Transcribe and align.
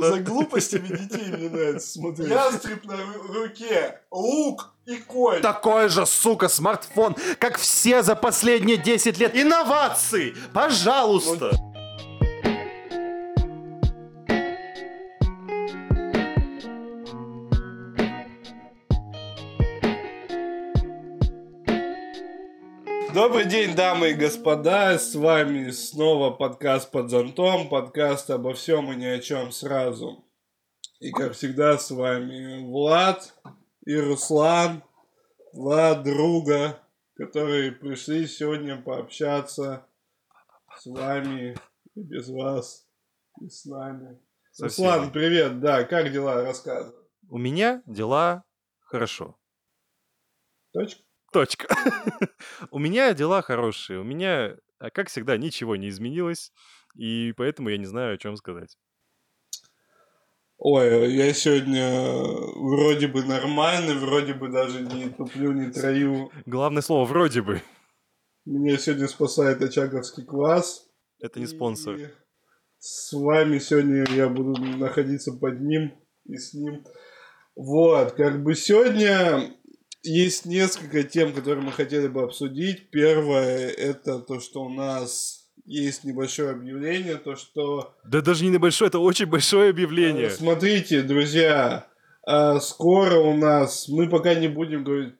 За 0.00 0.18
глупостями 0.20 0.88
детей 0.88 1.26
мне 1.32 1.48
нравится 1.48 1.88
смотреть. 1.92 2.28
Ястреб 2.28 2.84
на 2.84 2.92
ру- 2.92 3.32
руке, 3.32 4.00
лук 4.10 4.72
и 4.86 4.96
конь. 4.96 5.40
Такой 5.42 5.88
же, 5.88 6.06
сука, 6.06 6.48
смартфон, 6.48 7.16
как 7.38 7.58
все 7.58 8.02
за 8.02 8.14
последние 8.16 8.76
10 8.78 9.18
лет. 9.18 9.36
Инноваций! 9.36 10.34
Пожалуйста! 10.54 11.50
Добрый 23.20 23.46
день, 23.46 23.74
дамы 23.74 24.10
и 24.10 24.14
господа, 24.14 24.96
с 24.96 25.16
вами 25.16 25.70
снова 25.70 26.30
подкаст 26.30 26.92
под 26.92 27.10
зонтом, 27.10 27.68
подкаст 27.68 28.30
обо 28.30 28.54
всем 28.54 28.92
и 28.92 28.96
ни 28.96 29.06
о 29.06 29.18
чем 29.18 29.50
сразу. 29.50 30.24
И 31.00 31.10
как 31.10 31.32
всегда 31.32 31.78
с 31.78 31.90
вами 31.90 32.64
Влад 32.64 33.34
и 33.84 33.96
Руслан, 33.96 34.84
два 35.52 35.96
друга, 35.96 36.80
которые 37.16 37.72
пришли 37.72 38.28
сегодня 38.28 38.80
пообщаться 38.80 39.84
с 40.76 40.86
вами 40.86 41.56
и 41.96 42.00
без 42.00 42.28
вас, 42.28 42.86
и 43.40 43.48
с 43.48 43.64
нами. 43.64 44.20
Со 44.52 44.66
Руслан, 44.66 45.10
привет, 45.10 45.58
да, 45.58 45.82
как 45.82 46.12
дела, 46.12 46.44
рассказывай. 46.44 46.94
У 47.28 47.38
меня 47.38 47.82
дела 47.84 48.44
хорошо. 48.78 49.36
Точка? 50.72 51.07
Точка. 51.32 51.68
У 52.70 52.78
меня 52.78 53.12
дела 53.14 53.42
хорошие. 53.42 54.00
У 54.00 54.04
меня, 54.04 54.56
а, 54.78 54.90
как 54.90 55.08
всегда, 55.08 55.36
ничего 55.36 55.76
не 55.76 55.88
изменилось. 55.88 56.52
И 56.94 57.32
поэтому 57.36 57.68
я 57.68 57.76
не 57.76 57.86
знаю, 57.86 58.14
о 58.14 58.18
чем 58.18 58.36
сказать. 58.36 58.76
Ой, 60.56 61.14
я 61.14 61.32
сегодня 61.34 62.02
вроде 62.56 63.06
бы 63.06 63.22
нормальный, 63.22 63.94
вроде 63.94 64.34
бы 64.34 64.48
даже 64.48 64.80
не 64.80 65.08
туплю, 65.08 65.52
не 65.52 65.70
трою. 65.70 66.32
Главное 66.46 66.82
слово 66.82 67.04
«вроде 67.04 67.42
бы». 67.42 67.62
Меня 68.44 68.76
сегодня 68.78 69.06
спасает 69.06 69.62
Очаговский 69.62 70.24
квас. 70.24 70.88
Это 71.20 71.38
не 71.38 71.46
спонсор. 71.46 71.96
И 71.96 72.08
с 72.78 73.12
вами 73.12 73.58
сегодня 73.58 74.04
я 74.10 74.28
буду 74.28 74.60
находиться 74.60 75.32
под 75.32 75.60
ним 75.60 75.92
и 76.24 76.36
с 76.36 76.54
ним. 76.54 76.84
Вот, 77.54 78.12
как 78.12 78.42
бы 78.42 78.54
сегодня 78.54 79.54
есть 80.02 80.46
несколько 80.46 81.02
тем, 81.02 81.32
которые 81.32 81.64
мы 81.64 81.72
хотели 81.72 82.08
бы 82.08 82.22
обсудить. 82.22 82.90
Первое, 82.90 83.68
это 83.68 84.20
то, 84.20 84.40
что 84.40 84.64
у 84.64 84.68
нас 84.68 85.48
есть 85.64 86.04
небольшое 86.04 86.50
объявление, 86.50 87.16
то, 87.16 87.36
что 87.36 87.94
Да 88.04 88.20
даже 88.20 88.44
не 88.44 88.50
небольшое, 88.50 88.88
это 88.88 88.98
очень 88.98 89.26
большое 89.26 89.70
объявление. 89.70 90.26
Э, 90.26 90.30
Смотрите, 90.30 91.02
друзья, 91.02 91.86
а, 92.26 92.58
скоро 92.60 93.16
у 93.18 93.36
нас, 93.36 93.88
мы 93.88 94.08
пока 94.08 94.34
не 94.34 94.48
будем 94.48 94.84
говорить, 94.84 95.14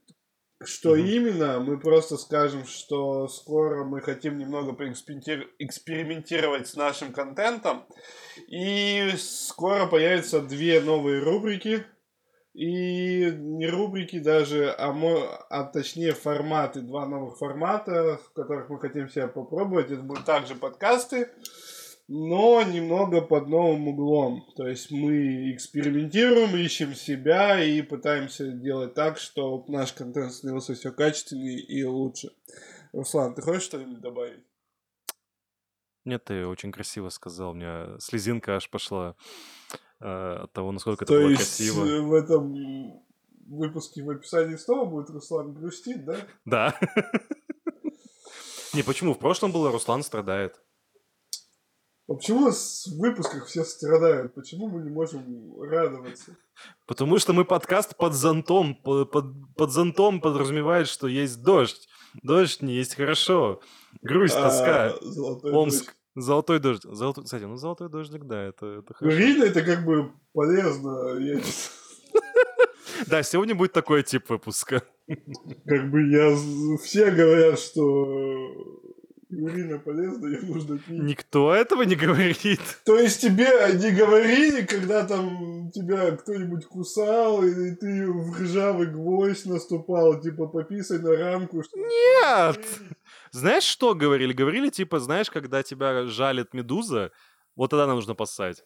что 0.64 0.94
Мгм. 0.96 1.06
именно, 1.06 1.60
мы 1.60 1.78
просто 1.78 2.16
скажем, 2.16 2.66
что 2.66 3.28
скоро 3.28 3.84
мы 3.84 4.00
хотим 4.00 4.38
немного 4.38 4.72
экспериментировать 4.72 6.66
с 6.66 6.74
нашим 6.74 7.12
контентом, 7.12 7.84
и 8.48 9.10
скоро 9.16 9.86
появятся 9.86 10.40
две 10.40 10.80
новые 10.80 11.22
рубрики, 11.22 11.84
и 12.59 13.31
не 13.37 13.69
рубрики 13.69 14.19
даже, 14.19 14.75
а, 14.77 14.92
мо- 14.92 15.47
а 15.48 15.62
точнее 15.62 16.12
форматы, 16.12 16.81
два 16.81 17.06
новых 17.06 17.39
формата, 17.39 18.19
в 18.25 18.33
которых 18.33 18.69
мы 18.69 18.81
хотим 18.81 19.09
себя 19.09 19.28
попробовать. 19.28 19.92
Это 19.92 20.03
будут 20.03 20.25
также 20.25 20.56
подкасты, 20.56 21.29
но 22.09 22.61
немного 22.64 23.20
под 23.20 23.47
новым 23.47 23.86
углом. 23.86 24.45
То 24.56 24.67
есть 24.67 24.91
мы 24.91 25.53
экспериментируем, 25.53 26.56
ищем 26.56 26.97
себя 26.97 27.62
и 27.62 27.81
пытаемся 27.81 28.48
делать 28.48 28.92
так, 28.92 29.19
чтобы 29.19 29.70
наш 29.70 29.92
контент 29.92 30.33
становился 30.33 30.75
все 30.75 30.91
качественнее 30.91 31.61
и 31.61 31.84
лучше. 31.84 32.33
Руслан, 32.92 33.36
ты 33.36 33.42
хочешь 33.42 33.63
что-нибудь 33.63 34.01
добавить? 34.01 34.48
Нет, 36.08 36.24
ты 36.24 36.46
очень 36.46 36.73
красиво 36.73 37.11
сказал. 37.11 37.51
У 37.51 37.55
меня 37.55 37.96
слезинка 37.98 38.57
аж 38.57 38.70
пошла 38.70 39.14
э, 40.01 40.39
от 40.45 40.52
того, 40.55 40.73
насколько 40.73 41.05
это 41.05 41.13
То 41.13 41.20
было 41.20 41.29
есть 41.29 41.57
красиво. 41.58 41.85
э, 41.85 42.01
в 42.01 42.14
этом 42.14 42.55
выпуске 43.46 44.02
в 44.02 44.08
описании 44.11 44.57
снова 44.57 44.86
будет 44.89 45.11
Руслан 45.11 45.52
грустит, 45.52 46.05
да? 46.07 46.17
Да. 46.47 46.80
Не, 48.74 48.83
почему? 48.83 49.14
В 49.14 49.18
прошлом 49.18 49.52
было 49.52 49.70
«Руслан 49.73 50.02
страдает». 50.02 50.61
А 52.11 52.14
почему 52.14 52.51
с- 52.51 52.86
в 52.86 52.98
выпусках 52.98 53.47
все 53.47 53.64
страдают? 53.64 54.35
Почему 54.35 54.68
мы 54.68 54.80
не 54.83 54.91
можем 54.91 55.61
радоваться? 55.61 56.36
Потому 56.86 57.18
что 57.18 57.35
мы 57.35 57.45
подкаст 57.45 57.97
под 57.97 58.14
зонтом. 58.14 58.74
По- 58.77 59.05
Под, 59.05 59.27
под 59.57 59.70
зонтом 59.73 60.20
подразумевает, 60.23 60.89
что 60.89 61.07
есть 61.07 61.42
дождь. 61.42 61.86
Дождь 62.23 62.63
не 62.63 62.74
есть 62.74 62.95
хорошо. 62.95 63.61
Грусть, 64.01 64.35
тоска. 64.35 64.86
А, 64.95 64.98
Омск. 65.52 65.95
Золотой 66.20 66.58
дождь. 66.58 66.83
Золотой... 66.84 67.24
Кстати, 67.24 67.45
ну 67.45 67.56
золотой 67.56 67.89
дождик, 67.89 68.24
да, 68.24 68.42
это, 68.45 68.67
это 68.67 68.86
Ну, 68.89 68.95
хорошо. 68.95 69.17
видно, 69.17 69.45
это 69.45 69.62
как 69.62 69.84
бы 69.84 70.11
полезно. 70.33 71.18
Я- 71.18 71.40
Да, 73.06 73.23
сегодня 73.23 73.55
будет 73.55 73.73
такой 73.73 74.02
тип 74.02 74.29
выпуска. 74.29 74.83
как 75.67 75.90
бы 75.90 76.02
я... 76.11 76.36
Все 76.83 77.11
говорят, 77.12 77.58
что 77.61 77.84
урина 79.30 79.79
полезно, 79.79 80.27
ее 80.27 80.40
нужно 80.42 80.79
пить. 80.79 80.98
Никто 81.02 81.55
этого 81.55 81.83
не 81.83 81.95
говорит. 81.95 82.61
То 82.85 82.98
есть 82.98 83.20
тебе 83.20 83.46
не 83.74 83.92
говорили, 83.92 84.62
когда 84.62 85.06
там 85.06 85.70
тебя 85.73 86.11
кто-нибудь 86.12 86.67
кусал, 86.67 87.45
и 87.45 87.70
ты 87.77 88.11
в 88.11 88.40
ржавый 88.42 88.89
гвоздь 88.89 89.46
наступал, 89.46 90.20
типа 90.20 90.46
пописай 90.46 90.98
на 90.98 91.17
рамку. 91.17 91.62
что- 91.62 91.77
Нет! 91.79 92.58
Знаешь, 93.33 93.64
что 93.64 93.94
говорили? 93.94 94.33
Говорили, 94.33 94.70
типа, 94.70 94.98
знаешь, 95.00 95.30
когда 95.30 95.62
тебя 95.62 96.06
жалит 96.06 96.55
медуза, 96.55 97.11
вот 97.56 97.70
тогда 97.70 97.86
нам 97.86 97.96
нужно 97.96 98.14
поссать. 98.14 98.64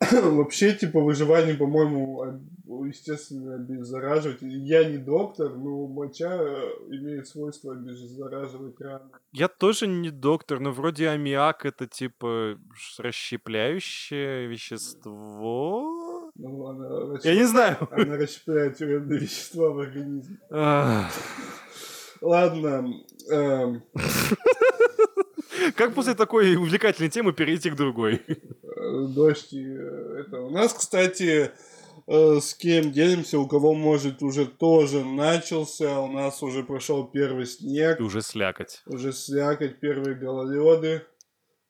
Вообще, 0.12 0.74
типа, 0.74 1.00
выживание, 1.00 1.54
по-моему, 1.54 2.22
об- 2.22 2.84
естественно, 2.86 3.56
обеззараживать. 3.56 4.38
Я 4.42 4.84
не 4.84 4.96
доктор, 4.98 5.56
но 5.56 5.88
моча 5.88 6.32
э, 6.36 6.56
имеет 6.90 7.26
свойство 7.26 7.72
обеззараживать 7.72 8.80
раны. 8.80 9.10
Я 9.32 9.48
тоже 9.48 9.88
не 9.88 10.10
доктор, 10.10 10.60
но 10.60 10.70
вроде 10.70 11.08
аммиак 11.08 11.66
это 11.66 11.86
типа 11.88 12.58
расщепляющее 12.98 14.46
вещество. 14.46 16.30
Ну, 16.36 16.66
она, 16.66 17.18
Я 17.24 17.34
не 17.34 17.44
знаю. 17.44 17.76
она 17.90 18.16
расщепляет 18.16 18.76
тюремные 18.78 19.18
вещества 19.18 19.70
в 19.70 19.80
организме. 19.80 20.38
Ладно, 22.20 22.92
эм, 23.30 23.82
Как 25.76 25.94
после 25.94 26.14
такой 26.14 26.56
увлекательной 26.56 27.10
темы 27.10 27.32
перейти 27.32 27.70
к 27.70 27.76
другой? 27.76 28.22
э, 28.26 29.06
дождь 29.08 29.52
э, 29.52 30.24
это. 30.26 30.40
У 30.40 30.50
нас, 30.50 30.72
кстати, 30.72 31.50
э, 32.06 32.38
с 32.40 32.54
кем 32.54 32.92
делимся, 32.92 33.38
у 33.38 33.46
кого, 33.46 33.74
может, 33.74 34.22
уже 34.22 34.46
тоже 34.46 35.04
начался. 35.04 36.00
У 36.00 36.10
нас 36.12 36.42
уже 36.42 36.62
прошел 36.62 37.06
первый 37.06 37.46
снег. 37.46 38.00
И 38.00 38.02
уже 38.02 38.22
слякоть. 38.22 38.82
уже 38.86 39.12
слякоть, 39.12 39.78
первые 39.80 40.14
гололеды. 40.16 41.02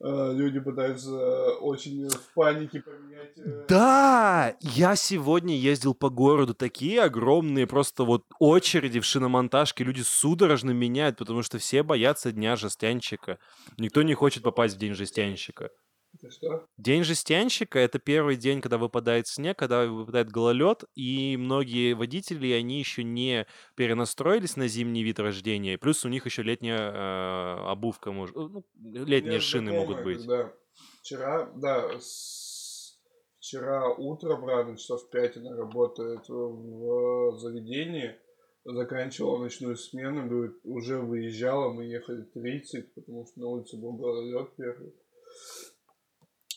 Э, 0.01 0.33
Люди 0.35 0.61
пытаются 0.61 1.11
э, 1.11 1.51
очень 1.61 2.09
в 2.09 2.33
панике 2.35 2.81
поменять. 2.81 3.37
э, 3.39 3.43
Да, 3.69 4.57
я 4.61 4.97
сегодня 4.97 5.57
ездил 5.57 5.95
по 5.95 6.11
городу, 6.11 6.55
такие 6.55 7.03
огромные 7.03 7.67
просто 7.67 8.05
вот 8.05 8.25
очереди 8.41 9.01
в 9.01 9.05
шиномонтажке, 9.05 9.85
люди 9.85 10.03
судорожно 10.03 10.71
меняют, 10.73 11.17
потому 11.19 11.43
что 11.43 11.59
все 11.59 11.83
боятся 11.83 12.33
дня 12.33 12.57
жестянщика. 12.57 13.39
Никто 13.79 14.03
не 14.03 14.15
хочет 14.15 14.43
попасть 14.43 14.77
в 14.77 14.79
день 14.79 14.95
жестянщика. 14.95 15.71
Это 16.15 16.31
что? 16.31 16.67
День 16.77 17.05
жестянщика— 17.05 17.79
это 17.81 17.99
первый 17.99 18.37
день, 18.37 18.61
когда 18.61 18.79
выпадает 18.79 19.27
снег, 19.29 19.59
когда 19.59 19.87
выпадает 19.87 20.31
гололед, 20.31 20.85
и 20.94 21.37
многие 21.37 21.94
водители, 21.94 22.53
они 22.53 22.79
еще 22.79 23.05
не 23.05 23.47
перенастроились 23.77 24.56
на 24.56 24.69
зимний 24.69 25.03
вид 25.05 25.19
рождения, 25.21 25.79
плюс 25.79 26.05
у 26.05 26.09
них 26.09 26.27
еще 26.27 26.43
летняя 26.43 26.79
э, 26.91 27.71
обувка, 27.71 28.11
может, 28.12 28.35
ну, 28.35 28.65
летние 28.75 29.32
Мне 29.32 29.41
шины 29.41 29.73
могут 29.73 29.97
знакомая, 29.99 30.05
быть. 30.05 30.27
когда 30.27 30.53
Вчера, 31.00 31.53
да, 31.56 31.99
с- 31.99 32.99
вчера 33.38 33.88
утром 33.94 34.44
рано, 34.44 34.77
часов 34.77 35.03
в 35.05 35.11
5 35.11 35.37
она 35.38 35.56
работает 35.56 36.29
в 36.29 37.37
заведении, 37.38 38.17
заканчивала 38.65 39.43
ночную 39.43 39.77
смену, 39.77 40.29
говорит, 40.29 40.56
уже 40.65 40.99
выезжала, 41.00 41.73
мы 41.73 41.85
ехали 41.85 42.23
30, 42.23 42.94
потому 42.94 43.27
что 43.27 43.41
на 43.41 43.47
улице 43.49 43.77
был 43.77 43.93
гололед 43.93 44.55
первый. 44.56 44.94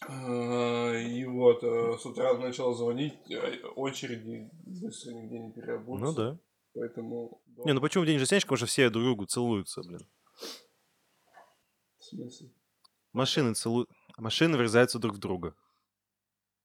А, 0.08 0.94
И 0.96 1.26
вот, 1.26 1.64
э, 1.64 1.98
с 1.98 2.06
утра 2.06 2.34
начала 2.38 2.74
звонить, 2.74 3.14
э, 3.30 3.62
очереди 3.76 4.50
быстро 4.64 5.12
нигде 5.12 5.40
не 5.40 5.52
переобуться. 5.52 6.06
Ну 6.06 6.14
да. 6.14 6.40
Поэтому... 6.74 7.44
Не, 7.66 7.74
ну 7.74 7.82
почему 7.82 8.06
день 8.06 8.18
жестянщика? 8.18 8.48
Потому 8.48 8.58
что 8.58 8.66
все 8.68 8.90
друг 8.90 9.04
другу 9.04 9.26
целуются, 9.26 9.82
блин. 9.82 10.08
В 11.98 12.04
смысле? 12.04 12.52
Машины 13.14 13.54
целуют. 13.54 13.90
Машины 14.18 14.58
врезаются 14.58 15.00
друг 15.00 15.16
в 15.16 15.20
друга. 15.20 15.56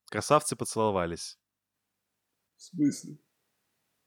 Красавцы 0.07 0.57
поцеловались. 0.57 1.39
В 2.57 2.63
смысле? 2.63 3.19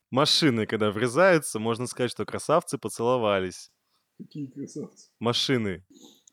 Машины, 0.09 0.65
когда 0.65 0.91
врезаются, 0.91 1.59
можно 1.59 1.85
сказать, 1.85 2.11
что 2.11 2.25
красавцы 2.25 2.77
поцеловались. 2.77 3.71
Какие 4.17 4.47
красавцы? 4.47 5.11
Машины 5.19 5.85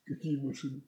Какие 0.07 0.37
машины? 0.37 0.83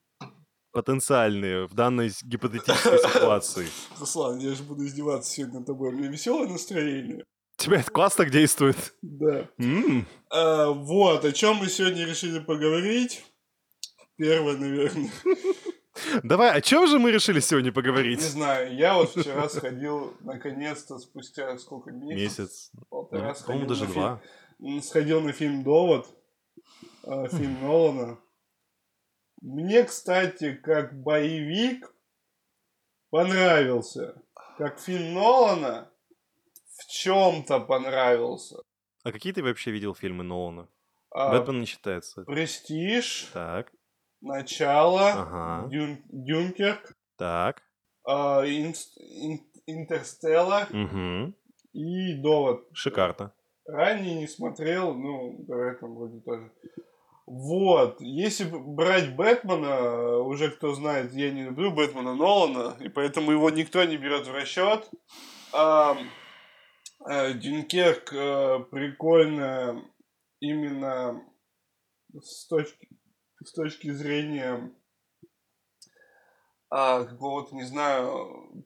Потенциальные 0.83 1.67
в 1.67 1.75
данной 1.75 2.11
гипотетической 2.23 2.99
ситуации. 2.99 3.67
Руслан, 4.01 4.39
я 4.39 4.55
же 4.55 4.63
буду 4.63 4.85
издеваться 4.87 5.31
сегодня 5.33 5.59
над 5.59 5.67
тобой. 5.67 5.89
У 5.91 5.93
меня 5.93 6.09
веселое 6.09 6.47
настроение. 6.49 7.25
Тебя 7.57 7.81
это 7.81 7.91
класс 7.91 8.15
так 8.15 8.31
действует? 8.31 8.95
Да. 9.03 9.49
А, 10.31 10.71
вот, 10.71 11.25
о 11.25 11.33
чем 11.33 11.57
мы 11.57 11.67
сегодня 11.69 12.07
решили 12.07 12.39
поговорить. 12.39 13.25
Первое, 14.17 14.57
наверное. 14.57 15.11
Давай, 16.23 16.53
о 16.53 16.61
чем 16.61 16.87
же 16.87 17.01
мы 17.01 17.11
решили 17.11 17.41
сегодня 17.41 17.71
Не 17.71 17.73
поговорить? 17.75 18.21
знаю, 18.21 18.73
я 18.77 18.95
вот 18.95 19.11
вчера 19.11 19.49
сходил, 19.49 20.15
наконец-то, 20.21 20.99
спустя 20.99 21.59
сколько 21.59 21.91
месяцев? 21.91 22.39
Месяц. 22.39 22.71
Полтора 22.89 23.29
Ну, 23.31 23.35
сходил 23.35 23.67
даже 23.67 23.85
на 23.85 23.91
фильм. 23.91 24.01
два. 24.03 24.81
Сходил 24.83 25.21
на 25.23 25.33
фильм 25.33 25.63
«Довод», 25.65 26.07
а, 27.03 27.27
фильм 27.29 27.61
Нолана. 27.61 28.19
Мне, 29.40 29.85
кстати, 29.85 30.55
как 30.55 31.00
боевик 31.02 31.94
понравился. 33.11 34.20
Как 34.56 34.81
фильм 34.81 35.14
Нолана 35.14 35.90
в 36.76 36.87
чем-то 36.90 37.61
понравился. 37.61 38.56
А 39.05 39.12
какие 39.12 39.32
ты 39.32 39.43
вообще 39.43 39.70
видел 39.70 39.94
фильмы 39.94 40.25
Нолана? 40.25 40.69
А, 41.11 41.31
Бэтмен 41.31 41.61
не 41.61 41.67
считается. 41.67 42.23
Престиж, 42.25 43.31
Так, 43.32 43.73
Начало, 44.20 45.12
Ага. 45.12 45.69
Дюн- 45.70 46.02
Дюнкерк, 46.08 46.93
так. 47.17 47.62
а, 48.05 48.44
Инст- 48.44 48.99
Ин- 48.99 49.46
Интерстеллар 49.67 50.67
Угу. 50.75 51.34
и 51.73 52.14
Довод. 52.20 52.67
Шикарно. 52.73 53.32
Ранее 53.64 54.17
не 54.17 54.26
смотрел, 54.26 54.94
ну, 54.94 55.44
давай 55.46 55.76
там 55.76 55.94
вроде 55.94 56.20
тоже. 56.20 56.50
Вот, 57.31 58.01
если 58.01 58.45
брать 58.45 59.15
Бэтмена, 59.15 60.17
уже 60.21 60.51
кто 60.51 60.73
знает, 60.73 61.13
я 61.13 61.31
не 61.31 61.43
люблю 61.45 61.71
Бэтмена 61.71 62.15
Нолана, 62.15 62.75
и 62.81 62.89
поэтому 62.89 63.33
его 63.33 63.51
никто 63.51 63.85
не 63.85 63.99
берет 63.99 64.27
в 64.27 64.33
расчет. 64.33 64.89
Ам, 65.53 66.11
э, 67.07 67.35
Дюнкерк 67.35 68.15
э, 68.15 68.61
прикольно 68.71 69.85
именно 70.41 71.23
с 72.19 72.47
точки, 72.47 72.89
с 73.45 73.53
точки 73.53 73.91
зрения 73.91 74.73
а, 76.71 77.05
какого-то, 77.05 77.55
не 77.55 77.65
знаю, 77.65 78.65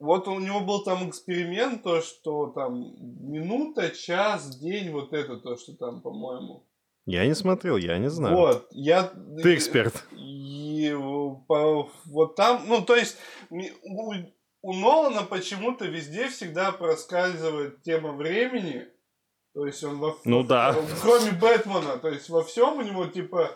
вот 0.00 0.26
у 0.26 0.40
него 0.40 0.58
был 0.58 0.82
там 0.82 1.08
эксперимент, 1.08 1.84
то, 1.84 2.00
что 2.00 2.48
там 2.48 2.96
минута, 3.30 3.90
час, 3.90 4.58
день, 4.58 4.90
вот 4.90 5.12
это 5.12 5.36
то, 5.36 5.56
что 5.56 5.76
там, 5.76 6.02
по-моему. 6.02 6.66
Я 7.06 7.26
не 7.26 7.34
смотрел, 7.34 7.76
я 7.76 7.98
не 7.98 8.10
знаю. 8.10 8.36
Вот, 8.36 8.68
я... 8.70 9.04
Ты 9.42 9.54
эксперт. 9.54 10.04
И 10.12 10.94
по- 11.48 11.90
вот 12.06 12.36
там, 12.36 12.64
ну, 12.66 12.82
то 12.82 12.94
есть, 12.94 13.16
у, 13.50 14.12
у 14.62 14.72
Нолана 14.74 15.22
почему-то 15.22 15.86
везде 15.86 16.28
всегда 16.28 16.72
проскальзывает 16.72 17.82
тема 17.82 18.12
времени. 18.12 18.86
То 19.54 19.66
есть 19.66 19.82
он 19.82 19.98
во... 19.98 20.16
Ну 20.24 20.44
да. 20.44 20.76
Кроме 21.02 21.32
Бэтмена, 21.32 21.98
то 21.98 22.08
есть 22.08 22.28
во 22.28 22.44
всем 22.44 22.78
у 22.78 22.82
него, 22.82 23.06
типа, 23.06 23.50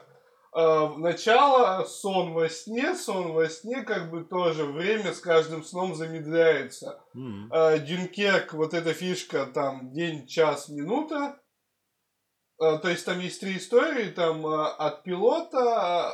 э, 0.56 0.88
начало, 0.96 1.84
сон 1.84 2.32
во 2.32 2.48
сне, 2.48 2.96
сон 2.96 3.32
во 3.32 3.48
сне, 3.48 3.82
как 3.82 4.10
бы 4.10 4.24
тоже 4.24 4.64
время 4.64 5.12
с 5.12 5.20
каждым 5.20 5.62
сном 5.62 5.94
замедляется. 5.94 7.00
М. 7.14 7.48
Э, 7.52 7.78
Дюнкерк, 7.78 8.54
вот 8.54 8.74
эта 8.74 8.92
фишка, 8.92 9.46
там, 9.46 9.92
день, 9.92 10.26
час, 10.26 10.68
минута. 10.68 11.38
Э, 12.60 12.78
То 12.78 12.88
есть 12.88 13.04
там 13.04 13.18
есть 13.20 13.40
три 13.40 13.56
истории, 13.56 14.10
там 14.10 14.46
э, 14.46 14.66
от 14.78 15.02
пилота, 15.02 16.12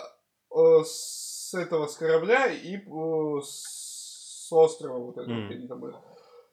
э, 0.51 0.85
с 0.85 1.53
этого, 1.55 1.87
с 1.87 1.97
корабля 1.97 2.47
и 2.47 2.77
с 3.43 4.49
острова 4.53 4.99
вот 4.99 5.19
этого, 5.19 5.51
я 5.51 5.57
не 5.59 5.67
забыл. 5.67 5.95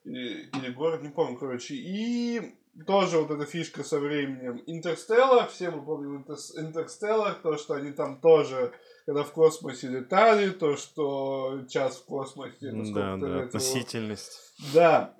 Или, 0.04 0.48
или 0.56 0.70
город, 0.72 1.02
не 1.02 1.08
помню, 1.10 1.36
короче. 1.38 1.74
И 1.74 2.54
тоже 2.86 3.18
вот 3.18 3.30
эта 3.30 3.44
фишка 3.44 3.82
со 3.82 3.98
временем. 3.98 4.62
Интерстеллар, 4.66 5.48
все 5.48 5.70
мы 5.70 5.84
помним 5.84 6.22
Интерс- 6.22 6.56
Интерстеллар, 6.56 7.34
то, 7.34 7.56
что 7.56 7.74
они 7.74 7.90
там 7.92 8.20
тоже, 8.20 8.72
когда 9.06 9.24
в 9.24 9.32
космосе 9.32 9.88
летали, 9.88 10.50
то, 10.50 10.76
что 10.76 11.62
час 11.68 11.96
в 11.96 12.04
космосе, 12.06 12.70
Да, 12.72 13.16
да, 13.16 13.26
лет 13.26 13.34
его- 13.34 13.40
относительность. 13.46 14.54
да. 14.72 15.14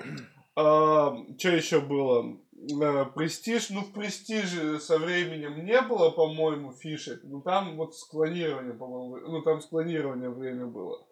что 0.54 1.48
еще 1.48 1.80
было? 1.80 2.36
Э, 2.80 3.04
Престиж, 3.14 3.70
ну 3.70 3.80
в 3.82 3.92
Престиже 3.92 4.80
со 4.80 4.98
временем 4.98 5.64
не 5.64 5.80
было, 5.82 6.10
по-моему, 6.10 6.72
фишек. 6.72 7.20
Ну 7.24 7.40
там 7.40 7.76
вот 7.76 7.94
склонирование, 7.96 8.74
по-моему, 8.74 9.16
ну 9.28 9.42
там 9.42 9.60
склонирование 9.60 10.30
время 10.30 10.66
было. 10.66 11.06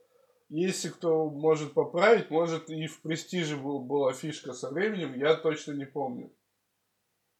Если 0.48 0.88
кто 0.88 1.28
может 1.28 1.72
поправить, 1.74 2.30
может 2.30 2.70
и 2.70 2.86
в 2.86 3.00
Престиже 3.02 3.56
был, 3.56 3.80
была 3.80 4.12
фишка 4.12 4.52
со 4.52 4.70
временем, 4.70 5.14
я 5.14 5.34
точно 5.34 5.72
не 5.72 5.86
помню. 5.86 6.32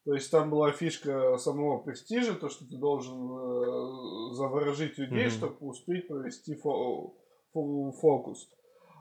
То 0.05 0.15
есть 0.15 0.31
там 0.31 0.51
была 0.51 0.71
фишка 0.71 1.37
самого 1.39 1.79
Престижа, 1.79 2.35
то, 2.35 2.49
что 2.49 2.65
ты 2.65 2.77
должен 2.77 3.17
э, 3.19 4.35
заворожить 4.35 4.99
людей, 4.99 5.27
Мгм. 5.27 5.31
чтобы 5.31 5.57
успеть 5.69 6.07
провести 6.07 6.55
фо- 6.55 7.13
фо- 7.55 7.93
фокус. 7.93 8.49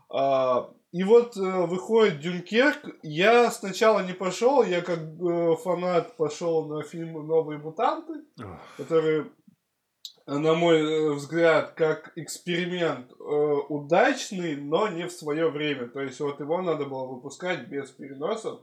А, 0.10 0.72
и 0.96 1.04
вот 1.04 1.36
э, 1.36 1.42
выходит 1.42 2.22
Дюнкерк. 2.22 2.80
Я 3.04 3.52
сначала 3.52 4.00
не 4.00 4.14
пошел, 4.14 4.64
я 4.64 4.82
как 4.82 5.00
э, 5.00 5.56
фанат 5.62 6.16
пошел 6.16 6.66
на 6.68 6.84
фильм 6.84 7.28
Новые 7.28 7.60
мутанты, 7.60 8.24
Ох. 8.40 8.62
который, 8.78 9.26
э, 10.26 10.38
на 10.38 10.54
мой 10.54 10.80
э, 10.80 11.12
взгляд, 11.12 11.74
как 11.74 12.14
эксперимент 12.16 13.12
э, 13.12 13.16
удачный, 13.68 14.56
но 14.56 14.88
не 14.88 15.08
в 15.08 15.12
свое 15.12 15.50
время. 15.50 15.90
То 15.90 16.00
есть 16.00 16.22
вот 16.22 16.40
его 16.40 16.62
надо 16.62 16.86
было 16.86 17.06
выпускать 17.08 17.68
без 17.68 17.92
переносов. 17.92 18.62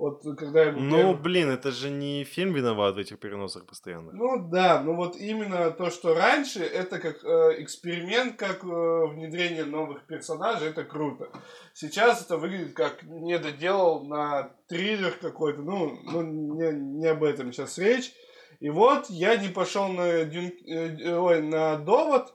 Вот 0.00 0.22
когда 0.38 0.62
ему 0.62 0.80
Ну, 0.80 1.14
блин, 1.14 1.50
это 1.50 1.70
же 1.70 1.90
не 1.90 2.24
фильм 2.24 2.54
виноват 2.54 2.94
в 2.94 2.98
этих 2.98 3.18
переносах 3.18 3.66
постоянных. 3.66 4.14
Ну 4.14 4.48
да, 4.48 4.80
ну 4.82 4.96
вот 4.96 5.14
именно 5.16 5.70
то, 5.72 5.90
что 5.90 6.14
раньше, 6.14 6.60
это 6.60 6.98
как 6.98 7.22
э, 7.22 7.62
эксперимент, 7.62 8.36
как 8.36 8.64
э, 8.64 8.66
внедрение 8.66 9.66
новых 9.66 10.06
персонажей, 10.06 10.70
это 10.70 10.84
круто. 10.84 11.28
Сейчас 11.74 12.24
это 12.24 12.38
выглядит 12.38 12.72
как 12.72 13.02
недоделал 13.02 14.02
на 14.06 14.54
триллер 14.68 15.12
какой-то, 15.20 15.60
ну, 15.60 15.98
ну 16.04 16.22
не, 16.22 16.72
не 16.72 17.06
об 17.06 17.22
этом 17.22 17.52
сейчас 17.52 17.76
речь. 17.76 18.10
И 18.58 18.70
вот 18.70 19.10
я 19.10 19.36
не 19.36 19.48
пошел 19.48 19.88
на, 19.88 20.24
Дюн... 20.24 20.50
э, 20.66 21.14
ой, 21.14 21.42
на 21.42 21.76
довод, 21.76 22.32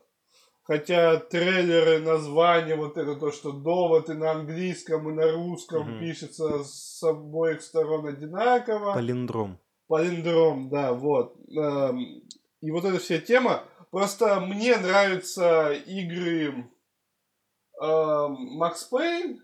хотя 0.65 1.17
трейлеры, 1.17 1.99
название, 1.99 2.75
вот 2.75 2.97
это 2.97 3.15
то, 3.15 3.31
что 3.31 3.51
довод 3.51 4.09
и 4.09 4.13
на 4.13 4.31
английском, 4.31 5.09
и 5.09 5.13
на 5.13 5.31
русском 5.31 5.83
Мгм. 5.89 5.99
пишется 6.01 6.63
с 6.63 7.01
обоих 7.03 7.61
сторон 7.61 8.05
одинаково. 8.07 8.93
Палиндром. 8.93 9.57
Палиндром, 9.87 10.69
да, 10.69 10.91
вот. 10.93 11.35
Эм, 11.55 11.99
И 12.61 12.71
вот 12.71 12.83
эта 12.83 12.97
вся 12.99 13.19
тема. 13.19 13.63
Просто 13.91 14.39
мне 14.41 14.75
нравятся 14.77 15.71
игры 15.71 16.67
эм, 17.81 18.33
Макс 18.57 18.83
Пейн, 18.85 19.39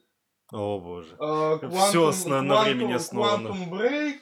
О, 0.51 0.80
боже. 0.80 1.16
э, 1.20 1.60
Quantum- 1.62 2.12
с- 2.12 2.25
на- 2.25 2.42
на 2.42 2.63
времени 2.63 2.94
основано. 2.94 3.50
Quantum 3.50 3.70
Break, 3.70 4.20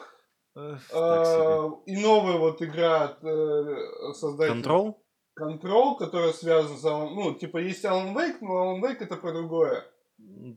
Эх, 0.56 0.89
э, 0.94 1.70
и 1.86 1.98
новая 2.01 2.38
вот 2.38 2.62
игра 2.62 3.03
от 3.06 3.24
э, 3.24 4.13
создателя 4.13 4.53
Контрол? 4.53 5.01
Control, 5.39 5.98
которая 5.98 6.34
связана 6.34 6.77
с 6.77 6.84
Alan- 6.86 7.13
ну, 7.13 7.34
типа 7.34 7.58
есть 7.60 7.86
Alan 7.86 8.13
Wake, 8.13 8.38
но 8.41 8.75
Alan 8.75 8.81
Wake 8.81 8.98
это 9.00 9.15
про 9.15 9.31
другое. 9.31 9.84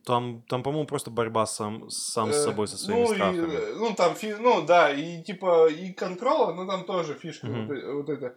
Там, 0.05 0.43
там 0.49 0.63
по-моему, 0.63 0.87
просто 0.87 1.11
борьба 1.11 1.47
сам, 1.47 1.89
сам 1.89 2.33
с 2.33 2.37
Э, 2.37 2.45
собой, 2.45 2.67
со 2.67 2.77
своими 2.77 3.03
ну, 3.05 3.13
и, 3.13 3.15
страхами. 3.15 3.55
э, 3.55 3.75
ну, 3.79 3.95
там, 3.95 4.15
фи- 4.15 4.35
ну, 4.41 4.63
да, 4.63 4.91
и 4.93 5.23
типа, 5.23 5.69
и 5.69 5.93
контрола, 5.93 6.53
но 6.53 6.67
там 6.67 6.85
тоже 6.85 7.15
фишка 7.15 7.47
Мгм. 7.47 7.67
вот, 7.69 7.77
э- 7.77 7.93
вот 7.93 8.09
это. 8.09 8.35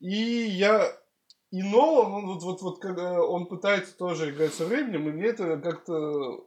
И 0.00 0.14
я, 0.14 0.86
и 1.50 1.62
Нолан, 1.62 2.12
он 2.12 2.26
вот, 2.26 2.42
вот, 2.42 2.62
вот, 2.62 2.78
когда 2.80 3.20
он 3.22 3.46
пытается 3.46 3.96
тоже 3.96 4.30
играть 4.30 4.54
со 4.54 4.66
временем, 4.66 5.08
и 5.08 5.12
мне 5.12 5.26
это 5.26 5.56
как-то 5.58 6.44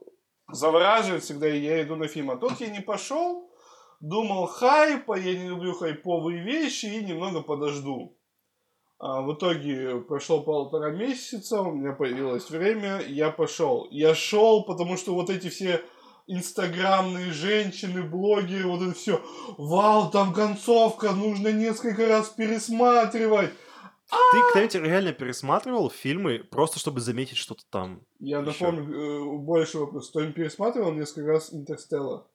завораживает 0.52 1.24
всегда, 1.24 1.50
и 1.50 1.60
я 1.60 1.82
иду 1.84 1.96
на 1.96 2.08
фильм. 2.08 2.32
А 2.32 2.38
тут 2.38 2.60
я 2.62 2.70
не 2.70 2.80
пошел, 2.82 3.50
думал 4.00 4.48
хайпа, 4.48 5.18
я 5.18 5.38
не 5.38 5.50
люблю 5.50 5.74
хайповые 5.74 6.42
вещи, 6.44 6.86
и 6.86 7.04
немного 7.04 7.42
подожду. 7.42 8.16
А 9.04 9.22
в 9.24 9.34
итоге 9.34 10.00
прошло 10.02 10.42
полтора 10.42 10.92
месяца, 10.92 11.60
у 11.62 11.72
меня 11.72 11.92
появилось 11.92 12.52
время, 12.52 13.02
я 13.08 13.32
пошел. 13.32 13.88
Я 13.90 14.14
шел, 14.14 14.64
потому 14.64 14.96
что 14.96 15.16
вот 15.16 15.32
эти 15.32 15.50
все 15.50 15.84
инстаграмные 16.28 17.32
женщины, 17.32 18.04
блогеры, 18.04 18.68
вот 18.68 18.84
это 18.84 18.94
все. 18.94 19.20
Вау, 19.58 20.12
там 20.12 20.34
концовка, 20.34 21.14
нужно 21.14 21.52
несколько 21.52 22.08
раз 22.08 22.30
пересматривать. 22.30 23.50
Ты, 24.12 24.38
кстати, 24.50 24.78
реально 24.78 25.14
пересматривал 25.14 25.90
фильмы 25.90 26.44
просто 26.52 26.78
чтобы 26.78 27.00
заметить 27.00 27.38
что-то 27.38 27.64
там? 27.72 28.02
Я 28.20 28.42
Ещё. 28.42 28.72
напомню 28.72 28.84
э, 28.84 29.38
больше 29.40 29.80
вопрос. 29.80 30.12
Кто 30.12 30.24
пересматривал 30.28 30.92
несколько 30.92 31.30
раз 31.32 31.52
Интерстеллар? 31.52 32.26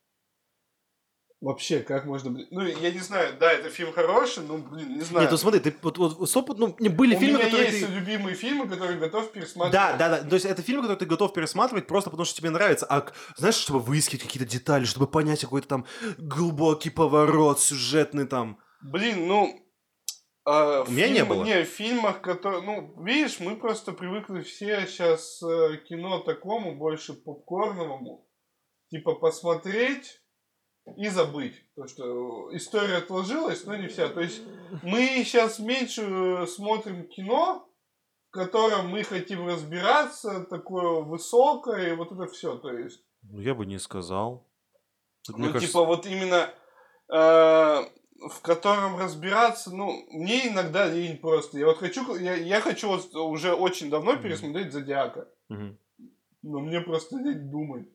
Вообще, 1.46 1.78
как 1.78 2.06
можно... 2.06 2.32
блин, 2.32 2.48
Ну, 2.50 2.62
я 2.66 2.90
не 2.90 2.98
знаю, 2.98 3.36
да, 3.38 3.52
это 3.52 3.70
фильм 3.70 3.92
хороший, 3.92 4.42
ну, 4.42 4.58
блин, 4.58 4.94
не 4.96 5.02
знаю. 5.02 5.22
Нет, 5.22 5.30
ну 5.30 5.36
смотри, 5.36 5.60
ты 5.60 5.72
вот, 5.80 5.96
вот 5.96 6.28
стоп, 6.28 6.50
ну, 6.58 6.74
не, 6.80 6.88
были 6.88 7.14
У 7.14 7.20
фильмы, 7.20 7.38
меня 7.38 7.44
которые 7.44 7.70
есть 7.70 7.86
ты... 7.86 7.92
любимые 7.92 8.34
фильмы, 8.34 8.68
которые 8.68 8.98
готов 8.98 9.30
пересматривать. 9.30 9.72
Да, 9.72 9.96
да, 9.96 10.08
да. 10.08 10.28
То 10.28 10.34
есть 10.34 10.44
это 10.44 10.62
фильмы, 10.62 10.82
которые 10.82 10.98
ты 10.98 11.06
готов 11.06 11.32
пересматривать 11.32 11.86
просто 11.86 12.10
потому, 12.10 12.24
что 12.24 12.36
тебе 12.36 12.50
нравится. 12.50 12.84
А 12.86 13.06
знаешь, 13.36 13.54
чтобы 13.54 13.78
выискивать 13.78 14.24
какие-то 14.24 14.50
детали, 14.50 14.84
чтобы 14.86 15.06
понять 15.06 15.40
какой-то 15.42 15.68
там 15.68 15.86
глубокий 16.18 16.90
поворот 16.90 17.60
сюжетный 17.60 18.26
там. 18.26 18.58
Блин, 18.82 19.28
ну... 19.28 19.56
а, 20.44 20.82
У 20.82 20.90
меня 20.90 21.08
не 21.08 21.20
фильмы- 21.20 21.28
было. 21.28 21.44
Не, 21.44 21.62
в 21.62 21.68
фильмах, 21.68 22.22
которые... 22.22 22.62
Ну, 22.62 23.04
видишь, 23.04 23.38
мы 23.38 23.54
просто 23.54 23.92
привыкли 23.92 24.40
все 24.40 24.84
сейчас 24.88 25.40
э, 25.44 25.76
кино 25.88 26.18
такому, 26.18 26.74
больше 26.76 27.12
попкорновому. 27.14 28.28
Типа 28.90 29.14
посмотреть 29.14 30.20
и 30.97 31.09
забыть. 31.09 31.55
То, 31.75 31.87
что 31.88 32.55
история 32.57 32.99
отложилась, 32.99 33.64
но 33.64 33.76
не 33.76 33.88
вся. 33.88 34.09
То 34.09 34.21
есть 34.21 34.43
мы 34.83 35.07
сейчас 35.25 35.59
меньше 35.59 36.47
смотрим 36.47 37.09
кино, 37.09 37.69
в 38.28 38.31
котором 38.31 38.88
мы 38.88 39.02
хотим 39.02 39.47
разбираться, 39.47 40.45
такое 40.45 41.02
высокое, 41.02 41.93
и 41.93 41.97
вот 41.97 42.12
это 42.12 42.26
все. 42.26 42.57
То 42.57 42.71
есть 42.71 43.02
Ну, 43.23 43.40
я 43.40 43.55
бы 43.55 43.66
не 43.66 43.78
сказал. 43.78 44.47
Тут, 45.25 45.38
Ну, 45.38 45.45
мне 45.45 45.52
кажется, 45.52 45.69
типа, 45.73 45.85
вот 45.85 46.07
именно 46.07 46.50
э, 47.09 47.85
в 48.28 48.40
котором 48.43 48.97
разбираться, 48.99 49.75
ну, 49.75 50.07
мне 50.11 50.49
иногда 50.49 50.87
лень 50.87 51.19
просто. 51.19 51.59
Я 51.59 51.66
вот 51.66 51.78
хочу, 51.78 52.14
я, 52.16 52.35
я 52.35 52.61
хочу 52.61 52.88
вот 52.88 53.12
уже 53.14 53.52
очень 53.55 53.90
давно 53.90 54.12
Мгм. 54.12 54.23
пересмотреть 54.23 54.73
Зодиака, 54.73 55.28
мгм. 55.49 55.78
но 56.43 56.61
мне 56.61 56.81
просто 56.81 57.16
лень 57.16 57.50
думать. 57.50 57.88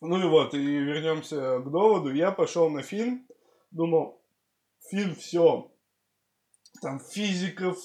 Ну 0.00 0.18
и 0.20 0.24
вот, 0.24 0.54
и 0.54 0.58
вернемся 0.58 1.58
к 1.60 1.70
доводу. 1.70 2.12
Я 2.12 2.30
пошел 2.30 2.68
на 2.68 2.82
фильм, 2.82 3.26
думал, 3.70 4.22
фильм 4.90 5.14
все. 5.14 5.70
Там 6.82 7.00
физика, 7.00 7.68
ф- 7.68 7.78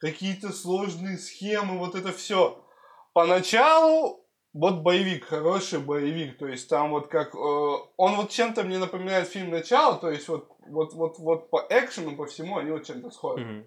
какие-то 0.00 0.52
сложные 0.52 1.18
схемы, 1.18 1.78
вот 1.78 1.94
это 1.94 2.12
все. 2.12 2.64
Поначалу 3.12 4.26
вот 4.52 4.82
боевик, 4.82 5.24
хороший 5.24 5.78
боевик, 5.78 6.38
то 6.38 6.48
есть 6.48 6.68
там 6.68 6.90
вот 6.90 7.08
как... 7.08 7.34
э, 7.34 7.38
он 7.38 8.16
вот 8.16 8.30
чем-то 8.30 8.64
мне 8.64 8.78
напоминает 8.78 9.28
фильм 9.28 9.50
«Начало», 9.50 9.96
то 9.98 10.10
есть 10.10 10.26
вот, 10.28 10.50
вот, 10.66 10.94
вот, 10.94 11.18
вот 11.18 11.50
по 11.50 11.64
экшену, 11.70 12.16
по 12.16 12.26
всему 12.26 12.56
они 12.58 12.70
вот 12.70 12.84
чем-то 12.84 13.10
схожи. 13.10 13.44
Мгм. 13.44 13.66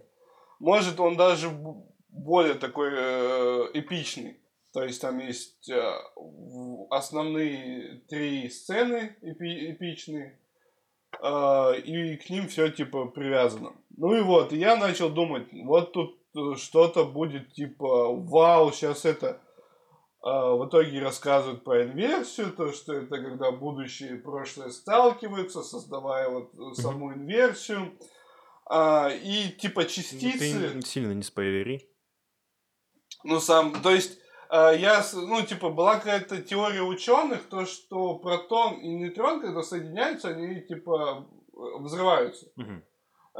Может, 0.60 1.00
он 1.00 1.16
даже 1.16 1.50
более 2.10 2.56
такой 2.56 2.90
э, 2.94 3.70
эпичный. 3.74 4.41
То 4.74 4.84
есть 4.84 5.02
там 5.02 5.20
есть 5.20 5.70
э, 5.70 5.82
основные 6.90 8.02
три 8.08 8.50
сцены 8.50 9.18
эпи- 9.22 9.72
эпичные, 9.74 10.40
э, 11.22 11.80
и 11.80 12.16
к 12.18 12.30
ним 12.30 12.48
все 12.48 12.70
типа 12.70 13.08
привязано. 13.08 13.74
Ну 13.98 14.16
и 14.16 14.22
вот, 14.22 14.54
я 14.54 14.78
начал 14.78 15.10
думать, 15.10 15.48
вот 15.52 15.92
тут 15.92 16.18
э, 16.36 16.56
что-то 16.58 17.06
будет 17.06 17.54
типа, 17.54 18.14
вау, 18.14 18.72
сейчас 18.72 19.06
это 19.06 19.42
в 20.24 20.68
итоге 20.68 21.02
рассказывают 21.02 21.64
про 21.64 21.84
инверсию, 21.84 22.54
то, 22.54 22.72
что 22.72 22.94
это 22.94 23.18
когда 23.18 23.52
будущее 23.52 24.18
и 24.18 24.22
прошлое 24.22 24.70
сталкиваются, 24.70 25.64
создавая 25.64 26.30
вот 26.30 26.78
саму 26.78 27.12
инверсию. 27.14 27.98
А, 28.74 29.10
и 29.10 29.50
типа 29.50 29.82
Ну, 29.82 29.88
частицы... 29.88 30.70
Ты 30.70 30.82
сильно 30.84 31.12
не 31.14 31.24
спойлери. 31.24 31.90
Ну, 33.24 33.40
сам, 33.40 33.74
то 33.82 33.92
есть, 33.92 34.21
я, 34.78 35.02
с- 35.02 35.14
ну, 35.14 35.42
типа, 35.44 35.70
была 35.70 35.98
какая-то 35.98 36.42
теория 36.42 36.82
ученых, 36.82 37.48
то, 37.50 37.66
что 37.66 38.16
протон 38.20 38.80
и 38.82 38.88
нейтрон, 38.90 39.42
когда 39.42 39.62
соединяются, 39.64 40.30
они, 40.30 40.62
типа, 40.62 41.28
э, 41.54 41.80
взрываются. 41.80 42.48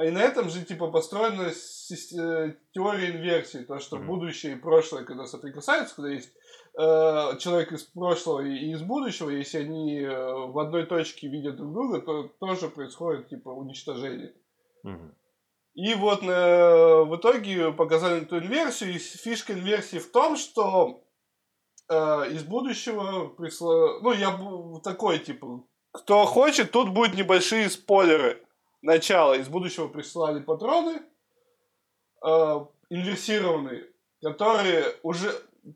И 0.06 0.10
на 0.10 0.20
этом 0.20 0.50
же, 0.50 0.64
типа, 0.64 0.90
построена 0.90 1.50
э, 1.50 2.54
теория 2.74 3.12
инверсии, 3.12 3.60
то, 3.60 3.80
что 3.80 3.98
будущее 4.08 4.54
и 4.54 4.60
прошлое, 4.60 5.04
когда 5.04 5.26
соприкасаются, 5.26 5.96
когда 5.96 6.12
есть 6.12 6.32
э, 6.80 7.38
человек 7.40 7.74
из 7.74 7.84
прошлого 7.84 8.40
и 8.42 8.72
из 8.72 8.82
будущего, 8.82 9.30
если 9.30 9.58
они 9.60 10.00
э, 10.00 10.34
в 10.48 10.58
одной 10.60 10.86
точке 10.86 11.28
видят 11.28 11.58
друг 11.58 11.74
друга, 11.74 12.02
то 12.02 12.24
тоже 12.40 12.70
происходит, 12.70 13.28
типа, 13.28 13.50
уничтожение. 13.50 14.34
Мгм. 14.84 15.14
И 15.74 15.94
вот 15.96 16.22
э, 16.24 17.04
в 17.04 17.16
итоге 17.16 17.72
показали 17.72 18.24
эту 18.24 18.40
инверсию. 18.40 18.96
И 18.96 18.98
фишка 18.98 19.54
инверсии 19.54 20.00
в 20.00 20.12
том, 20.12 20.36
что 20.36 21.04
э, 21.90 21.96
из 22.32 22.44
будущего 22.44 23.28
присло... 23.30 24.00
Ну, 24.02 24.12
я 24.12 24.38
такой, 24.84 25.20
типа, 25.20 25.64
кто 25.94 26.26
хочет, 26.26 26.72
тут 26.72 26.90
будут 26.90 27.16
небольшие 27.16 27.70
спойлеры. 27.70 28.46
Начало. 28.82 29.36
Из 29.36 29.48
будущего 29.48 29.88
прислали 29.88 30.42
патроны 30.42 31.02
э, 32.26 32.66
инверсированные, 32.90 33.88
которые 34.22 34.96
уже, 35.04 35.32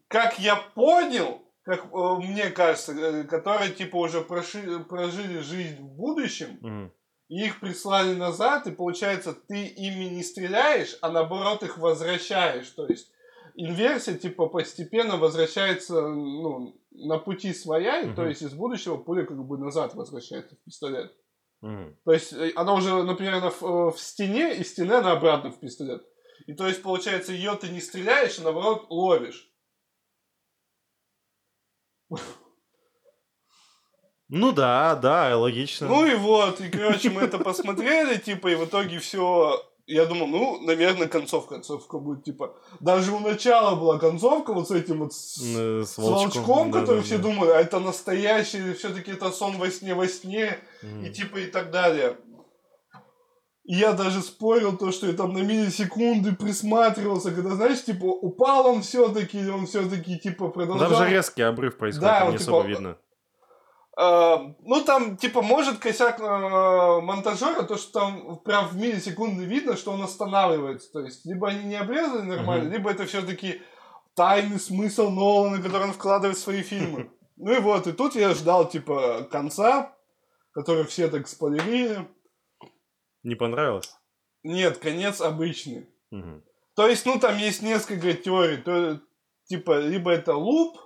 как 0.07 0.39
я 0.39 0.55
понял, 0.55 1.41
как 1.63 1.85
э, 1.85 2.15
мне 2.17 2.49
кажется, 2.49 2.91
э, 2.93 3.23
которые, 3.23 3.71
типа, 3.71 3.95
уже 3.95 4.21
проши- 4.21 4.83
прожили 4.83 5.39
жизнь 5.39 5.77
в 5.77 5.95
будущем, 5.95 6.57
Мгм. 6.61 6.91
И 7.27 7.45
их 7.45 7.59
прислали 7.59 8.13
назад, 8.13 8.67
и 8.67 8.71
получается, 8.71 9.33
ты 9.33 9.65
ими 9.65 10.05
не 10.05 10.23
стреляешь, 10.23 10.97
а 11.01 11.09
наоборот 11.09 11.63
их 11.63 11.77
возвращаешь. 11.77 12.69
То 12.69 12.87
есть 12.87 13.11
инверсия, 13.55 14.15
типа, 14.15 14.47
постепенно 14.47 15.17
возвращается 15.17 16.07
ну, 16.07 16.79
на 16.91 17.17
пути 17.17 17.53
своя, 17.53 18.01
и 18.01 18.13
то 18.13 18.21
Мгм. 18.21 18.29
есть 18.29 18.41
из 18.43 18.53
будущего 18.53 18.97
пуля 18.97 19.25
как 19.25 19.43
бы 19.43 19.57
назад 19.57 19.95
возвращается 19.95 20.55
в 20.55 20.59
пистолет. 20.59 21.15
Мгм. 21.61 21.97
То 22.05 22.11
есть 22.11 22.33
э, 22.33 22.51
она 22.55 22.73
уже, 22.73 23.03
например, 23.03 23.35
она 23.35 23.49
в, 23.49 23.63
э, 23.63 23.91
в 23.91 23.99
стене, 23.99 24.55
и 24.55 24.63
стена 24.63 24.99
она 24.99 25.13
обратно 25.13 25.51
в 25.51 25.59
пистолет. 25.59 26.05
И 26.45 26.53
то 26.53 26.67
есть, 26.67 26.83
получается, 26.83 27.31
ее 27.31 27.55
ты 27.55 27.69
не 27.69 27.81
стреляешь, 27.81 28.37
а 28.39 28.43
наоборот 28.43 28.85
ловишь. 28.89 29.51
Ну 34.29 34.51
да, 34.51 34.95
да, 34.95 35.37
логично. 35.37 35.87
Ну 35.87 36.05
и 36.05 36.15
вот, 36.15 36.59
и, 36.59 36.69
короче, 36.69 37.09
мы 37.09 37.21
это 37.21 37.37
посмотрели, 37.37 38.17
типа, 38.17 38.47
и 38.47 38.55
в 38.55 38.65
итоге 38.65 38.99
все... 38.99 39.63
Я 39.87 40.07
думал, 40.07 40.25
ну, 40.25 40.59
наверное, 40.61 41.07
концовка. 41.07 41.55
Концовка 41.55 41.99
будет, 41.99 42.23
типа... 42.23 42.55
Даже 42.79 43.11
у 43.11 43.19
начала 43.19 43.75
была 43.75 43.99
концовка 43.99 44.51
вот 44.51 44.67
с 44.67 44.71
этим 44.71 44.99
вот... 44.99 45.13
С, 45.13 45.37
Э, 45.39 45.83
с 45.85 45.97
волчком, 45.99 46.71
да, 46.71 46.79
который 46.79 46.97
да, 46.97 47.03
все 47.03 47.17
да. 47.17 47.23
думали, 47.23 47.51
а 47.51 47.59
это 47.59 47.79
настоящий, 47.79 48.73
все-таки 48.73 49.11
это 49.11 49.29
сон 49.29 49.57
во 49.57 49.69
сне, 49.69 49.93
во 49.93 50.07
сне, 50.07 50.57
и 51.03 51.11
типа 51.11 51.37
и 51.37 51.45
так 51.45 51.69
далее. 51.69 52.17
И 53.65 53.75
я 53.75 53.93
даже 53.93 54.21
спорил 54.21 54.77
то, 54.77 54.91
что 54.91 55.07
я 55.07 55.13
там 55.13 55.33
на 55.33 55.39
миллисекунды 55.39 56.35
присматривался, 56.35 57.31
когда, 57.31 57.55
знаешь, 57.55 57.83
типа, 57.83 58.05
упал 58.05 58.67
он 58.67 58.81
все-таки, 58.81 59.39
или 59.39 59.49
он 59.49 59.65
все-таки, 59.65 60.19
типа, 60.19 60.49
продолжал... 60.49 60.89
Там 60.89 60.97
же 60.97 61.09
резкий 61.09 61.41
обрыв 61.41 61.77
происходит, 61.77 62.07
Да, 62.07 62.19
там 62.19 62.31
не 62.31 62.37
типа, 62.37 62.51
особо 62.51 62.67
видно. 62.67 62.97
Э, 63.97 64.37
ну, 64.59 64.83
там, 64.83 65.15
типа, 65.17 65.41
может 65.41 65.79
косяк 65.79 66.19
э, 66.19 67.01
монтажера, 67.01 67.63
то, 67.63 67.77
что 67.77 67.99
там 67.99 68.37
прям 68.39 68.67
в 68.67 68.75
миллисекунды 68.75 69.45
видно, 69.45 69.77
что 69.77 69.91
он 69.91 70.01
останавливается. 70.03 70.91
То 70.91 70.99
есть, 71.01 71.25
либо 71.25 71.47
они 71.49 71.63
не 71.65 71.75
обрезаны 71.75 72.23
нормально, 72.23 72.65
Мгм. 72.65 72.73
либо 72.73 72.91
это 72.91 73.05
все-таки 73.05 73.61
тайный 74.15 74.59
смысл 74.59 75.09
Нолана, 75.09 75.61
который 75.61 75.83
он 75.87 75.93
вкладывает 75.93 76.37
в 76.37 76.41
свои 76.41 76.61
фильмы. 76.61 77.09
Ну 77.37 77.53
и 77.53 77.59
вот, 77.59 77.87
и 77.87 77.91
тут 77.93 78.15
я 78.15 78.33
ждал, 78.33 78.67
типа, 78.67 79.27
конца, 79.31 79.93
который 80.51 80.83
все 80.85 81.07
так 81.09 81.27
спойлерили. 81.27 82.07
Не 83.23 83.35
понравилось? 83.35 83.95
Нет, 84.43 84.77
конец 84.77 85.21
обычный. 85.21 85.89
Мгм. 86.11 86.43
То 86.75 86.87
есть, 86.87 87.05
ну, 87.05 87.19
там 87.19 87.37
есть 87.37 87.61
несколько 87.61 88.13
теорий. 88.13 88.57
То, 88.57 88.99
типа, 89.45 89.79
либо 89.79 90.11
это 90.11 90.35
луп 90.35 90.77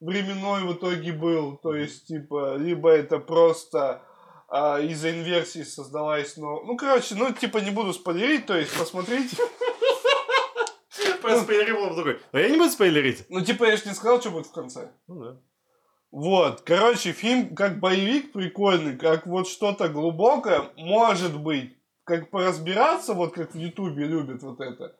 временной 0.00 0.62
в 0.64 0.74
итоге 0.74 1.12
был, 1.12 1.56
то 1.56 1.74
есть, 1.74 2.06
типа, 2.06 2.56
либо 2.56 2.90
это 2.90 3.18
просто 3.18 4.02
а, 4.48 4.80
из-за 4.80 5.10
инверсии 5.10 5.62
создалась, 5.62 6.36
но... 6.36 6.62
Ну, 6.62 6.76
короче, 6.76 7.14
ну, 7.14 7.32
типа, 7.32 7.58
не 7.58 7.70
буду 7.70 7.92
спойлерить, 7.92 8.46
то 8.46 8.56
есть, 8.56 8.76
посмотрите. 8.78 9.36
Проспойлерил 11.22 11.82
он 11.82 11.96
такой, 11.96 12.20
а 12.32 12.38
я 12.38 12.50
не 12.50 12.56
буду 12.56 12.70
спойлерить. 12.70 13.24
Ну, 13.28 13.40
типа, 13.40 13.64
я 13.64 13.76
же 13.76 13.84
не 13.86 13.94
сказал, 13.94 14.20
что 14.20 14.30
будет 14.30 14.46
в 14.46 14.52
конце. 14.52 14.92
Ну 15.08 15.24
да. 15.24 15.40
Вот, 16.12 16.60
короче, 16.60 17.12
фильм 17.12 17.54
как 17.54 17.80
боевик 17.80 18.32
прикольный, 18.32 18.96
как 18.96 19.26
вот 19.26 19.48
что-то 19.48 19.88
глубокое, 19.88 20.70
может 20.76 21.38
быть, 21.38 21.76
как 22.04 22.30
поразбираться, 22.30 23.12
вот 23.12 23.34
как 23.34 23.54
в 23.54 23.58
Ютубе 23.58 24.06
любят 24.06 24.42
вот 24.42 24.60
это, 24.60 24.96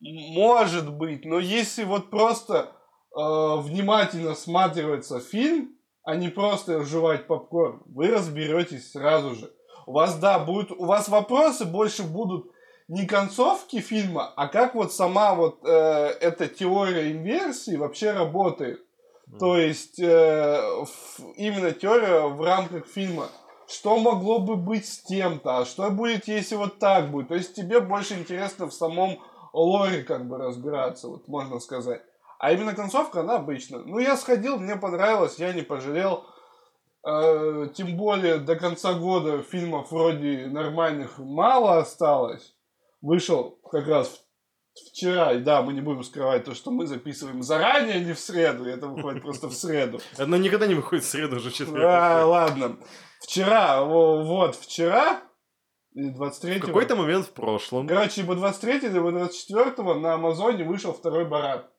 может 0.00 0.92
быть, 0.92 1.24
но 1.24 1.38
если 1.38 1.84
вот 1.84 2.10
просто 2.10 2.76
внимательно 3.14 4.34
всматриваться 4.34 5.18
в 5.18 5.24
фильм, 5.24 5.76
а 6.02 6.16
не 6.16 6.28
просто 6.28 6.84
жевать 6.84 7.26
попкорн, 7.26 7.82
вы 7.86 8.08
разберетесь 8.08 8.92
сразу 8.92 9.34
же. 9.34 9.52
У 9.86 9.92
вас, 9.92 10.18
да, 10.18 10.38
будет, 10.38 10.70
у 10.70 10.84
вас 10.84 11.08
вопросы 11.08 11.64
больше 11.64 12.04
будут 12.04 12.50
не 12.88 13.06
концовки 13.06 13.80
фильма, 13.80 14.32
а 14.36 14.48
как 14.48 14.74
вот 14.74 14.92
сама 14.92 15.34
вот 15.34 15.64
э, 15.64 15.70
эта 16.20 16.48
теория 16.48 17.12
инверсии 17.12 17.76
вообще 17.76 18.12
работает. 18.12 18.80
То 19.38 19.56
есть 19.56 20.00
э, 20.00 20.60
именно 21.36 21.70
теория 21.70 22.26
в 22.26 22.42
рамках 22.42 22.86
фильма. 22.86 23.28
Что 23.68 23.96
могло 23.98 24.40
бы 24.40 24.56
быть 24.56 24.86
с 24.86 24.98
тем-то, 25.04 25.58
а 25.58 25.64
что 25.64 25.88
будет, 25.90 26.26
если 26.26 26.56
вот 26.56 26.80
так 26.80 27.12
будет. 27.12 27.28
То 27.28 27.36
есть 27.36 27.54
тебе 27.54 27.78
больше 27.78 28.14
интересно 28.14 28.66
в 28.66 28.74
самом 28.74 29.20
лоре 29.52 30.02
как 30.02 30.26
бы 30.26 30.38
разбираться, 30.38 31.06
вот 31.06 31.28
можно 31.28 31.60
сказать. 31.60 32.02
А 32.40 32.52
именно 32.52 32.74
концовка, 32.74 33.20
она 33.20 33.36
обычная. 33.36 33.80
Ну, 33.80 33.98
я 33.98 34.16
сходил, 34.16 34.58
мне 34.58 34.74
понравилось, 34.74 35.38
я 35.38 35.52
не 35.52 35.60
пожалел. 35.60 36.24
Э, 37.06 37.68
тем 37.74 37.98
более 37.98 38.38
до 38.38 38.56
конца 38.56 38.94
года 38.94 39.42
фильмов 39.42 39.90
вроде 39.90 40.46
нормальных 40.46 41.18
мало 41.18 41.76
осталось. 41.76 42.56
Вышел 43.02 43.60
как 43.70 43.86
раз 43.86 44.22
вчера, 44.90 45.34
и 45.34 45.40
да, 45.40 45.60
мы 45.60 45.74
не 45.74 45.82
будем 45.82 46.02
скрывать 46.02 46.44
то, 46.44 46.54
что 46.54 46.70
мы 46.70 46.86
записываем 46.86 47.42
заранее, 47.42 48.00
не 48.00 48.14
в 48.14 48.18
среду, 48.18 48.64
это 48.64 48.86
выходит 48.86 49.22
просто 49.22 49.48
в 49.48 49.52
среду. 49.52 50.00
Оно 50.16 50.38
никогда 50.38 50.66
не 50.66 50.74
выходит 50.74 51.04
в 51.04 51.08
среду 51.08 51.36
уже 51.36 51.50
четверг. 51.50 51.84
А, 51.84 52.24
ладно. 52.24 52.78
Вчера, 53.20 53.84
вот, 53.84 54.56
вчера, 54.56 55.20
23 55.92 56.60
В 56.60 56.66
какой-то 56.66 56.96
момент 56.96 57.26
в 57.26 57.32
прошлом. 57.32 57.86
Короче, 57.86 58.22
либо 58.22 58.34
23 58.34 58.88
либо 58.88 59.12
24 59.12 59.94
на 60.00 60.14
Амазоне 60.14 60.64
вышел 60.64 60.94
второй 60.94 61.26
Барат. 61.26 61.70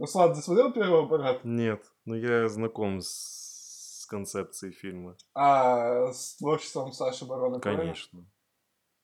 Руслан, 0.00 0.34
ты 0.34 0.40
смотрел 0.40 0.72
первый 0.72 1.06
Барат? 1.06 1.44
Нет, 1.44 1.84
но 2.06 2.16
я 2.16 2.48
знаком 2.48 3.02
с, 3.02 4.00
с 4.00 4.06
концепцией 4.06 4.72
фильма. 4.72 5.14
А 5.34 6.10
с 6.10 6.36
творчеством 6.36 6.92
Саши 6.92 7.26
Барона 7.26 7.60
Конечно. 7.60 8.24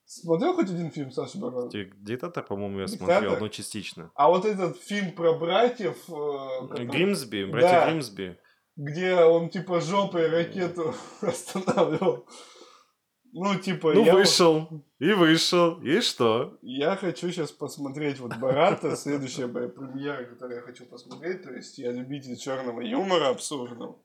Смотрел 0.05 0.55
хоть 0.55 0.71
один 0.71 0.89
фильм 0.89 1.11
Саши 1.11 1.37
Барона? 1.37 1.69
Диктатор, 1.69 2.43
по-моему, 2.43 2.79
я 2.79 2.85
Диктатор? 2.87 3.19
смотрел, 3.19 3.39
но 3.39 3.47
частично. 3.49 4.11
А 4.15 4.27
вот 4.27 4.45
этот 4.45 4.77
фильм 4.77 5.13
про 5.13 5.33
братьев... 5.33 5.97
Э, 6.09 6.67
который... 6.67 6.87
Гримсби, 6.87 7.43
братья 7.43 7.69
да, 7.69 7.89
Гримсби. 7.91 8.39
Где 8.75 9.15
он 9.17 9.49
типа 9.49 9.81
жопой 9.81 10.27
ракету 10.29 10.95
останавливал. 11.21 12.27
Ну, 13.39 13.55
типа... 13.59 13.93
Ну, 13.93 14.03
я 14.03 14.13
вышел, 14.13 14.67
и 14.97 15.13
вышел, 15.13 15.79
и 15.81 16.01
что? 16.01 16.57
Я 16.63 16.95
хочу 16.95 17.29
сейчас 17.29 17.51
посмотреть 17.51 18.19
вот 18.19 18.35
Барата, 18.37 18.95
следующая 18.95 19.45
моя 19.45 19.67
премьера, 19.67 20.23
которую 20.25 20.57
я 20.57 20.63
хочу 20.63 20.85
посмотреть, 20.85 21.43
то 21.43 21.53
есть 21.53 21.77
я 21.77 21.91
любитель 21.91 22.35
черного 22.35 22.81
юмора 22.81 23.29
абсурдного. 23.29 23.99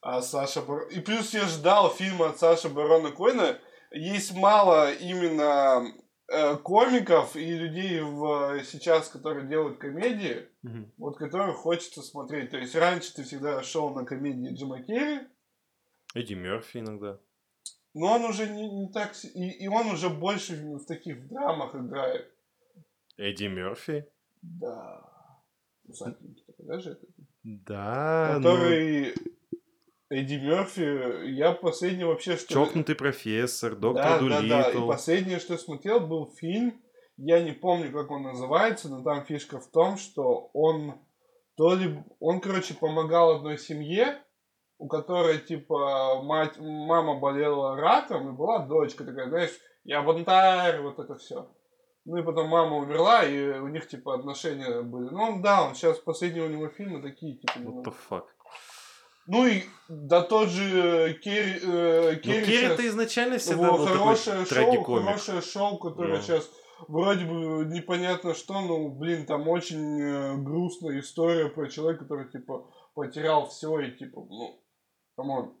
А 0.00 0.22
Саша 0.22 0.62
Бар... 0.62 0.88
И 0.88 1.00
плюс 1.00 1.34
я 1.34 1.46
ждал 1.46 1.90
фильма 1.90 2.30
от 2.30 2.38
Саши 2.38 2.70
Барона 2.70 3.10
Койна. 3.10 3.58
Есть 3.90 4.34
мало 4.34 4.92
именно 4.92 5.92
э, 6.28 6.56
комиков 6.56 7.36
и 7.36 7.44
людей 7.44 8.00
в, 8.00 8.62
сейчас, 8.64 9.08
которые 9.08 9.46
делают 9.46 9.78
комедии, 9.78 10.48
mm 10.64 10.86
вот 10.96 11.18
которых 11.18 11.56
хочется 11.56 12.02
смотреть. 12.02 12.50
То 12.50 12.56
есть 12.56 12.74
раньше 12.74 13.14
ты 13.14 13.24
всегда 13.24 13.62
шел 13.62 13.90
на 13.90 14.04
комедии 14.06 14.54
Джима 14.54 14.82
Керри. 14.82 15.20
Эдди 16.14 16.34
Мерфи 16.34 16.78
иногда. 16.78 17.18
Но 17.94 18.14
он 18.14 18.24
уже 18.24 18.48
не, 18.48 18.68
не 18.68 18.92
так... 18.92 19.12
И, 19.34 19.64
и 19.64 19.68
он 19.68 19.88
уже 19.88 20.08
больше 20.08 20.56
в 20.56 20.84
таких 20.84 21.28
драмах 21.28 21.74
играет. 21.74 22.30
Эдди 23.16 23.44
Мерфи? 23.44 24.06
Да. 24.42 25.02
Усатенький 25.84 26.44
такой, 26.46 26.66
да, 26.66 26.78
же 26.78 26.90
это? 26.92 27.06
Да, 27.42 28.34
Который... 28.36 29.14
Ну... 29.14 29.58
Эдди 30.10 30.34
Мерфи, 30.34 31.28
я 31.34 31.52
последний 31.52 32.04
вообще 32.04 32.36
что... 32.36 32.54
Чокнутый 32.54 32.94
профессор, 32.94 33.76
доктор 33.76 34.04
да, 34.04 34.18
Дулитл. 34.18 34.48
Да, 34.48 34.62
да, 34.62 34.70
и 34.70 34.86
последнее, 34.86 35.38
что 35.38 35.54
я 35.54 35.58
смотрел, 35.58 36.00
был 36.00 36.32
фильм, 36.36 36.80
я 37.16 37.42
не 37.42 37.52
помню, 37.52 37.92
как 37.92 38.10
он 38.10 38.22
называется, 38.22 38.88
но 38.88 39.02
там 39.02 39.26
фишка 39.26 39.60
в 39.60 39.70
том, 39.70 39.98
что 39.98 40.50
он 40.54 40.94
то 41.56 41.74
ли... 41.74 42.02
Он, 42.20 42.40
короче, 42.40 42.74
помогал 42.74 43.36
одной 43.36 43.58
семье, 43.58 44.22
у 44.78 44.86
которой, 44.86 45.38
типа, 45.38 46.22
мать, 46.22 46.58
мама 46.58 47.18
болела 47.18 47.76
раком, 47.76 48.28
и 48.28 48.32
была 48.32 48.60
дочка 48.60 49.04
такая, 49.04 49.28
знаешь, 49.28 49.58
я 49.84 50.02
бунтарь, 50.02 50.80
вот 50.80 50.98
это 50.98 51.16
все. 51.16 51.48
Ну 52.04 52.16
и 52.16 52.22
потом 52.22 52.48
мама 52.48 52.76
умерла, 52.76 53.24
и 53.24 53.58
у 53.58 53.68
них, 53.68 53.88
типа, 53.88 54.14
отношения 54.14 54.82
были. 54.82 55.10
Ну, 55.10 55.22
он, 55.22 55.42
да, 55.42 55.64
он 55.64 55.74
сейчас, 55.74 55.98
последние 55.98 56.44
у 56.44 56.48
него 56.48 56.68
фильмы 56.68 57.02
такие, 57.02 57.36
типа... 57.36 57.58
What 57.58 57.84
the 57.84 57.94
fuck? 58.08 58.24
Ну 59.26 59.46
и 59.46 59.64
да 59.88 60.22
тот 60.22 60.48
же 60.48 61.12
Керри... 61.22 61.60
Э, 61.62 62.16
Керри, 62.16 62.40
ну, 62.40 62.46
Керри-то 62.46 62.88
изначально 62.88 63.36
всегда 63.36 63.72
был 63.72 63.86
хорошее 63.86 64.46
такой 64.46 64.76
шоу, 64.76 64.84
хорошее 64.84 65.42
шоу, 65.42 65.76
которое, 65.76 66.16
но 66.16 66.22
сейчас 66.22 66.50
вроде 66.86 67.26
бы 67.26 67.66
непонятно 67.66 68.32
что, 68.32 68.58
но, 68.62 68.88
блин, 68.88 69.26
там 69.26 69.46
очень 69.48 70.00
э, 70.00 70.36
грустная 70.36 71.00
история 71.00 71.50
про 71.50 71.68
человека, 71.68 72.04
который, 72.04 72.30
типа, 72.30 72.70
потерял 72.94 73.46
все 73.48 73.78
и, 73.80 73.90
типа, 73.90 74.26
ну, 74.30 74.58
come 75.18 75.37
on. 75.37 75.52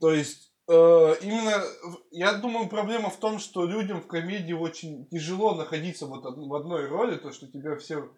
То 0.00 0.12
есть, 0.12 0.50
э, 0.66 0.72
именно, 1.20 1.62
я 2.10 2.32
думаю, 2.32 2.70
проблема 2.70 3.10
в 3.10 3.18
том, 3.18 3.38
что 3.38 3.66
людям 3.66 4.00
в 4.00 4.06
комедии 4.06 4.54
очень 4.54 5.06
тяжело 5.10 5.54
находиться 5.54 6.06
вот 6.06 6.24
в 6.24 6.54
одной 6.54 6.86
роли, 6.86 7.18
то, 7.18 7.30
что 7.32 7.46
тебя 7.46 7.76
все 7.76 8.10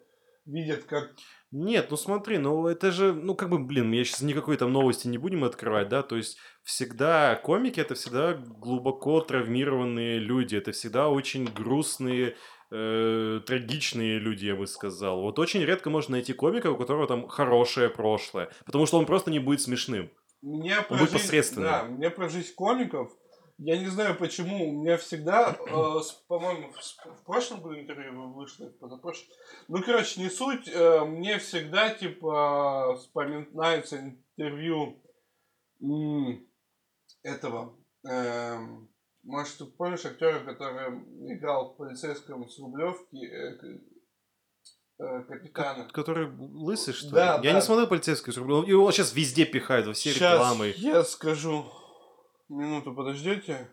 видят 0.45 0.85
как... 0.85 1.13
Нет, 1.51 1.87
ну 1.91 1.97
смотри, 1.97 2.37
ну 2.37 2.67
это 2.67 2.91
же, 2.91 3.13
ну 3.13 3.35
как 3.35 3.49
бы, 3.49 3.59
блин, 3.59 3.91
я 3.91 4.05
сейчас 4.05 4.21
никакой 4.21 4.55
там 4.55 4.71
новости 4.71 5.09
не 5.09 5.17
будем 5.17 5.43
открывать, 5.43 5.89
да, 5.89 6.01
то 6.03 6.15
есть 6.15 6.37
всегда 6.63 7.35
комики 7.35 7.81
это 7.81 7.95
всегда 7.95 8.33
глубоко 8.33 9.19
травмированные 9.19 10.19
люди, 10.19 10.55
это 10.55 10.71
всегда 10.71 11.09
очень 11.09 11.43
грустные, 11.43 12.37
э, 12.71 13.41
трагичные 13.45 14.19
люди, 14.19 14.45
я 14.45 14.55
бы 14.55 14.67
сказал. 14.67 15.21
Вот 15.21 15.39
очень 15.39 15.61
редко 15.61 15.89
можно 15.89 16.13
найти 16.13 16.33
комика, 16.33 16.71
у 16.71 16.77
которого 16.77 17.07
там 17.07 17.27
хорошее 17.27 17.89
прошлое, 17.89 18.49
потому 18.65 18.85
что 18.85 18.97
он 18.97 19.05
просто 19.05 19.31
не 19.31 19.39
будет 19.39 19.61
смешным. 19.61 20.09
Мне 20.41 20.77
он 20.89 20.97
будет 20.97 21.11
посредственным. 21.11 21.69
Да, 21.69 21.83
мне 21.83 22.09
про 22.09 22.29
жизнь 22.29 22.53
комиков 22.55 23.11
я 23.63 23.77
не 23.77 23.85
знаю 23.85 24.15
почему, 24.17 24.69
у 24.69 24.81
меня 24.81 24.97
всегда, 24.97 25.51
э, 25.51 25.99
по-моему, 26.27 26.71
в, 26.71 26.77
в 26.79 27.23
прошлом 27.25 27.61
году 27.61 27.79
интервью 27.79 28.33
вышло, 28.33 28.65
позапрошлом. 28.79 29.27
Ну, 29.67 29.83
короче, 29.83 30.19
не 30.19 30.31
суть, 30.31 30.67
э, 30.67 31.05
мне 31.05 31.37
всегда, 31.37 31.93
типа, 31.93 32.95
вспоминается 32.97 33.99
интервью 33.99 35.03
м- 35.79 36.47
этого, 37.21 37.77
э, 38.09 38.57
может, 39.23 39.57
ты 39.57 39.65
помнишь 39.65 40.05
актера, 40.05 40.39
который 40.43 40.99
играл 41.35 41.73
в 41.73 41.77
полицейском 41.77 42.49
с 42.49 42.57
Рублевки, 42.59 43.23
э, 43.23 43.79
э, 44.99 45.23
капитана. 45.23 45.87
Который 45.89 46.29
лысый, 46.29 46.93
что 46.93 47.11
да, 47.11 47.37
ли? 47.37 47.47
Я 47.47 47.53
не 47.53 47.61
смотрел 47.61 47.87
полицейскую 47.87 48.33
с 48.33 48.37
Рублевки. 48.37 48.69
Его 48.69 48.91
сейчас 48.91 49.13
везде 49.13 49.45
пихают, 49.45 49.87
во 49.87 49.93
все 49.93 50.11
сейчас 50.11 50.33
рекламы. 50.33 50.73
я 50.77 51.03
скажу. 51.03 51.65
Минуту 52.49 52.93
подождите. 52.93 53.69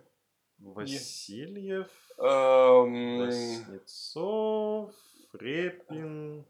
Васильев, 0.59 1.89
эм... 2.19 3.19
Васнецов, 3.19 4.95
Репин, 5.33 6.47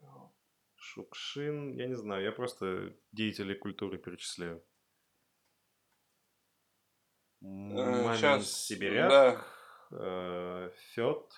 Шукшин. 0.76 1.74
Я 1.74 1.86
не 1.86 1.94
знаю, 1.94 2.24
я 2.24 2.32
просто 2.32 2.94
деятелей 3.12 3.54
культуры 3.54 3.98
перечисляю. 3.98 4.62
Э, 7.40 7.44
Мамин 7.46 8.14
Сейчас, 8.14 8.52
Сибиряк, 8.52 9.10
да. 9.10 9.44
э, 9.92 10.70
Фет, 10.94 11.32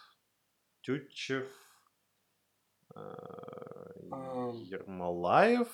Тютчев, 0.80 1.46
э, 2.94 3.00
Ермолаев. 4.64 5.68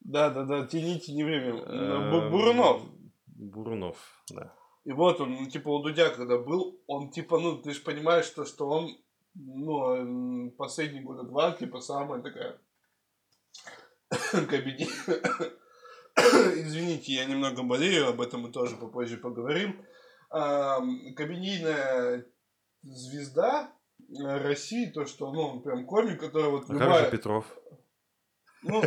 Да, 0.00 0.30
да, 0.30 0.44
да, 0.44 0.66
тяните 0.66 1.12
не 1.12 1.24
время. 1.24 1.60
Э, 1.62 2.30
Бурунов. 2.30 2.82
Бурунов, 3.26 3.98
да. 4.30 4.54
И 4.84 4.92
вот 4.92 5.20
он, 5.20 5.34
ну, 5.34 5.48
типа, 5.48 5.68
у 5.68 5.82
Дудя, 5.82 6.10
когда 6.10 6.38
был, 6.38 6.80
он, 6.86 7.10
типа, 7.10 7.38
ну, 7.38 7.58
ты 7.58 7.72
же 7.72 7.82
понимаешь, 7.82 8.24
что, 8.24 8.44
что 8.44 8.68
он, 8.68 8.96
ну, 9.34 10.50
последние 10.52 11.02
года 11.02 11.22
два, 11.22 11.52
типа, 11.52 11.80
самая 11.80 12.20
такая 12.20 12.58
кабинет. 14.48 14.88
Извините, 16.56 17.12
я 17.12 17.24
немного 17.24 17.62
болею, 17.62 18.08
об 18.08 18.20
этом 18.20 18.42
мы 18.42 18.50
тоже 18.50 18.76
попозже 18.76 19.16
поговорим. 19.16 19.84
Кабинейная 20.30 22.24
звезда 22.82 23.72
России, 24.18 24.90
то, 24.90 25.06
что, 25.06 25.32
ну, 25.32 25.42
он 25.42 25.62
прям 25.62 25.86
комик, 25.86 26.20
который 26.20 26.50
вот 26.50 26.68
а 26.68 26.72
любая... 26.72 26.88
как 26.88 27.04
же 27.04 27.10
Петров? 27.10 27.46
Ну, 28.62 28.82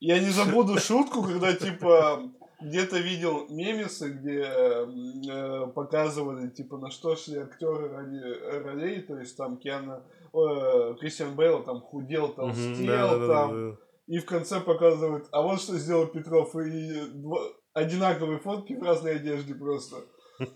я 0.00 0.18
не 0.18 0.30
забуду 0.30 0.78
шутку, 0.78 1.22
когда, 1.22 1.52
типа, 1.54 2.32
где-то 2.60 2.98
видел 2.98 3.46
мемесы, 3.48 4.10
где 4.10 4.42
э, 4.44 5.66
показывали, 5.74 6.48
типа, 6.48 6.78
на 6.78 6.90
что 6.90 7.16
шли 7.16 7.38
актеры 7.38 7.88
ради 7.88 8.64
ролей, 8.64 9.00
то 9.02 9.18
есть 9.18 9.36
там 9.36 9.58
Киана, 9.58 10.02
э, 10.32 10.94
Кристиан 11.00 11.34
Бейл 11.34 11.62
там 11.62 11.80
худел, 11.80 12.28
толстел, 12.28 12.64
mm-hmm, 12.64 12.86
да, 12.86 13.08
там, 13.08 13.20
да, 13.20 13.46
да, 13.46 13.70
да. 13.70 13.76
И 14.06 14.18
в 14.18 14.26
конце 14.26 14.60
показывают, 14.60 15.28
а 15.32 15.42
вот 15.42 15.60
что 15.60 15.76
сделал 15.78 16.06
Петров, 16.06 16.54
и 16.56 17.06
два, 17.10 17.40
одинаковые 17.74 18.38
фотки 18.40 18.74
в 18.74 18.82
разной 18.82 19.16
одежде 19.16 19.54
просто. 19.54 19.96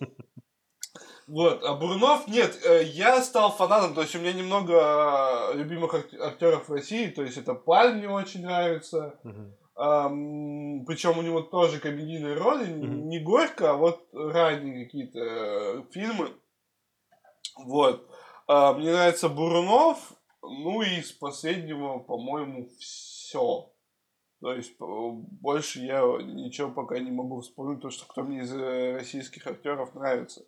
Вот, 1.28 1.64
а 1.64 1.74
Бурунов, 1.74 2.28
нет, 2.28 2.56
э, 2.64 2.84
я 2.84 3.20
стал 3.20 3.50
фанатом, 3.50 3.94
то 3.94 4.02
есть 4.02 4.14
у 4.14 4.20
меня 4.20 4.32
немного 4.32 5.50
э, 5.52 5.56
любимых 5.56 5.92
ак- 5.92 6.14
актеров 6.20 6.68
в 6.68 6.72
России, 6.72 7.08
то 7.08 7.22
есть 7.22 7.36
это 7.36 7.52
Паль 7.54 7.96
мне 7.96 8.08
очень 8.08 8.42
нравится, 8.42 9.18
Мгм. 9.24 10.84
причем 10.86 11.18
у 11.18 11.22
него 11.22 11.40
тоже 11.40 11.80
комедийные 11.80 12.34
роли, 12.34 12.72
Мгм. 12.72 13.08
не 13.08 13.18
горько, 13.18 13.70
а 13.70 13.74
вот 13.74 14.06
ранние 14.12 14.84
какие-то 14.84 15.18
э, 15.18 15.82
фильмы. 15.90 16.30
Вот. 17.56 18.08
А, 18.46 18.74
Мне 18.74 18.92
нравится 18.92 19.28
Бурунов, 19.28 20.12
ну 20.42 20.82
и 20.82 21.00
из 21.00 21.10
последнего, 21.10 21.98
по-моему, 21.98 22.68
все. 22.78 23.05
То 24.40 24.52
есть 24.52 24.76
по- 24.76 25.12
больше 25.12 25.80
я 25.80 26.02
ничего 26.22 26.70
пока 26.70 26.98
не 26.98 27.10
могу 27.10 27.40
вспомнить, 27.40 27.80
то, 27.80 27.90
что 27.90 28.06
кто 28.06 28.22
мне 28.22 28.40
из 28.40 28.54
э, 28.54 28.94
российских 28.94 29.46
актеров 29.46 29.94
нравится. 29.94 30.44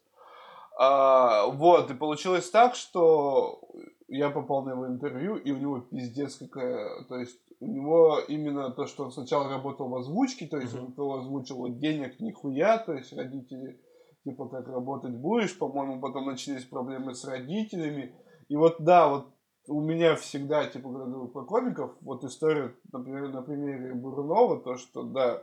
А, 0.79 1.47
вот, 1.47 1.91
и 1.91 1.95
получилось 1.95 2.51
так, 2.51 2.75
что 2.75 3.61
я 4.07 4.31
попал 4.31 4.65
на 4.65 4.71
его 4.71 4.87
интервью, 4.87 5.37
и 5.37 5.51
у 5.51 5.57
него 5.57 5.81
пиздец 5.81 6.37
какая... 6.37 7.05
То 7.05 7.17
есть 7.17 7.41
у 7.61 7.67
него 7.67 8.21
именно 8.29 8.71
то, 8.71 8.87
что 8.87 9.05
он 9.05 9.11
сначала 9.11 9.49
работал 9.49 9.89
в 9.89 9.97
озвучке, 9.97 10.47
то 10.47 10.59
есть 10.59 10.75
Мгм. 10.75 10.95
он 10.97 11.21
озвучил 11.21 11.57
вот 11.57 11.79
денег 11.79 12.21
нихуя, 12.21 12.79
то 12.79 12.93
есть 12.93 13.13
родители 13.13 13.81
типа 14.23 14.49
как 14.49 14.69
работать 14.69 15.17
будешь, 15.17 15.59
по-моему, 15.59 16.01
потом 16.01 16.27
начались 16.27 16.65
проблемы 16.65 17.15
с 17.15 17.25
родителями. 17.25 18.15
И 18.49 18.57
вот 18.57 18.77
да, 18.79 19.09
вот 19.09 19.35
у 19.69 19.81
меня 19.81 20.17
всегда, 20.17 20.67
типа, 20.67 20.89
когда 20.91 21.05
говорю 21.07 21.29
про 21.29 21.45
комиков, 21.45 21.93
вот 22.01 22.25
история, 22.25 22.75
например, 22.93 23.29
на 23.29 23.43
примере 23.43 23.95
Бурунова, 23.95 24.61
то, 24.61 24.77
что, 24.77 25.03
да, 25.05 25.43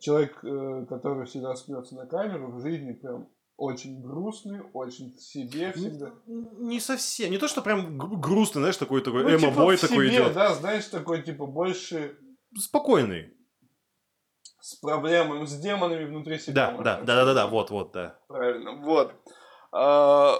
человек, 0.00 0.38
э, 0.44 0.86
который 0.88 1.26
всегда 1.26 1.54
смеется 1.54 1.94
на 1.94 2.06
камеру, 2.06 2.50
в 2.52 2.60
жизни 2.60 2.92
прям 2.92 3.28
очень 3.56 4.02
грустный, 4.02 4.62
очень 4.72 5.14
в 5.16 5.20
себе 5.22 5.72
всегда. 5.72 6.06
Н- 6.26 6.48
Не 6.66 6.80
совсем. 6.80 7.30
Не 7.30 7.38
то, 7.38 7.46
что 7.46 7.62
прям 7.62 7.96
грустный, 7.98 8.60
знаешь, 8.62 8.76
такой 8.76 9.00
такой 9.00 9.22
Ну, 9.22 9.30
типа, 9.38 9.50
эмо-бой 9.50 9.76
в 9.76 9.80
такой 9.80 10.06
себе, 10.08 10.16
идет. 10.16 10.34
да, 10.34 10.54
знаешь, 10.54 10.86
такой, 10.86 11.22
типа, 11.22 11.46
больше 11.46 12.16
Спокойный. 12.56 13.32
с 14.60 14.74
проблемами, 14.76 15.44
с 15.44 15.54
демонами 15.58 16.04
внутри 16.04 16.38
себя. 16.38 16.72
Да, 16.72 16.82
да, 16.82 17.00
да, 17.02 17.14
да, 17.16 17.24
да, 17.26 17.34
да, 17.34 17.46
вот, 17.46 17.70
вот, 17.70 17.92
да. 17.92 18.18
Правильно, 18.28 18.72
вот. 18.82 19.12
А, 19.72 20.38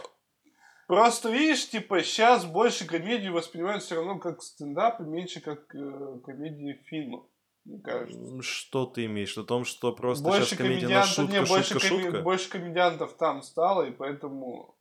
Просто 0.86 1.30
видишь, 1.30 1.68
типа, 1.70 2.02
сейчас 2.02 2.44
больше 2.44 2.86
комедии 2.86 3.28
воспринимают 3.28 3.82
все 3.82 3.96
равно 3.96 4.18
как 4.18 4.42
стендап 4.42 5.00
и 5.00 5.04
меньше 5.04 5.40
как 5.40 5.74
э, 5.74 6.18
комедии 6.24 6.82
фильмов, 6.84 7.26
мне 7.64 7.80
кажется. 7.80 8.42
Что 8.42 8.86
ты 8.86 9.06
имеешь? 9.06 9.36
О 9.38 9.44
том, 9.44 9.64
что 9.64 9.92
просто 9.92 10.24
больше 10.24 10.46
сейчас 10.46 10.58
комедия 10.58 10.88
на 10.88 11.02
комедиантов, 11.02 11.14
шутка, 11.14 11.32
не, 11.32 11.46
больше, 11.46 11.72
шутка, 11.74 11.88
коме- 11.88 12.02
шутка? 12.02 12.20
больше 12.22 12.50
комедиантов 12.50 13.16
там 13.16 13.42
стало, 13.42 13.82
и 13.82 13.92
поэтому, 13.92 14.76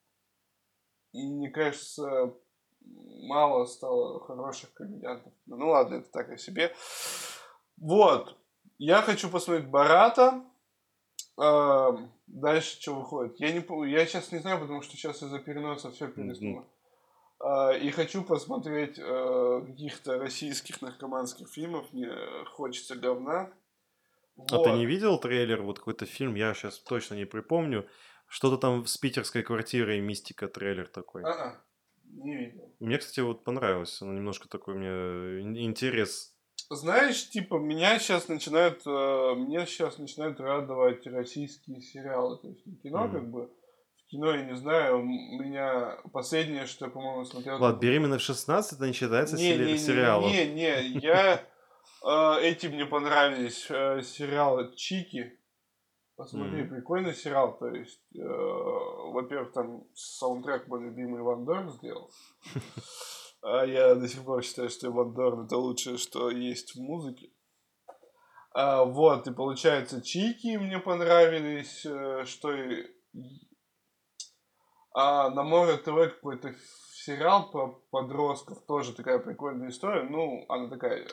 и, 1.13 1.25
мне 1.25 1.49
кажется, 1.49 2.33
мало 2.81 3.65
стало 3.65 4.19
хороших 4.25 4.73
комедиантов. 4.73 5.31
Ну 5.45 5.69
ладно, 5.69 5.95
это 5.95 6.11
так 6.11 6.29
о 6.29 6.37
себе. 6.37 6.75
Вот. 7.77 8.37
Я 8.77 9.01
хочу 9.01 9.29
посмотреть 9.29 9.69
Барата. 9.69 10.43
Дальше 11.37 12.81
что 12.81 12.95
выходит? 12.95 13.39
Я 13.39 13.51
не 13.51 13.91
я 13.91 14.05
сейчас 14.05 14.31
не 14.31 14.39
знаю, 14.39 14.59
потому 14.59 14.81
что 14.81 14.95
сейчас 14.95 15.21
из-за 15.23 15.39
переноса 15.39 15.91
все 15.91 16.07
переснуло. 16.07 16.65
Э, 17.43 17.77
И 17.79 17.91
хочу 17.91 18.23
посмотреть 18.23 18.97
э, 18.97 19.61
каких-то 19.67 20.17
российских 20.17 20.81
наркоманских 20.81 21.49
фильмов. 21.49 21.91
Мне 21.91 22.09
хочется 22.45 22.95
говна. 22.95 23.51
А 24.37 24.45
ты 24.47 24.69
Вот. 24.69 24.77
не 24.77 24.85
видел 24.85 25.19
трейлер, 25.19 25.61
вот 25.61 25.79
какой-то 25.79 26.05
фильм, 26.05 26.35
я 26.35 26.53
сейчас 26.53 26.79
точно 26.79 27.15
не 27.15 27.25
припомню, 27.25 27.87
что-то 28.27 28.57
там 28.57 28.85
с 28.85 28.97
питерской 28.97 29.43
квартирой, 29.43 30.01
мистика 30.01 30.47
трейлер 30.47 30.87
такой. 30.87 31.23
А-а, 31.23 31.61
не 32.05 32.35
видел. 32.37 32.73
Мне, 32.79 32.97
кстати, 32.97 33.19
вот 33.19 33.43
понравилось, 33.43 34.01
он 34.01 34.15
немножко 34.15 34.49
такой 34.49 34.73
мне 34.73 34.89
ин- 35.41 35.57
интерес. 35.57 36.32
Знаешь, 36.69 37.29
типа, 37.29 37.55
меня 37.55 37.99
сейчас 37.99 38.27
начинают, 38.27 38.81
э, 38.85 38.89
меня 38.89 39.65
сейчас 39.65 39.97
начинают 39.97 40.39
радовать 40.39 41.05
российские 41.07 41.81
сериалы. 41.81 42.39
То 42.41 42.47
есть 42.47 42.65
не 42.65 42.75
кино, 42.77 43.03
Мгм. 43.07 43.11
как 43.11 43.29
бы. 43.31 43.51
В 43.97 44.07
кино, 44.07 44.31
я 44.31 44.43
не 44.43 44.55
знаю, 44.55 44.99
м- 44.99 45.07
меня 45.07 45.97
последнее, 46.11 46.65
что 46.65 46.85
я, 46.85 46.91
по-моему, 46.91 47.25
смотрел... 47.25 47.59
Ладно, 47.59 47.79
беременна 47.79 48.17
в 48.17 48.21
16, 48.21 48.73
это 48.73 48.87
не 48.87 48.93
считается 48.93 49.35
не, 49.35 49.49
сери- 49.51 49.65
не, 49.65 49.71
не, 49.73 49.77
сериалом. 49.77 50.29
Не, 50.31 50.45
не, 50.53 50.81
я... 50.99 51.43
э, 52.05 52.39
Эти 52.41 52.67
мне 52.67 52.85
понравились 52.85 53.65
э, 53.69 54.01
сериалы 54.03 54.73
Чики. 54.75 55.39
Посмотри, 56.15 56.61
Мгм. 56.63 56.69
прикольный 56.75 57.13
сериал. 57.15 57.57
То 57.57 57.67
есть, 57.69 58.01
э, 58.15 58.19
во-первых, 58.23 59.51
там 59.53 59.83
саундтрек 59.95 60.67
мой 60.67 60.81
любимый 60.83 61.21
Иван 61.21 61.45
Дорн 61.45 61.71
сделал. 61.71 62.11
А 63.45 63.65
я 63.65 63.93
до 63.95 64.07
сих 64.07 64.23
пор 64.23 64.41
считаю, 64.41 64.69
что 64.69 64.87
Иван 64.87 65.13
Дорн 65.13 65.45
это 65.45 65.57
лучшее, 65.57 65.97
что 65.97 66.29
есть 66.29 66.75
в 66.75 66.79
музыке. 66.79 67.29
А, 68.55 68.85
вот, 68.85 69.27
и 69.27 69.33
получается, 69.33 70.01
Чики 70.01 70.55
мне 70.55 70.79
понравились, 70.79 71.85
э, 71.85 72.23
что 72.25 72.53
и... 72.53 72.87
А 74.95 75.29
на 75.31 75.43
Море 75.43 75.75
ТВ 75.77 76.13
какой-то 76.15 76.55
сериал 77.05 77.51
про 77.51 77.81
подростков, 77.91 78.59
тоже 78.67 78.93
такая 78.93 79.19
прикольная 79.19 79.69
история. 79.69 80.03
Ну, 80.03 80.45
она 80.49 80.69
такая 80.69 81.05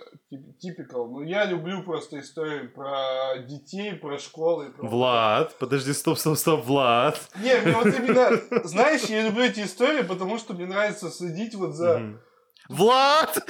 типикал. 0.61 1.11
Ну, 1.11 1.23
я 1.23 1.45
люблю 1.45 1.83
просто 1.83 2.21
истории 2.21 2.69
про 2.69 3.39
детей, 3.39 3.95
про 3.95 4.19
школы. 4.19 4.71
Про... 4.71 4.89
Влад, 4.89 5.59
подожди, 5.59 5.93
стоп, 5.93 6.19
стоп, 6.19 6.39
стоп, 6.39 6.65
Влад. 6.65 7.19
Не, 7.43 7.61
мне 7.61 7.75
вот 7.75 7.87
именно, 7.87 8.65
знаешь, 8.65 9.03
я 9.05 9.23
люблю 9.23 9.45
эти 9.45 9.61
истории, 9.61 10.03
потому 10.03 10.39
что 10.39 10.55
мне 10.55 10.67
нравится 10.67 11.11
следить 11.11 11.55
вот 11.55 11.75
за... 11.75 12.21
Влад! 12.69 13.43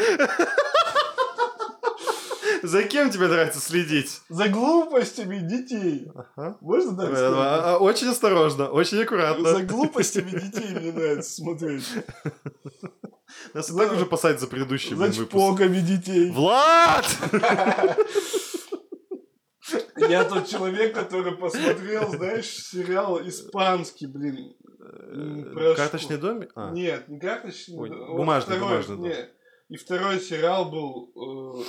За 2.63 2.83
кем 2.85 3.11
тебе 3.11 3.27
нравится 3.29 3.61
следить? 3.61 4.21
За 4.29 4.49
глупостями 4.49 5.39
детей. 5.39 6.11
Ага. 6.15 6.57
Можно 6.61 6.97
так 6.97 7.11
А, 7.13 7.17
сказать? 7.17 7.35
а, 7.65 7.79
Очень 7.79 8.09
осторожно, 8.09 8.69
очень 8.69 8.99
За 8.99 9.03
аккуратно. 9.05 9.63
глупостями 9.63 10.31
детей 10.31 10.75
мне 10.75 10.93
нравится 10.93 11.31
смотреть. 11.33 11.85
Нас 13.55 13.71
и 13.71 13.77
так 13.77 13.89
За- 13.89 13.95
уже 13.95 14.07
посадят 14.07 14.41
за 14.41 14.47
предыдущий 14.47 14.95
За 14.97 15.13
чпоками 15.13 15.79
детей. 15.81 16.31
Влад! 16.31 17.07
Я 19.97 20.25
тот 20.25 20.49
человек, 20.49 20.95
который 20.95 21.37
посмотрел, 21.37 22.09
знаешь, 22.11 22.47
сериал 22.47 23.21
испанский, 23.27 24.07
блин. 24.07 24.55
Про 25.55 25.75
Карточный 25.75 26.17
домик? 26.17 26.51
А, 26.55 26.71
Нет, 26.71 27.07
не 27.09 27.21
карточный. 27.21 27.77
Бумажный, 27.77 28.59
бумажный, 28.59 28.97
да. 29.11 29.17
И 29.71 29.77
второй 29.77 30.19
сериал 30.21 30.65
был 30.69 31.13
э, 31.15 31.63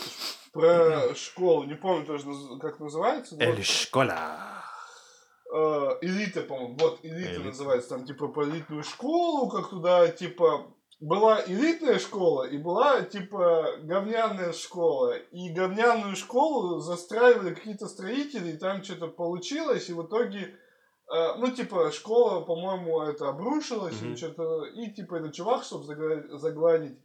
про 0.52 1.14
школу. 1.16 1.64
Не 1.66 1.76
помню 1.76 2.06
тоже, 2.06 2.26
как 2.60 2.80
называется. 2.80 3.36
но 3.38 3.46
вот, 3.46 3.58
Эль 3.60 3.64
Школа. 3.64 4.64
э, 5.54 5.90
элита, 6.02 6.42
по-моему. 6.42 6.78
Вот, 6.80 7.00
элита, 7.04 7.30
Элита. 7.34 7.44
называется. 7.44 7.90
Там, 7.90 8.06
типа, 8.06 8.28
про 8.30 8.46
элитную 8.50 8.84
школу, 8.84 9.50
как 9.50 9.70
туда, 9.70 10.08
типа, 10.08 10.74
была 11.00 11.44
элитная 11.46 12.00
школа 12.00 12.44
и 12.46 12.58
была, 12.58 13.02
типа, 13.04 13.68
говняная 13.84 14.54
школа. 14.54 15.16
И 15.32 15.50
говняную 15.54 16.16
школу 16.16 16.80
застраивали 16.80 17.54
какие-то 17.54 17.88
строители, 17.88 18.54
и 18.54 18.58
там 18.58 18.84
что-то 18.84 19.08
получилось, 19.10 19.90
и 19.90 19.94
в 19.94 20.04
итоге, 20.08 20.56
э, 21.14 21.36
ну, 21.38 21.52
типа, 21.52 21.92
школа, 21.92 22.42
по-моему, 22.42 23.02
это 23.02 23.30
обрушилась, 23.30 24.02
Мгм. 24.02 24.08
или 24.10 24.16
что-то, 24.16 24.66
и, 24.66 24.90
типа, 24.90 25.16
этот 25.18 25.34
чувак, 25.36 25.64
чтобы 25.64 25.84
загладить 26.40 26.98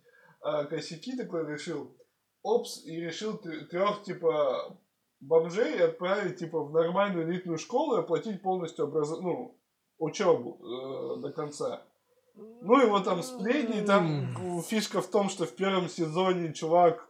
э, 0.45 0.65
косяки, 0.67 1.17
такой 1.17 1.47
решил, 1.47 1.97
опс, 2.43 2.85
и 2.85 3.01
решил 3.01 3.39
трех, 3.39 4.03
типа, 4.03 4.79
бомжей 5.21 5.79
отправить, 5.85 6.39
типа, 6.39 6.63
в 6.65 6.73
нормальную 6.73 7.29
элитную 7.31 7.59
школу 7.59 7.97
и 7.97 8.01
оплатить 8.01 8.43
полностью 8.43 8.87
образ... 8.87 9.11
ну, 9.11 9.59
учебу 9.99 10.59
э, 10.61 11.21
до 11.23 11.33
конца. 11.33 11.87
Ну, 12.35 12.83
и 12.83 12.87
вот 12.87 13.05
там 13.05 13.23
сплетни, 13.23 13.81
там 13.85 14.63
фишка 14.63 15.01
в 15.01 15.11
том, 15.11 15.29
что 15.31 15.47
в 15.47 15.55
первом 15.57 15.89
сезоне 15.89 16.53
чувак... 16.53 17.09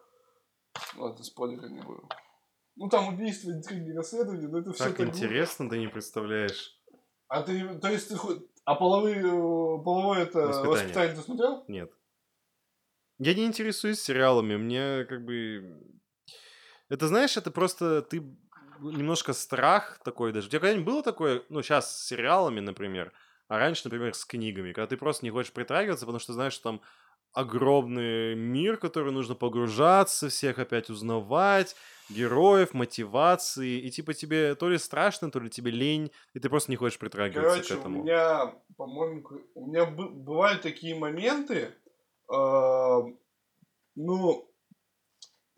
Ладно, 0.97 1.25
спойлеры 1.25 1.69
не 1.71 1.81
буду. 1.81 2.09
Ну, 2.77 2.89
там 2.89 3.09
убийство, 3.15 3.51
интриги, 3.51 3.91
расследования, 3.91 4.49
но 4.49 4.59
это 4.59 4.73
все 4.73 4.85
Так 4.85 5.01
интересно, 5.01 5.69
ты 5.69 5.79
не 5.79 5.89
представляешь. 5.89 6.79
А 7.29 7.43
ты, 7.43 7.79
то 7.79 7.89
есть 7.89 8.09
ты 8.09 8.17
хоть... 8.17 8.39
А 8.65 8.75
половые, 8.75 9.19
э, 9.19 9.85
половое 9.85 10.23
это 10.23 10.41
Воспитание. 10.41 10.71
воспитание. 10.71 11.17
ты 11.17 11.23
смотрел? 11.23 11.65
Нет. 11.69 11.93
Я 13.19 13.35
не 13.35 13.45
интересуюсь 13.47 14.01
сериалами, 14.01 14.57
мне 14.57 15.05
как 15.05 15.25
бы... 15.25 15.81
Это, 16.89 17.09
знаешь, 17.09 17.37
это 17.37 17.51
просто 17.51 18.03
ты 18.03 18.23
немножко 18.81 19.33
страх 19.33 20.01
такой 20.05 20.33
даже. 20.33 20.49
У 20.49 20.51
тебя 20.51 20.61
когда-нибудь 20.61 20.87
было 20.87 21.03
такое, 21.03 21.43
ну, 21.49 21.63
сейчас 21.63 21.97
с 21.97 22.07
сериалами, 22.07 22.61
например, 22.61 23.13
а 23.49 23.59
раньше, 23.59 23.83
например, 23.85 24.15
с 24.15 24.25
книгами, 24.25 24.73
когда 24.73 24.87
ты 24.87 24.97
просто 24.97 25.25
не 25.25 25.31
хочешь 25.31 25.53
притрагиваться, 25.53 26.05
потому 26.05 26.21
что 26.21 26.33
знаешь, 26.33 26.53
что 26.53 26.71
там 26.71 26.83
огромный 27.33 28.35
мир, 28.35 28.77
в 28.77 28.81
который 28.81 29.13
нужно 29.13 29.35
погружаться, 29.35 30.29
всех 30.29 30.59
опять 30.59 30.89
узнавать, 30.89 31.77
героев, 32.09 32.73
мотивации, 32.73 33.79
и 33.79 33.91
типа 33.91 34.15
тебе 34.15 34.55
то 34.55 34.69
ли 34.69 34.79
страшно, 34.79 35.31
то 35.31 35.39
ли 35.39 35.51
тебе 35.51 35.71
лень, 35.71 36.11
и 36.33 36.39
ты 36.39 36.49
просто 36.49 36.71
не 36.71 36.77
хочешь 36.77 36.99
притрагиваться 36.99 37.57
Короче, 37.57 37.75
к 37.75 37.79
этому. 37.79 38.01
у 38.01 38.03
меня, 38.05 38.55
по-моему, 38.77 39.23
у 39.55 39.67
меня 39.67 39.85
бы- 39.85 40.11
бывают 40.11 40.63
такие 40.63 40.95
моменты, 40.95 41.75
ну, 42.29 44.49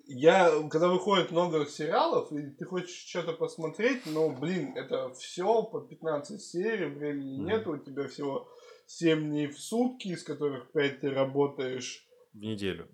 я, 0.06 0.50
когда 0.70 0.88
выходит 0.88 1.30
много 1.30 1.66
сериалов, 1.66 2.32
и 2.32 2.50
ты 2.50 2.64
хочешь 2.64 3.04
что-то 3.06 3.34
посмотреть, 3.34 4.06
но, 4.06 4.30
блин, 4.30 4.74
это 4.76 5.12
все 5.14 5.62
по 5.64 5.80
15 5.80 6.40
серий, 6.42 6.86
времени 6.86 7.36
Мгм. 7.36 7.46
нет, 7.46 7.66
у 7.66 7.76
тебя 7.76 8.08
всего 8.08 8.48
7 8.86 9.20
дней 9.28 9.48
в 9.48 9.58
сутки, 9.60 10.08
из 10.08 10.22
которых 10.24 10.72
5 10.72 11.00
ты 11.00 11.10
работаешь 11.10 12.06
В 12.32 12.38
неделю. 12.38 12.88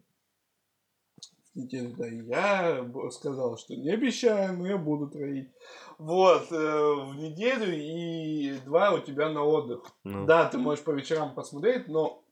в 1.52 1.56
неделю. 1.56 1.94
Да, 1.96 2.06
я 2.08 3.10
сказал, 3.12 3.56
что 3.58 3.76
не 3.76 3.90
обещаю, 3.90 4.58
но 4.58 4.66
я 4.66 4.76
буду 4.76 5.08
троить. 5.08 5.52
Вот, 5.98 6.50
э, 6.50 6.56
в 6.56 7.14
неделю 7.14 7.72
и 7.72 8.58
два 8.64 8.90
у 8.90 8.98
тебя 8.98 9.30
на 9.30 9.44
отдых. 9.44 9.84
Ну. 10.02 10.26
Да, 10.26 10.48
ты 10.48 10.58
можешь 10.58 10.82
по 10.82 10.90
вечерам 10.90 11.32
посмотреть, 11.32 11.86
но 11.86 12.23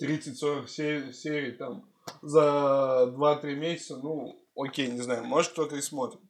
30-40 0.00 0.68
се- 0.68 1.12
серий 1.12 1.52
там 1.52 1.84
за 2.22 3.06
2-3 3.16 3.54
месяца, 3.56 3.96
ну, 3.96 4.40
окей, 4.56 4.88
не 4.88 5.00
знаю, 5.00 5.24
может 5.24 5.52
кто-то 5.52 5.76
и 5.76 5.80
смотрит. 5.80 6.20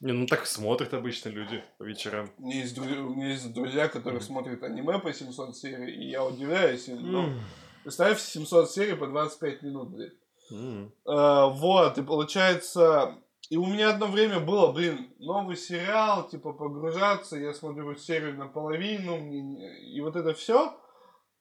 Не, 0.00 0.12
ну 0.12 0.26
так 0.26 0.46
смотрят 0.46 0.92
обычно 0.92 1.30
люди 1.30 1.64
по 1.78 1.84
вечерам. 1.84 2.30
У 2.38 2.42
меня 2.46 2.60
есть, 2.60 2.76
дру- 2.76 2.98
у 2.98 3.14
меня 3.14 3.30
есть 3.30 3.52
друзья, 3.54 3.88
которые 3.88 4.20
смотрят 4.20 4.62
аниме 4.62 4.98
по 4.98 5.12
700 5.12 5.56
серий, 5.56 5.94
и 5.94 6.10
я 6.10 6.22
удивляюсь. 6.24 6.86
им, 6.88 7.16
М. 7.16 7.40
представь 7.82 8.20
700 8.20 8.70
серий 8.70 8.94
по 8.94 9.06
25 9.06 9.62
минут, 9.62 9.88
блин. 9.88 10.12
М. 10.52 10.92
Э, 11.06 11.50
вот, 11.50 11.98
и 11.98 12.02
получается... 12.02 13.16
И 13.48 13.56
у 13.56 13.64
меня 13.64 13.90
одно 13.90 14.08
время 14.08 14.40
было, 14.40 14.72
блин, 14.72 15.08
новый 15.20 15.56
сериал, 15.56 16.28
типа, 16.28 16.52
погружаться, 16.52 17.36
я 17.36 17.54
смотрю 17.54 17.94
серию 17.94 18.36
наполовину, 18.36 19.18
мне 19.18 19.40
не- 19.40 19.94
и 19.94 20.00
вот 20.00 20.16
это 20.16 20.34
все. 20.34 20.76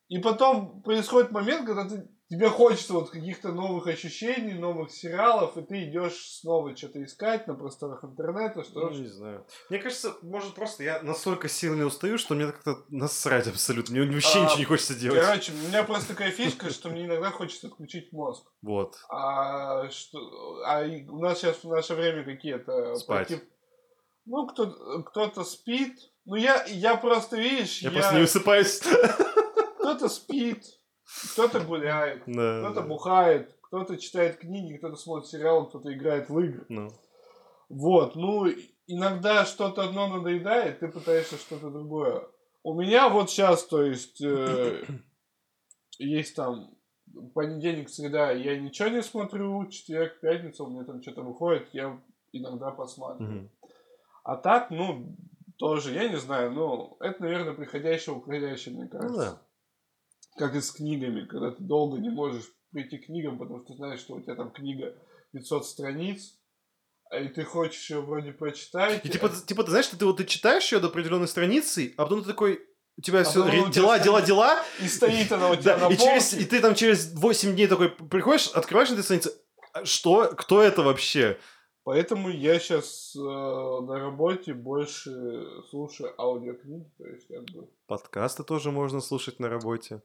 И 0.08 0.20
потом 0.20 0.82
происходит 0.84 1.32
момент, 1.32 1.66
когда 1.66 1.90
ты, 1.90 2.08
тебе 2.30 2.48
хочется 2.50 2.94
вот 2.94 3.10
каких-то 3.10 3.52
новых 3.52 3.88
ощущений, 3.88 4.54
новых 4.54 4.92
сериалов, 4.92 5.58
и 5.58 5.64
ты 5.64 5.86
идешь 5.90 6.40
снова 6.42 6.76
что-то 6.78 7.04
искать 7.04 7.48
на 7.48 7.56
просторах 7.56 8.04
интернета, 8.04 8.64
что 8.64 8.82
Ну, 8.82 8.90
не 8.92 9.08
знаю. 9.08 9.48
Мне 9.70 9.80
кажется, 9.80 10.14
может 10.22 10.54
просто 10.54 10.84
я 10.84 11.02
настолько 11.02 11.48
сильно 11.50 11.86
устаю, 11.86 12.20
что 12.20 12.36
мне 12.36 12.46
как-то 12.46 12.78
насрать 12.90 13.48
абсолютно. 13.48 13.96
Мне 13.96 14.14
вообще 14.14 14.40
А, 14.40 14.44
ничего 14.44 14.60
не 14.60 14.66
хочется 14.66 14.94
делать. 14.94 15.24
Короче, 15.24 15.52
у 15.54 15.68
меня 15.68 15.84
просто 15.84 16.10
такая 16.10 16.30
фишка, 16.30 16.70
что 16.70 16.90
мне 16.90 17.06
иногда 17.06 17.32
хочется 17.32 17.68
отключить 17.68 18.14
мозг. 18.14 18.46
Вот. 18.62 18.96
А, 19.10 19.90
что, 19.90 20.20
а 20.68 20.84
у 21.10 21.20
нас 21.20 21.40
сейчас 21.40 21.64
в 21.64 21.68
наше 21.68 21.96
время 21.96 22.24
какие-то... 22.24 22.94
Спать. 22.96 23.28
против- 23.28 23.44
Ну, 24.26 24.46
кто, 24.48 25.02
кто-то 25.04 25.44
спит. 25.44 25.98
Ну, 26.26 26.36
я, 26.36 26.64
я 26.66 26.96
просто, 26.96 27.38
видишь, 27.38 27.82
Я 27.82 27.90
просто 27.90 28.14
не 28.16 28.22
высыпаюсь. 28.22 28.82
Кто-то 29.86 30.10
спит, 30.10 30.66
кто-то 31.34 31.60
гуляет, 31.60 32.24
Да, 32.26 32.60
кто-то 32.62 32.82
да. 32.82 32.88
бухает, 32.88 33.56
кто-то 33.62 33.98
читает 33.98 34.38
книги, 34.38 34.78
кто-то 34.78 34.96
смотрит 34.96 35.28
сериал, 35.28 35.68
кто-то 35.68 35.94
играет 35.94 36.30
в 36.30 36.40
игры. 36.40 36.66
Ну. 36.70 36.90
Вот, 37.70 38.16
ну, 38.16 38.48
иногда 38.88 39.46
что-то 39.46 39.84
одно 39.84 40.08
надоедает, 40.08 40.80
ты 40.80 40.88
пытаешься 40.88 41.38
что-то 41.38 41.70
другое. 41.70 42.24
У 42.64 42.74
меня 42.74 43.10
вот 43.10 43.30
сейчас, 43.30 43.64
то 43.66 43.84
есть, 43.84 44.22
э, 44.22 44.84
есть 46.00 46.36
там 46.36 46.72
понедельник, 47.36 47.90
среда, 47.90 48.32
я 48.32 48.58
ничего 48.58 48.90
не 48.90 49.04
смотрю, 49.04 49.68
четверг, 49.68 50.20
пятница, 50.20 50.64
у 50.64 50.70
меня 50.70 50.84
там 50.84 51.02
что-то 51.02 51.22
выходит, 51.22 51.68
я 51.74 52.00
иногда 52.32 52.72
посмотрю. 52.72 53.28
Мгм. 53.28 53.50
А 54.24 54.36
так, 54.36 54.72
ну, 54.72 55.16
тоже, 55.58 55.94
я 55.94 56.08
не 56.10 56.18
знаю, 56.18 56.52
ну, 56.52 56.98
это, 57.00 57.22
наверное, 57.22 57.54
приходящее 57.54 58.16
уходящее, 58.16 58.76
мне 58.76 58.88
кажется. 58.88 59.14
Ну 59.14 59.18
да. 59.18 59.42
Как 60.38 60.56
и 60.56 60.62
с 60.62 60.72
книгами, 60.72 61.26
когда 61.26 61.52
ты 61.52 61.64
долго 61.64 61.98
не 61.98 62.10
можешь 62.10 62.46
прийти 62.72 62.98
к 62.98 63.06
книгам, 63.06 63.38
потому 63.38 63.64
что 63.64 63.74
знаешь, 63.74 64.00
что 64.00 64.16
у 64.16 64.22
тебя 64.22 64.36
там 64.36 64.52
книга 64.52 64.96
500 65.32 65.66
страниц, 65.66 66.38
а 67.10 67.20
и 67.20 67.30
ты 67.30 67.44
хочешь 67.44 67.90
ее 67.90 68.02
вроде 68.02 68.32
прочитать. 68.32 69.06
И 69.06 69.10
типа, 69.10 69.30
ты- 69.30 69.46
типа, 69.46 69.64
ты 69.64 69.70
знаешь, 69.70 69.86
что 69.86 69.98
ты 69.98 70.06
вот 70.06 70.18
ты 70.18 70.26
читаешь 70.26 70.72
ее 70.72 70.80
до 70.80 70.88
определенной 70.88 71.28
страницы, 71.28 71.94
а 71.98 72.04
потом 72.04 72.22
ты 72.22 72.28
такой, 72.28 72.60
у 72.98 73.02
тебя 73.02 73.22
А 73.22 73.24
все 73.24 73.46
у 73.46 73.50
тебя 73.50 73.70
дела, 73.70 74.00
дела, 74.00 74.22
дела, 74.22 74.64
И 74.82 74.88
стоит 74.88 75.32
она 75.32 75.52
у 75.52 75.56
тебя 75.56 75.78
да, 75.78 75.90
на 75.90 75.94
и, 75.94 75.98
через, 75.98 76.34
и 76.34 76.46
ты 76.46 76.60
там 76.62 76.76
через 76.76 77.14
8 77.14 77.54
дней 77.54 77.68
такой 77.68 77.90
приходишь, 77.90 78.48
открываешь 78.48 78.90
на 78.90 78.96
этой 78.96 79.04
странице, 79.04 79.34
«А 79.74 79.86
что, 79.86 80.34
кто 80.36 80.62
это 80.62 80.82
вообще? 80.82 81.38
Поэтому 81.84 82.30
я 82.30 82.58
сейчас 82.60 83.12
на 83.16 84.00
работе 84.00 84.54
больше 84.54 85.12
слушаю 85.70 86.20
аудиокниги, 86.20 86.90
то 86.98 87.06
есть 87.06 87.28
как 87.28 87.44
бы... 87.52 87.70
Подкасты 87.86 88.44
тоже 88.44 88.72
можно 88.72 89.02
слушать 89.02 89.40
на 89.40 89.50
работе. 89.50 90.02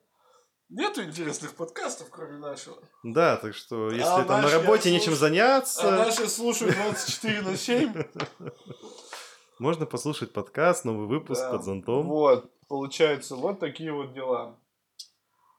Нету 0.70 1.02
интересных 1.02 1.56
подкастов, 1.56 2.11
кроме 2.11 2.38
нашего. 2.38 2.76
Да, 3.02 3.37
так 3.37 3.54
что 3.54 3.90
если 3.90 4.04
А 4.04 4.24
там 4.24 4.42
на 4.42 4.50
работе 4.50 4.92
нечем 4.92 5.14
заняться, 5.14 5.88
А 5.88 6.04
наши 6.04 6.28
слушают 6.28 6.76
24 6.76 7.42
на 7.42 7.56
7. 7.56 7.92
можно 9.59 9.85
послушать 9.85 10.33
подкаст, 10.33 10.85
новый 10.85 11.09
выпуск 11.09 11.40
Да. 11.40 11.50
под 11.50 11.64
зонтом. 11.64 12.06
Вот, 12.06 12.50
получается, 12.68 13.35
вот 13.35 13.59
такие 13.59 13.92
вот 13.92 14.12
дела. 14.14 14.56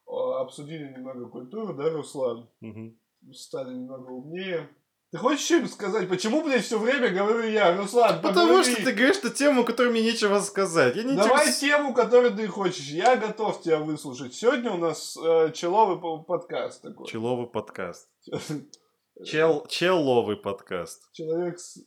Обсудили 0.08 0.86
немного 0.94 1.28
культуру, 1.28 1.74
да, 1.74 1.90
Руслан? 1.90 2.50
Мгм. 2.62 2.98
Стали 3.34 3.74
немного 3.74 4.12
умнее. 4.12 4.70
Ты 5.12 5.18
хочешь 5.18 5.52
им 5.52 5.68
сказать, 5.68 6.08
почему, 6.08 6.42
блядь, 6.42 6.64
все 6.64 6.80
время 6.80 7.10
говорю 7.10 7.44
я, 7.44 7.76
Руслан, 7.76 8.22
Потому 8.22 8.48
поговори. 8.48 8.72
что 8.72 8.86
ты 8.86 8.94
говоришь 8.94 9.22
на 9.22 9.30
тему, 9.30 9.66
которой 9.66 9.92
мне 9.92 10.04
нечего 10.04 10.40
сказать. 10.40 10.96
Я 10.96 11.04
не 11.04 11.18
Давай 11.18 11.52
тему, 11.52 11.94
которую 11.94 12.34
ты 12.34 12.48
хочешь. 12.48 12.88
Я 12.88 13.18
готов 13.18 13.62
тебя 13.62 13.80
выслушать. 13.80 14.34
Сегодня 14.34 14.72
у 14.72 14.78
нас 14.78 15.18
э, 15.18 15.52
человый 15.54 16.00
по- 16.00 16.20
подкаст 16.20 16.82
такой. 16.82 17.08
Человый 17.08 17.48
подкаст. 17.48 18.10
Чел... 19.26 19.66
Человый 19.68 20.38
подкаст. 20.38 21.12
Человек 21.12 21.60
с 21.60 21.78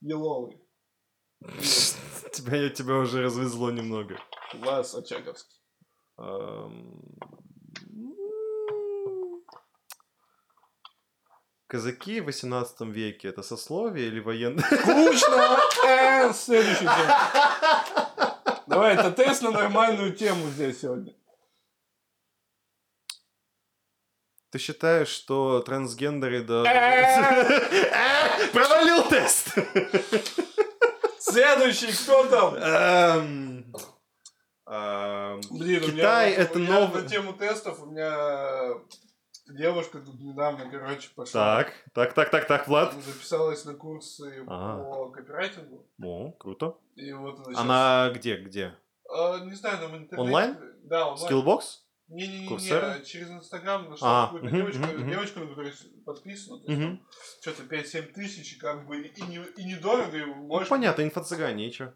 еловый. 0.00 0.58
Тебя, 2.32 2.70
тебя 2.70 2.94
уже 2.94 3.24
развезло 3.24 3.70
немного. 3.70 4.18
Вас 4.54 4.94
Очаговский. 4.94 5.60
Казаки 11.72 12.20
в 12.20 12.26
18 12.26 12.82
веке 12.82 13.28
это 13.28 13.42
сословие 13.42 14.08
или 14.08 14.20
военное? 14.20 14.62
Скучно! 14.62 15.58
Э, 15.86 16.30
Следующий 16.34 16.80
тема. 16.80 17.30
Давай, 18.66 18.94
это 18.94 19.10
тест 19.10 19.40
на 19.40 19.52
нормальную 19.52 20.12
тему 20.14 20.50
здесь 20.50 20.82
сегодня. 20.82 21.14
Ты 24.50 24.58
считаешь, 24.58 25.08
что 25.08 25.60
трансгендеры 25.60 26.42
да... 26.42 26.62
Э! 26.70 28.48
Провалил 28.52 29.08
тест! 29.08 29.54
Следующий, 31.20 31.90
кто 31.90 32.26
там? 32.26 32.54
Эм, 32.56 33.72
ам, 34.66 35.40
Блин, 35.52 35.84
у 35.84 35.86
меня- 35.86 35.96
Китай 35.96 36.32
это 36.32 36.58
новый... 36.58 37.00
На 37.00 37.08
тему 37.08 37.32
тестов 37.32 37.80
у 37.80 37.86
меня 37.86 38.74
девушка 39.56 39.98
тут 40.00 40.20
недавно, 40.20 40.68
короче, 40.70 41.08
пошла. 41.14 41.56
Так, 41.64 41.72
так, 41.94 42.12
так, 42.14 42.30
так, 42.30 42.46
так, 42.46 42.68
Влад. 42.68 42.92
Записалась 42.94 43.64
на 43.64 43.74
курсы 43.74 44.44
Ага. 44.46 44.82
по 44.84 45.10
копирайтингу. 45.10 45.86
О, 46.02 46.32
круто. 46.32 46.76
И 46.96 47.12
вот 47.12 47.38
она, 47.38 47.50
щас- 47.52 47.60
Она 47.60 48.10
где, 48.14 48.36
где? 48.36 48.74
А, 49.08 49.38
не 49.44 49.54
знаю, 49.54 49.78
там 49.78 49.96
интернете. 49.96 50.16
Онлайн? 50.16 50.56
Да, 50.84 51.08
онлайн. 51.08 51.32
Skillbox? 51.32 51.60
Не-не-не, 52.08 52.48
Курсера? 52.48 53.00
через 53.04 53.30
Инстаграм 53.30 53.88
нашла 53.88 54.24
А, 54.24 54.26
какую-то 54.26 54.48
мгм, 54.48 54.56
девочку, 54.56 54.82
мгм. 54.82 55.08
девочку, 55.08 55.40
на 55.40 55.46
подписано. 56.04 56.58
то 56.58 56.70
есть 56.70 56.82
Мгм. 56.82 56.98
там 56.98 57.06
Что-то 57.40 57.62
5-7 57.62 58.12
тысяч, 58.12 58.58
как 58.58 58.86
бы 58.86 59.00
и, 59.00 59.22
не, 59.22 59.36
и 59.56 59.64
недорого, 59.64 60.16
и 60.18 60.24
Ну, 60.26 60.34
можешь... 60.34 60.68
понятно, 60.68 61.02
инфо-цыгане, 61.02 61.68
и 61.68 61.72
чё? 61.72 61.92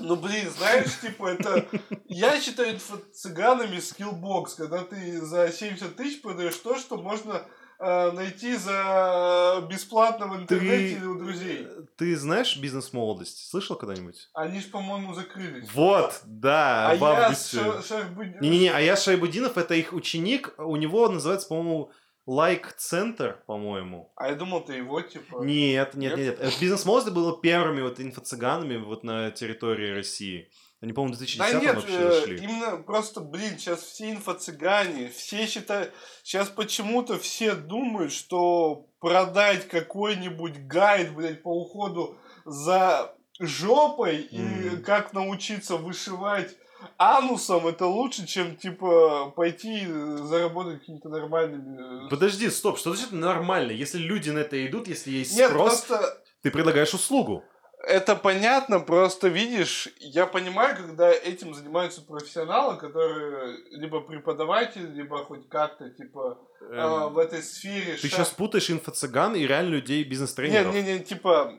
Ну, 0.00 0.16
блин, 0.16 0.50
знаешь, 0.50 0.98
типа, 1.00 1.28
это... 1.28 1.66
Я 2.06 2.40
считаю 2.40 2.74
инфо-цыганами 2.74 3.78
Skillbox, 3.80 4.54
когда 4.54 4.84
ты 4.84 5.20
за 5.20 5.50
70 5.52 5.96
тысяч 5.96 6.22
продаешь 6.22 6.56
то, 6.56 6.76
что 6.78 6.96
можно 6.96 7.42
э, 7.78 8.10
найти 8.12 8.56
за 8.56 9.64
бесплатно 9.70 10.26
в 10.28 10.36
интернете 10.40 10.96
или 10.96 11.04
у 11.04 11.18
друзей. 11.18 11.66
Ты 11.96 12.16
знаешь 12.16 12.56
бизнес 12.56 12.92
молодость? 12.92 13.48
Слышал 13.50 13.76
когда-нибудь? 13.76 14.28
Они 14.34 14.60
ж, 14.60 14.70
по-моему, 14.70 15.14
закрылись. 15.14 15.68
Вот, 15.74 16.20
да, 16.24 16.90
а 16.90 16.96
в 16.96 17.00
я 17.00 17.24
августе. 17.24 17.58
Ша- 17.58 17.82
Шахбудин- 17.82 18.40
Не-не-не, 18.40 18.70
а 18.70 18.80
я 18.80 18.96
Шайбудинов, 18.96 19.56
это 19.58 19.74
их 19.74 19.92
ученик, 19.92 20.54
у 20.58 20.76
него 20.76 21.08
называется, 21.08 21.48
по-моему, 21.48 21.92
лайк-центр, 22.28 23.42
по-моему. 23.46 24.12
А 24.16 24.28
я 24.28 24.34
думал, 24.34 24.60
ты 24.60 24.74
его, 24.74 25.00
типа... 25.00 25.42
Нет, 25.42 25.94
нет, 25.94 26.16
Нет? 26.16 26.38
нет, 26.38 26.40
нет. 26.42 26.60
Бизнес 26.60 26.84
молодость 26.84 27.14
было 27.14 27.40
первыми 27.40 27.80
вот 27.82 27.98
инфо-цыганами 28.00 28.76
вот 28.76 29.02
на 29.02 29.30
территории 29.30 29.92
России. 29.94 30.50
Они, 30.80 30.92
по-моему, 30.92 31.16
в 31.16 31.18
Да 31.18 31.24
2010 31.24 31.62
нет, 31.62 31.74
вообще 31.74 31.92
э, 31.98 32.12
зашли. 32.12 32.36
именно 32.38 32.76
просто, 32.76 33.20
блин, 33.20 33.58
сейчас 33.58 33.82
все 33.82 34.12
инфо-цыгане, 34.12 35.08
все 35.08 35.46
считают, 35.46 35.92
сейчас 36.22 36.48
почему-то 36.50 37.18
все 37.18 37.54
думают, 37.54 38.12
что 38.12 38.86
продать 39.00 39.66
какой-нибудь 39.66 40.58
гайд, 40.66 41.14
блядь, 41.14 41.42
по 41.42 41.48
уходу 41.48 42.16
за 42.44 43.12
жопой 43.40 44.18
и 44.22 44.38
Мгм. 44.40 44.82
как 44.84 45.12
научиться 45.14 45.76
вышивать 45.76 46.56
анусом, 46.98 47.66
это 47.66 47.86
лучше, 47.86 48.26
чем, 48.26 48.56
типа, 48.56 49.30
пойти 49.36 49.84
э, 49.86 50.16
заработать 50.22 50.80
какими-то 50.80 51.08
нормальными... 51.08 52.06
э, 52.06 52.08
Подожди, 52.10 52.50
стоп, 52.50 52.78
что 52.78 52.92
значит 52.94 53.12
нормально? 53.12 53.70
Если 53.72 53.98
люди 53.98 54.30
на 54.30 54.40
это 54.40 54.66
идут, 54.66 54.88
если 54.88 55.10
есть 55.12 55.36
Нет, 55.36 55.50
спрос, 55.50 55.82
просто 55.82 56.22
ты 56.42 56.50
предлагаешь 56.50 56.92
услугу. 56.94 57.44
это 57.86 58.16
понятно, 58.16 58.80
просто 58.80 59.28
видишь, 59.28 59.88
я 60.00 60.26
понимаю, 60.26 60.76
когда 60.76 61.10
этим 61.10 61.54
занимаются 61.54 62.02
профессионалы, 62.02 62.76
которые 62.76 63.58
либо 63.70 64.00
преподаватели, 64.00 64.86
либо 64.86 65.24
хоть 65.24 65.48
как-то, 65.48 65.88
типа, 65.90 66.38
а, 66.60 67.06
Эм, 67.06 67.14
в 67.14 67.18
этой 67.18 67.42
сфере... 67.42 67.94
Ты 67.94 68.08
ша- 68.08 68.16
сейчас 68.16 68.30
путаешь 68.30 68.68
инфо-цыган 68.70 69.36
и 69.36 69.46
реально 69.46 69.70
людей 69.76 70.02
бизнес-тренеров. 70.02 70.74
Не-не-не, 70.74 70.98
типа, 71.04 71.52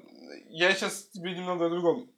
я 0.49 0.73
сейчас 0.73 1.07
тебе 1.13 1.33
немного 1.33 1.67
о 1.67 1.69
другом. 1.69 2.11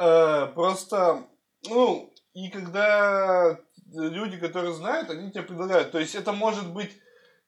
Э, 0.00 0.46
просто, 0.54 1.26
ну, 1.68 2.10
и 2.32 2.48
когда 2.48 3.60
люди, 3.92 4.38
которые 4.38 4.72
знают, 4.72 5.10
они 5.10 5.30
тебе 5.30 5.42
предлагают. 5.42 5.92
То 5.92 5.98
есть 5.98 6.14
это 6.14 6.32
может 6.32 6.72
быть 6.72 6.90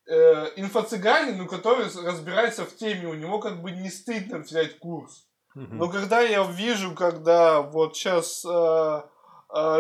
э, 0.07 0.49
инфо-цыганин, 0.57 1.39
ну, 1.39 1.47
который 1.47 1.87
разбирается 1.87 2.67
в 2.67 2.77
теме, 2.77 3.09
у 3.09 3.15
него 3.15 3.39
как 3.39 3.63
бы 3.63 3.71
не 3.71 3.89
стыдно 3.89 4.39
взять 4.39 4.79
курс. 4.79 5.27
Но 5.55 5.89
когда 5.91 6.21
я 6.21 6.45
вижу, 6.45 6.95
когда 6.95 7.61
вот 7.61 7.95
сейчас 7.95 8.43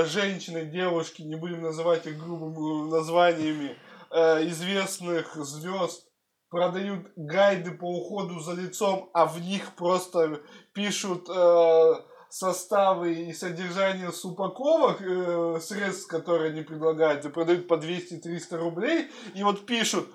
женщины, 0.05 0.67
девушки, 0.67 1.23
не 1.23 1.35
будем 1.35 1.63
называть 1.63 2.07
их 2.07 2.19
грубыми 2.19 2.91
названиями, 2.91 3.79
э, 4.11 4.47
известных 4.49 5.35
звезд 5.37 6.07
продают 6.51 7.07
гайды 7.17 7.71
по 7.71 7.85
уходу 7.85 8.41
за 8.41 8.53
лицом, 8.53 9.11
а 9.15 9.25
в 9.25 9.41
них 9.41 9.75
просто 9.75 10.43
пишут 10.75 11.29
э, 11.31 11.95
составы 12.33 13.12
и 13.12 13.33
содержание 13.35 14.11
с 14.11 14.25
упаковок 14.25 15.03
э, 15.03 15.61
средств, 15.61 16.07
которые 16.07 16.51
они 16.51 16.62
предлагают, 16.62 17.27
и 17.27 17.29
продают 17.29 17.68
по 17.68 17.75
200-300 17.75 18.57
рублей, 18.57 19.11
и 19.35 19.42
вот 19.42 19.66
пишут, 19.66 20.09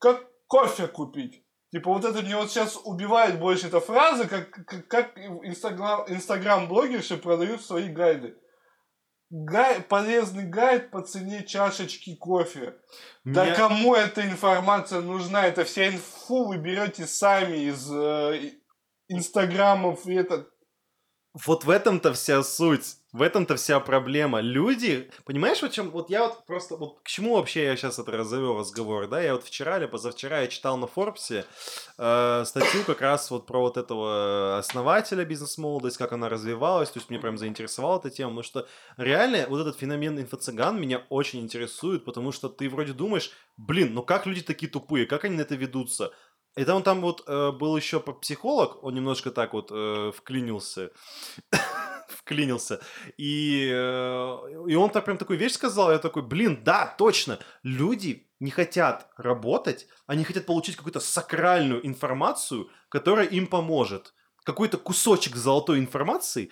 как 0.00 0.26
кофе 0.48 0.88
купить. 0.88 1.44
Типа 1.70 1.92
вот 1.92 2.04
это 2.04 2.22
мне 2.22 2.36
вот 2.36 2.50
сейчас 2.50 2.76
убивает 2.82 3.38
больше 3.38 3.68
эта 3.68 3.78
фраза, 3.78 4.26
как, 4.26 4.50
как, 4.50 4.88
как 4.88 5.18
инстаграм, 5.44 6.04
инстаграм-блогерши 6.08 7.16
продают 7.16 7.62
свои 7.62 7.90
гайды. 7.90 8.36
Гай, 9.30 9.82
полезный 9.82 10.44
гайд 10.48 10.90
по 10.90 11.02
цене 11.02 11.44
чашечки 11.44 12.16
кофе. 12.16 12.74
Да 13.24 13.44
Меня- 13.44 13.54
кому 13.54 13.94
эта 13.94 14.22
информация 14.22 15.00
нужна? 15.00 15.46
Это 15.46 15.62
вся 15.64 15.88
инфу 15.88 16.46
вы 16.46 16.58
берете 16.58 17.06
сами 17.06 17.56
из 17.68 17.88
э, 17.92 18.52
инстаграмов 19.08 20.06
и 20.06 20.14
это. 20.14 20.48
Вот 21.44 21.64
в 21.64 21.70
этом-то 21.70 22.14
вся 22.14 22.42
суть. 22.42 22.96
В 23.12 23.20
этом-то 23.20 23.56
вся 23.56 23.78
проблема. 23.78 24.40
Люди, 24.40 25.10
понимаешь, 25.24 25.60
вот 25.60 25.70
чем, 25.70 25.90
вот 25.90 26.08
я 26.08 26.28
вот 26.28 26.46
просто, 26.46 26.76
вот 26.76 27.00
к 27.02 27.08
чему 27.08 27.36
вообще 27.36 27.64
я 27.64 27.76
сейчас 27.76 27.98
это 27.98 28.12
разовел 28.12 28.58
разговор, 28.58 29.06
да, 29.06 29.20
я 29.20 29.34
вот 29.34 29.44
вчера 29.44 29.78
или 29.78 29.86
позавчера 29.86 30.40
я 30.40 30.48
читал 30.48 30.76
на 30.76 30.86
Форбсе 30.86 31.44
э, 31.98 32.44
статью 32.46 32.84
как 32.86 33.00
раз 33.00 33.30
вот 33.30 33.46
про 33.46 33.60
вот 33.60 33.76
этого 33.76 34.58
основателя 34.58 35.24
бизнес-молодость, 35.24 35.96
как 35.96 36.12
она 36.12 36.28
развивалась, 36.28 36.90
то 36.90 36.98
есть 36.98 37.08
мне 37.10 37.18
прям 37.18 37.38
заинтересовала 37.38 37.98
эта 37.98 38.10
тема, 38.10 38.30
потому 38.30 38.42
что 38.42 38.68
реально 38.96 39.46
вот 39.48 39.60
этот 39.60 39.78
феномен 39.78 40.18
инфо-цыган 40.18 40.78
меня 40.78 41.02
очень 41.08 41.40
интересует, 41.40 42.04
потому 42.04 42.32
что 42.32 42.48
ты 42.48 42.68
вроде 42.68 42.92
думаешь, 42.92 43.30
блин, 43.56 43.94
ну 43.94 44.02
как 44.02 44.26
люди 44.26 44.42
такие 44.42 44.70
тупые, 44.70 45.06
как 45.06 45.24
они 45.24 45.36
на 45.36 45.42
это 45.42 45.54
ведутся? 45.54 46.12
И 46.56 46.64
там, 46.64 46.82
там 46.82 47.02
вот 47.02 47.22
э, 47.26 47.52
был 47.52 47.76
еще 47.76 48.00
психолог, 48.00 48.82
он 48.82 48.94
немножко 48.94 49.30
так 49.30 49.52
вот 49.52 49.68
э, 49.70 50.10
вклинился, 50.16 50.90
вклинился, 52.08 52.80
и, 53.18 53.70
э, 53.70 54.38
и 54.66 54.74
он 54.74 54.88
так 54.88 55.04
прям 55.04 55.18
такую 55.18 55.38
вещь 55.38 55.52
сказал, 55.52 55.92
я 55.92 55.98
такой, 55.98 56.22
блин, 56.22 56.62
да, 56.64 56.94
точно, 56.96 57.38
люди 57.62 58.26
не 58.40 58.50
хотят 58.50 59.10
работать, 59.18 59.86
они 60.06 60.24
хотят 60.24 60.46
получить 60.46 60.76
какую-то 60.76 61.00
сакральную 61.00 61.86
информацию, 61.86 62.70
которая 62.88 63.26
им 63.26 63.48
поможет, 63.48 64.14
какой-то 64.42 64.78
кусочек 64.78 65.36
золотой 65.36 65.78
информации, 65.78 66.50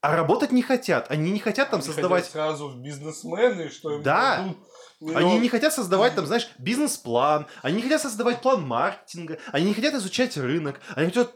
а 0.00 0.14
работать 0.16 0.52
не 0.52 0.62
хотят, 0.62 1.10
они 1.10 1.32
не 1.32 1.40
хотят 1.40 1.70
там 1.70 1.80
Они 1.80 1.88
хотят 1.88 1.94
создавать 1.96 2.26
сразу 2.26 2.68
в 2.68 2.76
бизнесмены, 2.76 3.68
что 3.68 3.96
им 3.96 4.02
Да. 4.02 4.36
дадут 4.38 4.58
они 5.00 5.14
миллион- 5.14 5.40
не 5.40 5.48
хотят 5.48 5.72
создавать 5.72 6.14
там, 6.14 6.26
знаешь, 6.26 6.50
бизнес-план, 6.58 7.46
они 7.62 7.76
не 7.76 7.82
хотят 7.82 8.02
создавать 8.02 8.42
план 8.42 8.66
маркетинга, 8.66 9.38
они 9.52 9.66
не 9.68 9.74
хотят 9.74 9.94
изучать 9.94 10.36
рынок, 10.36 10.80
они 10.94 11.06
хотят 11.06 11.34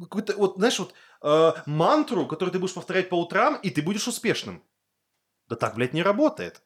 какую-то, 0.00 0.36
вот, 0.36 0.56
знаешь, 0.56 0.78
вот 0.78 0.94
э, 1.22 1.52
мантру, 1.66 2.26
которую 2.26 2.52
ты 2.52 2.58
будешь 2.58 2.74
повторять 2.74 3.08
по 3.08 3.16
утрам, 3.20 3.56
и 3.56 3.70
ты 3.70 3.82
будешь 3.82 4.06
успешным. 4.06 4.62
Да 5.48 5.56
так, 5.56 5.74
блядь, 5.74 5.92
не 5.92 6.02
работает. 6.02 6.62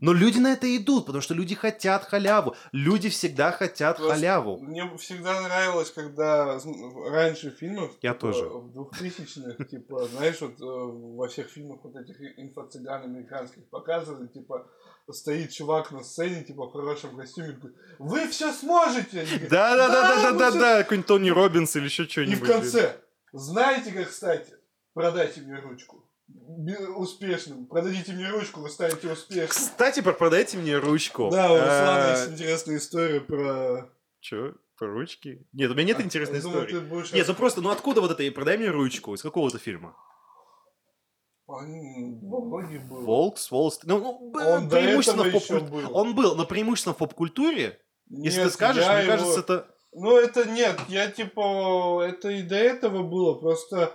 Но 0.00 0.12
люди 0.12 0.38
на 0.38 0.52
это 0.52 0.76
идут, 0.76 1.06
потому 1.06 1.22
что 1.22 1.34
люди 1.34 1.54
хотят 1.54 2.04
халяву. 2.04 2.54
Люди 2.70 3.08
всегда 3.08 3.50
хотят 3.50 3.96
Просто 3.96 4.14
халяву. 4.14 4.58
Мне 4.58 4.96
всегда 4.96 5.40
нравилось, 5.40 5.90
когда 5.90 6.60
раньше 7.10 7.50
в 7.50 7.54
фильмах... 7.58 7.90
Я 8.02 8.14
типа, 8.14 8.20
тоже. 8.20 8.48
В 8.48 8.72
двухтысячных, 8.72 9.68
типа, 9.68 10.06
знаешь, 10.06 10.40
вот 10.40 10.60
э, 10.60 10.64
во 10.64 11.26
всех 11.26 11.48
фильмах 11.48 11.80
вот 11.82 11.96
этих 11.96 12.20
инфо-цыган 12.38 13.02
американских 13.02 13.68
показывали, 13.70 14.28
типа, 14.28 14.68
стоит 15.12 15.52
чувак 15.52 15.90
на 15.90 16.02
сцене, 16.02 16.42
типа, 16.44 16.66
в 16.66 16.72
хорошем 16.72 17.16
костюме, 17.16 17.52
такой, 17.52 17.72
вы 17.98 18.28
все 18.28 18.52
сможете! 18.52 19.20
Они 19.20 19.30
говорят, 19.30 19.48
Да, 19.50 19.76
да, 19.76 19.88
да, 19.88 20.02
да, 20.02 20.22
да, 20.22 20.32
вы 20.32 20.38
да, 20.38 20.50
всё 20.50 20.60
да, 20.60 20.82
какой-нибудь 20.82 21.06
Тони 21.06 21.30
Робинс 21.30 21.76
или 21.76 21.84
еще 21.84 22.04
И 22.04 22.08
что-нибудь. 22.08 22.48
в 22.48 22.52
конце, 22.52 22.96
знаете, 23.32 23.92
как 23.92 24.10
стать? 24.10 24.48
Продайте 24.94 25.40
мне 25.42 25.58
ручку. 25.60 26.04
Успешным. 26.96 27.66
Продадите 27.66 28.12
мне 28.12 28.28
ручку, 28.30 28.60
вы 28.60 28.68
станете 28.70 29.10
успешным. 29.12 29.48
Кстати, 29.48 30.00
про- 30.00 30.12
продайте 30.12 30.58
мне 30.58 30.76
ручку. 30.78 31.30
Да, 31.30 31.52
у 31.52 31.56
Руслана 31.56 32.06
Э, 32.08 32.10
есть 32.18 32.30
интересная 32.32 32.76
история 32.76 33.20
про... 33.20 33.90
Чё? 34.20 34.54
Про 34.76 34.88
ручки? 34.88 35.46
Нет, 35.52 35.70
у 35.70 35.74
меня 35.74 35.84
нет 35.88 35.98
А, 36.00 36.02
интересной 36.02 36.40
истории. 36.40 36.78
будешь 36.80 37.12
Нет, 37.12 37.26
ну 37.26 37.34
просто, 37.34 37.60
ну 37.62 37.70
откуда 37.70 38.00
вот 38.00 38.10
это, 38.10 38.22
и 38.22 38.30
продай 38.30 38.58
мне 38.58 38.68
ручку, 38.68 39.14
из 39.14 39.22
какого-то 39.22 39.58
фильма? 39.58 39.96
Многих 41.48 42.82
был. 42.88 43.00
Волкс, 43.06 43.50
Волст, 43.50 43.82
ну, 43.84 43.98
ну, 43.98 44.30
б- 44.30 44.44
Он 44.44 44.68
преимущественно 44.68 45.24
в 45.24 45.32
поп-культуре. 45.32 45.86
был. 45.86 45.96
Он 45.96 46.14
был, 46.14 46.34
но 46.36 46.44
преимущественно 46.44 46.94
в 46.94 46.98
поп-культуре. 46.98 47.80
Если 48.10 48.42
ты 48.44 48.50
скажешь, 48.50 48.86
мне 48.86 48.98
его- 49.02 49.10
кажется, 49.12 49.40
это... 49.40 49.66
Ну, 49.92 50.16
это 50.16 50.44
нет, 50.48 50.78
я 50.88 51.10
типа, 51.10 52.02
это 52.06 52.28
и 52.28 52.42
до 52.42 52.56
этого 52.56 53.02
было, 53.02 53.34
просто 53.34 53.92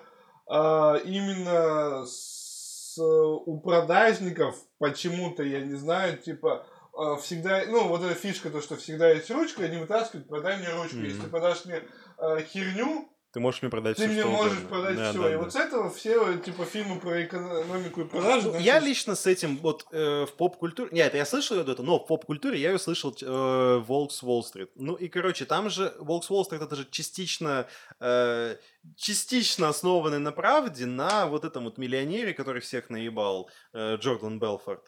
а, 0.47 0.95
именно 0.97 2.03
с, 2.07 2.97
у 2.99 3.59
продажников 3.61 4.55
почему-то, 4.79 5.43
я 5.43 5.61
не 5.61 5.75
знаю, 5.75 6.17
типа, 6.17 6.65
а, 6.97 7.15
всегда, 7.17 7.61
ну, 7.67 7.87
вот 7.87 8.01
эта 8.03 8.15
фишка, 8.15 8.49
то, 8.49 8.61
что 8.61 8.75
всегда 8.75 9.11
есть 9.11 9.29
ручка, 9.29 9.63
они 9.65 9.77
вытаскивают, 9.77 10.27
продай 10.27 10.57
мне 10.57 10.69
ручку. 10.69 10.95
Мгм. 10.97 11.05
Если 11.05 11.27
продашь 11.27 11.65
мне 11.65 11.83
а, 12.17 12.39
херню, 12.41 13.07
Ты 13.33 13.39
можешь 13.39 13.63
мне 13.63 13.71
продать 13.71 13.97
ты 13.97 14.03
всё, 14.03 14.13
мне 14.13 14.25
можешь 14.25 14.59
угодно. 14.59 14.69
продать 14.69 14.95
Да, 14.95 15.09
все. 15.09 15.21
да, 15.23 15.29
и 15.29 15.31
да. 15.31 15.37
вот 15.39 15.53
с 15.53 15.55
этого 15.55 15.89
все, 15.89 16.37
типа, 16.37 16.65
фильмы 16.65 16.99
про 16.99 17.23
экономику 17.23 18.01
и 18.01 18.03
продажи. 18.05 18.51
Ну, 18.51 18.59
Я 18.59 18.79
лично 18.79 19.15
с 19.15 19.25
этим 19.25 19.57
вот 19.57 19.87
э, 19.91 20.25
в 20.25 20.33
поп-культуре... 20.33 20.89
Нет, 20.91 21.15
я 21.15 21.25
слышал 21.25 21.57
это, 21.57 21.81
но 21.81 21.97
в 21.97 22.05
поп-культуре 22.05 22.59
я 22.59 22.71
ее 22.71 22.77
слышал 22.77 23.11
э, 23.19 23.77
Волкс 23.87 24.21
Уолл-стрит. 24.21 24.69
Ну 24.75 24.93
и, 24.93 25.07
короче, 25.07 25.45
там 25.45 25.71
же 25.71 25.95
Волкс 25.97 26.29
Уолл-стрит 26.29 26.61
это 26.61 26.75
же 26.75 26.87
частично, 26.91 27.65
э, 27.99 28.57
частично 28.97 29.67
основанный 29.67 30.19
на 30.19 30.31
правде, 30.31 30.85
на 30.85 31.25
вот 31.25 31.43
этом 31.43 31.63
вот 31.63 31.79
миллионере, 31.79 32.35
который 32.35 32.61
всех 32.61 32.91
наебал, 32.91 33.49
э, 33.73 33.95
Джордан 33.95 34.37
Белфорд. 34.39 34.83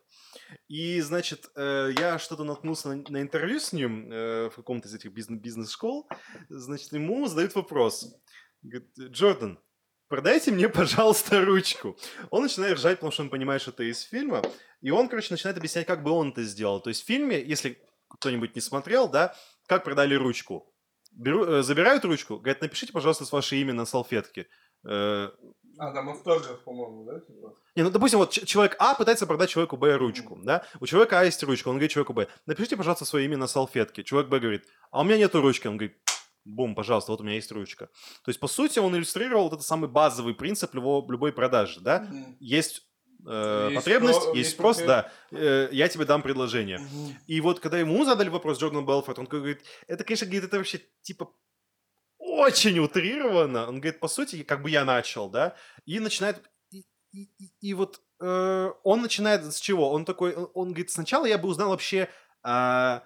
И, 0.67 1.01
значит, 1.01 1.49
э, 1.55 1.91
я 1.97 2.19
что-то 2.19 2.43
наткнулся 2.43 2.89
на, 2.89 3.03
на 3.09 3.21
интервью 3.21 3.59
с 3.59 3.73
ним 3.73 4.11
э, 4.11 4.49
в 4.51 4.55
каком-то 4.55 4.87
из 4.87 4.93
этих 4.93 5.11
бизнес- 5.13 5.39
бизнес-школ. 5.39 6.07
Значит, 6.49 6.93
ему 6.93 7.25
задают 7.25 7.55
вопрос. 7.55 8.13
Говорит, 8.65 8.89
Джордан, 8.97 9.59
продайте 10.07 10.51
мне, 10.51 10.69
пожалуйста, 10.69 11.43
ручку. 11.45 11.97
Он 12.31 12.43
начинает 12.43 12.77
ржать, 12.77 12.97
потому 12.97 13.11
что 13.11 13.23
он 13.23 13.29
понимает, 13.29 13.61
что 13.61 13.71
это 13.71 13.83
из 13.83 14.01
фильма. 14.01 14.41
И 14.81 14.91
он, 14.91 15.07
короче, 15.07 15.27
начинает 15.31 15.57
объяснять, 15.57 15.85
как 15.85 16.03
бы 16.03 16.11
он 16.11 16.29
это 16.29 16.43
сделал. 16.43 16.81
То 16.81 16.89
есть 16.89 17.03
в 17.03 17.05
фильме, 17.05 17.41
если 17.41 17.77
кто-нибудь 18.09 18.55
не 18.55 18.61
смотрел, 18.61 19.07
да, 19.07 19.35
как 19.67 19.83
продали 19.83 20.15
ручку. 20.15 20.71
Беру, 21.11 21.45
э, 21.45 21.63
забирают 21.63 22.03
ручку, 22.05 22.37
говорят, 22.37 22.61
напишите, 22.61 22.91
пожалуйста, 22.91 23.25
ваше 23.31 23.55
имя 23.57 23.73
на 23.73 23.85
салфетке. 23.85 24.47
Э, 24.87 25.29
А, 25.77 25.91
там 25.93 26.09
автограф, 26.09 26.63
по-моему, 26.63 27.05
да? 27.05 27.19
Типа? 27.19 27.53
не, 27.75 27.83
ну, 27.83 27.89
допустим, 27.89 28.19
вот 28.19 28.31
человек 28.31 28.75
А 28.79 28.95
пытается 28.95 29.27
продать 29.27 29.49
человеку 29.49 29.77
Б 29.77 29.95
ручку, 29.97 30.37
да? 30.43 30.65
У 30.79 30.85
человека 30.85 31.19
А 31.19 31.23
есть 31.23 31.41
ручка, 31.43 31.69
он 31.69 31.75
говорит 31.75 31.91
человеку 31.91 32.13
Б, 32.13 32.27
напишите, 32.45 32.77
пожалуйста, 32.77 33.05
свое 33.05 33.25
имя 33.25 33.37
на 33.37 33.47
салфетке. 33.47 34.03
Человек 34.03 34.29
Б 34.29 34.39
говорит, 34.39 34.65
а 34.91 35.01
у 35.01 35.03
меня 35.03 35.17
нету 35.17 35.41
ручки. 35.41 35.67
Он 35.67 35.77
говорит, 35.77 35.97
бум, 36.45 36.75
пожалуйста, 36.75 37.11
вот 37.11 37.21
у 37.21 37.23
меня 37.23 37.35
есть 37.35 37.51
ручка. 37.51 37.87
То 38.23 38.29
есть, 38.29 38.39
по 38.39 38.47
сути, 38.47 38.79
он 38.79 38.95
иллюстрировал 38.95 39.45
вот 39.45 39.53
этот 39.53 39.65
самый 39.65 39.89
базовый 39.89 40.33
принцип 40.35 40.73
любого, 40.75 41.11
любой 41.11 41.33
продажи, 41.33 41.79
да? 41.81 41.99
Мгм. 42.01 42.37
Есть 42.39 42.87
э, 43.27 43.67
Есть 43.71 43.75
потребность, 43.83 44.23
про- 44.23 44.33
есть 44.37 44.51
спрос, 44.51 44.77
да, 44.77 45.11
э, 45.31 45.69
я 45.71 45.87
тебе 45.89 46.05
дам 46.05 46.21
предложение. 46.21 46.77
Мгм. 46.77 47.15
И 47.25 47.41
вот 47.41 47.59
когда 47.59 47.79
ему 47.79 48.05
задали 48.05 48.29
вопрос 48.29 48.59
Джордан 48.59 48.85
Белфорд, 48.85 49.17
он 49.19 49.25
говорит, 49.25 49.63
это, 49.87 50.03
конечно, 50.03 50.27
говорит, 50.27 50.43
это 50.43 50.57
вообще 50.57 50.79
типа 51.01 51.31
очень 52.19 52.79
утрировано. 52.79 53.67
Он 53.67 53.79
говорит, 53.79 53.99
по 53.99 54.07
сути, 54.07 54.43
как 54.43 54.61
бы 54.61 54.69
я 54.69 54.85
начал, 54.85 55.29
да, 55.29 55.55
и 55.85 55.99
начинает... 55.99 56.41
И, 56.71 56.83
и- 57.13 57.29
и- 57.61 57.73
вот 57.73 58.01
э, 58.21 58.71
он 58.83 59.01
начинает 59.01 59.43
с 59.53 59.59
чего? 59.59 59.89
Он 59.91 60.05
такой, 60.05 60.33
он, 60.35 60.49
он 60.53 60.67
говорит, 60.69 60.91
сначала 60.91 61.25
я 61.25 61.37
бы 61.37 61.47
узнал 61.49 61.69
вообще, 61.69 62.09
а, 62.43 63.03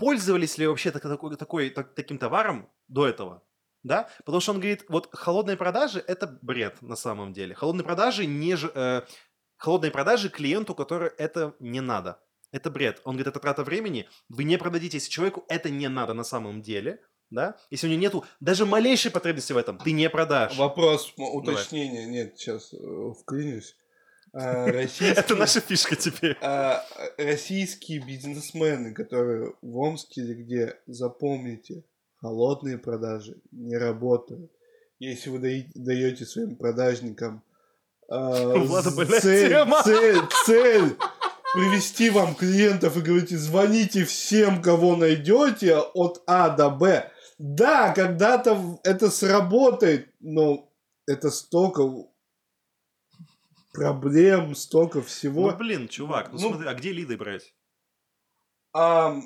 пользовались 0.00 0.58
ли 0.58 0.66
вообще 0.66 0.90
так- 0.90 1.02
такой, 1.02 1.36
такой, 1.36 1.70
так- 1.70 1.94
таким 1.94 2.18
товаром 2.18 2.68
до 2.88 3.06
этого, 3.06 3.42
да? 3.82 4.08
Потому 4.24 4.40
что 4.40 4.52
он 4.52 4.58
говорит, 4.60 4.84
вот 4.88 5.08
холодные 5.12 5.56
продажи– 5.56 6.02
это 6.08 6.38
бред 6.42 6.82
на 6.82 6.96
самом 6.96 7.32
деле. 7.32 7.54
Холодные 7.54 7.84
продажи 7.84 8.26
не... 8.26 8.56
ж- 8.56 8.72
э, 8.74 9.02
холодные 9.56 9.92
продажи 9.92 10.28
клиенту, 10.28 10.74
который 10.74 11.10
это 11.18 11.54
не 11.60 11.80
надо. 11.80 12.18
Это 12.52 12.70
бред. 12.70 13.00
Он 13.04 13.12
говорит, 13.14 13.28
это 13.28 13.38
трата 13.40 13.62
времени. 13.62 14.08
Вы 14.28 14.44
не 14.44 14.56
продадите, 14.58 14.96
если 14.96 15.10
человеку 15.10 15.44
это 15.48 15.70
не 15.70 15.88
надо 15.88 16.14
на 16.14 16.24
самом 16.24 16.62
деле, 16.62 17.00
да? 17.30 17.56
Если 17.70 17.86
у 17.86 17.90
него 17.90 18.00
нету 18.00 18.24
даже 18.40 18.66
малейшей 18.66 19.10
потребности 19.12 19.52
в 19.52 19.56
этом, 19.56 19.78
ты 19.78 19.92
не 19.92 20.10
продашь. 20.10 20.56
Вопрос, 20.56 21.12
Давай. 21.16 21.32
уточнения. 21.36 22.06
Нет, 22.06 22.38
сейчас 22.38 22.74
вклинюсь. 23.22 23.76
А, 24.32 24.66
Это 24.68 25.34
наша 25.34 25.60
фишка 25.60 25.96
теперь. 25.96 26.36
а, 26.40 26.84
российские 27.18 28.00
бизнесмены, 28.00 28.94
которые 28.94 29.54
в 29.60 29.76
Омске 29.76 30.20
или 30.20 30.34
где, 30.34 30.78
запомните, 30.86 31.84
холодные 32.16 32.78
продажи 32.78 33.40
не 33.50 33.76
работают. 33.76 34.50
Если 34.98 35.30
вы 35.30 35.38
даете 35.74 36.26
своим 36.26 36.56
продажникам 36.56 37.42
а, 38.08 38.54
цель, 39.20 39.48
тема. 39.48 39.82
цель, 39.82 40.20
цель 40.46 40.96
привести 41.54 42.10
вам 42.10 42.34
клиентов 42.34 42.96
и 42.96 43.00
говорите, 43.00 43.36
звоните 43.38 44.04
всем, 44.04 44.62
кого 44.62 44.96
найдете 44.96 45.76
от 45.76 46.22
А 46.26 46.50
до 46.50 46.70
Б. 46.70 47.10
Да, 47.38 47.92
когда-то 47.94 48.78
это 48.84 49.10
сработает, 49.10 50.08
но 50.20 50.70
это 51.06 51.30
столько 51.30 51.82
проблем, 53.72 54.54
столько 54.54 55.02
всего. 55.02 55.50
Ну, 55.50 55.56
блин, 55.56 55.88
чувак, 55.88 56.32
ну, 56.32 56.38
Ну, 56.38 56.48
смотри, 56.50 56.68
а 56.68 56.74
где 56.74 56.92
лиды 56.92 57.16
брать? 57.16 57.54
А, 58.72 59.20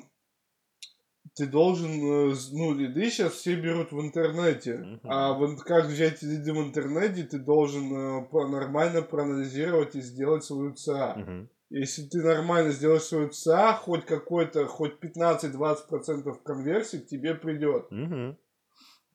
ты 1.35 1.47
должен, 1.47 2.31
э, 2.31 2.35
ну, 2.51 2.73
лиды 2.73 3.09
сейчас 3.09 3.33
все 3.33 3.55
берут 3.55 3.91
в 3.91 3.99
интернете. 3.99 4.77
Мгм. 4.77 4.99
А 5.03 5.33
в 5.33 5.45
ин- 5.45 5.57
как 5.57 5.85
взять 5.87 6.21
лиды 6.21 6.53
в 6.53 6.59
интернете, 6.59 7.23
ты 7.23 7.39
должен 7.39 7.93
э, 7.93 8.27
нормально 8.31 9.01
проанализировать 9.01 9.95
и 9.95 10.01
сделать 10.01 10.43
свою 10.43 10.73
ЦА. 10.73 11.15
Мгм. 11.15 11.49
Если 11.69 12.03
ты 12.03 12.21
нормально 12.21 12.71
сделаешь 12.71 13.01
свою 13.03 13.29
ЦА, 13.29 13.73
хоть 13.73 14.05
какой-то, 14.05 14.67
хоть 14.67 14.99
15-20% 14.99 16.41
конверсии 16.43 16.97
тебе 16.97 17.35
придет. 17.35 17.91
Мгм. 17.91 18.37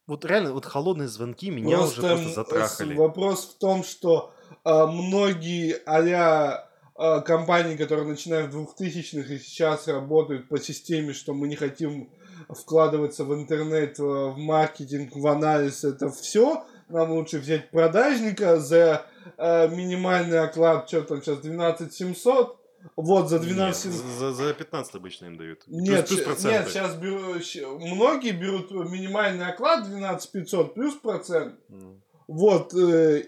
Вот 0.06 0.24
реально, 0.24 0.52
вот 0.52 0.66
холодные 0.66 1.08
звонки 1.08 1.50
меня 1.50 1.80
уже 1.80 2.02
м, 2.02 2.08
просто 2.08 2.28
затрахали. 2.30 2.96
Вопрос 2.96 3.54
в 3.54 3.58
том, 3.58 3.84
что 3.84 4.34
а, 4.64 4.86
многие 4.86 5.76
а 5.86 7.20
компании, 7.22 7.76
которые 7.76 8.06
начинают 8.06 8.52
в 8.52 8.58
2000-х 8.58 9.32
и 9.32 9.38
сейчас 9.38 9.88
работают 9.88 10.48
по 10.48 10.58
системе, 10.58 11.14
что 11.14 11.32
мы 11.32 11.48
не 11.48 11.56
хотим 11.56 12.10
вкладываться 12.48 13.24
в 13.24 13.34
интернет, 13.34 13.98
э, 13.98 14.02
в 14.02 14.36
маркетинг, 14.36 15.14
в 15.14 15.26
анализ, 15.26 15.84
это 15.84 16.10
все. 16.10 16.64
Нам 16.88 17.12
лучше 17.12 17.38
взять 17.38 17.70
продажника 17.70 18.58
за 18.58 19.06
э, 19.36 19.68
минимальный 19.68 20.40
оклад, 20.40 20.88
что 20.88 21.02
там 21.02 21.22
сейчас, 21.22 21.38
12 21.38 21.92
700. 21.92 22.56
Вот, 22.96 23.28
за 23.28 23.38
12 23.38 23.84
Нет, 23.86 23.94
700. 23.94 24.18
за, 24.18 24.32
за 24.32 24.54
15 24.54 24.94
обычно 24.94 25.26
им 25.26 25.36
дают. 25.36 25.64
Плюс- 25.64 25.88
Нет, 25.88 26.08
плюс 26.08 26.20
проценты. 26.22 26.58
нет, 26.58 26.68
сейчас 26.68 26.94
беру, 26.96 27.34
многие 27.78 28.32
берут 28.32 28.70
минимальный 28.70 29.46
оклад 29.46 29.84
12 29.84 30.32
500 30.32 30.74
плюс 30.74 30.94
процент. 30.94 31.56
М. 31.68 32.02
Вот, 32.26 32.74
э, 32.74 33.24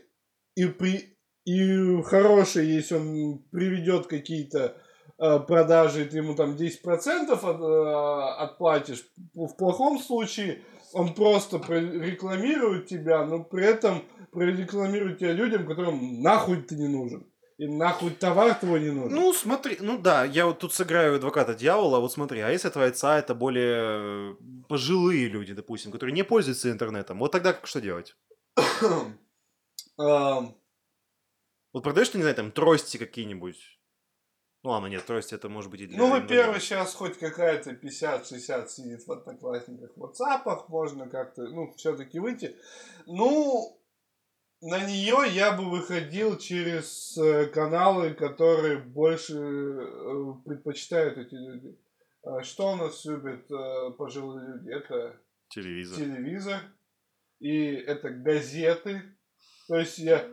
и, 0.55 0.67
при, 0.67 1.12
и 1.45 2.03
хороший, 2.03 2.67
если 2.67 2.95
он 2.95 3.39
приведет 3.51 4.07
какие-то 4.07 4.77
э, 5.19 5.39
продажи, 5.41 6.05
ты 6.05 6.19
ему 6.19 6.35
там 6.35 6.55
10% 6.55 7.33
от, 7.33 7.61
э, 7.61 8.43
отплатишь. 8.43 9.05
В 9.35 9.57
плохом 9.57 9.99
случае 9.99 10.63
он 10.93 11.15
просто 11.15 11.57
рекламирует 11.69 12.87
тебя, 12.87 13.25
но 13.25 13.43
при 13.43 13.65
этом 13.65 14.05
прорекламирует 14.31 15.19
тебя 15.19 15.33
людям, 15.33 15.67
которым 15.67 16.23
нахуй 16.23 16.63
ты 16.63 16.77
не 16.77 16.89
нужен. 16.89 17.27
И 17.59 17.67
нахуй 17.67 18.11
товар 18.11 18.55
твой 18.55 18.81
не 18.81 18.91
нужен. 18.91 19.15
Ну, 19.15 19.33
смотри, 19.33 19.77
ну 19.81 19.99
да, 19.99 20.25
я 20.25 20.47
вот 20.47 20.59
тут 20.59 20.73
сыграю 20.73 21.17
адвоката 21.17 21.55
дьявола, 21.55 22.01
вот 22.01 22.13
смотри, 22.13 22.41
а 22.41 22.51
если 22.51 22.71
твои 22.71 22.89
отца 22.89 23.19
это 23.19 23.35
более 23.35 24.33
э, 24.33 24.35
пожилые 24.69 25.29
люди, 25.29 25.55
допустим, 25.55 25.93
которые 25.93 26.15
не 26.15 26.25
пользуются 26.25 26.71
интернетом, 26.71 27.19
вот 27.19 27.33
тогда 27.33 27.53
как 27.53 27.67
что 27.67 27.81
делать? 27.81 28.17
Вот 31.73 31.83
продаешь 31.83 32.11
ты, 32.11 32.19
не 32.19 32.23
знаю, 32.23 32.37
там, 32.37 32.53
трости 32.53 32.97
какие-нибудь? 32.97 33.79
Ну 34.63 34.71
ладно, 34.71 34.87
нет, 34.87 35.05
трости 35.05 35.35
это 35.35 35.49
может 35.49 35.71
быть 35.71 35.81
и 35.81 35.87
для 35.87 35.99
Ну, 35.99 36.11
во-первых, 36.11 36.63
сейчас 36.63 36.95
хоть 36.95 37.19
какая-то 37.19 37.73
50-60 37.73 38.69
сидит 38.69 39.07
в 39.07 39.11
одноклассниках, 39.11 39.91
в 39.97 40.05
WhatsApp, 40.05 40.65
можно 40.69 41.09
как-то, 41.09 41.43
ну, 41.49 41.73
все-таки 41.77 42.21
выйти. 42.21 42.57
Ну, 43.07 43.83
на 44.61 44.87
нее 44.87 45.25
я 45.29 45.51
бы 45.53 45.69
выходил 45.69 46.39
через 46.39 47.19
э, 47.19 47.47
каналы, 47.47 48.15
которые 48.15 48.79
больше 48.79 49.37
э, 49.37 50.35
предпочитают 50.45 51.19
эти 51.19 51.35
люди. 51.35 51.77
А 52.23 52.45
Что 52.45 52.73
у 52.73 52.77
нас 52.77 53.05
любят 53.05 53.51
э, 53.51 53.91
пожилые 53.99 54.47
люди? 54.47 54.71
Это 54.71 55.21
Телевизор. 55.49 55.99
телевизор 55.99 56.61
и 57.41 57.73
это 57.75 58.11
газеты. 58.11 59.03
То 59.69 59.77
есть 59.77 59.99
я 59.99 60.25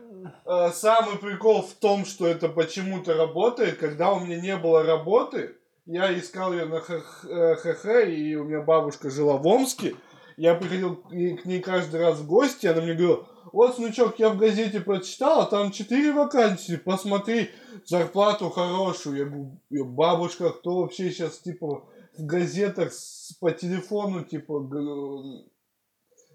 Э, 0.44 0.70
самый 0.72 1.16
прикол 1.18 1.62
в 1.62 1.74
том, 1.74 2.04
что 2.04 2.26
это 2.26 2.48
почему-то 2.48 3.14
работает. 3.14 3.78
Когда 3.78 4.12
у 4.12 4.20
меня 4.20 4.40
не 4.40 4.56
было 4.56 4.82
работы, 4.82 5.56
я 5.86 6.16
искал 6.16 6.52
ее 6.52 6.66
на 6.66 6.80
ХХ, 6.80 7.24
э, 7.24 8.10
и 8.12 8.34
у 8.36 8.44
меня 8.44 8.60
бабушка 8.60 9.10
жила 9.10 9.36
в 9.36 9.46
Омске. 9.46 9.94
Я 10.36 10.54
приходил 10.54 10.96
к 10.96 11.12
ней, 11.12 11.60
каждый 11.60 12.00
раз 12.00 12.18
в 12.18 12.26
гости, 12.26 12.66
она 12.66 12.80
мне 12.80 12.94
говорила, 12.94 13.26
вот, 13.52 13.76
внучок, 13.76 14.18
я 14.18 14.30
в 14.30 14.38
газете 14.38 14.80
прочитала, 14.80 15.44
там 15.44 15.70
четыре 15.70 16.12
вакансии, 16.12 16.76
посмотри, 16.76 17.50
зарплату 17.84 18.48
хорошую. 18.48 19.18
Я 19.18 19.24
говорю, 19.24 19.60
«Э, 19.70 19.84
бабушка, 19.84 20.50
кто 20.50 20.78
вообще 20.78 21.10
сейчас, 21.10 21.38
типа, 21.38 21.84
в 22.16 22.24
газетах 22.24 22.92
по 23.40 23.50
телефону, 23.50 24.24
типа, 24.24 24.60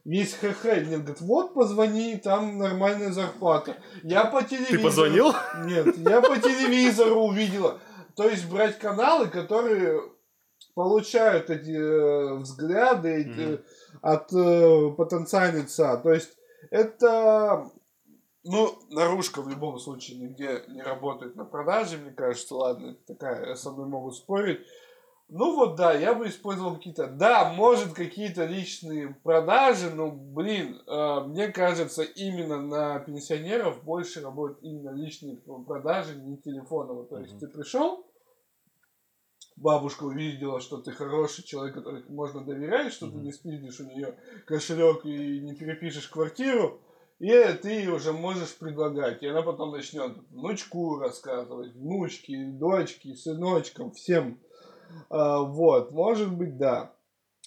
есть 0.05 0.35
ХХ. 0.35 0.63
Мне 0.65 0.97
говорит, 0.97 1.21
вот, 1.21 1.53
позвони, 1.53 2.17
там 2.17 2.57
нормальная 2.57 3.11
зарплата. 3.11 3.75
Я 4.03 4.25
по 4.25 4.43
телевизору... 4.43 4.77
Ты 4.77 4.83
позвонил? 4.83 5.33
Нет, 5.65 5.97
я 5.97 6.21
по 6.21 6.37
телевизору 6.37 7.21
увидела. 7.25 7.79
То 8.15 8.29
есть 8.29 8.47
брать 8.49 8.79
каналы, 8.79 9.27
которые 9.27 10.01
получают 10.75 11.49
эти 11.49 11.71
э, 11.75 12.35
взгляды 12.35 13.09
эти, 13.09 13.27
Мгм. 13.27 13.59
от 14.01 14.31
э, 14.33 14.91
потенциальных 14.97 15.69
ца. 15.69 15.97
То 15.97 16.13
есть 16.13 16.31
это, 16.69 17.69
ну, 18.43 18.77
наружка 18.89 19.41
в 19.41 19.49
любом 19.49 19.79
случае 19.79 20.19
нигде 20.19 20.63
не 20.67 20.81
работает 20.81 21.35
на 21.35 21.45
продаже, 21.45 21.97
мне 21.97 22.11
кажется, 22.11 22.55
ладно, 22.55 22.95
такая, 23.07 23.55
со 23.55 23.71
мной 23.71 23.87
могут 23.87 24.15
спорить. 24.15 24.59
Ну 25.27 25.55
вот 25.55 25.75
да, 25.75 25.91
я 25.93 26.13
бы 26.13 26.27
использовал 26.27 26.75
какие-то, 26.75 27.07
да, 27.07 27.51
может 27.51 27.93
какие-то 27.93 28.45
личные 28.45 29.15
продажи, 29.23 29.89
но, 29.89 30.11
блин, 30.11 30.79
э, 30.85 31.19
мне 31.25 31.47
кажется, 31.47 32.03
именно 32.03 32.61
на 32.61 32.99
пенсионеров 32.99 33.83
больше 33.83 34.21
работают 34.21 34.59
именно 34.61 34.91
личные 34.91 35.37
продажи, 35.37 36.15
не 36.15 36.37
телефоново. 36.37 37.05
То 37.07 37.19
есть 37.19 37.33
Мгм. 37.33 37.39
ты 37.39 37.47
пришел, 37.47 38.05
бабушка 39.55 40.03
увидела, 40.03 40.59
что 40.59 40.77
ты 40.77 40.91
хороший 40.91 41.43
человек, 41.43 41.73
который 41.73 42.03
можно 42.07 42.45
доверять, 42.45 42.93
что 42.93 43.07
ты 43.07 43.15
Мгм. 43.15 43.23
не 43.23 43.31
спиздишь 43.31 43.79
у 43.79 43.85
нее 43.85 44.19
кошелек 44.45 45.05
и 45.05 45.39
не 45.39 45.55
перепишешь 45.55 46.07
квартиру, 46.07 46.81
и 47.17 47.31
ты 47.63 47.89
уже 47.91 48.13
можешь 48.13 48.55
предлагать. 48.57 49.23
И 49.23 49.27
она 49.27 49.41
потом 49.41 49.71
начнет 49.71 50.17
внучку 50.29 50.99
рассказывать, 50.99 51.73
внучке, 51.73 52.51
дочке, 52.51 53.15
сыночкам, 53.15 53.91
всем. 53.91 54.39
А, 55.09 55.39
вот, 55.39 55.91
может 55.91 56.31
быть, 56.31 56.57
да. 56.57 56.93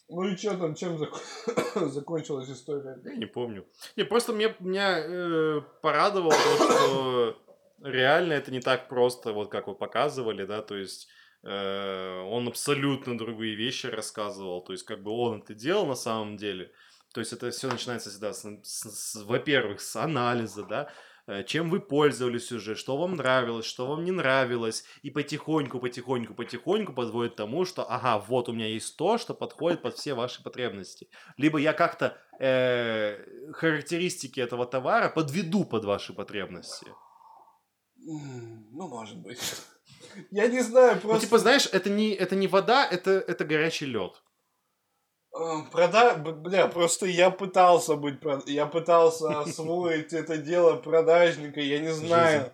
Ну 0.08 0.24
и 0.24 0.36
что 0.36 0.56
там, 0.56 0.74
чем 0.74 0.96
зак- 0.96 1.88
закончилась 1.88 2.48
история? 2.48 2.98
Я 3.04 3.16
не 3.16 3.26
помню. 3.26 3.66
Не, 3.96 4.04
просто 4.04 4.32
мне, 4.32 4.54
меня 4.58 4.98
э, 4.98 5.60
порадовало 5.82 6.32
то, 6.32 6.64
что 6.64 7.36
реально 7.82 8.32
это 8.32 8.50
не 8.50 8.60
так 8.60 8.88
просто, 8.88 9.32
вот 9.32 9.50
как 9.50 9.66
вы 9.66 9.74
показывали, 9.74 10.46
да, 10.46 10.62
то 10.62 10.76
есть 10.76 11.08
э, 11.42 12.20
он 12.22 12.48
абсолютно 12.48 13.18
другие 13.18 13.54
вещи 13.54 13.86
рассказывал, 13.86 14.62
то 14.62 14.72
есть 14.72 14.84
как 14.84 15.02
бы 15.02 15.10
он 15.10 15.42
это 15.42 15.54
делал 15.54 15.86
на 15.86 15.94
самом 15.94 16.36
деле. 16.36 16.72
То 17.12 17.20
есть 17.20 17.32
это 17.32 17.50
все 17.50 17.68
начинается 17.68 18.10
всегда, 18.10 18.32
с, 18.32 18.44
с, 18.62 18.90
с, 18.90 19.24
во-первых, 19.24 19.80
с 19.80 19.96
анализа, 19.96 20.64
да, 20.64 20.90
чем 21.46 21.68
вы 21.68 21.80
пользовались 21.80 22.52
уже, 22.52 22.74
что 22.74 22.96
вам 22.96 23.16
нравилось, 23.16 23.66
что 23.66 23.86
вам 23.86 24.04
не 24.04 24.12
нравилось, 24.12 24.84
и 25.02 25.10
потихоньку, 25.10 25.78
потихоньку, 25.78 26.34
потихоньку 26.34 26.92
подводит 26.92 27.34
к 27.34 27.36
тому, 27.36 27.64
что, 27.64 27.84
ага, 27.90 28.18
вот 28.18 28.48
у 28.48 28.52
меня 28.52 28.66
есть 28.66 28.96
то, 28.96 29.18
что 29.18 29.34
подходит 29.34 29.82
под 29.82 29.96
все 29.96 30.14
ваши 30.14 30.42
потребности. 30.42 31.08
Либо 31.36 31.58
я 31.58 31.72
как-то 31.72 32.16
э, 32.40 33.52
характеристики 33.52 34.40
этого 34.40 34.66
товара 34.66 35.10
подведу 35.10 35.64
под 35.64 35.84
ваши 35.84 36.14
потребности. 36.14 36.86
Ну, 37.96 38.88
может 38.88 39.18
быть. 39.18 39.40
Я 40.30 40.46
не 40.46 40.62
знаю, 40.62 41.00
просто... 41.00 41.14
Ну, 41.14 41.20
типа, 41.20 41.38
знаешь, 41.38 41.68
это 41.70 41.90
не, 41.90 42.12
это 42.12 42.36
не 42.36 42.48
вода, 42.48 42.86
это, 42.86 43.10
это 43.10 43.44
горячий 43.44 43.86
лед. 43.86 44.22
Прода... 45.70 46.14
Бля, 46.16 46.66
просто 46.66 47.06
я 47.06 47.30
пытался 47.30 47.94
быть... 47.94 48.18
Я 48.46 48.66
пытался 48.66 49.40
освоить 49.40 50.12
это 50.12 50.38
дело 50.38 50.76
продажника, 50.76 51.60
я 51.60 51.78
не 51.78 51.92
знаю. 51.92 52.52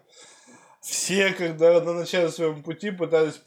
Все, 0.80 1.32
когда 1.32 1.80
на 1.80 1.94
начале 1.94 2.28
своего 2.28 2.60
пути 2.62 2.90
пытались 2.90 3.40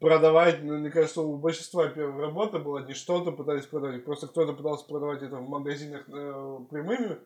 продавать, 0.00 0.62
ну, 0.64 0.78
мне 0.78 0.90
кажется, 0.90 1.22
у 1.22 1.36
большинства 1.36 1.86
первая 1.88 2.26
работа 2.26 2.58
была 2.58 2.82
не 2.82 2.94
что-то 2.94 3.30
пытались 3.30 3.66
продавать, 3.66 4.04
просто 4.04 4.26
кто-то 4.26 4.52
пытался 4.52 4.84
продавать 4.86 5.22
это 5.22 5.36
в 5.36 5.48
магазинах 5.48 6.08
э, 6.08 6.58
прямыми 6.70 7.18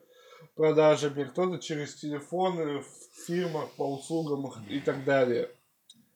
продажами, 0.54 1.24
кто-то 1.24 1.58
через 1.58 1.94
телефоны 1.94 2.80
в 2.80 3.26
фирмах 3.26 3.70
по 3.76 3.94
услугам 3.94 4.52
и 4.68 4.78
так 4.78 5.04
далее. 5.04 5.50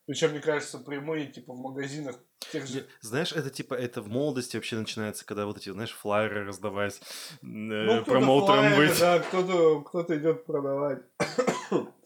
Причем, 0.06 0.30
мне 0.30 0.40
кажется, 0.40 0.78
прямые, 0.78 1.26
типа, 1.26 1.54
в 1.54 1.58
магазинах 1.58 2.16
тех 2.52 2.66
же... 2.66 2.86
Знаешь, 3.00 3.32
это 3.32 3.50
типа, 3.50 3.74
это 3.74 4.02
в 4.02 4.08
молодости 4.08 4.56
вообще 4.56 4.76
начинается, 4.76 5.24
когда 5.24 5.46
вот 5.46 5.58
эти, 5.58 5.70
знаешь, 5.70 5.92
флайеры 5.92 6.44
раздавать, 6.44 7.00
э, 7.42 7.46
ну, 7.46 8.04
промоутером 8.04 8.76
быть. 8.76 8.98
Да, 8.98 9.18
кто-то, 9.20 9.80
кто-то 9.82 10.16
идет 10.16 10.46
продавать. 10.46 11.02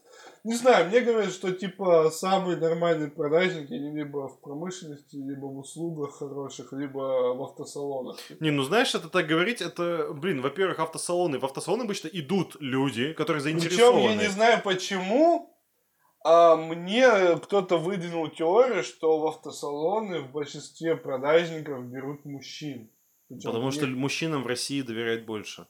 Не 0.43 0.55
знаю, 0.55 0.89
мне 0.89 0.99
говорят, 0.99 1.31
что 1.31 1.53
типа 1.53 2.09
самые 2.11 2.57
нормальные 2.57 3.09
продажники, 3.09 3.71
они 3.71 3.95
либо 3.95 4.27
в 4.27 4.41
промышленности, 4.41 5.15
либо 5.15 5.45
в 5.45 5.59
услугах 5.59 6.17
хороших, 6.17 6.73
либо 6.73 7.33
в 7.33 7.41
автосалонах. 7.43 8.17
Не, 8.41 8.51
ну 8.51 8.63
знаешь, 8.63 8.93
это 8.93 9.07
так 9.07 9.25
говорить, 9.25 9.61
это, 9.61 10.09
блин, 10.13 10.41
во-первых, 10.41 10.79
автосалоны. 10.79 11.39
В 11.39 11.45
автосалоны 11.45 11.83
обычно 11.83 12.09
идут 12.09 12.57
люди, 12.59 13.13
которые 13.13 13.41
заинтересованы. 13.41 14.07
Причем 14.07 14.19
я 14.19 14.27
не 14.27 14.29
знаю 14.29 14.61
почему, 14.61 15.52
а 16.23 16.55
мне 16.55 17.37
кто-то 17.37 17.77
выдвинул 17.77 18.29
теорию, 18.29 18.83
что 18.83 19.19
в 19.19 19.27
автосалоны 19.27 20.21
в 20.21 20.31
большинстве 20.31 20.95
продажников 20.95 21.85
берут 21.85 22.23
мужчин. 22.25 22.89
Причем 23.27 23.49
Потому 23.49 23.67
мне... 23.67 23.71
что 23.73 23.87
мужчинам 23.87 24.43
в 24.43 24.47
России 24.47 24.81
доверяют 24.81 25.25
больше. 25.25 25.67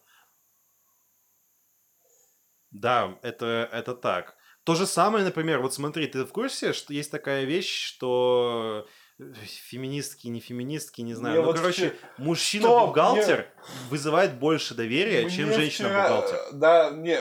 Да, 2.71 3.17
это, 3.21 3.69
это 3.71 3.95
так. 3.95 4.35
То 4.63 4.75
же 4.75 4.85
самое, 4.85 5.25
например, 5.25 5.59
вот 5.59 5.73
смотри, 5.73 6.07
ты 6.07 6.23
в 6.23 6.31
курсе, 6.31 6.73
что 6.73 6.93
есть 6.93 7.11
такая 7.11 7.45
вещь, 7.45 7.85
что 7.85 8.87
феминистки, 9.17 10.27
не 10.27 10.39
феминистки, 10.39 11.01
не 11.01 11.13
знаю. 11.13 11.35
Мне 11.35 11.41
ну, 11.41 11.47
вот 11.47 11.57
короче, 11.57 11.95
мужчина-бухгалтер 12.17 13.37
мне... 13.37 13.89
вызывает 13.89 14.39
больше 14.39 14.73
доверия, 14.73 15.25
мне 15.25 15.35
чем 15.35 15.51
женщина-бухгалтер. 15.51 16.53
Да, 16.53 16.91
не, 16.91 17.19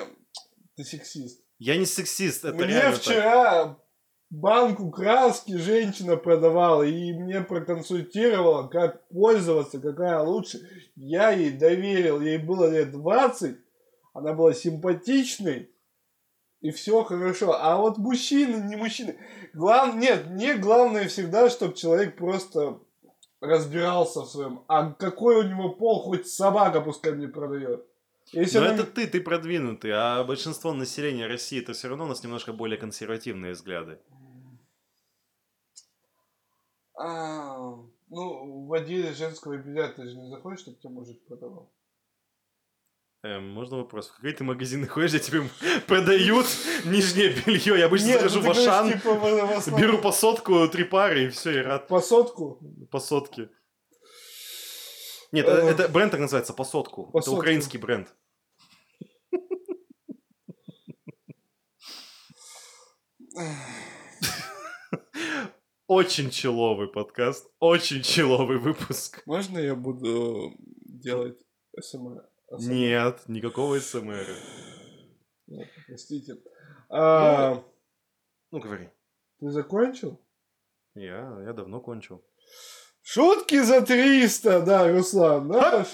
ты 0.76 0.84
сексист. 0.84 1.41
Я 1.64 1.76
не 1.76 1.86
сексист, 1.86 2.44
это 2.44 2.56
Мне 2.56 2.90
вчера 2.90 3.64
так. 3.64 3.78
банку 4.30 4.90
краски 4.90 5.56
женщина 5.58 6.16
продавала 6.16 6.82
и 6.82 7.12
мне 7.12 7.40
проконсультировала, 7.40 8.66
как 8.66 9.06
пользоваться, 9.06 9.78
какая 9.78 10.18
лучше. 10.22 10.58
Я 10.96 11.30
ей 11.30 11.52
доверил, 11.52 12.20
ей 12.20 12.38
было 12.38 12.68
лет 12.68 12.90
20, 12.90 13.56
она 14.12 14.32
была 14.32 14.54
симпатичной, 14.54 15.70
и 16.62 16.72
все 16.72 17.04
хорошо. 17.04 17.52
А 17.52 17.76
вот 17.76 17.96
мужчины, 17.96 18.68
не 18.68 18.74
мужчины. 18.74 19.16
Глав... 19.54 19.94
Нет, 19.94 20.30
мне 20.30 20.56
главное 20.56 21.06
всегда, 21.06 21.48
чтобы 21.48 21.74
человек 21.74 22.16
просто 22.16 22.80
разбирался 23.40 24.22
в 24.22 24.26
своем. 24.26 24.64
А 24.66 24.90
какой 24.90 25.36
у 25.36 25.48
него 25.48 25.68
пол, 25.68 26.02
хоть 26.02 26.26
собака 26.26 26.80
пускай 26.80 27.12
мне 27.12 27.28
продает. 27.28 27.86
Если 28.32 28.58
Но 28.58 28.64
нам... 28.64 28.74
это 28.76 28.84
ты, 28.84 29.06
ты 29.06 29.20
продвинутый, 29.20 29.90
а 29.92 30.24
большинство 30.24 30.72
населения 30.72 31.26
России 31.26 31.60
это 31.60 31.74
все 31.74 31.88
равно 31.88 32.04
у 32.04 32.08
нас 32.08 32.22
немножко 32.24 32.52
более 32.52 32.78
консервативные 32.78 33.52
взгляды. 33.52 33.98
А, 36.98 37.58
ну, 38.08 38.66
в 38.66 38.72
отделе 38.72 39.12
женского 39.12 39.56
белья 39.58 39.88
ты 39.88 40.08
же 40.08 40.16
не 40.16 40.30
заходишь, 40.30 40.60
чтобы 40.60 40.78
тебе 40.78 40.90
мужик 40.90 41.22
продавал. 41.26 41.72
Эм, 43.24 43.50
можно 43.50 43.76
вопрос? 43.76 44.08
В 44.08 44.16
какие 44.16 44.32
ты 44.32 44.44
магазины 44.44 44.86
ходишь, 44.86 45.10
где 45.10 45.20
тебе 45.20 45.42
продают 45.86 46.46
нижнее 46.84 47.34
белье? 47.46 47.78
Я 47.78 47.86
обычно 47.86 48.14
захожу 48.14 48.40
ну, 48.40 48.46
в 48.46 48.50
Ашан, 48.50 48.92
типа, 48.92 49.78
беру 49.78 49.98
по 49.98 50.10
сотку, 50.10 50.66
три 50.68 50.84
пары 50.84 51.26
и 51.26 51.28
все, 51.28 51.60
и 51.60 51.62
рад. 51.62 51.86
По 51.86 52.00
сотку? 52.00 52.58
По 52.90 52.98
сотке. 52.98 53.50
Нет, 55.32 55.46
э, 55.46 55.50
это 55.50 55.88
бренд 55.88 56.10
так 56.10 56.20
называется, 56.20 56.52
по 56.52 56.64
сотку. 56.64 57.10
Это 57.14 57.30
украинский 57.30 57.78
бренд. 57.78 58.12
Очень 65.86 66.30
человый 66.30 66.88
подкаст, 66.88 67.50
очень 67.58 68.02
человый 68.02 68.58
выпуск. 68.58 69.22
Можно 69.26 69.58
я 69.58 69.74
буду 69.74 70.54
делать 70.58 71.38
СМР? 71.78 72.28
Нет, 72.58 73.22
никакого 73.28 73.78
СМР. 73.78 74.26
Нет, 75.46 75.68
простите. 75.86 76.36
А... 76.88 77.54
Ну, 77.54 77.64
ну, 78.52 78.60
говори. 78.60 78.90
Ты 79.40 79.50
закончил? 79.50 80.20
Я, 80.94 81.42
я 81.44 81.52
давно 81.52 81.80
кончил. 81.80 82.24
Шутки 83.02 83.60
за 83.62 83.82
300, 83.82 84.60
да, 84.62 84.92
Руслан, 84.92 85.48
да? 85.48 85.86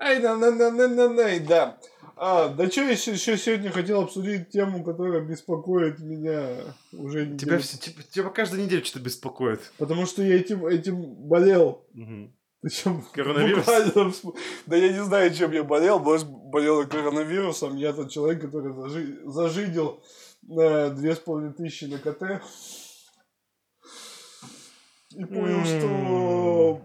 Ай, 0.00 0.20
да, 0.20 0.36
да, 0.36 0.50
да, 0.52 0.70
да, 0.70 0.88
да, 0.88 1.38
да. 1.40 1.80
А, 2.22 2.48
да 2.48 2.70
что 2.70 2.82
я 2.82 2.90
еще 2.90 3.16
сегодня 3.16 3.70
хотел 3.70 4.02
обсудить 4.02 4.50
тему, 4.50 4.84
которая 4.84 5.22
беспокоит 5.22 6.00
меня 6.00 6.74
уже 6.92 7.24
неделю. 7.24 7.38
Тебя, 7.38 7.58
все, 7.60 7.78
тебя, 7.78 8.02
тебя 8.10 8.28
каждую 8.28 8.62
неделю 8.62 8.84
что-то 8.84 9.02
беспокоит. 9.02 9.72
Потому 9.78 10.04
что 10.04 10.22
я 10.22 10.36
этим, 10.36 10.66
этим 10.66 11.14
болел. 11.14 11.86
Угу. 11.94 12.30
Причем 12.60 13.02
коронавирус? 13.14 13.64
Буквально, 13.64 14.14
да 14.66 14.76
я 14.76 14.92
не 14.92 15.02
знаю, 15.02 15.32
чем 15.32 15.52
я 15.52 15.64
болел. 15.64 15.98
Может, 15.98 16.28
болел 16.28 16.86
коронавирусом. 16.86 17.76
Я 17.76 17.94
тот 17.94 18.10
человек, 18.10 18.42
который 18.42 18.74
зажи, 18.74 19.22
зажидел 19.24 20.04
на 20.42 20.90
две 20.90 21.14
с 21.14 21.18
половиной 21.20 21.54
тысячи 21.54 21.86
на 21.86 21.98
КТ. 21.98 22.44
И 25.16 25.24
понял, 25.24 25.64
что 25.64 26.82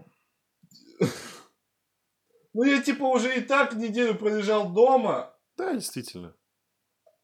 ну, 2.56 2.64
я 2.64 2.80
типа 2.80 3.02
уже 3.02 3.36
и 3.36 3.42
так 3.42 3.74
неделю 3.74 4.14
пролежал 4.14 4.72
дома. 4.72 5.36
Да, 5.58 5.74
действительно. 5.74 6.34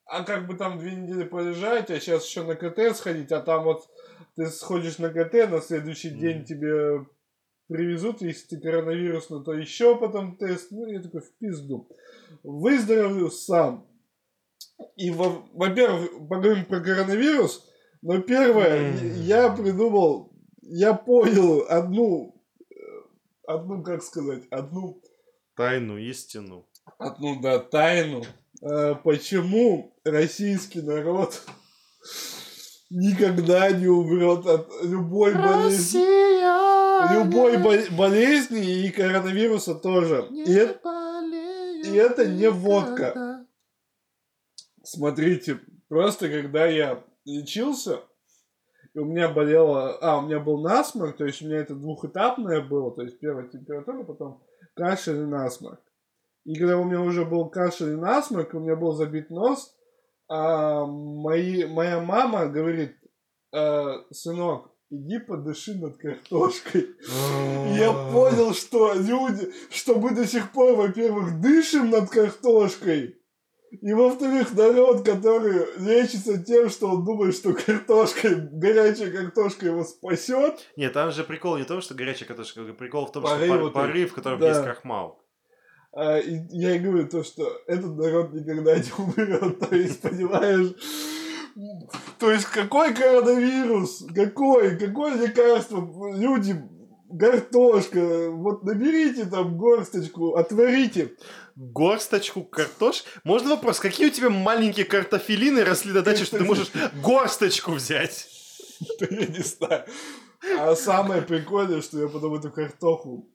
А 0.04 0.24
как 0.24 0.46
бы 0.46 0.54
там 0.54 0.78
две 0.78 0.94
недели 0.94 1.24
полежать, 1.24 1.90
а 1.90 1.98
сейчас 1.98 2.26
еще 2.26 2.42
на 2.44 2.54
КТ 2.54 2.94
сходить, 2.94 3.32
а 3.32 3.40
там 3.40 3.64
вот 3.64 3.88
ты 4.36 4.46
сходишь 4.48 4.98
на 4.98 5.08
КТ, 5.08 5.50
на 5.50 5.62
следующий 5.62 6.10
mm. 6.10 6.18
день 6.18 6.44
тебе 6.44 7.06
привезут, 7.66 8.20
если 8.20 8.56
ты 8.56 8.60
коронавирусный, 8.60 9.42
то 9.42 9.54
еще 9.54 9.96
потом 9.98 10.36
тест. 10.36 10.70
Ну, 10.70 10.86
я 10.86 11.00
такой, 11.00 11.22
в 11.22 11.32
пизду. 11.38 11.88
Выздоровлю 12.42 13.30
сам. 13.30 13.86
И, 14.96 15.10
во- 15.10 15.46
во-первых, 15.54 16.28
поговорим 16.28 16.66
про 16.66 16.80
коронавирус, 16.80 17.66
но 18.02 18.20
первое, 18.20 18.92
mm. 18.92 19.14
я 19.20 19.48
придумал, 19.48 20.30
я 20.60 20.92
понял 20.92 21.64
одну, 21.70 22.44
э, 22.68 22.74
одну, 23.46 23.82
как 23.82 24.02
сказать, 24.02 24.42
одну 24.50 25.00
Тайну, 25.54 25.98
истину. 25.98 26.66
Одну, 26.98 27.40
да, 27.40 27.58
тайну. 27.58 28.24
А, 28.62 28.94
почему 28.94 29.94
российский 30.04 30.80
народ 30.80 31.42
никогда 32.90 33.70
не 33.70 33.86
умрет 33.86 34.46
от 34.46 34.68
любой 34.82 35.34
болезни. 35.34 36.02
Любой 37.14 37.58
болезни 37.90 38.84
и 38.84 38.90
коронавируса 38.90 39.74
тоже. 39.74 40.26
И 40.30 40.52
это, 40.52 40.78
и 41.84 41.94
это 41.96 42.26
не 42.26 42.48
водка. 42.48 43.46
Смотрите, 44.84 45.60
просто 45.88 46.28
когда 46.28 46.66
я 46.66 47.04
лечился, 47.24 48.00
и 48.94 48.98
у 48.98 49.04
меня 49.04 49.28
болело, 49.28 49.96
а, 50.00 50.18
у 50.18 50.22
меня 50.22 50.38
был 50.38 50.60
насморк, 50.60 51.16
то 51.16 51.24
есть 51.24 51.40
у 51.40 51.46
меня 51.46 51.58
это 51.58 51.74
двухэтапное 51.74 52.60
было, 52.60 52.94
то 52.94 53.02
есть 53.02 53.18
первая 53.18 53.48
температура, 53.48 54.02
потом 54.04 54.42
кашель 54.74 55.22
и 55.22 55.26
насморк. 55.26 55.80
И 56.44 56.56
когда 56.56 56.78
у 56.78 56.84
меня 56.84 57.00
уже 57.00 57.24
был 57.24 57.48
кашель 57.48 57.92
и 57.92 57.96
насморк, 57.96 58.54
у 58.54 58.60
меня 58.60 58.76
был 58.76 58.92
забит 58.92 59.30
нос, 59.30 59.74
а 60.28 60.84
мои, 60.86 61.64
моя 61.66 62.00
мама 62.00 62.46
говорит, 62.46 62.96
э, 63.52 63.94
сынок, 64.10 64.70
иди 64.90 65.18
подыши 65.18 65.74
над 65.74 65.96
картошкой. 65.96 66.88
Я 67.76 67.92
понял, 68.12 68.54
что 68.54 68.92
люди, 68.94 69.52
что 69.70 69.96
мы 69.96 70.14
до 70.14 70.26
сих 70.26 70.52
пор, 70.52 70.74
во-первых, 70.74 71.40
дышим 71.40 71.90
над 71.90 72.10
картошкой, 72.10 73.21
и 73.80 73.92
во-вторых, 73.94 74.54
народ, 74.54 75.02
который 75.04 75.64
лечится 75.78 76.36
тем, 76.42 76.68
что 76.68 76.88
он 76.88 77.04
думает, 77.04 77.34
что 77.34 77.54
картошка, 77.54 78.28
горячая 78.52 79.10
картошка 79.10 79.66
его 79.66 79.82
спасет. 79.82 80.60
Нет, 80.76 80.92
там 80.92 81.10
же 81.10 81.24
прикол 81.24 81.56
не 81.56 81.62
в 81.62 81.66
том, 81.66 81.80
что 81.80 81.94
горячая 81.94 82.28
картошка, 82.28 82.64
прикол 82.64 83.06
в 83.06 83.12
том, 83.12 83.22
порыв, 83.22 83.46
что 83.46 83.58
вот 83.58 83.72
порыв, 83.72 84.10
в 84.10 84.14
котором 84.14 84.40
да. 84.40 84.48
есть 84.50 84.62
крахмал. 84.62 85.18
А, 85.94 86.18
и 86.18 86.40
я 86.50 86.76
и 86.76 86.78
говорю 86.80 87.08
то, 87.08 87.24
что 87.24 87.50
этот 87.66 87.96
народ 87.96 88.34
никогда 88.34 88.76
не 88.76 88.92
умрет. 88.98 89.58
То 89.70 89.74
есть, 89.74 90.02
понимаешь, 90.02 90.74
то 92.18 92.30
есть 92.30 92.46
какой 92.46 92.94
коронавирус, 92.94 94.06
какой, 94.14 94.78
какое 94.78 95.16
лекарство, 95.16 96.14
люди, 96.14 96.56
картошка, 97.18 98.30
вот 98.30 98.62
наберите 98.64 99.26
там 99.26 99.56
горсточку, 99.56 100.34
отварите 100.34 101.16
горсточку 101.56 102.44
картош. 102.44 103.04
Можно 103.24 103.50
вопрос, 103.50 103.80
какие 103.80 104.08
у 104.08 104.10
тебя 104.10 104.30
маленькие 104.30 104.86
картофелины 104.86 105.64
росли 105.64 105.92
на 105.92 106.02
даче, 106.02 106.24
что 106.24 106.38
ты 106.38 106.44
можешь 106.44 106.70
горсточку 107.02 107.72
взять? 107.72 108.28
Я 109.00 109.26
не 109.26 109.42
знаю. 109.42 109.84
А 110.58 110.74
самое 110.74 111.22
прикольное, 111.22 111.82
что 111.82 112.00
я 112.00 112.08
потом 112.08 112.34
эту 112.34 112.50
картоху 112.50 113.28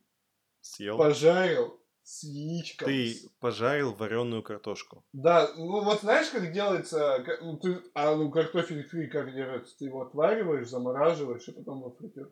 съел, 0.62 0.98
пожарил 0.98 1.80
с 2.04 2.24
яичком. 2.24 2.88
Ты 2.88 3.16
пожарил 3.40 3.94
вареную 3.94 4.44
картошку. 4.44 5.06
Да, 5.14 5.50
ну 5.56 5.84
вот 5.84 6.02
знаешь, 6.02 6.30
как 6.30 6.52
делается, 6.52 7.24
ну, 7.42 7.58
ты, 7.58 7.82
а 7.94 8.16
ну 8.16 8.30
картофель 8.30 8.84
фри 8.84 9.08
как 9.08 9.34
делается? 9.34 9.78
Ты 9.78 9.86
его 9.86 10.02
отвариваешь, 10.02 10.68
замораживаешь 10.68 11.48
и 11.48 11.52
потом 11.52 11.82
во 11.82 11.92
фритюр. 11.92 12.32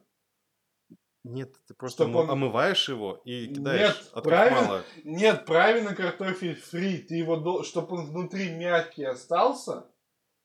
Нет, 1.27 1.55
ты 1.67 1.73
просто 1.73 2.03
Чтоб 2.03 2.15
он... 2.17 2.29
омываешь 2.29 2.87
его 2.87 3.19
и 3.25 3.47
кидаешь 3.47 4.11
нет, 4.13 4.23
правильно, 4.23 4.83
Нет, 5.03 5.45
правильно 5.45 5.95
картофель 5.95 6.55
фри. 6.55 6.99
Ты 6.99 7.15
его, 7.15 7.63
чтобы 7.63 7.97
он 7.97 8.05
внутри 8.11 8.51
мягкий 8.51 9.05
остался, 9.05 9.87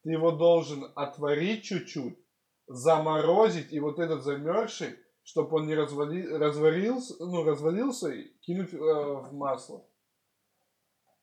ты 0.03 0.13
его 0.13 0.31
должен 0.31 0.91
отварить 0.97 1.65
чуть-чуть, 1.65 2.19
заморозить, 2.67 3.75
и 3.75 3.79
вот 3.79 3.99
этот 3.99 4.23
замерзший, 4.23 4.99
чтобы 5.23 5.59
он 5.59 5.67
не 5.67 5.75
развали, 5.75 6.27
разварился, 6.27 7.15
ну, 7.19 7.45
развалился, 7.45 8.11
кинуть 8.41 8.73
э, 8.73 8.79
в 8.79 9.35
масло. 9.35 9.85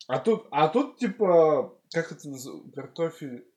А 0.08 0.20
тут, 0.20 0.46
а 0.52 0.68
тут, 0.68 0.98
типа, 0.98 1.76
как 1.92 2.12
это 2.12 2.30
называется, 2.30 2.72
картофель 2.76 3.48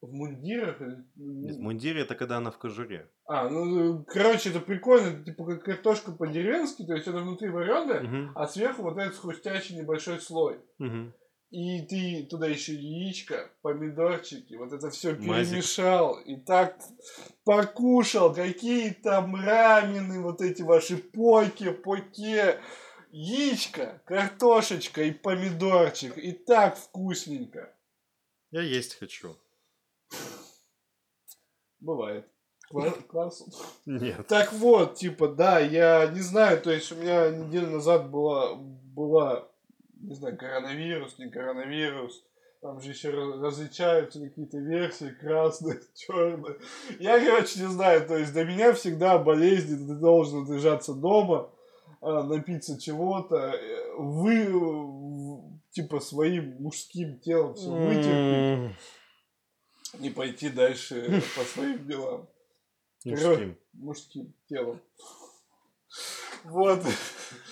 в 0.00 0.12
мундирах? 0.12 0.80
Нет, 1.16 1.56
в 1.56 1.60
мундире 1.60 2.02
это 2.02 2.14
когда 2.14 2.36
она 2.38 2.50
в 2.50 2.58
кожуре. 2.58 3.10
А, 3.26 3.48
ну, 3.48 4.04
короче, 4.04 4.50
это 4.50 4.60
прикольно, 4.60 5.24
типа 5.24 5.44
как 5.44 5.64
картошка 5.64 6.12
по-деревенски, 6.12 6.86
то 6.86 6.94
есть 6.94 7.06
это 7.06 7.18
внутри 7.18 7.48
вареная, 7.48 8.04
угу. 8.04 8.32
а 8.34 8.46
сверху 8.46 8.82
вот 8.82 8.98
этот 8.98 9.16
хрустящий 9.16 9.76
небольшой 9.76 10.20
слой. 10.20 10.60
Угу. 10.78 11.12
И 11.50 11.86
ты 11.86 12.26
туда 12.28 12.46
еще 12.46 12.74
яичко, 12.74 13.50
помидорчики, 13.62 14.54
вот 14.54 14.72
это 14.72 14.90
все 14.90 15.14
перемешал 15.14 16.18
и 16.20 16.36
так 16.36 16.78
покушал, 17.44 18.34
какие 18.34 18.90
там 18.90 19.34
рамены, 19.34 20.20
вот 20.20 20.42
эти 20.42 20.60
ваши 20.60 20.98
поки, 20.98 21.70
поке, 21.70 22.60
яичко, 23.10 24.02
картошечка 24.04 25.02
и 25.02 25.10
помидорчик, 25.10 26.18
и 26.18 26.32
так 26.32 26.76
вкусненько. 26.76 27.74
Я 28.50 28.60
есть 28.60 28.98
хочу. 28.98 29.36
Бывает. 31.80 32.26
Класс. 33.08 33.44
Нет. 33.86 34.26
Так 34.26 34.52
вот, 34.52 34.96
типа, 34.96 35.28
да, 35.28 35.58
я 35.58 36.06
не 36.08 36.20
знаю, 36.20 36.60
то 36.60 36.70
есть 36.70 36.92
у 36.92 36.96
меня 36.96 37.30
неделю 37.30 37.70
назад 37.70 38.10
была, 38.10 38.56
была, 38.56 39.48
не 40.00 40.14
знаю, 40.14 40.36
коронавирус, 40.36 41.18
не 41.18 41.30
коронавирус. 41.30 42.24
Там 42.60 42.80
же 42.80 42.90
еще 42.90 43.10
различаются 43.10 44.20
какие-то 44.20 44.58
версии, 44.58 45.16
красные, 45.20 45.80
черные. 45.94 46.58
Я, 46.98 47.24
короче, 47.24 47.60
не 47.60 47.68
знаю, 47.68 48.06
то 48.06 48.16
есть 48.18 48.32
для 48.32 48.44
меня 48.44 48.72
всегда 48.74 49.16
болезни, 49.18 49.76
ты 49.76 49.94
должен 49.94 50.44
держаться 50.44 50.92
дома, 50.92 51.50
а, 52.00 52.24
напиться 52.24 52.78
чего-то, 52.78 53.36
э, 53.36 53.94
вы, 53.96 55.40
типа, 55.70 56.00
своим 56.00 56.56
мужским 56.60 57.18
телом 57.20 57.54
все 57.54 57.70
вытерпеть 57.70 58.76
не 59.94 60.10
пойти 60.10 60.48
дальше 60.48 61.22
по 61.36 61.42
своим 61.42 61.86
делам. 61.86 62.28
Мужским. 63.04 63.56
Мужским 63.72 64.34
телом. 64.48 64.80
Вот. 66.44 66.82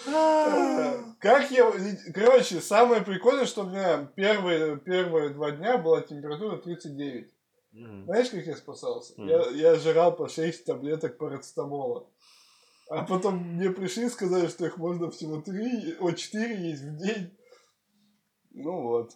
Как 1.19 1.51
я... 1.51 1.73
Короче, 2.15 2.61
самое 2.61 3.03
прикольное, 3.03 3.47
что 3.47 3.63
у 3.63 3.71
меня 3.71 4.05
первые, 4.15 4.79
первые 4.79 5.31
два 5.31 5.51
дня 5.51 5.79
была 5.79 6.03
температура 6.03 6.59
39. 6.59 7.33
Mm. 7.75 8.05
Знаешь, 8.05 8.31
как 8.31 8.47
я 8.47 8.57
спасался? 8.57 9.15
Mm. 9.15 9.29
Я, 9.29 9.73
я 9.73 9.75
жрал 9.77 10.15
по 10.17 10.29
6 10.29 10.65
таблеток 10.65 11.19
парацетамола. 11.19 12.09
А 12.89 13.05
потом 13.05 13.39
мне 13.57 13.71
пришли 13.71 14.07
и 14.07 14.11
сказали, 14.11 14.47
что 14.47 14.65
их 14.65 14.79
можно 14.79 15.11
всего 15.11 15.43
3, 15.43 15.97
о, 16.01 16.13
4 16.13 16.69
есть 16.69 16.83
в 16.83 16.97
день. 16.97 17.37
Ну 18.53 18.83
вот. 18.83 19.13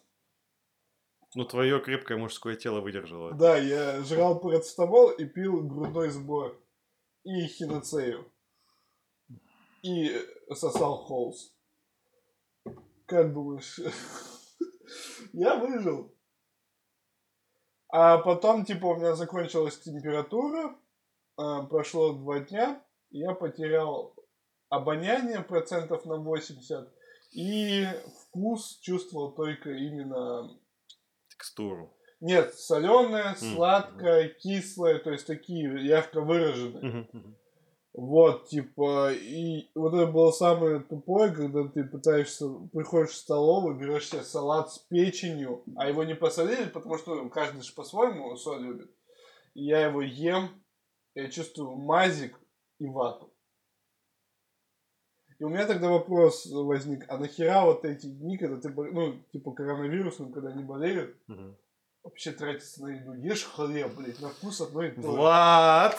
Ну, 1.35 1.45
твое 1.45 1.81
крепкое 1.81 2.18
мужское 2.18 2.57
тело 2.57 2.81
выдержало. 2.81 3.33
Да, 3.35 3.57
я 3.57 4.03
жрал 4.03 4.41
парацетамол 4.41 5.11
и 5.11 5.24
пил 5.24 5.62
грудной 5.62 6.11
сбор. 6.11 6.61
И 7.22 7.47
хиноцею. 7.47 8.31
И 9.83 10.11
сосал 10.55 10.97
холст. 11.05 11.55
Как 13.07 13.33
думаешь? 13.33 13.78
я 15.33 15.57
выжил. 15.57 16.14
А 17.93 18.18
потом, 18.18 18.64
типа, 18.64 18.87
у 18.87 18.97
меня 18.97 19.14
закончилась 19.14 19.78
температура, 19.78 20.76
а, 21.37 21.64
прошло 21.64 22.12
два 22.12 22.39
дня, 22.41 22.85
я 23.11 23.35
потерял 23.35 24.14
обоняние 24.68 25.43
процентов 25.43 26.05
на 26.05 26.16
80, 26.16 26.89
и 27.33 27.87
вкус 28.22 28.78
чувствовал 28.81 29.33
только 29.33 29.70
именно 29.70 30.57
текстуру. 31.41 31.97
Нет, 32.20 32.55
соленая, 32.55 33.34
сладкая, 33.34 34.28
mm-hmm. 34.28 34.34
кислая, 34.41 34.99
то 34.99 35.11
есть 35.11 35.26
такие 35.26 35.86
ярко 35.86 36.20
выраженные. 36.20 36.82
Mm-hmm. 36.82 37.34
Вот, 37.95 38.49
типа, 38.49 39.12
и 39.12 39.68
вот 39.74 39.95
это 39.95 40.07
было 40.07 40.30
самое 40.30 40.80
тупое, 40.80 41.32
когда 41.32 41.66
ты 41.66 41.82
пытаешься, 41.82 42.49
приходишь 42.72 43.11
в 43.11 43.16
столовую, 43.16 43.76
берешь 43.76 44.09
себе 44.09 44.22
салат 44.22 44.70
с 44.70 44.78
печенью, 44.78 45.64
а 45.76 45.88
его 45.88 46.05
не 46.05 46.14
посолили, 46.14 46.68
потому 46.68 46.99
что 46.99 47.28
каждый 47.30 47.62
же 47.62 47.72
по-своему 47.72 48.36
соль 48.36 48.62
любит. 48.62 48.91
И 49.55 49.64
я 49.64 49.86
его 49.86 50.03
ем, 50.03 50.51
я 51.14 51.28
чувствую 51.30 51.76
мазик 51.76 52.38
и 52.78 52.86
вату. 52.86 53.32
И 55.41 55.45
у 55.45 55.49
меня 55.49 55.66
тогда 55.66 55.88
вопрос 55.88 56.47
возник, 56.53 57.07
а 57.09 57.16
нахера 57.16 57.62
вот 57.62 57.86
эти 57.86 58.05
дни, 58.05 58.36
когда 58.36 58.61
ты, 58.61 58.68
ну, 58.68 59.16
типа 59.32 59.53
коронавирусом, 59.53 60.32
когда 60.32 60.53
не 60.53 60.62
болеют, 60.62 61.16
угу. 61.28 61.57
вообще 62.05 62.32
тратиться 62.32 62.82
на 62.82 62.88
еду? 62.88 63.14
Ешь 63.14 63.45
хлеб, 63.45 63.95
блядь, 63.97 64.20
на 64.20 64.28
вкус 64.28 64.61
одно 64.61 64.82
и 64.84 64.91
то 64.91 65.01
Влад! 65.01 65.99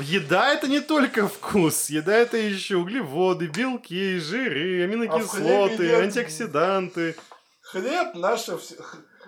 Еда 0.00 0.54
это 0.54 0.68
не 0.68 0.80
только 0.80 1.28
вкус, 1.28 1.90
еда 1.90 2.16
это 2.16 2.38
еще 2.38 2.76
углеводы, 2.76 3.48
белки, 3.48 4.18
жиры, 4.18 4.84
аминокислоты, 4.84 5.94
а 5.94 5.98
антиоксиданты. 6.00 7.14
Хлеб 7.60 8.14
наше 8.14 8.58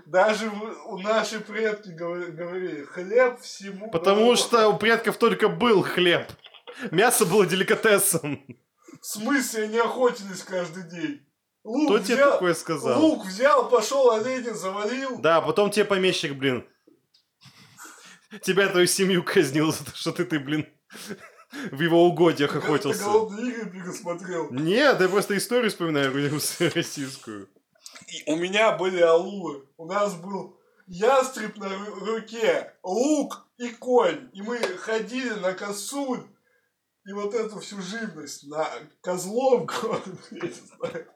даже 0.07 0.51
у 0.87 0.97
наши 1.01 1.41
предки 1.41 1.91
говорили, 1.91 2.85
хлеб 2.85 3.41
всему. 3.41 3.91
Потому 3.91 4.37
что 4.37 4.70
у 4.70 4.79
предков 4.79 5.18
только 5.18 5.51
был 5.51 5.83
хлеб. 5.83 6.26
Мясо 6.91 7.26
было 7.26 7.45
деликатесом. 7.45 8.43
В 9.01 9.07
смысле 9.07 9.65
они 9.65 9.79
охотились 9.79 10.43
каждый 10.43 10.89
день? 10.91 11.27
Лук 11.65 11.87
Кто 11.87 11.95
взял, 11.99 12.17
тебе 12.17 12.31
такое 12.33 12.55
сказал? 12.55 13.01
Лук 13.01 13.27
взял, 13.27 13.69
пошел 13.69 14.11
оленя, 14.11 14.55
завалил. 14.55 15.19
Да, 15.19 15.41
потом 15.41 15.71
тебе 15.71 15.85
помещик, 15.85 16.35
блин. 16.35 16.67
Тебя 18.43 18.69
твою 18.69 18.87
семью 18.87 19.23
казнил 19.23 19.73
за 19.73 19.85
то, 19.85 19.95
что 19.95 20.13
ты, 20.13 20.25
ты, 20.25 20.39
блин, 20.39 20.67
в 21.71 21.81
его 21.81 22.07
угодьях 22.07 22.55
охотился. 22.55 22.99
Ты 22.99 23.05
голодные 23.05 23.61
игры 23.63 23.93
смотрел. 23.93 24.51
Нет, 24.51 25.01
я 25.01 25.09
просто 25.09 25.37
историю 25.37 25.71
вспоминаю 25.71 26.13
российскую. 26.75 27.49
И 28.07 28.31
у 28.31 28.37
меня 28.37 28.73
были 28.73 29.01
аулы. 29.01 29.67
У 29.77 29.87
нас 29.87 30.15
был 30.15 30.59
ястреб 30.87 31.57
на 31.57 31.71
руке, 32.01 32.75
лук 32.83 33.47
и 33.59 33.69
конь. 33.71 34.31
И 34.33 34.43
мы 34.43 34.59
ходили 34.59 35.35
на 35.35 35.53
косуль 35.55 36.27
и 37.09 37.13
вот 37.15 37.33
эту 37.35 37.59
всю 37.61 37.81
живность 37.81 38.47
на 38.49 38.69
козловку, 39.01 39.97
я 40.31 40.41
не 40.43 40.51
знаю. 40.51 41.07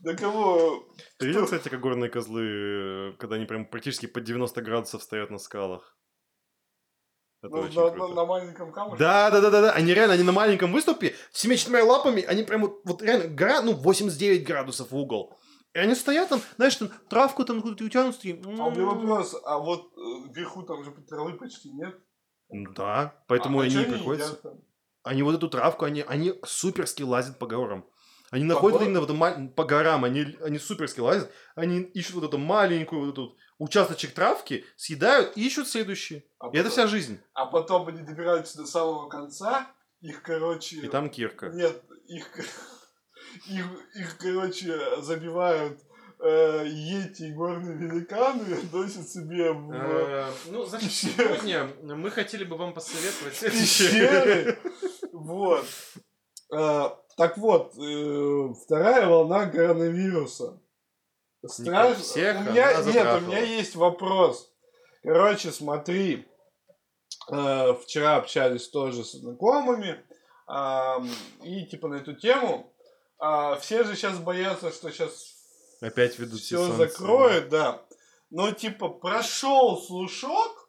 Да 0.00 0.14
кого... 0.14 0.86
Ты 1.18 1.26
видел, 1.26 1.44
кстати, 1.44 1.70
как 1.70 1.80
горные 1.80 2.10
козлы, 2.10 3.16
когда 3.18 3.36
они 3.36 3.46
прям 3.46 3.64
практически 3.64 4.04
под 4.04 4.24
90 4.24 4.60
градусов 4.60 5.02
стоят 5.02 5.30
на 5.30 5.38
скалах? 5.38 5.96
Это 7.42 7.56
Ну, 7.56 7.62
на, 7.62 7.94
на- 7.94 8.08
на 8.08 8.24
маленьком 8.26 8.72
камушке. 8.72 8.98
Да, 8.98 9.30
да, 9.30 9.40
да, 9.40 9.50
да, 9.50 9.60
да. 9.62 9.72
Они 9.72 9.94
реально, 9.94 10.14
они 10.14 10.22
на 10.22 10.32
маленьком 10.32 10.70
выступе, 10.70 11.14
всеми 11.32 11.56
четырьмя 11.56 11.84
лапами, 11.84 12.22
они 12.22 12.42
прям 12.42 12.62
вот, 12.62 12.80
вот 12.84 13.02
реально, 13.02 13.34
гора, 13.34 13.62
ну, 13.62 13.72
89 13.72 14.46
градусов 14.46 14.90
в 14.90 14.96
угол. 14.96 15.38
И 15.72 15.78
они 15.78 15.94
стоят 15.94 16.28
там, 16.28 16.42
знаешь, 16.56 16.76
там 16.76 16.90
травку 17.08 17.44
там 17.44 17.62
куда-то 17.62 17.84
утянут, 17.84 18.16
такие, 18.16 18.34
А 18.34 18.48
у 18.48 18.70
меня 18.70 18.82
«М-м-м». 18.82 18.98
вопрос, 18.98 19.34
а 19.44 19.58
вот 19.58 19.92
э, 19.96 20.32
вверху 20.32 20.62
там 20.62 20.84
же 20.84 20.92
травы 21.08 21.38
почти 21.38 21.70
нет? 21.72 21.98
Да, 22.48 23.24
поэтому 23.28 23.60
а, 23.60 23.64
они 23.64 23.74
и 23.82 23.84
приходят. 23.84 24.40
Они 25.04 25.22
вот 25.22 25.34
эту 25.36 25.48
травку, 25.48 25.84
они, 25.84 26.02
они 26.06 26.34
суперски 26.44 27.02
лазят 27.02 27.38
по 27.38 27.46
горам. 27.46 27.86
Они 28.30 28.44
находят 28.44 28.78
горам? 28.78 28.88
именно 28.88 29.00
вот 29.00 29.10
это 29.10 29.52
по 29.54 29.64
горам, 29.64 30.04
они, 30.04 30.36
они 30.42 30.58
суперски 30.58 30.98
лазят, 30.98 31.30
они 31.54 31.82
ищут 31.82 32.14
вот 32.14 32.24
эту 32.24 32.38
маленькую 32.38 33.02
вот 33.02 33.12
эту 33.12 33.22
вот 33.22 33.36
участочек 33.58 34.12
травки, 34.14 34.64
съедают 34.76 35.36
и 35.36 35.46
ищут 35.46 35.68
следующий. 35.68 36.26
А 36.38 36.48
И 36.48 36.58
это 36.58 36.70
вся 36.70 36.86
жизнь. 36.86 37.20
А 37.34 37.46
потом 37.46 37.86
они 37.86 38.02
добираются 38.02 38.56
до 38.56 38.66
самого 38.66 39.08
конца, 39.08 39.70
их, 40.00 40.22
короче... 40.22 40.76
И 40.76 40.88
там 40.88 41.10
кирка. 41.10 41.50
Нет, 41.50 41.82
их, 42.08 42.28
их, 43.46 43.66
их 43.94 44.18
короче, 44.18 45.00
забивают 45.02 45.80
э, 46.18 46.64
ети 46.66 47.24
и 47.24 47.32
горные 47.32 47.76
великаны, 47.76 48.58
носят 48.72 49.08
себе 49.08 49.52
в 49.52 49.70
Э, 49.72 50.30
Ну, 50.46 50.64
значит, 50.64 50.92
сегодня 50.92 51.70
мы 51.82 52.10
хотели 52.10 52.44
бы 52.44 52.56
вам 52.56 52.74
посоветовать 52.74 53.38
пещеры. 53.38 54.58
Вот. 55.24 55.64
Э, 56.52 56.90
Так 57.16 57.38
вот, 57.38 57.74
э, 57.78 58.54
вторая 58.64 59.06
волна 59.08 59.46
коронавируса. 59.46 60.60
Страш- 61.46 62.00
всех, 62.00 62.36
у 62.38 62.50
меня, 62.50 62.82
нет, 62.82 63.22
у 63.22 63.26
меня 63.26 63.40
есть 63.40 63.76
вопрос. 63.76 64.50
Короче, 65.02 65.52
смотри, 65.52 66.26
э, 67.30 67.74
вчера 67.82 68.16
общались 68.16 68.68
тоже 68.68 69.04
с 69.04 69.12
знакомыми, 69.12 70.02
и 71.42 71.66
типа 71.66 71.88
на 71.88 71.94
эту 71.96 72.14
тему. 72.14 72.70
А, 73.18 73.56
все 73.56 73.84
же 73.84 73.96
сейчас 73.96 74.18
боятся, 74.18 74.70
что 74.70 74.90
сейчас 74.90 75.34
Опять 75.80 76.18
ведут 76.18 76.40
все 76.40 76.70
закроют, 76.72 77.48
да. 77.48 77.82
Но 78.30 78.50
типа 78.50 78.88
прошел 78.88 79.80
слушок, 79.80 80.63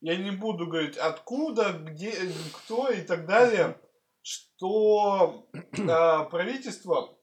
я 0.00 0.16
не 0.16 0.30
буду 0.30 0.66
говорить 0.66 0.96
откуда, 0.96 1.72
где, 1.72 2.12
кто 2.52 2.90
и 2.90 3.02
так 3.02 3.26
далее, 3.26 3.78
что 4.22 5.46
а, 5.88 6.24
правительство, 6.24 7.18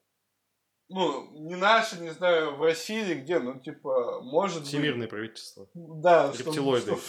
ну, 0.89 1.31
не 1.47 1.55
наше, 1.55 1.99
не 1.99 2.11
знаю, 2.11 2.55
в 2.55 2.61
России 2.61 3.01
или 3.01 3.15
где, 3.15 3.39
ну, 3.39 3.59
типа, 3.59 4.21
может 4.21 4.59
быть... 4.59 4.67
Всемирное 4.67 5.07
правительство. 5.07 5.67
Да, 5.73 6.33
что- 6.33 6.43
Рептилоиды. 6.43 6.95
что- 6.95 6.99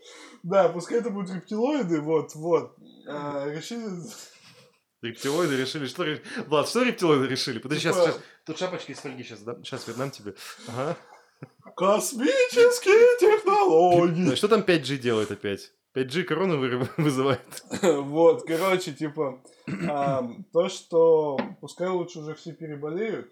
да, 0.42 0.68
пускай 0.68 0.98
это 0.98 1.10
будут 1.10 1.34
рептилоиды, 1.34 2.00
вот, 2.00 2.34
вот. 2.34 2.76
А, 3.06 3.46
решили... 3.48 3.86
Рептилоиды 5.02 5.56
решили, 5.56 5.86
что... 5.86 6.04
Влад, 6.46 6.68
что 6.68 6.82
рептилоиды 6.82 7.26
решили? 7.28 7.58
Подожди, 7.58 7.82
сейчас, 7.82 7.96
Типа- 7.96 8.12
сейчас. 8.12 8.22
Тут 8.46 8.58
шапочка 8.58 8.92
из 8.92 8.98
фольги 8.98 9.22
сейчас, 9.22 9.40
да? 9.42 9.54
Сейчас 9.62 9.86
вернам 9.86 10.10
тебе. 10.10 10.34
Ага. 10.68 10.96
Технологии. 12.54 13.17
Ну, 14.30 14.36
Что 14.36 14.48
там 14.48 14.60
5G 14.60 14.96
делает 14.98 15.30
опять? 15.30 15.72
5G 15.94 16.22
корону 16.24 16.58
вы- 16.58 16.88
вызывает. 16.96 17.40
Вот, 17.82 18.44
короче, 18.46 18.92
типа, 18.92 19.42
то, 20.52 20.68
что 20.68 21.38
пускай 21.60 21.88
лучше 21.88 22.20
уже 22.20 22.34
все 22.34 22.52
переболеют. 22.52 23.28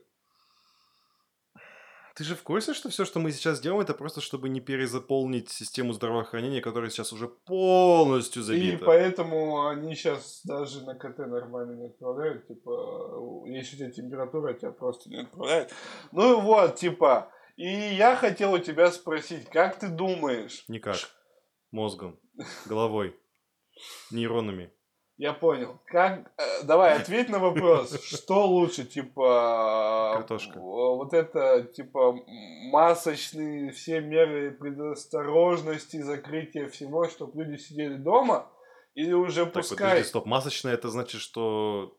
Ты 2.14 2.24
же 2.24 2.34
в 2.34 2.42
курсе, 2.42 2.72
что 2.72 2.88
все, 2.88 3.04
что 3.04 3.20
мы 3.20 3.30
сейчас 3.30 3.60
делаем, 3.60 3.82
это 3.82 3.92
просто 3.92 4.22
чтобы 4.22 4.48
не 4.48 4.60
перезаполнить 4.62 5.50
систему 5.50 5.92
здравоохранения, 5.92 6.62
которая 6.62 6.88
сейчас 6.88 7.12
уже 7.12 7.28
полностью 7.28 8.40
И 8.40 8.44
забита. 8.46 8.86
поэтому 8.86 9.66
они 9.66 9.94
сейчас 9.94 10.40
даже 10.44 10.82
на 10.86 10.94
КТ 10.94 11.18
нормально 11.18 11.72
не 11.78 11.86
отправляют. 11.88 12.48
Типа, 12.48 13.44
если 13.48 13.76
у 13.76 13.78
тебя 13.80 13.90
температура, 13.90 14.54
тебя 14.54 14.70
просто 14.70 15.10
не 15.10 15.20
отправляют. 15.20 15.70
Ну 16.10 16.38
и 16.38 16.40
вот, 16.40 16.76
типа, 16.76 17.30
и 17.56 17.66
я 17.66 18.16
хотел 18.16 18.52
у 18.52 18.58
тебя 18.58 18.90
спросить, 18.90 19.48
как 19.48 19.78
ты 19.78 19.88
думаешь? 19.88 20.64
Никак. 20.68 20.96
Мозгом, 21.70 22.18
головой, 22.66 23.18
нейронами. 24.10 24.72
Я 25.18 25.32
понял. 25.32 25.80
Как... 25.86 26.30
э, 26.36 26.62
Давай, 26.64 26.94
ответь 26.94 27.30
на 27.30 27.38
вопрос. 27.38 27.98
Что 28.04 28.46
лучше, 28.46 28.84
типа... 28.84 30.12
Картошка. 30.16 30.58
э, 30.58 30.60
Вот 30.60 31.14
это, 31.14 31.62
типа, 31.62 32.14
масочные 32.70 33.72
все 33.72 34.00
меры 34.00 34.50
предосторожности, 34.50 36.02
закрытия 36.02 36.68
всего, 36.68 37.08
чтобы 37.08 37.44
люди 37.44 37.58
сидели 37.58 37.94
дома? 37.96 38.50
Или 38.94 39.12
уже 39.12 39.44
Так, 39.46 39.54
пускай... 39.54 39.88
подожди, 39.90 40.08
стоп. 40.08 40.26
Масочное 40.26 40.74
это 40.74 40.90
значит, 40.90 41.22
что 41.22 41.95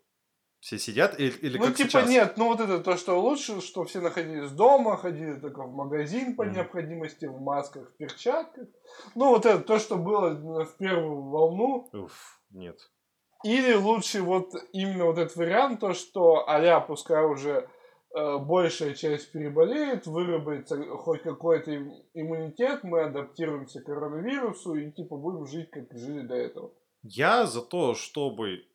все 0.60 0.78
сидят 0.80 1.20
или, 1.20 1.30
или 1.38 1.58
ну, 1.58 1.66
как 1.66 1.76
типа, 1.76 1.90
сейчас? 1.90 2.10
нет, 2.10 2.34
ну 2.38 2.48
вот 2.48 2.60
это 2.60 2.80
то, 2.80 2.98
что 2.98 3.20
лучше, 3.22 3.62
что 3.62 3.84
все 3.86 4.02
находились 4.02 4.52
дома, 4.52 4.98
ходили 4.98 5.34
только 5.40 5.64
в 5.64 5.74
магазин 5.74 6.36
по 6.36 6.44
Мгм. 6.46 6.56
необходимости, 6.56 7.26
в 7.26 7.40
масках, 7.40 7.90
в 7.92 7.98
перчатках. 7.98 8.68
Ну, 9.16 9.30
вот 9.30 9.46
это 9.46 9.60
то, 9.64 9.80
что 9.80 9.98
было 9.98 10.64
в 10.66 10.78
первую 10.78 11.22
волну, 11.30 11.90
Уф, 11.94 12.42
нет. 12.52 12.78
Или 13.44 13.74
лучше 13.76 14.22
вот 14.24 14.52
именно 14.74 15.06
вот 15.06 15.20
этот 15.20 15.36
вариант, 15.36 15.80
то, 15.80 15.94
что 15.94 16.50
а 16.50 16.80
пускай 16.82 17.24
уже 17.24 17.70
э, 18.16 18.38
большая 18.40 18.96
часть 18.96 19.32
переболеет, 19.32 20.08
выработается 20.08 20.78
хоть 20.98 21.22
какой-то 21.22 21.72
им- 21.72 21.94
иммунитет, 22.16 22.84
мы 22.84 23.04
адаптируемся 23.04 23.82
к 23.82 23.86
коронавирусу 23.86 24.74
и 24.74 24.92
типа 24.92 25.18
будем 25.18 25.46
жить, 25.46 25.70
как 25.70 25.84
жили 25.96 26.22
до 26.22 26.36
этого. 26.36 26.74
Я 27.04 27.46
за 27.46 27.62
то, 27.62 27.94
чтобы 27.94 28.66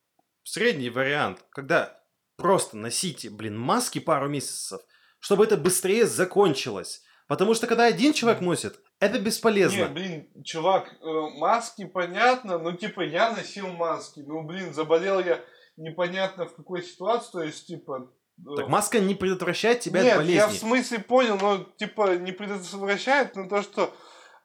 средний 0.45 0.91
вариант, 0.91 1.45
когда 1.51 2.01
просто 2.37 2.77
носите, 2.77 3.31
блин, 3.31 3.59
маски 3.59 3.99
пару 3.99 4.29
месяцев, 4.29 4.81
чтобы 5.21 5.45
это 5.45 5.57
быстрее 5.57 6.07
закончилось. 6.07 7.03
Потому 7.29 7.55
что 7.55 7.67
когда 7.67 7.85
один 7.85 8.13
человек 8.13 8.41
носит, 8.43 8.81
это 9.01 9.19
бесполезно. 9.19 9.79
Не, 9.79 9.85
блин, 9.87 10.29
чувак, 10.45 10.93
э, 11.01 11.05
маски 11.39 11.87
понятно, 11.87 12.59
ну 12.59 12.73
типа 12.73 13.01
я 13.03 13.31
носил 13.33 13.69
маски, 13.69 14.21
ну 14.21 14.43
блин, 14.43 14.75
заболел 14.75 15.19
я 15.21 15.41
непонятно 15.77 16.47
в 16.47 16.55
какой 16.55 16.83
ситуации, 16.83 17.31
то 17.33 17.43
есть 17.43 17.67
типа... 17.67 18.13
э, 18.39 18.57
Так 18.57 18.69
маска 18.69 19.01
не 19.01 19.15
предотвращает 19.15 19.81
тебя 19.81 20.03
Нет, 20.03 20.13
от 20.13 20.19
болезни. 20.19 20.37
я 20.37 20.49
в 20.49 20.53
смысле 20.53 20.99
понял, 20.99 21.39
но 21.41 21.59
типа 21.79 22.17
не 22.17 22.33
предотвращает, 22.33 23.35
но 23.35 23.49
то, 23.49 23.63
что, 23.63 23.95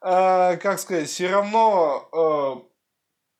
э, 0.00 0.56
как 0.56 0.78
сказать, 0.78 1.08
все 1.08 1.28
равно, 1.30 2.08
э, 2.64 2.68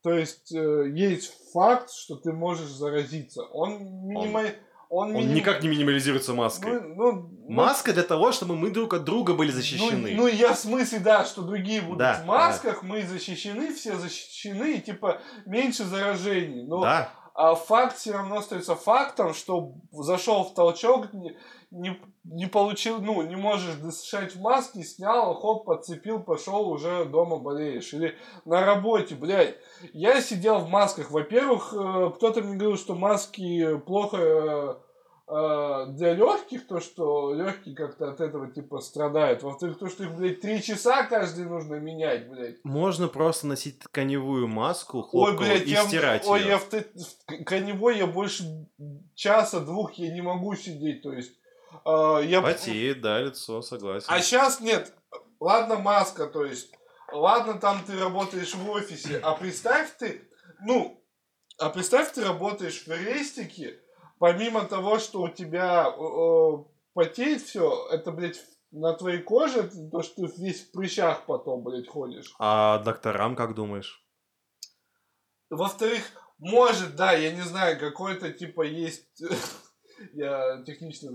то 0.09 0.15
есть 0.15 0.53
э, 0.55 0.91
есть 0.95 1.35
факт, 1.53 1.91
что 1.91 2.17
ты 2.17 2.33
можешь 2.33 2.71
заразиться. 2.71 3.43
Он 3.43 3.79
минима... 4.07 4.43
Он, 4.89 5.15
Он 5.15 5.23
миним- 5.23 5.35
никак 5.35 5.63
не 5.63 5.69
минимализируется 5.69 6.33
маской. 6.33 6.81
Ну, 6.81 6.95
ну, 6.95 7.13
ну, 7.47 7.55
Маска 7.55 7.93
для 7.93 8.05
того, 8.05 8.33
чтобы 8.33 8.57
мы 8.57 8.71
друг 8.71 8.95
от 8.95 9.05
друга 9.05 9.35
были 9.35 9.51
защищены. 9.51 10.13
Ну, 10.13 10.23
ну, 10.23 10.27
я 10.29 10.55
в 10.55 10.59
смысле, 10.59 11.01
да, 11.01 11.27
что 11.27 11.43
другие 11.43 11.83
будут 11.83 11.99
Да, 11.99 12.23
в 12.23 12.25
масках, 12.25 12.83
мы 12.83 13.03
защищены, 13.03 13.75
все 13.75 13.97
защищены, 13.97 14.77
и 14.77 14.81
типа 14.81 15.21
меньше 15.45 15.85
заражений. 15.85 16.63
Но 16.67 16.81
Да, 16.81 17.13
а 17.35 17.55
факт 17.55 17.99
все 17.99 18.13
равно 18.13 18.39
остается 18.39 18.77
фактом, 18.77 19.35
что 19.35 19.75
зашел 19.93 20.45
в 20.45 20.55
толчок, 20.55 21.09
не, 21.71 22.01
не, 22.25 22.47
получил, 22.47 23.01
ну, 23.01 23.23
не 23.23 23.37
можешь 23.37 23.75
дышать 23.77 24.35
в 24.35 24.41
маске, 24.41 24.83
снял, 24.83 25.35
хоп, 25.35 25.65
подцепил, 25.67 26.21
пошел, 26.21 26.69
уже 26.69 27.05
дома 27.05 27.39
болеешь. 27.39 27.93
Или 27.93 28.17
на 28.45 28.65
работе, 28.65 29.15
блядь. 29.15 29.57
Я 29.93 30.21
сидел 30.21 30.61
в 30.61 30.69
масках. 30.69 31.11
Во-первых, 31.11 31.75
э, 31.75 32.11
кто-то 32.17 32.43
мне 32.43 32.57
говорил, 32.57 32.79
что 32.79 32.95
маски 32.95 33.77
плохо 33.81 34.81
э, 35.29 35.87
для 35.91 36.15
легких, 36.15 36.67
то, 36.67 36.81
что 36.81 37.35
легкие 37.35 37.77
как-то 37.77 38.13
от 38.13 38.21
этого 38.23 38.51
типа 38.51 38.81
страдают. 38.81 39.43
Во-вторых, 39.43 39.79
то, 39.79 39.89
что 39.89 40.05
их, 40.05 40.17
блядь, 40.17 40.41
три 40.41 40.63
часа 40.63 41.05
каждый 41.05 41.45
нужно 41.45 41.75
менять, 41.75 42.31
блядь. 42.31 42.65
можно 42.65 43.09
просто 43.09 43.47
носить 43.47 43.79
тканевую 43.81 44.49
маску, 44.49 45.01
Ой, 45.01 45.05
хлопковую, 45.11 45.39
блядь, 45.39 45.67
и 45.67 45.73
я, 45.73 45.85
стирать 45.85 46.27
ой, 46.27 46.41
её. 46.41 46.53
я 46.53 46.59
в, 46.59 46.71
в 46.71 47.45
коневой 47.45 47.99
я 47.99 48.07
больше 48.07 48.69
часа-двух 49.15 49.93
я 49.95 50.15
не 50.15 50.23
могу 50.23 50.55
сидеть, 50.55 51.03
то 51.03 51.13
есть 51.13 51.38
э, 51.85 52.21
я... 52.25 52.43
Потеет, 52.43 53.01
да, 53.01 53.21
лицо, 53.21 53.63
согласен. 53.63 54.07
А 54.09 54.21
сейчас 54.21 54.61
нет, 54.61 54.93
ладно 55.41 55.77
маска, 55.77 56.27
то 56.27 56.45
есть, 56.45 56.73
ладно 57.13 57.59
там 57.61 57.85
ты 57.85 57.99
работаешь 57.99 58.55
в 58.55 58.71
офисе, 58.71 59.19
а 59.23 59.35
представь 59.35 59.97
ты, 59.97 60.29
ну, 60.61 61.03
а 61.59 61.71
представь 61.71 62.13
ты 62.13 62.25
работаешь 62.25 62.87
в 62.87 62.89
рестике, 62.89 63.81
помимо 64.19 64.65
того, 64.65 64.99
что 64.99 65.23
у 65.23 65.29
тебя 65.29 65.89
э, 65.89 66.65
потеет 66.95 67.43
все, 67.43 67.89
это, 67.91 68.13
блядь, 68.13 68.41
на 68.71 68.93
твоей 68.95 69.23
коже, 69.23 69.61
это 69.61 69.91
то, 69.91 70.03
что 70.03 70.27
ты 70.27 70.43
весь 70.43 70.67
в 70.67 70.73
прыщах 70.73 71.25
потом, 71.27 71.63
блядь, 71.63 71.89
ходишь. 71.89 72.35
А 72.39 72.79
докторам 72.79 73.35
как 73.35 73.55
думаешь? 73.55 74.05
Во-вторых, 75.51 76.03
может, 76.39 76.95
да, 76.95 77.13
я 77.13 77.33
не 77.33 77.41
знаю, 77.41 77.79
какой-то 77.79 78.33
типа 78.33 78.63
есть... 78.63 79.23
Я 80.13 80.63
технично 80.67 81.11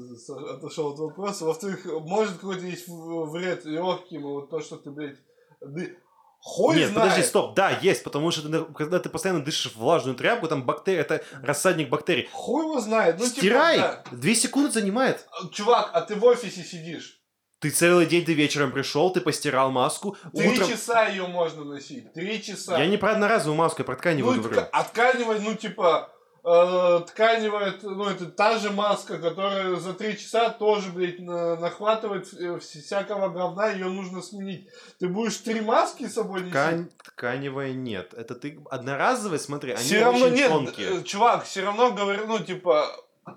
отошел 0.52 0.94
от 0.94 1.00
вопроса. 1.00 1.46
Во-вторых, 1.46 1.86
может 1.86 2.36
какой-то 2.36 2.66
есть 2.66 2.86
вред 2.88 3.66
легким, 3.66 4.24
вот 4.24 4.50
то, 4.50 4.60
что 4.60 4.78
ты, 4.78 4.92
блядь, 4.92 5.18
ды- 5.62 5.98
Хуй 6.46 6.76
Нет, 6.76 6.90
знает. 6.90 7.10
подожди, 7.12 7.24
стоп, 7.26 7.56
да, 7.56 7.70
есть, 7.70 8.04
потому 8.04 8.30
что 8.30 8.50
ты- 8.50 8.74
когда 8.74 9.00
ты 9.00 9.08
постоянно 9.08 9.42
дышишь 9.42 9.72
в 9.72 9.78
влажную 9.78 10.18
тряпку, 10.18 10.50
там 10.50 10.66
бактерии, 10.66 11.00
это 11.00 11.24
рассадник 11.42 11.88
бактерий. 11.88 12.28
Хуй 12.34 12.64
его 12.64 12.82
знает. 12.82 13.16
Ну, 13.18 13.26
типа, 13.26 13.38
Стирай! 13.38 13.78
да. 13.78 14.04
Две 14.12 14.36
секунды 14.36 14.70
занимает. 14.70 15.26
Чувак, 15.54 15.92
а 15.94 16.02
ты 16.02 16.16
в 16.16 16.26
офисе 16.26 16.62
сидишь. 16.64 17.22
Ты 17.60 17.70
целый 17.70 18.06
день, 18.08 18.26
ты 18.26 18.34
вечером 18.34 18.74
пришел, 18.74 19.10
ты 19.14 19.22
постирал 19.22 19.72
маску, 19.72 20.18
Три 20.36 20.50
утром... 20.50 20.68
часа 20.68 21.08
ее 21.08 21.28
можно 21.28 21.64
носить. 21.64 22.12
Три 22.12 22.44
часа. 22.44 22.78
Я 22.78 22.88
не 22.88 22.98
про 22.98 23.14
одноразовую 23.14 23.58
маску, 23.58 23.84
я 23.84 23.86
про 23.86 23.96
тканевую 23.96 24.36
ну, 24.36 24.44
говорю. 24.44 24.68
а 24.70 24.84
тканевая, 24.84 25.40
ну, 25.40 25.56
типа, 25.56 26.12
э, 26.44 27.02
тканевая, 27.08 27.74
ну, 27.84 28.06
это 28.06 28.26
та 28.26 28.58
же 28.58 28.72
маска, 28.72 29.18
которая 29.20 29.76
за 29.78 29.94
три 29.94 30.18
часа 30.18 30.50
тоже, 30.50 30.90
блядь, 30.92 31.20
на- 31.20 31.56
нахватывает 31.56 32.34
э, 32.34 32.60
всякого 32.60 33.30
говна, 33.30 33.70
ее 33.70 33.86
нужно 33.86 34.22
сменить. 34.22 34.68
Ты 35.00 35.08
будешь 35.08 35.38
три 35.38 35.62
маски 35.62 36.08
с 36.08 36.14
собой? 36.16 36.50
Ткань, 36.50 36.90
тканевая 37.04 37.74
нет. 37.74 38.14
Это 38.14 38.36
ты 38.36 38.60
одноразовая, 38.70 39.40
смотри, 39.40 39.72
они 39.74 39.84
Все 39.84 40.04
равно 40.04 40.26
очень 40.26 40.36
нет, 40.36 40.50
тонкие. 40.50 41.00
э, 41.00 41.04
чувак, 41.04 41.46
все 41.46 41.62
равно 41.64 41.92
говорю, 41.92 42.26
ну, 42.28 42.40
типа, 42.40 42.86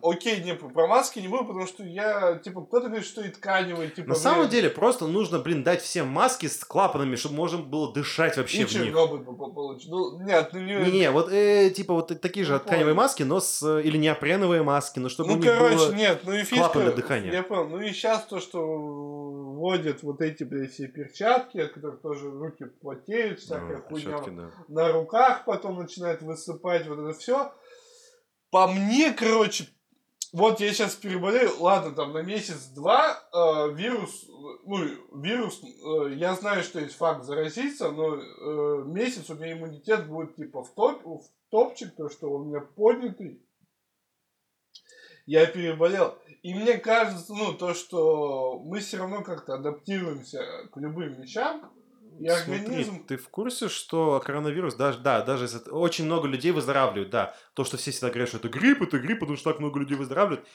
окей, 0.03 0.43
не, 0.43 0.55
про 0.55 0.87
маски 0.87 1.21
не 1.21 1.29
буду, 1.29 1.45
потому 1.45 1.67
что 1.67 1.85
я, 1.85 2.39
типа, 2.43 2.63
кто-то 2.67 2.87
говорит, 2.89 3.07
что 3.07 3.23
и 3.23 3.29
тканевые, 3.29 3.91
типа, 3.91 4.09
На 4.09 4.15
самом 4.17 4.41
блядь, 4.41 4.51
деле, 4.51 4.71
просто 4.71 5.07
нужно, 5.07 5.39
блин, 5.39 5.63
дать 5.63 5.81
всем 5.83 6.09
маски 6.09 6.47
с 6.47 6.65
клапанами, 6.65 7.15
чтобы 7.17 7.37
можно 7.37 7.59
было 7.59 7.93
дышать 7.93 8.37
вообще 8.37 8.63
и 8.63 8.65
в 8.65 8.73
них. 8.73 8.85
Чернобыль 8.85 9.21
бы 9.21 9.37
по- 9.37 9.51
получил. 9.51 9.91
Ну, 9.91 10.25
нет, 10.27 10.51
ну, 10.53 10.59
не... 10.61 10.75
Не-не, 10.77 11.11
вот 11.11 11.31
э, 11.33 11.71
типа 11.71 11.95
вот 11.95 12.21
такие 12.21 12.45
же 12.45 12.55
Ну, 12.55 12.59
тканевые 12.61 12.95
понял. 12.95 12.97
маски, 13.05 13.23
но 13.23 13.41
с... 13.41 13.63
э, 13.63 13.83
Или 13.83 13.97
неопреновые 13.97 14.63
маски, 14.63 14.99
но 14.99 15.09
чтобы 15.09 15.33
у 15.33 15.37
Ну, 15.37 15.43
них 15.43 15.53
короче, 15.53 15.77
было... 15.77 15.93
нет, 15.93 16.21
ну 16.25 16.33
и 16.33 16.39
фишка... 16.43 16.57
клапан 16.57 16.83
для 16.83 16.93
дыхания. 16.93 17.33
Я 17.33 17.43
понял. 17.43 17.69
Ну 17.69 17.81
и 17.81 17.91
сейчас 17.93 18.25
то, 18.27 18.41
что 18.41 18.61
вводят 18.61 20.03
вот 20.03 20.21
эти, 20.21 20.45
блядь, 20.45 20.73
все 20.73 20.89
перчатки, 20.89 21.59
от 21.59 21.73
которых 21.73 22.01
тоже 22.03 22.31
руки 22.31 22.65
потеют, 22.83 23.41
всякая 23.41 23.79
Ну, 23.79 23.83
хуйня 23.89 24.21
да. 24.27 24.51
на 24.69 24.93
руках 24.93 25.45
потом 25.45 25.79
начинает 25.79 26.23
высыпать, 26.23 26.87
вот 26.87 26.99
это 26.99 27.19
все. 27.19 27.53
По 28.51 28.69
мне, 28.69 29.13
короче, 29.13 29.67
вот 30.33 30.61
я 30.61 30.73
сейчас 30.73 30.95
переболею, 30.95 31.51
ладно, 31.61 31.93
там 31.93 32.13
на 32.13 32.23
месяц-два 32.23 33.13
э, 33.33 33.75
вирус, 33.75 34.27
ну, 34.65 35.21
вирус, 35.21 35.63
э, 35.63 36.15
я 36.15 36.35
знаю, 36.35 36.63
что 36.63 36.81
есть 36.81 36.97
факт 36.97 37.25
заразиться, 37.25 37.91
но 37.91 38.17
э, 38.17 38.85
месяц 38.87 39.31
у 39.31 39.35
меня 39.35 39.53
иммунитет 39.53 40.09
будет 40.09 40.37
типа 40.37 40.65
в, 40.65 40.75
топ, 40.75 41.05
в 41.05 41.29
топчик, 41.51 41.95
то, 41.97 42.09
что 42.09 42.31
он 42.31 42.43
у 42.43 42.45
меня 42.47 42.61
поднятый. 42.61 43.43
Я 45.27 45.47
переболел. 45.47 46.17
И 46.43 46.55
мне 46.55 46.79
кажется, 46.79 47.35
ну, 47.35 47.53
то, 47.53 47.75
что 47.75 48.61
мы 48.61 48.79
все 48.79 48.99
равно 48.99 49.23
как-то 49.23 49.55
адаптируемся 49.55 50.69
к 50.73 50.77
любым 50.77 51.15
вещам, 51.15 51.73
и 52.19 52.29
Смотри, 52.29 52.55
организм... 52.55 53.07
ты 53.07 53.17
в 53.17 53.29
курсе, 53.29 53.69
что 53.69 54.23
коронавирус, 54.25 54.75
даже, 54.75 54.99
да, 54.99 55.23
даже 55.23 55.45
если 55.45 55.71
очень 55.71 56.05
много 56.05 56.29
людей 56.29 56.53
выздоравливают, 56.53 57.11
да. 57.11 57.35
То, 57.55 57.65
что 57.65 57.77
все 57.77 57.91
всегда 57.91 58.09
говорят, 58.09 58.29
что 58.29 58.39
это 58.39 58.49
грипп, 58.49 58.83
это 58.83 58.99
грипп, 58.99 59.21
потому 59.21 59.37
что 59.37 59.51
так 59.51 59.61
много 59.61 59.79
людей 59.81 59.97
выздоравливают. 59.97 60.47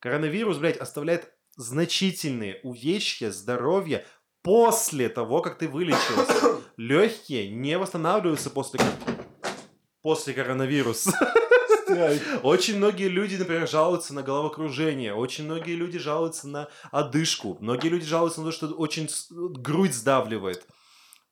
Коронавирус, 0.00 0.58
блядь, 0.58 0.76
оставляет 0.76 1.32
значительные 1.56 2.60
увечья 2.62 3.30
здоровья 3.30 4.04
после 4.42 5.08
того, 5.08 5.42
как 5.42 5.58
ты 5.58 5.68
вылечился. 5.68 6.58
Легкие 6.76 7.48
не 7.50 7.76
восстанавливаются 7.76 8.50
после, 8.50 8.80
после 10.02 10.34
коронавируса. 10.34 11.12
Очень 12.42 12.76
многие 12.76 13.08
люди, 13.08 13.36
например, 13.36 13.66
жалуются 13.66 14.14
на 14.14 14.22
головокружение, 14.22 15.14
очень 15.14 15.44
многие 15.44 15.74
люди 15.74 15.98
жалуются 15.98 16.46
на 16.46 16.68
одышку, 16.90 17.56
многие 17.60 17.88
люди 17.88 18.04
жалуются 18.04 18.40
на 18.40 18.46
то, 18.46 18.52
что 18.52 18.66
очень 18.68 19.08
грудь 19.30 19.94
сдавливает. 19.94 20.66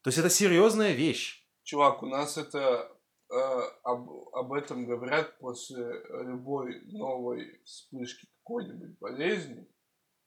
То 0.07 0.11
есть 0.11 0.18
это 0.18 0.30
серьезная 0.30 0.92
вещь. 0.92 1.44
Чувак, 1.64 2.00
у 2.04 2.07
нас 2.07 2.38
это 2.38 2.92
э, 3.28 3.34
об, 3.82 4.09
об 4.34 4.52
этом 4.52 4.86
говорят 4.86 5.36
после 5.40 5.84
любой 6.22 6.80
новой 6.92 7.61
вспышки 7.64 8.28
какой-нибудь 8.38 9.00
болезни. 9.00 9.66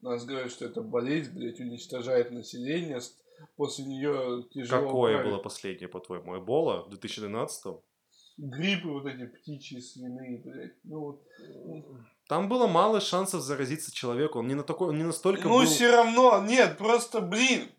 Нас 0.01 0.25
говорят, 0.25 0.51
что 0.51 0.65
эта 0.65 0.82
болезнь, 0.82 1.34
блядь, 1.34 1.61
уничтожает 1.61 2.32
население. 2.32 2.99
После 3.55 3.86
нее 3.86 4.43
тяжело. 4.51 4.88
Какое 4.88 5.13
править. 5.13 5.32
было 5.32 5.41
последнее, 5.41 5.88
по-твоему? 5.88 6.38
Эбола 6.38 6.84
в 6.84 6.89
2012 6.89 7.75
Гриппы 8.38 8.89
вот 8.89 9.05
эти 9.05 9.27
птичьи, 9.27 9.80
свиные, 9.80 10.41
блядь. 10.43 10.75
Ну, 10.84 10.99
вот. 10.99 11.25
Там 12.27 12.49
было 12.49 12.67
мало 12.67 12.99
шансов 12.99 13.41
заразиться 13.41 13.95
человеку. 13.95 14.39
Он 14.39 14.47
не, 14.49 14.55
на 14.55 14.63
такой, 14.63 14.89
он 14.89 14.97
не 14.97 15.05
настолько 15.05 15.47
ну 15.47 15.59
был... 15.59 15.65
все 15.65 15.89
равно, 15.89 16.43
нет, 16.45 16.77
просто, 16.77 17.21
блин, 17.21 17.69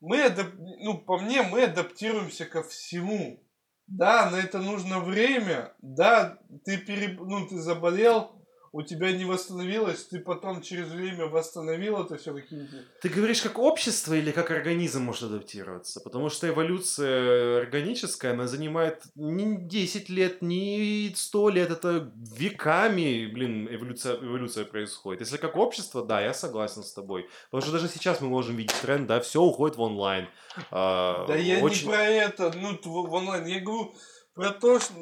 мы, 0.00 0.24
адап- 0.24 0.54
ну, 0.56 0.98
по 0.98 1.18
мне, 1.18 1.42
мы 1.42 1.64
адаптируемся 1.64 2.46
ко 2.46 2.62
всему. 2.62 3.42
Да, 3.86 4.30
на 4.30 4.36
это 4.36 4.58
нужно 4.58 5.00
время. 5.00 5.74
Да, 5.82 6.38
ты, 6.64 6.78
переб... 6.78 7.20
ну, 7.20 7.46
ты 7.46 7.58
заболел, 7.58 8.39
у 8.72 8.82
тебя 8.82 9.10
не 9.10 9.24
восстановилось, 9.24 10.06
ты 10.06 10.20
потом 10.20 10.62
через 10.62 10.88
время 10.88 11.26
восстановил 11.26 11.98
это 12.04 12.16
все 12.16 12.32
какие-то... 12.32 12.76
Ты 13.02 13.08
говоришь, 13.08 13.42
как 13.42 13.58
общество 13.58 14.14
или 14.14 14.30
как 14.30 14.50
организм 14.52 15.02
может 15.02 15.24
адаптироваться? 15.24 16.00
Потому 16.00 16.30
что 16.30 16.48
эволюция 16.48 17.58
органическая, 17.62 18.32
она 18.32 18.46
занимает 18.46 19.02
не 19.16 19.56
10 19.56 20.08
лет, 20.08 20.40
не 20.40 21.12
100 21.16 21.48
лет, 21.48 21.70
это 21.70 22.12
веками, 22.36 23.26
блин, 23.26 23.66
эволюция, 23.68 24.14
эволюция 24.16 24.64
происходит. 24.64 25.22
Если 25.22 25.36
как 25.36 25.56
общество, 25.56 26.04
да, 26.04 26.20
я 26.20 26.32
согласен 26.32 26.84
с 26.84 26.92
тобой. 26.92 27.28
Потому 27.50 27.62
что 27.62 27.72
даже 27.72 27.88
сейчас 27.88 28.20
мы 28.20 28.28
можем 28.28 28.54
видеть 28.54 28.76
тренд, 28.80 29.08
да, 29.08 29.18
все 29.20 29.42
уходит 29.42 29.76
в 29.78 29.80
онлайн. 29.80 30.28
А, 30.70 31.26
Да 31.26 31.34
я 31.34 31.58
очень- 31.58 31.88
не 31.88 31.92
про 31.92 32.04
это, 32.04 32.52
ну, 32.56 32.78
в 32.84 33.12
онлайн, 33.12 33.46
я 33.46 33.60
говорю 33.60 33.92
про 34.34 34.50
то, 34.50 34.78
что... 34.78 34.94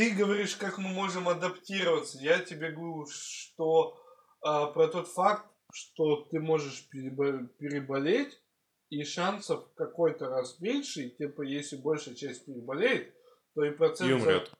Ты 0.00 0.12
говоришь, 0.12 0.56
как 0.56 0.78
мы 0.78 0.88
можем 0.88 1.28
адаптироваться. 1.28 2.16
Я 2.20 2.38
тебе 2.38 2.70
говорю, 2.70 3.06
что 3.06 4.00
а, 4.40 4.68
про 4.68 4.88
тот 4.88 5.08
факт, 5.08 5.44
что 5.74 6.22
ты 6.30 6.40
можешь 6.40 6.88
перебо- 6.90 7.46
переболеть, 7.58 8.40
и 8.88 9.04
шансов 9.04 9.70
какой-то 9.74 10.30
раз 10.30 10.58
меньше, 10.58 11.02
и 11.02 11.10
типа, 11.14 11.42
если 11.42 11.76
большая 11.76 12.14
часть 12.14 12.46
переболеет, 12.46 13.14
то 13.54 13.62
и 13.62 13.72
процент... 13.72 14.08
И 14.08 14.14
умрет. 14.14 14.50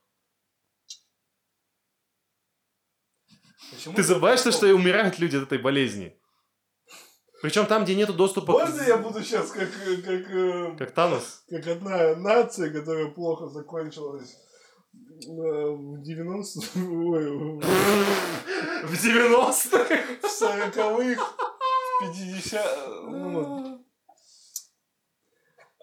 Почему 3.71 3.95
Ты 3.95 4.03
забываешь, 4.03 4.41
такой 4.41 4.51
что 4.51 4.67
и 4.67 4.73
умирают 4.73 5.17
люди 5.17 5.37
от 5.37 5.43
этой 5.45 5.57
болезни. 5.57 6.21
Причем 7.41 7.65
там, 7.65 7.83
где 7.83 7.95
нету 7.95 8.13
доступа... 8.13 8.51
Можно 8.51 8.83
я 8.83 8.97
буду 8.97 9.23
сейчас 9.23 9.49
как, 9.49 9.71
как, 9.71 10.29
э, 10.29 10.75
Как 10.77 10.91
Танос? 10.91 11.43
как 11.49 11.65
одна 11.65 12.15
нация, 12.15 12.71
которая 12.71 13.07
плохо 13.07 13.47
закончилась 13.47 14.37
в 15.27 16.01
90 16.01 16.59
ой, 16.75 17.59
В 18.83 18.93
90-х? 18.93 19.95
в 20.21 20.41
40-х, 20.41 21.35
в 22.01 22.15
50 22.15 22.87
ну, 23.07 23.85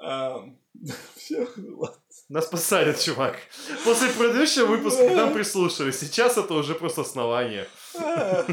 а, 0.01 0.45
все, 1.17 1.49
ладно. 1.57 1.99
Нас 2.29 2.47
посадят, 2.47 3.01
чувак. 3.01 3.37
После 3.85 4.11
предыдущего 4.11 4.67
выпуска 4.67 5.09
к 5.09 5.15
нам 5.15 5.33
прислушались. 5.33 5.99
Сейчас 5.99 6.37
это 6.37 6.53
уже 6.55 6.75
просто 6.75 7.01
основание. 7.01 7.67
А, 7.99 8.47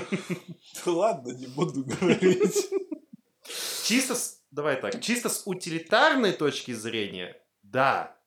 да 0.85 0.91
ладно, 0.91 1.31
не 1.31 1.47
буду 1.47 1.83
говорить. 1.83 2.69
Чисто 3.83 4.15
с... 4.15 4.41
Давай 4.49 4.79
так. 4.79 5.01
Чисто 5.01 5.27
с 5.27 5.43
утилитарной 5.45 6.31
точки 6.31 6.71
зрения, 6.71 7.35
да. 7.63 8.17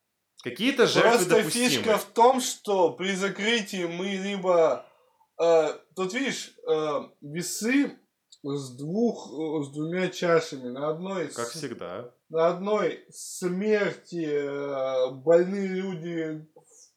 Какие-то 0.43 0.87
жертвы 0.87 1.11
Просто 1.11 1.29
допустимы. 1.37 1.69
фишка 1.69 1.97
в 1.97 2.05
том, 2.05 2.39
что 2.41 2.91
при 2.93 3.13
закрытии 3.15 3.85
мы 3.85 4.07
либо... 4.07 4.85
э, 5.41 5.67
тут 5.95 6.13
видишь, 6.13 6.53
э, 6.67 6.99
весы 7.21 7.97
с 8.43 8.77
двух, 8.77 9.27
э, 9.33 9.63
с 9.65 9.69
двумя 9.73 10.07
чашами. 10.09 10.69
На 10.69 10.89
одной, 10.89 11.27
Как 11.27 11.47
с- 11.47 11.57
всегда. 11.57 12.11
на 12.29 12.47
одной 12.47 13.05
смерти 13.09 14.25
э, 14.25 15.11
больные 15.11 15.67
люди, 15.67 16.47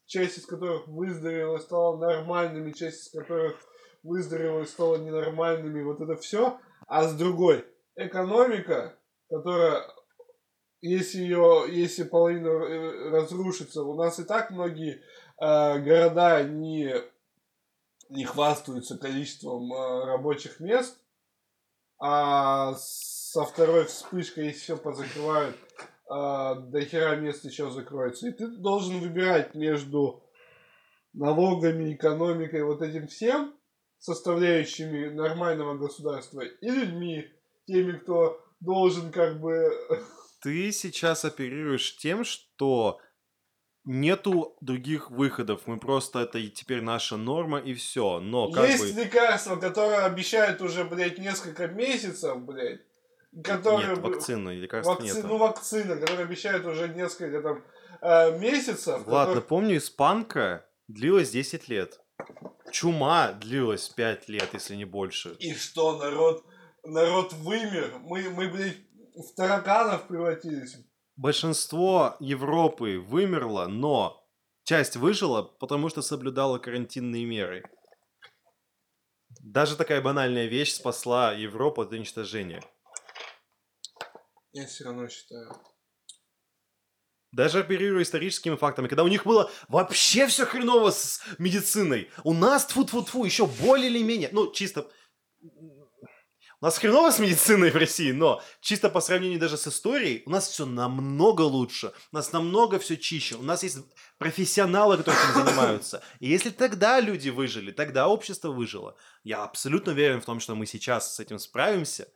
часть 0.06 0.38
из 0.38 0.46
которых 0.46 0.86
выздоровела 0.86 1.58
стала 1.58 1.96
нормальными, 1.96 2.70
часть 2.72 3.08
из 3.08 3.10
которых 3.20 3.56
выздоровела 4.04 4.62
и 4.62 4.66
стала 4.66 4.96
ненормальными, 4.96 5.82
вот 5.82 6.00
это 6.00 6.16
все. 6.16 6.58
А 6.86 7.04
с 7.08 7.14
другой, 7.14 7.64
экономика, 7.96 8.96
которая, 9.30 9.82
если 10.82 11.20
ее, 11.20 11.64
если 11.68 12.02
половина 12.02 12.48
э, 12.48 13.10
разрушится, 13.10 13.82
у 13.82 13.94
нас 13.94 14.18
и 14.18 14.24
так 14.24 14.50
многие 14.50 15.00
э, 15.40 15.78
города 15.78 16.42
не, 16.42 16.92
не 18.10 18.24
хвастаются 18.24 18.98
количеством 18.98 19.72
э, 19.72 20.04
рабочих 20.06 20.60
мест, 20.60 20.98
а 21.98 22.74
со 22.74 23.44
второй 23.44 23.86
вспышкой, 23.86 24.46
если 24.46 24.60
все 24.60 24.76
позакрывают, 24.76 25.56
а, 26.10 26.56
до 26.56 26.84
хера 26.84 27.14
мест 27.14 27.44
еще 27.44 27.70
закроется. 27.70 28.28
И 28.28 28.32
ты 28.32 28.48
должен 28.48 28.98
выбирать 28.98 29.54
между 29.54 30.22
налогами, 31.14 31.94
экономикой, 31.94 32.64
вот 32.64 32.82
этим 32.82 33.06
всем, 33.06 33.54
составляющими 33.98 35.10
нормального 35.10 35.78
государства, 35.78 36.40
и 36.40 36.68
людьми, 36.68 37.24
теми, 37.66 37.92
кто 37.98 38.44
должен 38.60 39.12
как 39.12 39.40
бы 39.40 39.70
Ты 40.42 40.72
сейчас 40.72 41.24
оперируешь 41.24 41.96
тем, 41.96 42.24
что 42.24 42.98
нету 43.84 44.56
других 44.60 45.10
выходов. 45.10 45.62
Мы 45.66 45.78
просто 45.78 46.20
это 46.20 46.38
и 46.38 46.50
теперь 46.50 46.82
наша 46.82 47.16
норма 47.16 47.58
и 47.58 47.74
все. 47.74 48.18
Но 48.20 48.50
как 48.50 48.68
Есть 48.68 48.94
бы... 48.94 49.04
лекарства, 49.04 49.56
которые 49.56 50.00
обещают 50.00 50.60
уже, 50.60 50.84
блядь, 50.84 51.18
несколько 51.18 51.68
месяцев, 51.68 52.40
блядь. 52.42 52.80
Которые... 53.44 53.90
Нет, 53.90 53.98
вакцины, 53.98 54.50
лекарств 54.50 54.92
вакци- 54.92 55.04
нет. 55.04 55.24
Ну, 55.24 55.38
вакцина, 55.38 55.96
которые 55.96 56.24
обещают 56.24 56.66
уже 56.66 56.88
несколько 56.88 57.40
там 57.40 57.64
э, 58.02 58.38
месяцев. 58.38 59.04
Влад, 59.06 59.28
которые- 59.28 59.34
напомню, 59.36 59.76
испанка 59.78 60.66
длилась 60.88 61.30
10 61.30 61.68
лет. 61.68 62.00
Чума 62.70 63.32
длилась 63.32 63.88
5 63.88 64.28
лет, 64.28 64.48
если 64.52 64.74
не 64.76 64.84
больше. 64.84 65.34
И 65.38 65.54
что, 65.54 65.96
народ, 65.98 66.44
народ 66.84 67.32
вымер? 67.32 67.98
Мы, 68.00 68.28
мы, 68.28 68.48
блядь, 68.48 68.76
в 69.14 69.34
тараканов 69.34 70.06
превратились. 70.08 70.76
Большинство 71.16 72.16
Европы 72.20 72.98
вымерло, 72.98 73.66
но 73.66 74.26
часть 74.64 74.96
выжила, 74.96 75.42
потому 75.42 75.88
что 75.88 76.02
соблюдала 76.02 76.58
карантинные 76.58 77.24
меры. 77.24 77.64
Даже 79.40 79.76
такая 79.76 80.00
банальная 80.00 80.46
вещь 80.46 80.72
спасла 80.72 81.32
Европу 81.32 81.82
от 81.82 81.92
уничтожения. 81.92 82.62
Я 84.52 84.66
все 84.66 84.84
равно 84.84 85.08
считаю. 85.08 85.50
Даже 87.32 87.60
оперируя 87.60 88.02
историческими 88.02 88.56
фактами, 88.56 88.88
когда 88.88 89.04
у 89.04 89.08
них 89.08 89.24
было 89.24 89.50
вообще 89.68 90.26
все 90.26 90.44
хреново 90.44 90.90
с 90.90 91.22
медициной. 91.38 92.10
У 92.24 92.34
нас, 92.34 92.66
тфу 92.66 92.84
тфу 92.84 93.02
тфу 93.02 93.24
еще 93.24 93.46
более 93.46 93.88
или 93.88 94.02
менее, 94.02 94.28
ну, 94.32 94.52
чисто... 94.52 94.86
У 96.62 96.64
нас 96.64 96.78
хреново 96.78 97.10
с 97.10 97.18
медициной 97.18 97.72
в 97.72 97.76
России, 97.76 98.12
но 98.12 98.40
чисто 98.60 98.88
по 98.88 99.00
сравнению 99.00 99.40
даже 99.40 99.56
с 99.56 99.66
историей, 99.66 100.22
у 100.26 100.30
нас 100.30 100.46
все 100.46 100.64
намного 100.64 101.42
лучше, 101.42 101.92
у 102.12 102.14
нас 102.14 102.32
намного 102.32 102.78
все 102.78 102.96
чище, 102.96 103.34
у 103.34 103.42
нас 103.42 103.64
есть 103.64 103.78
профессионалы, 104.16 104.96
которые 104.96 105.20
этим 105.24 105.44
занимаются. 105.44 106.04
И 106.20 106.28
если 106.28 106.50
тогда 106.50 107.00
люди 107.00 107.30
выжили, 107.30 107.72
тогда 107.72 108.06
общество 108.06 108.52
выжило. 108.52 108.94
Я 109.24 109.42
абсолютно 109.42 109.90
уверен 109.90 110.20
в 110.20 110.24
том, 110.24 110.38
что 110.38 110.54
мы 110.54 110.66
сейчас 110.66 111.16
с 111.16 111.18
этим 111.18 111.40
справимся, 111.40 112.06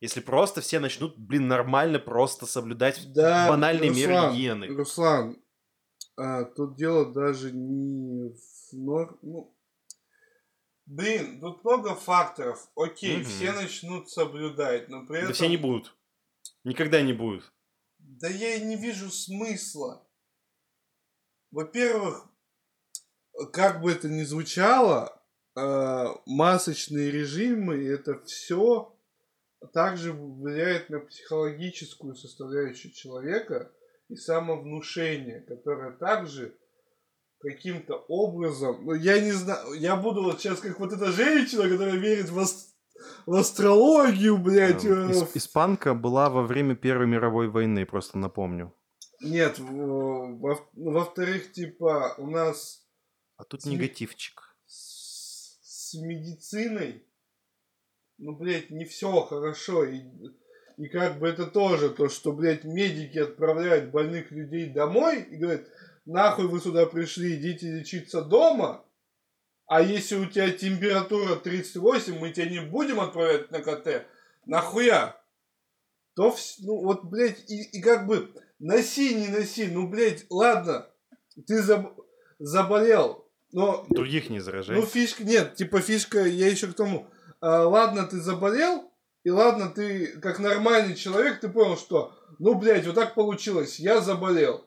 если 0.00 0.20
просто 0.20 0.60
все 0.60 0.78
начнут, 0.78 1.18
блин, 1.18 1.48
нормально 1.48 1.98
просто 1.98 2.46
соблюдать 2.46 3.12
Да, 3.12 3.48
банальные 3.48 3.90
меры 3.90 4.30
гигиены. 4.30 4.68
Руслан, 4.68 5.42
а, 6.16 6.44
тут 6.44 6.76
дело 6.76 7.12
даже 7.12 7.50
не 7.50 8.30
в 8.30 8.76
нор... 8.76 9.18
Ну, 9.22 9.52
блин, 10.86 11.40
тут 11.40 11.64
много 11.64 11.94
факторов. 11.94 12.70
Окей, 12.76 13.18
Мгм. 13.18 13.24
все 13.26 13.52
начнут 13.52 14.10
соблюдать, 14.10 14.88
но 14.88 15.06
при 15.06 15.18
этом... 15.18 15.28
Да 15.28 15.34
все 15.34 15.48
не 15.48 15.56
будут. 15.56 15.96
Никогда 16.64 17.02
не 17.02 17.12
будут. 17.12 17.52
Да 17.98 18.28
я 18.28 18.56
и 18.56 18.64
не 18.64 18.76
вижу 18.76 19.10
смысла. 19.10 20.06
Во-первых, 21.50 22.26
как 23.52 23.80
бы 23.80 23.92
это 23.92 24.08
ни 24.08 24.22
звучало, 24.22 25.20
э, 25.56 26.06
масочные 26.26 27.10
режимы 27.10 27.84
это 27.86 28.18
все 28.24 28.96
также 29.72 30.12
влияет 30.12 30.88
на 30.90 31.00
психологическую 31.00 32.14
составляющую 32.14 32.92
человека 32.92 33.72
и 34.08 34.16
самовнушение, 34.16 35.40
которое 35.40 35.92
также 35.92 36.56
каким-то 37.42 37.96
образом, 38.08 38.84
ну 38.84 38.94
я 38.94 39.20
не 39.20 39.32
знаю, 39.32 39.74
я 39.74 39.96
буду 39.96 40.22
вот 40.22 40.40
сейчас 40.40 40.60
как 40.60 40.78
вот 40.80 40.92
эта 40.92 41.10
женщина, 41.12 41.68
которая 41.68 41.96
верит 41.96 42.30
в, 42.30 42.38
ас- 42.38 42.74
в 43.26 43.34
астрологию, 43.34 44.38
блядь. 44.38 44.84
Эм, 44.84 45.10
э, 45.10 45.12
Ис- 45.12 45.30
Испанка 45.34 45.94
была 45.94 46.30
во 46.30 46.42
время 46.42 46.74
Первой 46.76 47.06
мировой 47.06 47.48
войны, 47.48 47.84
просто 47.84 48.18
напомню. 48.18 48.72
Нет, 49.20 49.58
во- 49.58 50.68
во-вторых, 50.72 51.52
типа, 51.52 52.14
у 52.18 52.26
нас 52.30 52.84
А 53.36 53.44
тут 53.44 53.62
Сме- 53.64 53.72
негативчик. 53.72 54.56
с, 54.66 55.58
с 55.62 55.94
медициной, 55.94 57.04
ну, 58.18 58.36
блядь, 58.36 58.70
не 58.70 58.84
все 58.84 59.20
хорошо. 59.22 59.84
И, 59.84 60.00
и 60.78 60.88
как 60.88 61.18
бы 61.18 61.28
это 61.28 61.46
тоже 61.46 61.90
то, 61.90 62.08
что, 62.08 62.32
блядь, 62.32 62.64
медики 62.64 63.18
отправляют 63.18 63.90
больных 63.90 64.30
людей 64.30 64.70
домой 64.72 65.22
и 65.22 65.36
говорят, 65.36 65.66
нахуй 66.04 66.46
вы 66.46 66.60
сюда 66.60 66.86
пришли, 66.86 67.34
идите 67.36 67.70
лечиться 67.70 68.22
дома, 68.22 68.84
а 69.66 69.80
если 69.80 70.16
у 70.16 70.26
тебя 70.26 70.50
температура 70.50 71.36
38, 71.36 72.18
мы 72.18 72.30
тебя 72.32 72.46
не 72.46 72.60
будем 72.60 73.00
отправлять 73.00 73.50
на 73.50 73.60
КТ, 73.60 74.06
нахуя? 74.44 75.18
То, 76.14 76.36
ну, 76.60 76.82
вот, 76.84 77.04
блядь, 77.04 77.48
и, 77.50 77.62
и 77.78 77.80
как 77.80 78.06
бы, 78.06 78.34
носи, 78.58 79.14
не 79.14 79.28
носи, 79.28 79.68
ну, 79.68 79.88
блядь, 79.88 80.26
ладно, 80.28 80.86
ты 81.46 81.62
заб- 81.62 81.94
заболел, 82.38 83.26
но 83.50 83.86
Других 83.88 84.28
не 84.28 84.40
заражай. 84.40 84.76
ну, 84.76 84.84
фишка, 84.84 85.24
нет, 85.24 85.54
типа 85.54 85.80
фишка, 85.80 86.24
я 86.26 86.48
еще 86.48 86.66
к 86.66 86.74
тому. 86.74 87.06
а, 87.40 87.66
ладно, 87.66 88.04
ты 88.06 88.20
заболел, 88.20 88.92
и 89.24 89.30
ладно, 89.30 89.70
ты 89.70 90.18
как 90.20 90.38
нормальный 90.38 90.94
человек, 90.96 91.40
ты 91.40 91.48
понял, 91.48 91.78
что, 91.78 92.12
ну, 92.38 92.56
блядь, 92.56 92.84
вот 92.86 92.94
так 92.96 93.14
получилось, 93.14 93.78
я 93.78 94.00
заболел. 94.02 94.66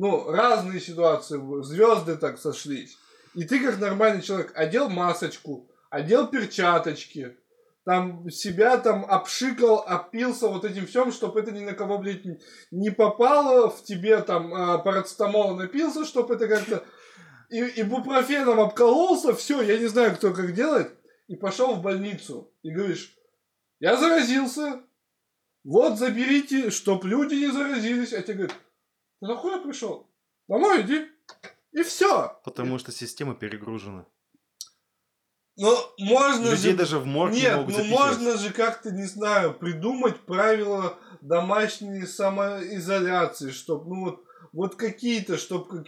Ну, 0.00 0.30
разные 0.30 0.78
ситуации, 0.80 1.40
звезды 1.64 2.14
так 2.16 2.38
сошлись. 2.38 2.96
И 3.34 3.42
ты 3.42 3.58
как 3.58 3.80
нормальный 3.80 4.22
человек 4.22 4.52
одел 4.54 4.88
масочку, 4.88 5.68
одел 5.90 6.28
перчаточки, 6.28 7.36
там 7.84 8.30
себя 8.30 8.76
там 8.76 9.04
обшикал, 9.04 9.78
опился 9.84 10.46
вот 10.46 10.64
этим 10.64 10.86
всем, 10.86 11.10
чтобы 11.10 11.40
это 11.40 11.50
ни 11.50 11.64
на 11.64 11.72
кого, 11.72 11.98
блядь, 11.98 12.24
не- 12.70 12.90
попало, 12.90 13.70
в 13.70 13.82
тебе 13.82 14.22
там 14.22 14.50
парацетамола 14.84 15.56
напился, 15.56 16.04
чтобы 16.04 16.36
это 16.36 16.46
как-то 16.46 16.84
и, 17.50 17.60
и 17.64 17.82
бупрофеном 17.82 18.60
обкололся, 18.60 19.34
все, 19.34 19.62
я 19.62 19.78
не 19.78 19.86
знаю, 19.86 20.14
кто 20.14 20.32
как 20.32 20.54
делает, 20.54 20.92
и 21.26 21.34
пошел 21.34 21.74
в 21.74 21.82
больницу. 21.82 22.54
И 22.62 22.70
говоришь, 22.70 23.16
я 23.80 23.96
заразился, 23.96 24.80
вот 25.64 25.98
заберите, 25.98 26.70
чтоб 26.70 27.04
люди 27.04 27.34
не 27.34 27.50
заразились. 27.50 28.12
А 28.12 28.22
тебе 28.22 28.34
говорят, 28.34 28.56
ты 29.20 29.26
нахуй 29.26 29.52
я 29.52 29.58
пришел? 29.58 30.10
Домой 30.48 30.82
иди. 30.82 31.06
И 31.72 31.82
все. 31.82 32.40
Потому 32.44 32.78
что 32.78 32.92
система 32.92 33.34
перегружена. 33.34 34.06
Ну, 35.60 35.76
можно 35.98 36.50
Людей 36.50 36.70
же... 36.70 36.76
даже 36.76 36.98
в 37.00 37.06
морг 37.06 37.32
не 37.32 37.40
Нет, 37.40 37.56
могут 37.56 37.74
ну 37.74 37.82
запихивать. 37.82 38.00
можно 38.00 38.36
же 38.36 38.52
как-то, 38.52 38.92
не 38.92 39.06
знаю, 39.06 39.54
придумать 39.54 40.20
правила 40.20 40.96
домашней 41.20 42.06
самоизоляции, 42.06 43.50
чтобы, 43.50 43.88
ну 43.88 44.04
вот, 44.04 44.20
вот 44.52 44.76
какие-то, 44.76 45.36
чтобы 45.36 45.84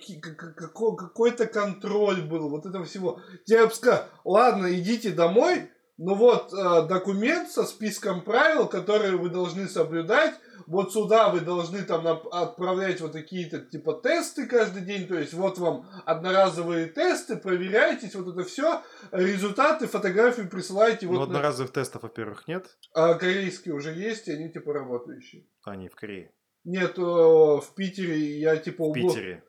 какой-то 0.96 1.46
контроль 1.46 2.20
был, 2.20 2.50
вот 2.50 2.66
этого 2.66 2.84
всего. 2.84 3.20
Тебе 3.46 3.66
бы 3.66 3.72
сказали, 3.72 4.08
ладно, 4.24 4.74
идите 4.74 5.10
домой, 5.10 5.70
но 5.98 6.16
вот 6.16 6.52
э, 6.52 6.88
документ 6.88 7.48
со 7.50 7.62
списком 7.62 8.24
правил, 8.24 8.66
которые 8.66 9.16
вы 9.16 9.30
должны 9.30 9.68
соблюдать, 9.68 10.34
вот 10.70 10.92
сюда 10.92 11.30
вы 11.30 11.40
должны 11.40 11.82
там 11.82 12.06
отправлять 12.06 13.00
вот 13.00 13.10
такие-то 13.12 13.58
типа 13.58 14.00
тесты 14.02 14.46
каждый 14.46 14.82
день, 14.82 15.08
то 15.08 15.18
есть 15.18 15.34
вот 15.34 15.58
вам 15.58 15.84
одноразовые 16.06 16.86
тесты, 16.86 17.36
проверяйтесь, 17.36 18.14
вот 18.14 18.28
это 18.28 18.44
все, 18.48 18.82
результаты, 19.10 19.88
фотографии 19.88 20.42
присылайте. 20.42 21.06
Ну, 21.06 21.12
Вот 21.12 21.18
на- 21.18 21.24
одноразовых 21.24 21.72
тестов, 21.72 22.04
во-первых, 22.04 22.46
нет. 22.46 22.78
а 22.94 23.14
корейские 23.14 23.74
уже 23.74 23.92
есть, 23.92 24.28
и 24.28 24.32
они 24.32 24.48
типа 24.48 24.72
работающие. 24.72 25.44
Они 25.64 25.88
в 25.88 25.96
Корее. 25.96 26.32
Нет, 26.62 26.96
в 26.98 27.64
Питере 27.74 28.38
я 28.38 28.56
типа... 28.56 28.90
В 28.90 28.92
Питере. 28.92 29.42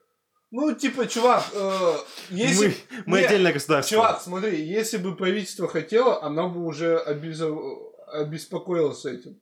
Ну, 0.49 0.74
типа, 0.74 1.07
чувак, 1.07 1.43
э, 1.53 1.93
если... 2.32 2.67
Мы, 2.67 2.74
мы 3.05 3.17
Нет, 3.19 3.28
отдельное 3.28 3.53
государство. 3.53 3.95
Чувак, 3.95 4.22
смотри, 4.22 4.61
если 4.65 4.97
бы 4.97 5.15
правительство 5.15 5.67
хотело, 5.67 6.24
оно 6.24 6.49
бы 6.49 6.65
уже 6.65 7.01
обезо- 7.07 7.57
обеспокоилось 8.11 9.05
этим. 9.05 9.39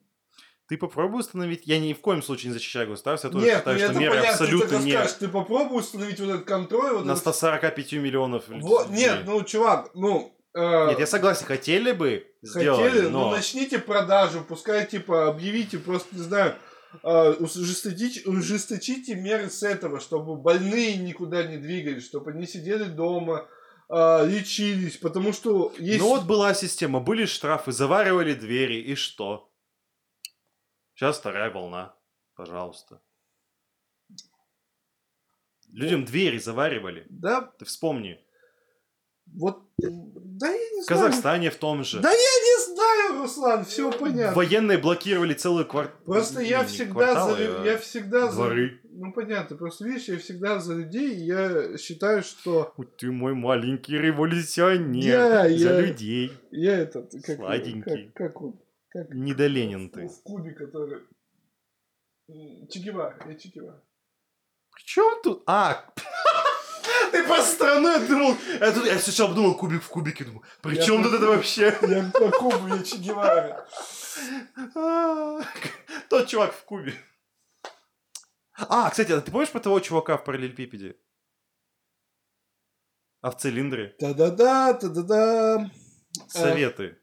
Ты 0.70 0.76
попробуй 0.76 1.22
установить... 1.22 1.62
Я 1.64 1.80
ни 1.80 1.92
в 1.92 2.00
коем 2.00 2.22
случае 2.22 2.50
не 2.50 2.54
защищаю 2.54 2.88
государство. 2.88 3.26
Я 3.26 3.32
тоже 3.32 3.44
Нет, 3.46 3.58
считаю, 3.58 3.78
ну 3.80 3.84
что 3.86 3.92
меры 3.98 4.10
понятно, 4.14 4.30
абсолютно 4.30 4.78
ты 4.78 4.84
не... 4.84 4.92
скажешь, 4.92 5.12
ты 5.14 5.26
попробуй 5.26 5.80
установить 5.80 6.20
вот 6.20 6.30
этот 6.30 6.44
контроль. 6.44 6.92
Вот 6.92 7.04
На 7.06 7.10
этот- 7.10 7.22
145 7.34 7.92
миллионов 7.94 8.44
Вот, 8.46 8.86
людей. 8.88 9.04
нет, 9.04 9.22
ну, 9.26 9.42
чувак, 9.42 9.90
ну... 9.94 10.32
э, 10.54 10.86
Нет, 10.90 11.00
я 11.00 11.06
согласен, 11.08 11.44
хотели 11.46 11.90
бы, 11.90 12.24
сделали, 12.42 12.88
Хотели, 12.88 13.06
но... 13.08 13.24
ну 13.24 13.30
начните 13.32 13.80
продажу, 13.80 14.44
пускай 14.48 14.86
типа 14.86 15.26
объявите, 15.26 15.78
просто 15.78 16.14
не 16.14 16.22
знаю, 16.22 16.54
э, 17.02 17.30
ужесточите, 17.40 18.28
ужесточите 18.28 19.16
меры 19.16 19.50
с 19.50 19.64
этого, 19.64 19.98
чтобы 19.98 20.36
больные 20.36 20.98
никуда 20.98 21.42
не 21.42 21.56
двигались, 21.56 22.06
чтобы 22.06 22.30
они 22.30 22.46
сидели 22.46 22.84
дома, 22.84 23.48
э, 23.88 24.24
лечились, 24.28 24.98
потому 24.98 25.32
что 25.32 25.72
есть... 25.78 25.98
Ну 25.98 26.10
вот 26.10 26.26
была 26.26 26.54
система, 26.54 27.00
были 27.00 27.24
штрафы, 27.24 27.72
заваривали 27.72 28.34
двери, 28.34 28.76
и 28.76 28.94
что? 28.94 29.49
Сейчас 31.00 31.18
вторая 31.18 31.50
волна, 31.50 31.94
пожалуйста. 32.36 33.00
Людям 35.72 36.04
двери 36.04 36.36
заваривали. 36.36 37.06
Да, 37.08 37.40
Ты 37.58 37.64
вспомни. 37.64 38.20
Вот, 39.32 39.62
да 39.78 40.48
я 40.48 40.58
не 40.58 40.82
В 40.82 40.84
знаю. 40.84 41.00
Казахстане 41.06 41.50
в 41.50 41.56
том 41.56 41.84
же. 41.84 42.00
Да 42.00 42.10
я 42.10 42.16
не 42.16 42.74
знаю, 42.74 43.22
Руслан, 43.22 43.64
все 43.64 43.90
понятно. 43.90 44.36
Военные 44.36 44.76
блокировали 44.76 45.32
целые 45.32 45.64
кварталы. 45.64 46.04
Просто 46.04 46.42
я 46.42 46.64
всегда 46.64 47.26
за, 47.26 47.36
лю- 47.38 47.64
я 47.64 47.78
всегда 47.78 48.28
за, 48.28 48.34
дворы. 48.34 48.80
ну 48.84 49.10
понятно, 49.14 49.56
просто 49.56 49.86
видишь, 49.86 50.08
я 50.08 50.18
всегда 50.18 50.58
за 50.58 50.74
людей, 50.74 51.14
я 51.14 51.78
считаю, 51.78 52.22
что 52.22 52.74
Ты 52.98 53.10
мой 53.10 53.32
маленький 53.34 53.96
революционер. 53.96 55.02
Я- 55.02 55.42
За 55.44 55.48
я- 55.48 55.80
людей. 55.80 56.30
я 56.50 56.76
этот, 56.78 57.10
как, 57.24 57.36
Сладенький. 57.36 58.10
как, 58.10 58.32
как 58.32 58.42
он, 58.42 58.60
как 58.90 59.08
Не 59.10 59.34
до 59.34 59.46
Ленин 59.46 59.88
в, 59.88 59.92
ты. 59.92 60.08
в 60.08 60.22
кубе, 60.22 60.52
который 60.52 61.00
М, 62.28 62.68
Че 62.68 62.78
Гевара, 62.80 63.16
я 63.28 63.34
Че 63.34 63.48
Гевара. 63.48 63.82
При 64.72 64.82
чем 64.84 65.22
тут? 65.22 65.42
А, 65.46 65.74
ты 67.12 67.26
по 67.26 67.42
страну, 67.42 67.88
я 67.88 67.98
думал, 68.06 68.34
я, 68.60 68.72
тут, 68.72 68.86
я 68.86 68.98
сначала 68.98 69.34
думал 69.34 69.56
кубик 69.56 69.82
в 69.82 69.88
кубике, 69.88 70.24
думал, 70.24 70.44
при 70.62 70.76
Я 70.76 70.82
чем 70.82 71.02
тут 71.02 71.14
это 71.14 71.26
вообще? 71.26 71.76
Я 71.82 72.10
по 72.12 72.30
кубу, 72.30 72.66
я 72.68 72.82
Че 72.82 72.96
Гевара. 72.98 73.66
А, 74.76 75.40
Тот 76.10 76.28
чувак 76.28 76.52
в 76.52 76.64
кубе. 76.64 76.92
А, 78.68 78.90
кстати, 78.90 79.12
а 79.12 79.20
ты 79.20 79.30
помнишь 79.32 79.50
про 79.50 79.60
того 79.60 79.80
чувака 79.80 80.16
в 80.18 80.24
параллелепипеде? 80.24 80.96
А 83.22 83.30
в 83.30 83.36
цилиндре? 83.38 83.96
Та-да-да, 83.98 84.74
та-да-да. 84.74 85.70
Советы. 86.28 86.98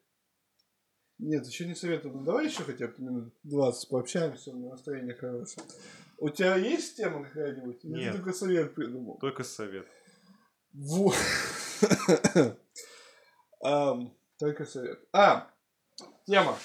Нет, 1.19 1.45
еще 1.47 1.65
не 1.65 1.75
советую. 1.75 2.15
Ну 2.15 2.23
давай 2.23 2.45
еще 2.45 2.63
хотя 2.63 2.87
бы 2.87 2.93
минут 2.99 3.33
20 3.43 3.89
пообщаемся, 3.89 4.53
настроение 4.55 5.15
хорошее. 5.15 5.65
У 6.19 6.29
тебя 6.29 6.55
есть 6.55 6.97
тема 6.97 7.23
какая-нибудь? 7.23 7.83
Или 7.83 7.93
Нет. 7.93 8.11
Ты 8.11 8.17
только 8.19 8.33
совет 8.33 8.75
придумал. 8.75 9.17
Только 9.19 9.43
совет. 9.43 9.87
Во. 10.73 11.13
Ам, 13.63 14.15
Только 14.37 14.65
совет. 14.65 14.99
А, 15.13 15.49
тема. 16.25 16.57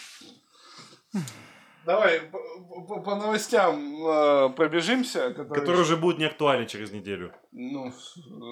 Давай 1.85 2.21
по, 2.21 3.01
по- 3.01 3.15
новостям 3.17 4.07
э, 4.07 4.49
пробежимся. 4.57 5.31
Которые, 5.31 5.61
Который 5.61 5.81
уже 5.81 5.97
будет 5.97 6.19
не 6.19 6.27
актуален 6.27 6.67
через 6.67 6.93
неделю. 6.93 7.33
Ну, 7.51 7.93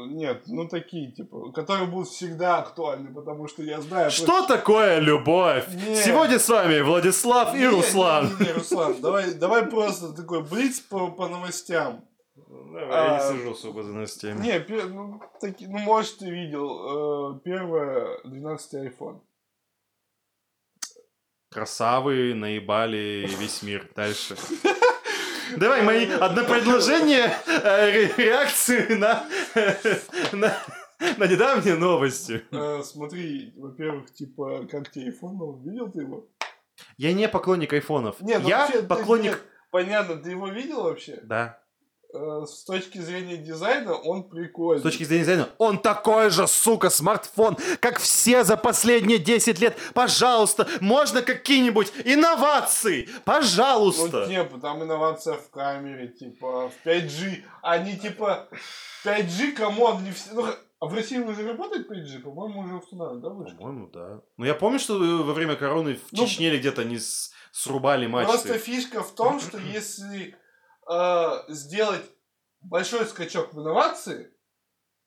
нет, 0.07 0.43
ну 0.47 0.69
такие, 0.69 1.13
типа, 1.13 1.53
которые 1.53 1.87
будут 1.87 2.09
всегда 2.09 2.59
актуальны, 2.59 3.15
потому 3.15 3.49
что 3.49 3.63
я 3.63 3.81
знаю... 3.81 4.11
Что 4.11 4.47
такое 4.47 4.99
любовь? 4.99 5.67
Нет. 5.69 5.99
Сегодня 5.99 6.39
с 6.39 6.49
вами 6.49 6.81
Владислав 6.81 7.55
и 7.55 7.59
Не, 7.59 7.69
Руслан. 7.69 8.27
Не, 8.27 8.31
не, 8.33 8.47
не, 8.47 8.53
Руслан, 8.53 9.01
давай, 9.01 9.35
давай 9.35 9.67
просто 9.67 10.13
такой 10.13 10.43
блиц 10.43 10.81
по, 10.81 11.11
по 11.11 11.29
новостям. 11.29 12.05
Давай, 12.37 12.85
я 12.89 13.17
А, 13.17 13.33
не 13.33 13.39
сижу 13.39 13.53
особо 13.53 13.83
за 13.83 13.93
новостями. 13.93 14.43
Не, 14.43 14.59
ну, 14.87 15.21
таки, 15.41 15.67
ну, 15.67 15.79
может, 15.79 16.19
ты 16.19 16.31
видел. 16.31 17.37
э, 17.37 17.41
первое, 17.45 18.19
12 18.25 18.75
iPhone. 18.75 19.21
Красавы 21.53 22.33
наебали 22.35 23.27
весь 23.39 23.63
мир. 23.63 23.89
Дальше. 23.97 24.37
Давай 25.57 25.83
мои 25.83 26.07
одно 26.09 26.45
предложение 26.45 27.35
э, 27.49 27.91
ре- 27.91 28.15
реакции 28.17 28.95
на, 28.95 29.27
на, 30.33 30.57
на 31.17 31.27
недавние 31.27 31.75
новости. 31.75 32.45
Э, 32.53 32.83
смотри, 32.85 33.53
во-первых, 33.57 34.13
типа, 34.15 34.69
как 34.71 34.93
тебе 34.93 35.11
iPhone? 35.11 35.61
Видел 35.65 35.91
ты 35.91 36.03
его? 36.03 36.25
Я 36.97 37.13
не 37.15 37.29
поклонник 37.29 37.73
айфонов. 37.73 38.21
Нет, 38.21 38.43
ну 38.45 38.49
Я 38.49 38.59
вообще, 38.61 38.83
ты- 38.83 38.87
поклонник... 38.87 39.33
нет, 39.33 39.43
понятно, 39.73 40.17
ты 40.19 40.31
его 40.31 40.47
видел 40.47 40.85
вообще? 40.85 41.19
Да. 41.25 41.60
Э, 42.13 42.45
с 42.47 42.65
точки 42.65 42.99
зрения 42.99 43.37
дизайна 43.37 43.95
он 43.95 44.25
прикольный. 44.25 44.81
С 44.81 44.83
точки 44.83 45.05
зрения 45.05 45.23
дизайна, 45.25 45.49
он 45.59 45.79
такой 45.79 46.31
же, 46.31 46.47
сука, 46.49 46.91
смартфон, 46.91 47.57
как 47.81 47.99
все 47.99 48.43
за 48.45 48.57
последние 48.57 49.19
10 49.19 49.61
лет. 49.61 49.77
Пожалуйста, 49.95 50.67
можно 50.81 51.23
какие-нибудь 51.23 51.93
инновации? 52.05 53.09
Ну, 53.13 53.21
Пожалуйста. 53.25 54.27
типа, 54.27 54.59
там 54.61 54.83
инновация 54.83 55.35
в 55.35 55.51
камере, 55.51 56.09
типа, 56.09 56.71
в 56.71 56.87
5G. 56.87 57.45
Они, 57.63 57.97
типа, 57.97 58.49
5G, 59.05 59.53
come 59.53 59.83
on, 59.83 60.05
не 60.05 60.13
все... 60.13 60.31
Ну, 60.33 60.47
а 60.81 60.87
в 60.87 60.95
России 60.95 61.19
уже 61.19 61.47
работает 61.47 61.91
5G? 61.91 62.21
По-моему, 62.21 62.61
уже 62.63 62.77
установлен, 62.77 63.21
да, 63.21 63.29
вышка? 63.29 63.57
По-моему, 63.57 63.89
да. 63.93 64.21
Ну, 64.37 64.45
я 64.47 64.55
помню, 64.55 64.79
что 64.79 64.97
э, 65.03 65.23
во 65.23 65.35
время 65.35 65.55
короны 65.55 65.95
в 65.97 66.13
Ну, 66.13 66.27
Чечне 66.27 66.49
или 66.49 66.59
где-то 66.59 66.81
они 66.81 66.99
с- 66.99 67.33
срубали 67.53 68.07
мачты. 68.07 68.33
Просто 68.33 68.59
фишка 68.59 69.03
в 69.03 69.15
том, 69.15 69.41
что 69.41 69.59
если 69.59 70.37
э, 70.91 71.45
сделать 71.49 72.03
большой 72.61 73.07
скачок 73.07 73.55
в 73.55 73.61
инновации, 73.61 74.31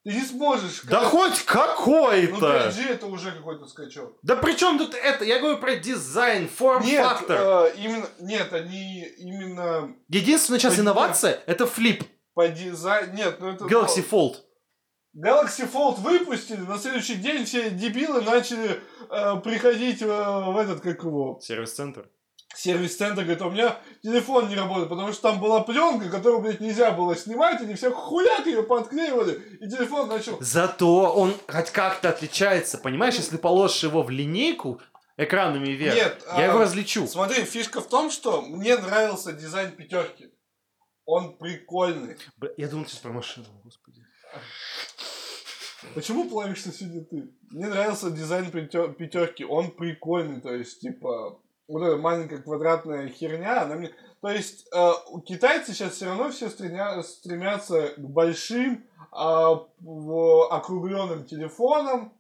ты 0.04 0.12
не 0.14 0.22
сможешь... 0.22 0.82
Да 0.84 1.06
хоть 1.06 1.32
Ну, 1.32 1.46
какой-то! 1.46 2.70
5G 2.70 2.90
это 2.90 3.06
уже 3.06 3.32
какой-то 3.32 3.68
скачок. 3.68 4.18
Да 4.22 4.36
при 4.36 4.54
чем 4.54 4.78
тут 4.78 4.94
это? 4.96 5.24
Я 5.24 5.40
говорю 5.40 5.60
про 5.60 5.76
дизайн, 5.78 6.44
Нет, 6.44 6.52
форм-фактор. 6.52 7.38
э, 7.40 7.76
именно, 7.78 8.08
нет, 8.20 8.52
они 8.52 9.06
именно 9.18 9.96
Единственная 10.10 10.60
сейчас 10.60 10.78
инновация 10.80 11.42
это 11.46 11.66
флип. 11.66 12.04
по 12.34 12.48
дизайну... 12.50 13.14
Нет, 13.14 13.38
ну 13.40 13.50
это... 13.50 13.64
Galaxy 13.66 14.06
Fold. 14.08 14.36
Galaxy 15.16 15.72
Fold 15.72 16.02
выпустили, 16.02 16.62
на 16.62 16.78
следующий 16.78 17.16
день 17.16 17.46
все 17.46 17.70
дебилы 17.70 18.22
начали 18.22 18.82
э, 19.10 19.40
приходить 19.42 20.02
э, 20.02 20.06
в 20.08 20.58
этот, 20.58 20.82
как 20.82 21.04
его, 21.04 21.40
Сервис-центр. 21.40 22.10
Сервис-центр, 22.56 23.24
говорит, 23.24 23.42
у 23.42 23.50
меня 23.50 23.78
телефон 24.02 24.50
не 24.50 24.56
работает, 24.56 24.90
потому 24.90 25.12
что 25.12 25.22
там 25.22 25.40
была 25.40 25.62
пленка, 25.62 26.10
которую, 26.10 26.42
блядь, 26.42 26.60
нельзя 26.60 26.92
было 26.92 27.16
снимать, 27.16 27.62
они 27.62 27.76
все 27.76 27.92
хуяк 27.92 28.46
ее 28.46 28.64
подклеивали, 28.64 29.42
и 29.60 29.70
телефон 29.70 30.08
начал... 30.08 30.38
Зато 30.40 31.14
он 31.14 31.36
хоть 31.48 31.72
как-то 31.72 32.10
отличается, 32.10 32.78
понимаешь? 32.78 33.16
Если 33.16 33.38
положишь 33.38 33.84
его 33.84 34.04
в 34.04 34.10
линейку 34.10 34.82
экранами 35.18 35.70
вверх, 35.70 35.96
Нет, 35.96 36.24
я 36.28 36.34
а, 36.34 36.48
его 36.48 36.60
различу. 36.60 37.08
Смотри, 37.08 37.44
фишка 37.44 37.82
в 37.82 37.88
том, 37.88 38.10
что 38.10 38.42
мне 38.42 38.78
нравился 38.78 39.34
дизайн 39.34 39.72
пятерки. 39.72 40.30
Он 41.06 41.38
прикольный. 41.38 42.18
Бля, 42.38 42.52
Я 42.58 42.68
думал 42.68 42.86
сейчас 42.86 43.00
про 43.00 43.12
машину, 43.12 43.48
господи. 43.64 44.02
Почему 45.96 46.30
плавишься 46.30 46.72
сегодня 46.72 47.04
ты? 47.04 47.30
Мне 47.52 47.68
нравился 47.68 48.10
дизайн 48.10 48.50
пятерки. 48.52 49.44
Он 49.44 49.72
прикольный, 49.72 50.42
то 50.42 50.54
есть, 50.54 50.80
типа, 50.80 51.42
вот 51.68 51.82
эта 51.84 51.98
маленькая 51.98 52.40
квадратная 52.42 53.08
херня, 53.10 53.62
она 53.64 53.76
мне... 53.76 53.92
То 54.22 54.30
есть, 54.30 54.68
э, 54.74 54.92
у 55.10 55.22
китайцы 55.22 55.74
сейчас 55.74 55.94
все 55.94 56.06
равно 56.06 56.30
все 56.30 56.48
стремя- 56.48 57.02
стремятся 57.04 57.90
к 57.90 58.00
большим, 58.00 58.86
в- 59.12 60.48
округленным 60.52 61.26
телефонам. 61.26 62.14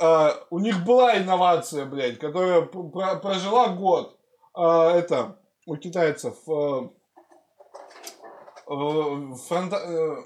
Э, 0.00 0.28
у 0.50 0.58
них 0.58 0.84
была 0.84 1.18
инновация, 1.18 1.86
блядь, 1.86 2.18
которая 2.18 2.62
пр- 2.62 2.90
про- 2.90 3.16
прожила 3.16 3.68
год. 3.68 4.18
Э, 4.56 4.62
это, 4.90 5.38
у 5.66 5.76
китайцев... 5.76 6.36
э, 6.48 6.88
э, 8.68 9.34
фронта- 9.48 9.82
э, 9.84 10.16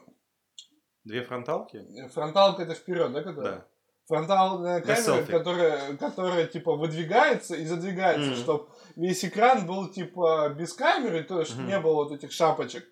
Две 1.05 1.22
фронталки? 1.24 1.86
Фронталка 2.12 2.62
это 2.64 2.74
вперед, 2.74 3.12
да, 3.12 3.22
которая? 3.22 3.53
Да. 3.57 3.66
Фронтальная 4.09 4.81
Для 4.81 4.95
камера, 4.97 5.23
которая, 5.27 5.97
которая 5.97 6.47
типа 6.47 6.75
выдвигается 6.77 7.55
и 7.55 7.65
задвигается, 7.67 8.31
Мгм. 8.31 8.37
чтобы 8.37 8.67
весь 8.97 9.25
экран 9.25 9.67
был 9.67 9.89
типа 9.89 10.49
без 10.49 10.73
камеры, 10.73 11.23
то 11.25 11.41
есть 11.41 11.55
Мгм. 11.57 11.67
не 11.69 11.79
было 11.79 12.05
вот 12.05 12.13
этих 12.13 12.33
шапочек. 12.33 12.85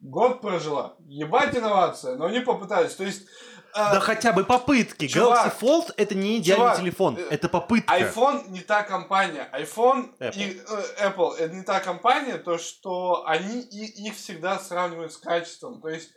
Год 0.00 0.40
прожила. 0.40 0.94
Ебать 1.06 1.56
инновация, 1.56 2.16
но 2.16 2.26
они 2.26 2.40
попытались. 2.40 2.94
То 2.94 3.04
есть 3.04 3.22
а, 3.74 3.94
Да 3.94 4.00
хотя 4.00 4.32
бы 4.32 4.44
попытки. 4.44 5.08
чувак, 5.08 5.46
Galaxy 5.46 5.60
Fold 5.60 5.94
это 5.96 6.14
не 6.14 6.36
идеальный 6.38 6.64
чувак, 6.66 6.78
телефон, 6.78 7.16
э, 7.16 7.26
это 7.30 7.48
попытка. 7.48 7.96
iPhone 7.98 8.50
не 8.50 8.60
та 8.60 8.82
компания. 8.82 9.48
iPhone 9.52 10.10
Apple. 10.20 10.32
и 10.36 10.60
э, 10.68 11.06
Apple 11.08 11.36
это 11.38 11.54
не 11.54 11.62
та 11.62 11.80
компания, 11.80 12.36
то 12.36 12.58
что 12.58 13.24
они 13.26 13.60
и, 13.62 14.06
их 14.08 14.14
всегда 14.16 14.58
сравнивают 14.58 15.12
с 15.12 15.16
качеством. 15.16 15.80
То 15.80 15.88
есть, 15.88 16.10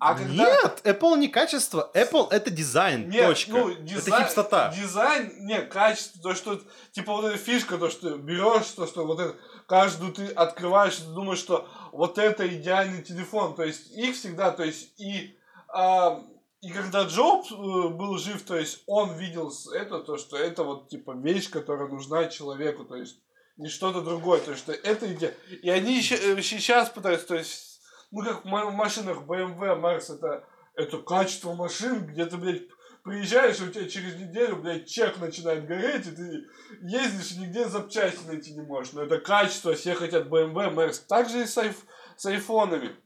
а 0.00 0.14
когда 0.14 0.32
Нет, 0.32 0.80
Apple 0.84 1.18
не 1.18 1.28
качество, 1.28 1.90
Apple 1.92 2.28
это 2.30 2.50
дизайн, 2.50 3.08
Нет, 3.08 3.26
точка. 3.26 3.50
ну, 3.50 3.70
это 3.70 3.82
дизайн, 3.82 4.24
хипстота. 4.24 4.72
Дизайн, 4.74 5.32
не, 5.46 5.60
качество, 5.62 6.22
то, 6.22 6.34
что, 6.34 6.60
типа, 6.92 7.12
вот 7.14 7.24
эта 7.24 7.36
фишка, 7.36 7.78
то, 7.78 7.90
что 7.90 8.16
берешь, 8.16 8.66
то, 8.76 8.86
что 8.86 9.04
вот 9.04 9.18
это, 9.18 9.34
каждую 9.66 10.12
ты 10.12 10.26
открываешь, 10.26 10.96
ты 10.96 11.06
думаешь, 11.06 11.40
что 11.40 11.68
вот 11.92 12.18
это 12.18 12.46
идеальный 12.46 13.02
телефон, 13.02 13.56
то 13.56 13.64
есть 13.64 13.90
их 13.90 14.14
всегда, 14.14 14.52
то 14.52 14.62
есть 14.62 14.92
и, 15.00 15.36
а, 15.68 16.22
и 16.60 16.70
когда 16.70 17.02
Джобс 17.04 17.50
э, 17.50 17.54
был 17.56 18.18
жив, 18.18 18.42
то 18.42 18.56
есть 18.56 18.82
он 18.86 19.16
видел 19.16 19.52
это, 19.74 19.98
то, 20.00 20.16
что 20.16 20.36
это 20.36 20.62
вот, 20.62 20.88
типа, 20.88 21.12
вещь, 21.16 21.50
которая 21.50 21.88
нужна 21.88 22.26
человеку, 22.26 22.84
то 22.84 22.96
есть 22.96 23.16
не 23.56 23.68
что-то 23.68 24.00
другое, 24.00 24.40
то 24.40 24.52
есть 24.52 24.62
что 24.62 24.72
это 24.72 25.12
идея. 25.12 25.34
И 25.62 25.68
они 25.68 25.96
еще, 25.96 26.14
э, 26.14 26.40
сейчас 26.42 26.88
пытаются, 26.88 27.26
то 27.28 27.34
есть, 27.34 27.67
ну, 28.10 28.22
как 28.24 28.44
в 28.44 28.48
ма- 28.48 28.70
машинах 28.70 29.18
BMW, 29.22 29.80
Mercedes, 29.80 30.16
это, 30.16 30.48
это 30.74 30.98
качество 30.98 31.54
машин, 31.54 32.06
где 32.06 32.26
ты, 32.26 32.36
блядь, 32.36 32.62
приезжаешь, 33.04 33.60
и 33.60 33.64
у 33.64 33.70
тебя 33.70 33.88
через 33.88 34.16
неделю, 34.16 34.56
блядь, 34.56 34.86
чек 34.86 35.18
начинает 35.18 35.66
гореть, 35.66 36.06
и 36.06 36.10
ты 36.12 36.46
ездишь 36.82 37.32
и 37.32 37.38
нигде 37.40 37.66
запчасти 37.68 38.26
найти 38.26 38.52
не 38.54 38.62
можешь. 38.62 38.92
Но 38.92 39.02
это 39.02 39.18
качество, 39.18 39.74
все 39.74 39.94
хотят 39.94 40.26
BMW, 40.26 40.74
Mercedes. 40.74 41.04
Так 41.08 41.28
же 41.28 41.42
и 41.42 41.46
с, 41.46 41.56
айф- 41.58 41.84
с 42.16 42.26
айфонами. 42.26 42.96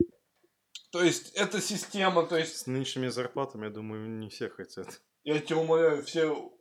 То 0.90 1.02
есть, 1.02 1.32
это 1.34 1.60
система, 1.60 2.26
то 2.26 2.36
есть, 2.36 2.56
С 2.58 2.66
нынешними 2.66 3.08
зарплатами, 3.08 3.64
я 3.64 3.70
думаю, 3.70 4.08
не 4.08 4.28
все 4.28 4.50
хотят. 4.50 5.00
я 5.24 5.38
тебя 5.40 5.56
умоляю, 5.58 6.02
все 6.04 6.52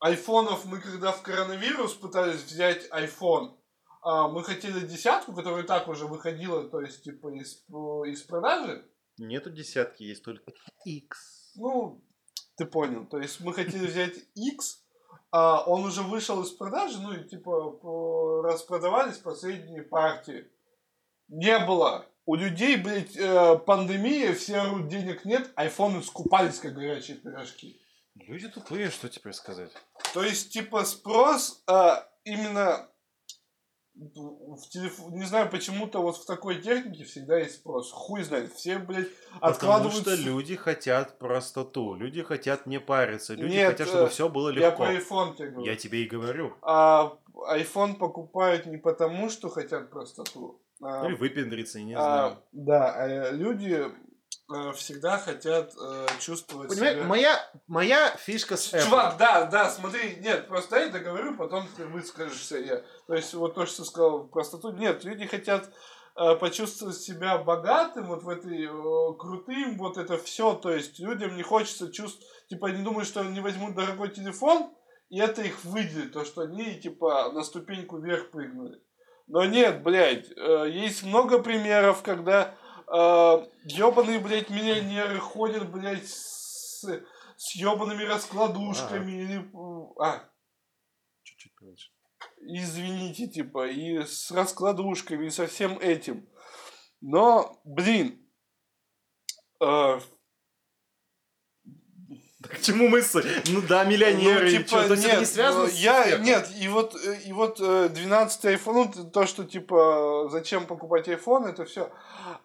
айфонов 0.00 0.64
мы 0.64 0.80
когда 0.80 1.12
в 1.12 1.22
коронавирус 1.22 1.94
пытались 1.94 2.42
взять 2.42 2.88
iPhone, 2.90 3.50
а, 3.50 3.56
мы 4.04 4.44
хотели 4.44 4.86
десятку, 4.86 5.32
которая 5.32 5.62
и 5.62 5.66
так 5.66 5.88
уже 5.88 6.06
выходила, 6.06 6.68
то 6.68 6.80
есть, 6.80 7.04
типа, 7.04 7.28
из, 7.28 7.64
из 8.06 8.22
продажи. 8.22 8.84
Нету 9.18 9.50
десятки, 9.50 10.02
есть 10.02 10.24
только 10.24 10.52
X. 10.84 11.52
Ну, 11.56 12.02
ты 12.56 12.66
понял. 12.66 13.06
То 13.06 13.18
есть 13.18 13.40
мы 13.40 13.52
хотели 13.52 13.86
взять 13.86 14.14
X, 14.34 14.84
а 15.30 15.64
он 15.64 15.84
уже 15.84 16.02
вышел 16.02 16.42
из 16.42 16.50
продажи, 16.50 17.00
ну 17.00 17.12
и 17.12 17.28
типа 17.28 18.42
распродавались 18.44 19.18
последние 19.18 19.82
партии. 19.82 20.48
Не 21.28 21.58
было. 21.60 22.06
У 22.26 22.36
людей, 22.36 22.76
блядь, 22.76 23.16
э, 23.16 23.58
пандемия, 23.58 24.32
все 24.32 24.56
орут, 24.56 24.88
денег 24.88 25.24
нет, 25.24 25.50
айфоны 25.56 26.02
скупались, 26.02 26.58
как 26.58 26.74
горячие 26.74 27.18
пирожки. 27.18 27.80
Люди 28.14 28.48
тупые, 28.48 28.90
что 28.90 29.08
теперь 29.08 29.32
сказать? 29.34 29.72
То 30.14 30.22
есть, 30.22 30.52
типа, 30.52 30.84
спрос 30.84 31.62
а, 31.66 32.08
именно 32.24 32.88
в 33.94 34.68
телефон, 34.70 35.14
не 35.14 35.24
знаю, 35.24 35.48
почему-то 35.48 36.00
вот 36.00 36.16
в 36.16 36.26
такой 36.26 36.60
технике 36.60 37.04
всегда 37.04 37.38
есть 37.38 37.56
спрос. 37.56 37.92
Хуй 37.92 38.22
знает, 38.24 38.52
все, 38.52 38.78
блядь, 38.78 39.08
Потому 39.34 39.52
откладывают... 39.52 40.00
что 40.02 40.14
люди 40.14 40.56
хотят 40.56 41.18
простоту, 41.18 41.94
люди 41.94 42.22
хотят 42.22 42.66
не 42.66 42.80
париться, 42.80 43.34
люди 43.34 43.52
Нет, 43.54 43.72
хотят, 43.72 43.88
чтобы 43.88 44.04
э, 44.04 44.08
все 44.08 44.28
было 44.28 44.48
Я 44.50 44.70
легко. 44.70 44.84
про 44.84 44.94
iPhone 44.94 45.36
тебе 45.36 45.50
говорю. 45.50 45.70
Я 45.70 45.76
тебе 45.76 46.02
и 46.02 46.08
говорю. 46.08 46.54
А 46.62 47.16
iPhone 47.56 47.94
покупают 47.94 48.66
не 48.66 48.78
потому, 48.78 49.30
что 49.30 49.48
хотят 49.48 49.90
простоту. 49.90 50.60
а, 50.82 51.06
Или 51.06 51.14
выпендриться, 51.14 51.78
я 51.78 51.84
не 51.84 51.94
а, 51.94 52.00
знаю. 52.00 52.36
да, 52.52 52.92
а 52.94 53.30
люди 53.30 53.74
э, 53.74 53.90
всегда 54.74 55.18
хотят 55.18 55.74
э, 55.80 56.06
чувствовать 56.20 56.68
Понимаешь, 56.68 56.96
себя... 56.96 57.06
моя, 57.06 57.50
моя 57.66 58.16
фишка 58.16 58.56
с 58.56 58.72
Apple. 58.74 58.84
Чувак, 58.84 59.16
да, 59.16 59.46
да, 59.46 59.70
смотри, 59.70 60.16
нет, 60.16 60.48
просто 60.48 60.80
я 60.80 60.88
договорю, 60.88 61.36
потом 61.36 61.66
ты 61.76 61.86
выскажешься. 61.86 62.58
Я. 62.58 62.82
То 63.06 63.14
есть, 63.14 63.32
вот 63.34 63.54
то, 63.54 63.64
что 63.64 63.82
ты 63.82 63.88
сказал, 63.88 64.24
простоту. 64.24 64.72
Нет, 64.72 65.02
люди 65.04 65.26
хотят 65.26 65.70
э, 66.16 66.36
почувствовать 66.36 66.96
себя 66.96 67.38
богатым, 67.38 68.06
вот 68.08 68.22
в 68.22 68.28
этой 68.28 68.66
э, 68.66 69.14
крутым, 69.18 69.78
вот 69.78 69.96
это 69.96 70.18
все. 70.18 70.54
То 70.54 70.70
есть, 70.70 70.98
людям 70.98 71.36
не 71.36 71.42
хочется 71.42 71.90
чувствовать, 71.90 72.28
типа, 72.48 72.68
они 72.68 72.82
думают, 72.82 73.08
что 73.08 73.22
они 73.22 73.40
возьмут 73.40 73.74
дорогой 73.74 74.10
телефон, 74.10 74.74
и 75.08 75.20
это 75.20 75.40
их 75.40 75.64
выделит, 75.64 76.12
то, 76.12 76.24
что 76.24 76.42
они, 76.42 76.74
типа, 76.74 77.32
на 77.32 77.44
ступеньку 77.44 77.96
вверх 77.96 78.30
прыгнули. 78.30 78.82
Но 79.26 79.44
нет, 79.46 79.82
блядь, 79.82 80.30
э, 80.36 80.68
есть 80.70 81.02
много 81.02 81.38
примеров, 81.38 82.02
когда 82.02 82.54
э, 82.88 83.46
ебаные, 83.64 84.18
блядь, 84.20 84.50
миллионеры 84.50 85.18
ходят, 85.18 85.70
блядь, 85.70 86.08
с, 86.08 86.84
с 87.36 87.54
ебаными 87.54 88.02
раскладушками 88.02 89.38
э, 89.38 89.94
А, 90.00 90.28
Чуть-чуть 91.22 91.54
поменьше. 91.56 91.90
извините, 92.40 93.28
типа, 93.28 93.68
и 93.68 94.04
с 94.04 94.30
раскладушками, 94.30 95.26
и 95.26 95.30
со 95.30 95.46
всем 95.46 95.78
этим. 95.78 96.28
Но, 97.00 97.60
блин, 97.64 98.26
э, 99.60 100.00
к 102.50 102.60
чему 102.60 102.88
мысль? 102.88 103.26
Ну 103.48 103.62
да, 103.62 103.84
миллионеры, 103.84 104.44
ну, 104.44 104.50
типа, 104.50 104.68
чё, 104.68 104.88
то 104.88 104.94
есть 104.94 105.04
это 105.04 105.20
не 105.20 105.24
связано 105.24 105.64
ну, 105.64 105.70
с 105.70 105.74
я, 105.74 106.00
успехом? 106.00 106.24
Нет, 106.24 106.48
и 106.60 106.68
вот, 106.68 106.94
э, 106.94 107.16
и 107.26 107.32
вот 107.32 107.60
э, 107.60 107.88
12 107.88 108.44
iPhone, 108.44 108.92
ну, 108.94 109.10
то, 109.10 109.26
что, 109.26 109.44
типа, 109.44 110.28
зачем 110.30 110.66
покупать 110.66 111.08
iPhone, 111.08 111.48
это 111.48 111.64
все. 111.64 111.90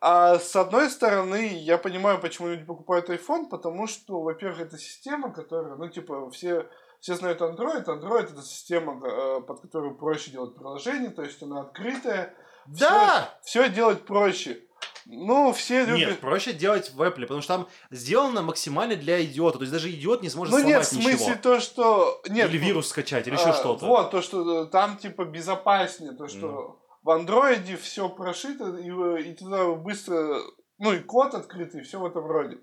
А 0.02 0.40
с 0.40 0.56
одной 0.56 0.90
стороны, 0.90 1.48
я 1.54 1.78
понимаю, 1.78 2.20
почему 2.20 2.50
люди 2.50 2.64
покупают 2.64 3.10
iPhone, 3.10 3.50
потому 3.50 3.88
что, 3.88 4.22
во-первых, 4.22 4.62
это 4.62 4.78
система, 4.78 5.34
которая, 5.34 5.76
ну, 5.76 5.90
типа, 5.90 6.30
все, 6.32 6.66
все 7.00 7.16
знают 7.16 7.42
Android. 7.42 7.86
Android 7.86 8.32
это 8.32 8.42
система, 8.42 9.00
э, 9.06 9.42
под 9.42 9.62
которую 9.62 9.96
проще 9.96 10.32
делать 10.32 10.56
приложение, 10.56 11.10
то 11.10 11.24
есть 11.24 11.42
она 11.44 11.62
открытая. 11.62 12.34
Да! 12.68 13.38
Все 13.44 13.70
делать 13.70 14.06
проще. 14.06 14.62
Ну, 15.06 15.54
все 15.54 15.86
любят... 15.86 16.10
Нет, 16.10 16.20
проще 16.20 16.54
делать 16.54 16.92
в 16.94 17.02
Apple, 17.02 17.22
потому 17.22 17.42
что 17.42 17.58
там 17.58 17.68
сделано 17.92 18.42
максимально 18.42 18.96
для 18.96 19.24
идиота. 19.24 19.58
То 19.58 19.64
есть 19.64 19.74
даже 19.74 19.90
идиот 19.90 20.22
не 20.22 20.30
сможет 20.30 20.54
ну, 20.54 20.60
сломать 20.60 20.76
нет, 20.78 20.86
в 20.86 20.90
смысле 20.90 21.14
ничего. 21.14 21.36
то, 21.42 21.60
что... 21.60 22.22
Нет, 22.30 22.50
Или 22.50 22.60
ну, 22.60 22.66
вирус 22.66 22.88
скачать, 22.90 23.28
или 23.28 23.36
А, 23.36 23.40
еще 23.40 23.54
что-то. 23.54 23.86
Вот, 23.86 24.12
то, 24.12 24.22
что 24.22 24.64
э, 24.64 24.66
там 24.68 24.98
типа 24.98 25.26
безопаснее, 25.26 26.14
то, 26.14 26.28
что 26.28 26.48
Ну. 26.48 26.80
в 27.04 27.10
андроиде 27.12 27.78
все 27.78 28.10
прошито, 28.10 28.78
и, 28.78 28.90
э, 28.90 29.22
и 29.24 29.34
туда 29.34 29.66
быстро, 29.72 30.40
ну 30.78 30.94
и 30.94 31.00
код 31.00 31.34
открытый, 31.34 31.82
все 31.84 32.00
в 32.00 32.06
этом 32.06 32.26
роде. 32.26 32.58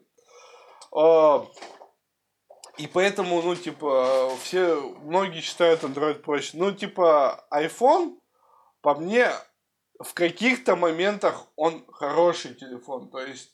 А, 0.95 1.47
И 2.79 2.87
поэтому, 2.87 3.41
ну, 3.41 3.55
типа, 3.55 4.31
все, 4.43 4.81
многие 5.03 5.41
считают 5.41 5.83
Android 5.83 6.17
проще. 6.17 6.51
Ну, 6.55 6.73
типа, 6.73 7.47
iPhone, 7.51 8.19
по 8.83 8.95
мне, 8.95 9.31
в 9.99 10.15
каких-то 10.15 10.77
моментах 10.77 11.47
он 11.57 11.85
хороший 11.93 12.55
телефон. 12.55 13.11
То 13.11 13.21
есть, 13.21 13.53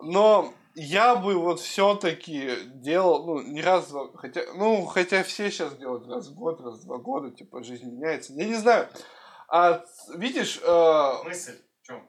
но 0.00 0.52
я 0.74 1.16
бы 1.16 1.34
вот 1.34 1.60
все-таки 1.60 2.56
делал, 2.74 3.26
ну, 3.26 3.40
не 3.42 3.62
раз, 3.62 3.88
два- 3.88 4.12
хотя, 4.16 4.42
ну, 4.54 4.84
хотя 4.86 5.22
все 5.22 5.50
сейчас 5.50 5.76
делают 5.76 6.06
раз 6.06 6.28
в 6.28 6.34
год, 6.34 6.60
раз 6.60 6.80
в 6.80 6.84
два 6.84 6.98
года, 6.98 7.30
типа, 7.30 7.62
жизнь 7.62 7.86
меняется. 7.90 8.32
Я 8.34 8.44
не 8.46 8.54
знаю. 8.54 8.88
А 9.48 9.84
видишь, 10.14 10.60
э, 10.62 11.12
Мысль 11.24 11.58
в 11.82 11.86
чем? 11.86 12.08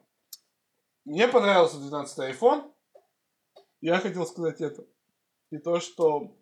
мне 1.05 1.27
понравился 1.27 1.77
12 1.77 2.19
iPhone. 2.19 2.71
Я 3.79 3.99
хотел 3.99 4.25
сказать 4.25 4.59
это. 4.59 4.83
И 5.51 5.57
то, 5.59 5.79
что 5.79 6.35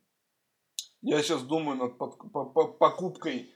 я 1.02 1.22
сейчас 1.22 1.43
думаю 1.43 1.77
над 1.77 1.97
под- 1.97 2.18
по- 2.31 2.45
по- 2.45 2.68
покупкой 2.69 3.53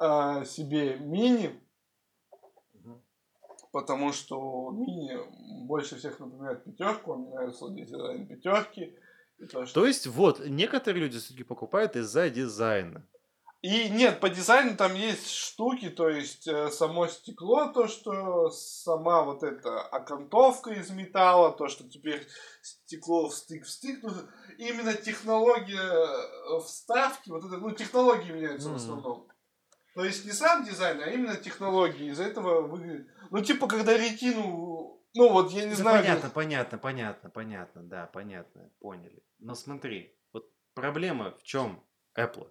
э, 0.00 0.44
себе 0.44 0.96
мини, 0.98 1.60
потому 3.72 4.12
что 4.12 4.70
мини 4.72 5.16
больше 5.66 5.96
всех 5.96 6.18
напоминает 6.20 6.64
пятерку, 6.64 7.14
мне 7.16 7.30
нравится 7.30 7.68
дизайн 7.70 8.26
пятерки. 8.26 8.96
То, 9.52 9.66
что... 9.66 9.80
То 9.80 9.86
есть, 9.86 10.06
вот, 10.06 10.40
некоторые 10.46 11.04
люди 11.04 11.18
все-таки 11.18 11.44
покупают 11.44 11.94
из-за 11.96 12.28
дизайна. 12.28 13.06
и 13.62 13.88
нет, 13.88 14.20
по 14.20 14.28
дизайну 14.28 14.76
там 14.76 14.94
есть 14.94 15.30
штуки, 15.30 15.88
то 15.90 16.08
есть 16.08 16.46
э, 16.48 16.70
само 16.70 17.06
стекло, 17.08 17.66
то, 17.72 17.86
что 17.88 18.50
сама 18.50 19.22
вот 19.22 19.42
эта 19.42 19.80
окантовка 19.80 20.70
из 20.70 20.90
металла, 20.90 21.52
то, 21.52 21.68
что 21.68 21.88
теперь 21.88 22.26
стекло 22.62 23.28
в 23.28 23.34
стык 23.34 23.64
в 23.64 23.68
стык. 23.70 24.00
Ну, 24.02 24.10
именно 24.58 24.94
технология 24.94 25.76
э, 25.78 26.60
вставки, 26.64 27.30
вот 27.30 27.44
это, 27.44 27.58
ну, 27.58 27.70
технологии 27.72 28.32
меняются 28.32 28.68
в 28.68 28.72
Мгм. 28.72 28.76
основном. 28.76 29.28
То 29.94 30.04
есть 30.04 30.24
не 30.24 30.32
сам 30.32 30.64
дизайн, 30.64 31.00
а 31.00 31.10
именно 31.10 31.34
технологии. 31.36 32.10
Из-за 32.10 32.24
этого 32.24 32.60
выглядит... 32.62 33.08
Ну, 33.30 33.42
типа, 33.42 33.66
когда 33.68 33.96
ретину... 33.96 35.02
Ну, 35.14 35.32
вот, 35.32 35.50
я 35.52 35.64
не 35.64 35.70
Да 35.70 35.76
знаю... 35.76 36.02
понятно, 36.02 36.30
понятно, 36.30 36.78
понятно, 36.78 37.30
понятно, 37.30 37.82
да, 37.82 38.06
понятно, 38.06 38.70
поняли. 38.80 39.22
Но 39.38 39.54
смотри, 39.54 40.16
вот 40.32 40.50
проблема 40.74 41.32
в 41.32 41.42
чем 41.42 41.84
Apple? 42.16 42.50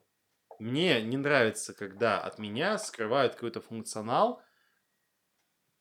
Мне 0.60 1.02
не 1.04 1.18
нравится, 1.18 1.74
когда 1.74 2.20
от 2.20 2.40
меня 2.40 2.78
скрывают 2.78 3.36
какой-то 3.36 3.62
функционал 3.62 4.42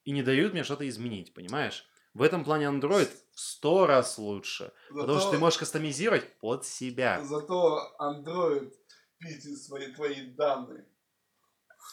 и 0.05 0.13
не 0.13 0.23
дают 0.23 0.53
мне 0.53 0.65
что-то 0.65 0.87
изменить, 0.89 1.33
понимаешь? 1.35 1.89
В 2.13 2.23
этом 2.23 2.45
плане 2.45 2.67
Android 2.67 3.11
в 3.33 3.41
сто 3.41 3.87
раз 3.87 4.19
лучше. 4.19 4.73
Потому 4.89 5.19
что 5.19 5.21
Зато- 5.21 5.31
ты 5.33 5.39
можешь 5.39 5.59
кастомизировать 5.59 6.39
под 6.39 6.65
себя. 6.65 7.23
Зато 7.25 7.95
Android 8.01 8.73
пиздит 9.19 9.59
свои 9.59 9.93
твои 9.93 10.31
данные. 10.35 10.87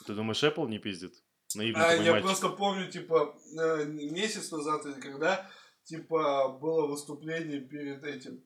Ты 0.05 0.13
думаешь, 0.13 0.43
Apple 0.43 0.67
не 0.67 0.79
пиздит? 0.79 1.15
Наивный 1.55 1.81
А, 1.83 1.89
такой 1.91 2.05
я 2.05 2.11
мальчик. 2.11 2.27
просто 2.27 2.49
помню, 2.49 2.91
типа, 2.91 3.35
э, 3.59 3.85
месяц 3.85 4.51
назад 4.51 4.85
или 4.85 4.99
когда, 4.99 5.49
типа, 5.83 6.49
было 6.49 6.87
выступление 6.87 7.61
перед 7.61 8.03
этим, 8.03 8.43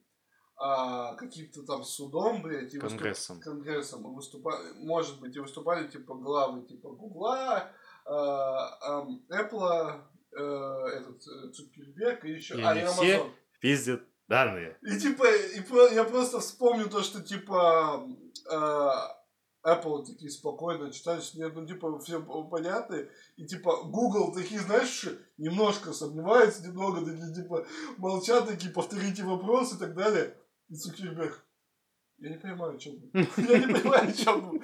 а, 0.56 1.14
каким-то 1.14 1.62
там 1.62 1.84
судом, 1.84 2.42
блядь, 2.42 2.74
и 2.74 2.78
выступ- 2.78 2.88
Конгрессом. 2.98 3.40
Конгрессом. 3.40 4.10
И 4.10 4.14
выступали, 4.14 4.72
может 4.84 5.20
быть, 5.20 5.36
и 5.36 5.40
выступали, 5.40 5.86
типа, 5.88 6.14
главы, 6.14 6.62
типа, 6.66 6.90
Гугла, 6.90 7.70
а, 8.04 9.06
Apple, 9.30 10.02
э, 10.32 10.40
этот, 10.40 11.22
э, 11.26 11.50
Цукерберг 11.52 12.24
и 12.24 12.30
еще, 12.32 12.58
И 12.58 12.62
а, 12.62 12.74
и 12.74 12.84
все 12.86 13.18
Amazon. 13.18 13.30
Пиздят 13.60 14.02
данные. 14.28 14.78
И 14.82 14.98
типа, 14.98 15.24
и 15.26 15.94
я 15.94 16.04
просто 16.04 16.40
вспомнил 16.40 16.88
то, 16.90 17.02
что 17.02 17.22
типа 17.22 18.06
э, 18.50 18.90
Apple 19.64 20.04
такие 20.06 20.30
спокойно 20.30 20.92
что 20.92 21.20
нет, 21.34 21.54
ну 21.54 21.66
типа 21.66 21.98
все 21.98 22.20
понятно, 22.20 23.06
и 23.36 23.46
типа 23.46 23.84
Google 23.84 24.32
такие, 24.32 24.60
знаешь, 24.60 25.06
немножко 25.36 25.92
сомневаются, 25.92 26.66
немного 26.66 27.04
такие 27.04 27.34
типа 27.34 27.66
молчат, 27.96 28.46
такие 28.46 28.72
повторите 28.72 29.24
вопрос 29.24 29.74
и 29.74 29.78
так 29.78 29.94
далее. 29.94 30.36
И 30.68 30.74
Цукерберг, 30.74 31.44
я 32.18 32.30
не 32.30 32.36
понимаю, 32.36 32.76
о 32.76 32.78
чем. 32.78 32.94
Я 33.12 33.58
не 33.58 33.72
понимаю, 33.72 34.10
о 34.10 34.12
чем. 34.12 34.62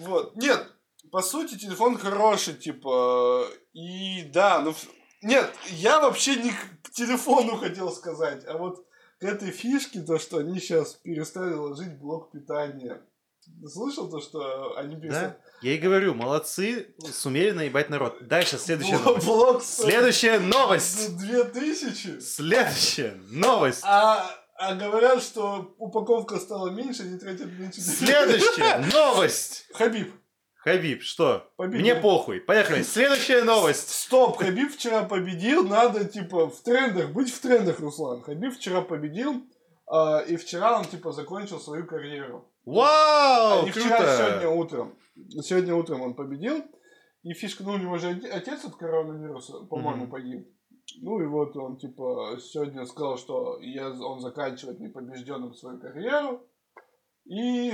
Вот. 0.00 0.36
Нет, 0.36 0.70
по 1.10 1.22
сути, 1.22 1.58
телефон 1.58 1.96
хороший, 1.96 2.54
типа, 2.54 3.46
и 3.72 4.24
да, 4.32 4.60
ну, 4.60 4.74
Нет, 5.22 5.50
я 5.70 6.00
вообще 6.00 6.36
не 6.36 6.50
к 6.50 6.90
телефону 6.90 7.56
хотел 7.56 7.90
сказать, 7.90 8.44
а 8.46 8.58
вот 8.58 8.86
к 9.18 9.24
этой 9.24 9.50
фишке, 9.50 10.02
то, 10.02 10.18
что 10.18 10.38
они 10.38 10.60
сейчас 10.60 10.94
перестали 10.94 11.54
ложить 11.54 11.98
блок 11.98 12.30
питания. 12.30 13.02
Слышал 13.66 14.08
то, 14.08 14.20
что 14.20 14.76
они 14.76 14.96
перестали... 14.96 15.28
Да? 15.28 15.36
Я 15.60 15.74
и 15.74 15.78
говорю, 15.78 16.14
молодцы, 16.14 16.94
сумели 17.12 17.50
наебать 17.50 17.90
народ. 17.90 18.26
Дальше, 18.28 18.58
следующая 18.58 18.98
новость. 18.98 19.26
блок 19.26 19.62
Следующая 19.62 20.38
новость. 20.38 21.16
Две 21.18 21.42
тысячи. 21.44 22.20
Следующая 22.20 23.20
новость. 23.30 23.80
А, 23.82 24.30
а 24.56 24.74
говорят, 24.74 25.22
что 25.22 25.74
упаковка 25.78 26.38
стала 26.38 26.70
меньше, 26.70 27.02
они 27.02 27.18
тратят 27.18 27.50
меньше. 27.58 27.80
Следующая 27.80 28.78
новость. 28.92 29.66
Хабиб. 29.74 30.12
Хабиб, 30.58 31.02
что? 31.02 31.50
Победил. 31.56 31.80
Мне 31.80 31.94
похуй. 31.96 32.40
Поехали. 32.40 32.82
Следующая 32.84 33.42
новость. 33.42 33.88
Стоп, 33.90 34.38
Хабиб 34.38 34.72
вчера 34.72 35.02
победил, 35.02 35.66
надо, 35.66 36.04
типа, 36.04 36.48
в 36.50 36.60
трендах, 36.62 37.10
быть 37.10 37.32
в 37.32 37.40
трендах, 37.40 37.80
Руслан. 37.80 38.22
Хабиб 38.22 38.54
вчера 38.54 38.82
победил, 38.82 39.44
а, 39.86 40.18
и 40.20 40.36
вчера 40.36 40.78
он, 40.78 40.84
типа, 40.84 41.12
закончил 41.12 41.58
свою 41.58 41.86
карьеру. 41.86 42.48
Вау, 42.74 43.66
вчера, 43.66 43.96
а 43.96 43.98
круто. 43.98 44.16
сегодня 44.28 44.48
утром. 44.50 44.98
Сегодня 45.42 45.74
утром 45.74 46.02
он 46.02 46.14
победил. 46.14 46.64
И 47.22 47.32
фишка, 47.32 47.64
ну, 47.64 47.72
у 47.72 47.78
него 47.78 47.98
же 47.98 48.10
оте- 48.10 48.28
отец 48.30 48.64
от 48.64 48.76
коронавируса, 48.76 49.60
по-моему, 49.64 50.02
Мгм. 50.02 50.10
погиб. 50.10 50.48
Ну 51.00 51.20
и 51.20 51.26
вот 51.26 51.56
он, 51.56 51.76
типа, 51.78 52.38
сегодня 52.40 52.84
сказал, 52.86 53.16
что 53.18 53.58
я, 53.60 53.90
он 53.90 54.20
заканчивает 54.20 54.80
непобежденным 54.80 55.54
свою 55.54 55.78
карьеру 55.80 56.46
и 57.24 57.72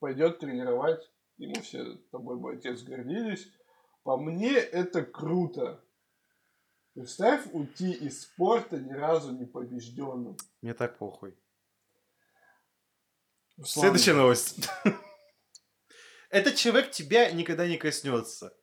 пойдет 0.00 0.38
тренировать. 0.38 1.00
Ему 1.36 1.54
все 1.62 1.84
тобой 2.10 2.36
бы 2.38 2.52
отец 2.54 2.82
гордились. 2.82 3.46
По 4.02 4.16
мне 4.16 4.52
это 4.52 5.02
круто. 5.02 5.80
Представь 6.94 7.46
уйти 7.52 7.92
из 7.92 8.22
спорта 8.22 8.78
ни 8.78 8.92
разу 8.92 9.32
не 9.32 9.44
побежденным. 9.44 10.36
Мне 10.62 10.74
так 10.74 10.98
похуй. 10.98 11.36
Руслан, 13.58 13.82
Следующая 13.82 14.12
новость. 14.14 14.68
Этот 16.30 16.54
человек 16.54 16.92
тебя 16.92 17.30
никогда 17.32 17.66
не 17.66 17.76
коснется. 17.76 18.54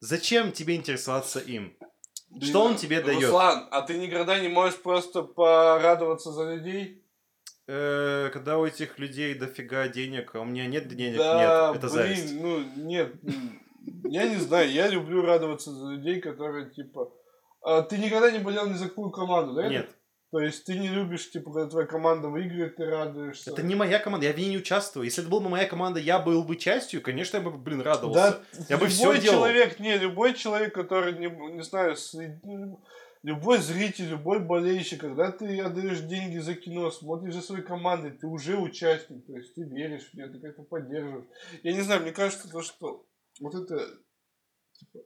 Зачем 0.00 0.52
тебе 0.52 0.76
интересоваться 0.76 1.40
им? 1.40 1.74
Что 2.42 2.62
он 2.62 2.76
тебе 2.76 3.00
дает? 3.00 3.22
Руслан, 3.22 3.66
а 3.70 3.80
ты 3.82 3.96
никогда 3.96 4.38
не 4.38 4.48
можешь 4.48 4.78
просто 4.82 5.22
порадоваться 5.22 6.32
за 6.32 6.54
людей? 6.54 7.02
Э, 7.66 8.28
Когда 8.32 8.58
у 8.58 8.66
этих 8.66 8.98
людей 8.98 9.34
дофига 9.34 9.88
денег, 9.88 10.34
а 10.34 10.40
у 10.40 10.44
меня 10.44 10.66
нет 10.66 10.86
денег, 10.88 11.16
да, 11.16 11.70
нет, 11.72 11.82
это 11.82 11.92
блин, 11.92 12.16
зависть. 12.16 12.34
ну 12.34 12.60
нет, 12.76 13.14
я 14.04 14.28
не 14.28 14.36
знаю, 14.36 14.70
я 14.70 14.88
люблю 14.88 15.22
радоваться 15.22 15.72
за 15.72 15.92
людей, 15.92 16.20
которые 16.20 16.70
типа... 16.70 17.12
А 17.62 17.82
ты 17.82 17.98
никогда 17.98 18.30
не 18.30 18.38
болел 18.38 18.66
ни 18.66 18.74
за 18.74 18.88
какую 18.88 19.10
команду, 19.10 19.54
да? 19.54 19.68
Нет, 19.68 19.95
То 20.36 20.42
есть 20.42 20.64
ты 20.64 20.78
не 20.78 20.88
любишь, 20.88 21.30
типа, 21.30 21.50
когда 21.50 21.66
твоя 21.66 21.86
команда 21.86 22.28
выиграет, 22.28 22.76
ты 22.76 22.84
радуешься. 22.84 23.52
это 23.52 23.62
не 23.62 23.74
моя 23.74 23.98
команда, 23.98 24.26
я 24.26 24.34
в 24.34 24.36
ней 24.36 24.50
не 24.50 24.58
участвую. 24.58 25.04
Если 25.04 25.22
это 25.22 25.30
была 25.30 25.40
бы 25.40 25.48
моя 25.48 25.66
команда, 25.66 25.98
я 25.98 26.18
был 26.18 26.44
бы 26.44 26.56
частью, 26.56 27.00
конечно, 27.00 27.38
я 27.38 27.42
бы, 27.42 27.52
блин, 27.52 27.78
Да, 27.78 27.84
радовался. 27.94 28.42
Я 28.68 28.76
бы 28.76 28.88
всё 28.88 29.18
делал. 29.18 29.38
человек, 29.38 29.78
не, 29.78 29.96
любой 29.96 30.34
человек, 30.34 30.74
который, 30.74 31.16
не, 31.18 31.28
не 31.54 31.62
знаю, 31.62 31.96
любой 33.22 33.60
зритель, 33.60 34.08
любой 34.08 34.40
болельщик, 34.40 35.00
когда 35.00 35.32
ты 35.32 35.58
отдаешь 35.58 36.00
деньги 36.00 36.36
за 36.36 36.54
кино, 36.54 36.90
смотришь 36.90 37.32
за 37.32 37.40
своей 37.40 37.64
командой, 37.64 38.10
ты 38.10 38.26
уже 38.26 38.58
участник, 38.58 39.24
то 39.24 39.34
есть 39.34 39.54
ты 39.54 39.62
веришь 39.62 40.10
в 40.10 40.14
нее, 40.14 40.28
ты 40.28 40.38
как-то 40.38 40.64
поддерживаешь. 40.64 41.24
Я 41.62 41.72
не 41.72 41.80
знаю, 41.80 42.02
мне 42.02 42.12
кажется, 42.12 42.46
то, 42.50 42.60
что 42.60 43.06
вот 43.40 43.54
это, 43.54 43.88
типа, 44.74 44.98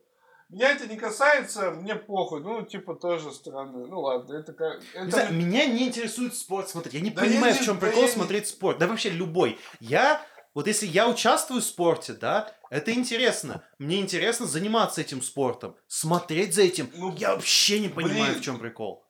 меня 0.50 0.72
это 0.72 0.86
не 0.86 0.96
касается, 0.96 1.70
мне 1.70 1.94
похуй, 1.94 2.42
ну, 2.42 2.62
типа, 2.62 2.94
тоже 2.94 3.32
странно, 3.32 3.86
ну, 3.86 4.00
ладно, 4.00 4.34
это 4.34 4.52
как... 4.52 4.80
Не 4.94 5.00
Это... 5.02 5.10
знаю, 5.10 5.34
меня 5.34 5.66
не 5.66 5.86
интересует 5.88 6.34
спорт 6.34 6.68
смотреть. 6.68 6.94
Я 6.94 7.00
не 7.00 7.10
Да 7.10 7.22
понимаю, 7.22 7.52
я 7.52 7.56
в 7.56 7.60
не- 7.60 7.66
чем 7.66 7.78
да 7.78 7.86
прикол 7.86 8.02
я 8.02 8.08
не- 8.08 8.14
смотреть 8.14 8.46
спорт. 8.48 8.78
Да 8.78 8.86
вообще 8.86 9.10
любой. 9.10 9.58
Я, 9.78 10.20
вот 10.54 10.66
если 10.66 10.86
я 10.86 11.08
участвую 11.08 11.60
в 11.60 11.64
спорте, 11.64 12.12
да, 12.14 12.52
это 12.70 12.92
интересно. 12.92 13.62
Мне 13.78 14.00
интересно 14.00 14.46
заниматься 14.46 15.00
этим 15.00 15.22
спортом, 15.22 15.76
смотреть 15.86 16.54
за 16.54 16.62
этим. 16.62 16.90
Ну, 16.94 17.14
я 17.16 17.34
вообще 17.34 17.78
не 17.80 17.88
понимаю, 17.88 18.24
блин. 18.32 18.40
в 18.40 18.44
чем 18.44 18.58
прикол. 18.58 19.04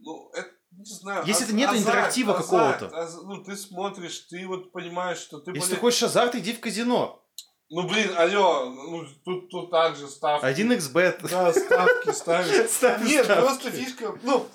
Ну, 0.00 0.30
это, 0.34 0.50
не 0.72 0.84
знаю. 0.84 1.24
Если 1.26 1.44
аз- 1.44 1.48
это 1.48 1.56
нет 1.56 1.70
азарт, 1.70 1.86
интерактива 1.86 2.34
какого-то. 2.34 3.08
ну, 3.24 3.42
ты 3.42 3.56
смотришь, 3.56 4.18
ты 4.30 4.46
вот 4.46 4.72
понимаешь, 4.72 5.18
что 5.18 5.40
ты... 5.40 5.50
Если 5.52 5.70
боле- 5.72 5.74
ты 5.74 5.80
хочешь 5.80 6.02
азарт, 6.02 6.34
иди 6.34 6.52
в 6.52 6.60
казино. 6.60 7.22
Ну, 7.68 7.88
блин, 7.88 8.10
алло, 8.16 8.66
ну, 8.66 9.06
тут, 9.24 9.50
тут 9.50 9.70
также 9.70 10.06
ставки. 10.06 10.44
1xbet. 10.44 11.28
Да, 11.28 11.52
ставки 11.52 12.10
ставят. 12.12 12.70
Ставь 12.70 13.02
Нет, 13.02 13.24
ставки. 13.24 13.42
просто 13.42 13.70
фишка, 13.72 14.18
ну, 14.22 14.46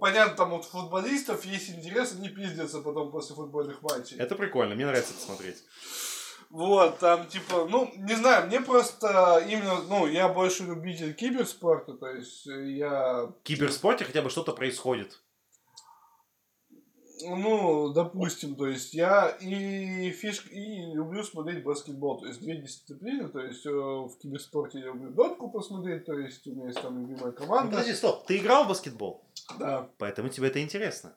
понятно, 0.00 0.36
там 0.36 0.50
вот 0.50 0.64
футболистов 0.64 1.44
есть 1.44 1.70
интерес, 1.70 2.14
они 2.16 2.28
пиздятся 2.28 2.80
потом 2.80 3.10
после 3.10 3.34
футбольных 3.34 3.82
матчей. 3.82 4.16
Это 4.18 4.36
прикольно, 4.36 4.76
мне 4.76 4.86
нравится 4.86 5.12
это 5.14 5.22
смотреть. 5.22 5.64
Вот, 6.50 6.98
там, 6.98 7.26
типа, 7.28 7.66
ну, 7.68 7.92
не 7.96 8.14
знаю, 8.14 8.46
мне 8.46 8.60
просто 8.60 9.44
именно, 9.48 9.82
ну, 9.88 10.06
я 10.06 10.28
больше 10.28 10.64
любитель 10.64 11.14
киберспорта, 11.14 11.94
то 11.94 12.08
есть 12.08 12.46
я... 12.46 13.26
В 13.26 13.42
киберспорте 13.42 14.04
хотя 14.04 14.22
бы 14.22 14.30
что-то 14.30 14.52
происходит. 14.52 15.20
Ну, 17.26 17.92
допустим, 17.92 18.54
то 18.56 18.66
есть 18.66 18.94
я 18.94 19.28
и 19.40 20.10
фишка, 20.10 20.48
и 20.50 20.92
люблю 20.92 21.22
смотреть 21.22 21.62
баскетбол, 21.64 22.20
то 22.20 22.26
есть 22.26 22.40
две 22.40 22.56
дисциплины, 22.56 23.28
то 23.28 23.40
есть 23.40 23.64
э, 23.66 23.70
в 23.70 24.10
киберспорте 24.20 24.78
я 24.80 24.86
люблю 24.86 25.10
дотку 25.10 25.50
посмотреть, 25.50 26.04
то 26.06 26.14
есть 26.18 26.46
у 26.46 26.52
меня 26.52 26.66
есть 26.66 26.80
там 26.80 27.00
любимая 27.00 27.26
Ну, 27.26 27.32
команда. 27.32 27.70
подожди, 27.70 27.94
стоп. 27.94 28.24
Ты 28.26 28.38
играл 28.38 28.64
в 28.64 28.68
баскетбол? 28.68 29.22
Да. 29.58 29.88
Поэтому 29.98 30.28
тебе 30.28 30.48
это 30.48 30.62
интересно. 30.62 31.14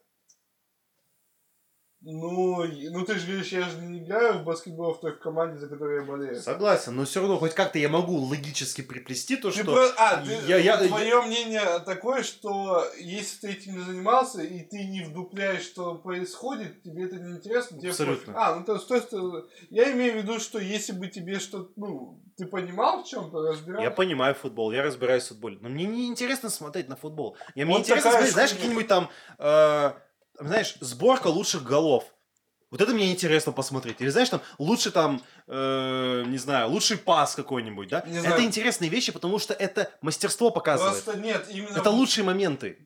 Ну, 2.06 2.66
ну 2.66 3.06
ты 3.06 3.16
же 3.18 3.28
говоришь, 3.28 3.54
я 3.54 3.62
же 3.62 3.78
не 3.78 4.00
играю 4.00 4.40
в 4.40 4.44
баскетбол 4.44 4.94
в 4.94 5.00
той 5.00 5.18
команде, 5.18 5.58
за 5.58 5.70
которую 5.70 6.02
я 6.02 6.06
болею. 6.06 6.36
Согласен, 6.36 6.96
но 6.98 7.06
все 7.06 7.22
равно 7.22 7.38
хоть 7.38 7.54
как-то 7.54 7.80
я 7.80 7.88
могу 7.88 8.18
логически 8.18 8.82
приплести 8.82 9.38
то, 9.38 9.52
Ты 9.52 9.64
что... 9.64 9.74
про- 9.74 9.90
А, 9.98 10.18
ты, 10.22 10.32
я- 10.46 10.58
я- 10.58 10.78
твое 10.78 11.22
мнение 11.22 11.80
такое, 11.86 12.24
что 12.24 12.86
если 13.00 13.48
ты 13.48 13.54
этим 13.54 13.78
не 13.78 13.86
занимался, 13.86 14.42
и 14.42 14.60
ты 14.64 14.84
не 14.84 15.04
вдупляешь, 15.04 15.64
что 15.64 15.96
происходит, 15.96 16.84
тебе 16.84 17.06
это 17.06 17.16
не 17.16 17.38
интересно, 17.38 17.80
тебе 17.80 17.92
Абсолютно. 17.92 18.34
пофиг. 18.34 18.36
А, 18.38 18.56
ну 18.56 18.66
то 18.66 18.74
есть, 18.74 18.88
то 18.90 18.96
есть, 18.96 19.14
э, 19.14 19.44
я 19.70 19.92
имею 19.94 20.14
в 20.14 20.16
виду, 20.18 20.40
что 20.40 20.60
если 20.60 20.92
бы 20.92 21.08
тебе 21.08 21.40
что-то, 21.40 21.72
ну, 21.78 22.22
ты 22.36 22.46
понимал 22.48 23.04
в 23.04 23.08
чем-то, 23.08 23.48
разбирался. 23.48 23.84
Я 23.84 23.92
понимаю 23.92 24.36
футбол, 24.36 24.74
я 24.74 24.84
разбираюсь 24.84 25.24
в 25.24 25.30
футболе. 25.30 25.58
Но 25.62 25.70
мне 25.70 25.86
не 25.86 26.08
интересно 26.08 26.50
смотреть 26.50 26.90
на 26.90 26.98
футбол. 26.98 27.38
Я, 27.56 27.64
мне 27.66 27.76
Вот 27.76 27.82
интересно 27.84 28.12
смотреть, 28.12 28.34
знаешь, 28.34 28.52
какие-нибудь 28.52 28.88
там, 28.88 29.10
э, 29.40 29.94
знаешь, 30.40 30.76
сборка 30.80 31.28
лучших 31.28 31.64
голов. 31.64 32.06
Вот 32.72 32.82
это 32.82 32.92
мне 32.92 33.12
интересно 33.12 33.52
посмотреть. 33.52 34.02
Или 34.02 34.10
знаешь, 34.10 34.30
там 34.30 34.42
лучше 34.58 34.90
там, 34.90 35.22
э, 35.48 36.24
не 36.26 36.40
знаю, 36.40 36.70
лучший 36.70 36.98
пас 36.98 37.36
какой-нибудь, 37.36 37.88
да? 37.88 38.04
Не 38.08 38.18
это 38.18 38.30
знаю. 38.30 38.44
интересные 38.44 38.90
вещи, 38.90 39.12
потому 39.12 39.38
что 39.38 39.54
это 39.54 39.92
мастерство 40.02 40.50
показывает. 40.50 41.04
Просто 41.04 41.22
нет, 41.22 41.46
именно... 41.52 41.78
Это 41.78 41.92
лучшие 41.92 42.24
моменты. 42.24 42.80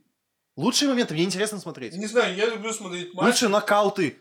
Лучшие 0.57 0.89
моменты 0.89 1.13
мне 1.13 1.23
интересно 1.23 1.59
смотреть. 1.59 1.95
Не 1.95 2.07
знаю, 2.07 2.35
я 2.35 2.47
люблю 2.47 2.73
смотреть 2.73 3.13
матч. 3.13 3.27
Лучшие 3.27 3.49
нокауты 3.49 4.17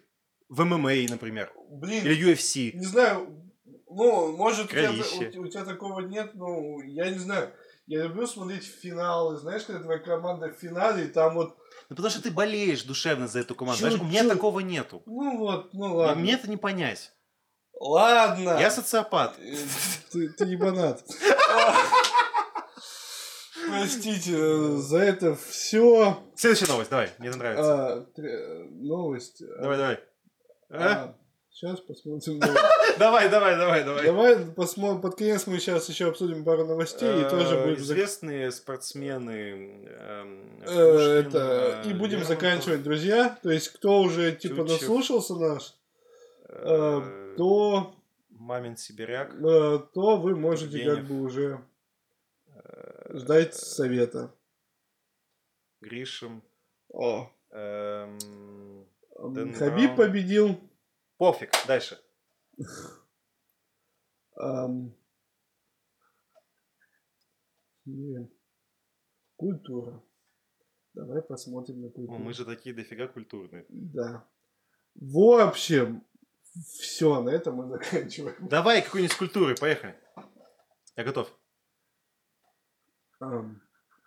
в 0.49 0.65
ММА, 0.65 1.09
например. 1.09 1.53
Блин, 1.69 2.05
Или 2.05 2.33
UFC. 2.33 2.73
Не 2.73 2.87
знаю, 2.87 3.47
ну, 3.89 4.37
может, 4.37 4.67
у 4.67 4.69
тебя, 4.69 4.93
у, 4.93 5.41
у 5.41 5.49
тебя 5.49 5.65
такого 5.65 6.01
нет, 6.01 6.33
ну, 6.35 6.81
я 6.83 7.11
не 7.11 7.19
знаю. 7.19 7.53
Я 7.87 8.03
люблю 8.05 8.27
смотреть 8.27 8.65
финалы, 8.65 9.37
знаешь, 9.37 9.63
когда 9.65 9.83
твоя 9.83 9.99
команда 9.99 10.49
в 10.49 10.59
финале, 10.61 11.07
и 11.07 11.09
там 11.09 11.35
вот, 11.35 11.57
Ну, 11.89 11.97
потому 11.97 12.11
что 12.11 12.23
ты 12.23 12.31
болеешь 12.31 12.83
душевно 12.83 13.29
за 13.29 13.41
эту 13.41 13.55
команду. 13.55 13.81
Знаешь, 13.81 14.01
у 14.01 14.05
меня 14.05 14.29
такого 14.29 14.61
нету. 14.61 15.03
ну 15.07 15.39
вот, 15.39 15.73
ну 15.73 15.95
ладно. 15.97 16.21
Мне 16.23 16.33
это 16.35 16.51
не 16.51 16.57
понять. 16.57 17.13
Ладно. 17.79 18.57
Я 18.59 18.71
социопат. 18.71 19.39
Э, 19.39 19.57
Ты, 20.11 20.29
ты 20.31 20.45
ебанат. 20.47 21.05
Простите, 23.69 24.33
э, 24.35 24.77
за 24.77 24.99
это 24.99 25.35
все. 25.35 26.23
Следующая 26.35 26.69
новость, 26.69 26.91
давай, 26.91 27.11
мне 27.19 27.29
это 27.29 27.39
нравится. 27.39 28.07
новость. 28.71 29.43
Давай, 29.61 29.77
давай. 29.77 30.01
А? 30.71 31.15
Сейчас 31.57 31.81
посмотрим. 31.81 32.39
Давай, 32.99 33.29
давай, 33.29 33.57
давай, 33.57 33.85
давай. 33.85 34.05
Давай 34.05 34.47
посмотрим. 34.47 35.01
Под 35.01 35.17
конец 35.17 35.47
мы 35.47 35.59
сейчас 35.59 35.89
еще 35.89 36.09
обсудим 36.09 36.45
пару 36.45 36.67
новостей 36.67 37.21
и 37.21 37.29
тоже 37.29 37.57
Э, 37.57 37.65
будем 37.65 37.81
Известные 37.83 38.51
спортсмены. 38.51 39.87
эм, 39.87 40.63
Э, 40.63 40.93
Пушкин, 40.93 41.29
это 41.29 41.83
и 41.87 41.93
будем 41.95 42.25
заканчивать, 42.25 42.83
друзья. 42.83 43.39
То 43.43 43.51
есть, 43.51 43.69
кто 43.71 44.01
уже 44.01 44.33
типа 44.33 44.65
наслушался 44.65 45.35
наш, 45.35 45.75
э, 46.49 47.35
то, 47.37 47.95
Мамин 48.31 48.77
Сибиряк. 48.77 49.39
то 49.41 50.17
вы 50.17 50.37
можете 50.37 50.85
как 50.85 51.05
бы 51.05 51.21
уже 51.21 51.61
ждать 53.11 53.55
совета. 53.55 54.33
Гришин. 55.81 56.43
О, 56.89 57.31
эм, 57.51 58.87
Хабиб 59.59 59.97
победил. 59.97 60.61
Пофиг, 61.19 61.51
дальше. 61.67 61.99
Культура. 69.37 70.03
Давай 70.95 71.23
посмотрим 71.23 71.83
на 71.83 71.91
культуру. 71.91 72.19
мы 72.19 72.33
же 72.33 72.45
такие 72.45 72.75
дофига 72.75 73.07
культурные. 73.07 73.67
Да. 73.69 74.27
В 74.95 75.41
общем, 75.41 76.03
все, 76.65 77.23
на 77.23 77.31
этом 77.31 77.57
мы 77.57 77.69
заканчиваем. 77.79 78.49
Давай 78.49 78.83
какой-нибудь 78.83 79.17
культуры, 79.17 79.55
поехали. 79.55 79.99
Я 80.97 81.05
готов. 81.05 81.31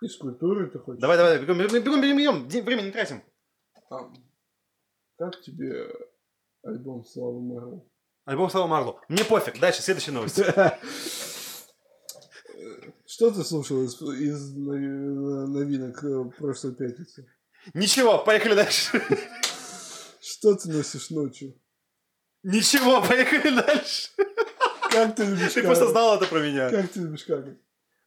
Из 0.02 0.18
культуры 0.18 0.70
ты 0.70 0.80
хочешь? 0.80 1.02
Давай, 1.02 1.18
давай, 1.18 1.40
бегом, 1.40 1.58
бегом, 1.58 2.02
бегом, 2.02 2.18
бегом, 2.18 2.48
Время 2.66 2.82
не 2.82 2.92
тратим. 2.92 3.22
Ам, 3.90 4.14
Как 5.18 5.42
тебе 5.42 5.92
альбом 6.64 7.04
Славы 7.06 7.42
Марло? 7.42 7.86
Альбом 8.26 8.50
Слава 8.50 8.68
Марло. 8.68 9.00
Мне 9.10 9.24
пофиг. 9.26 9.60
Дальше, 9.60 9.82
следующая 9.82 10.12
новость. 10.12 10.40
Что 13.06 13.32
ты 13.32 13.44
слушал 13.44 13.84
из, 13.84 13.96
из 14.02 14.56
нови- 14.56 15.48
новинок 15.48 16.04
э, 16.04 16.26
прошлой 16.38 16.76
пятницы? 16.76 17.26
Ничего, 17.74 18.20
поехали 18.20 18.54
дальше. 18.56 19.02
Что 20.22 20.56
ты 20.56 20.70
носишь 20.70 21.10
ночью? 21.10 21.60
Ничего, 22.44 23.02
поехали 23.02 23.56
дальше. 23.56 24.10
Как 24.92 25.16
ты 25.16 25.26
любишь 25.26 25.54
Ты 25.54 25.64
просто 25.64 25.88
знал 25.88 26.16
это 26.18 26.26
про 26.28 26.40
меня. 26.40 26.70
Как 26.70 26.90
ты 26.90 27.00
любишь 27.02 27.24
какать? 27.26 27.58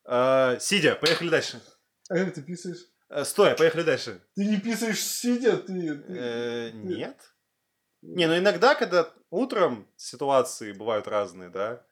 А, 0.04 0.58
Сидя, 0.58 0.94
поехали 0.94 1.28
дальше. 1.28 1.60
А 2.08 2.14
как 2.14 2.34
ты 2.34 2.42
писаешь? 2.42 2.78
Э, 3.08 3.24
Стоя, 3.24 3.54
поехали 3.56 3.82
дальше. 3.82 4.22
Ты 4.34 4.44
не 4.46 4.58
писаешь 4.60 5.00
сидя, 5.02 5.56
ты... 5.58 5.94
ты- 5.96 6.12
Э, 6.16 6.70
Нет. 6.72 7.18
Не, 8.02 8.26
ну 8.26 8.36
иногда, 8.36 8.74
когда 8.74 9.12
утром 9.30 9.88
ситуации 9.96 10.72
бывают 10.72 11.06
разные, 11.08 11.48
да, 11.50 11.86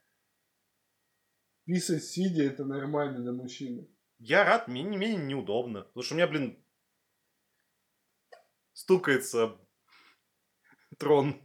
Писать 1.64 2.04
сидя 2.04 2.42
это 2.44 2.64
нормально 2.64 3.20
для 3.20 3.32
мужчины. 3.32 3.86
я 4.18 4.44
рад, 4.44 4.66
мне 4.66 4.82
не 4.82 4.96
менее 4.96 5.22
неудобно. 5.24 5.82
Потому 5.82 6.02
что 6.02 6.14
у 6.14 6.16
меня, 6.16 6.26
блин, 6.26 6.58
стукается 8.72 9.56
трон. 10.98 11.40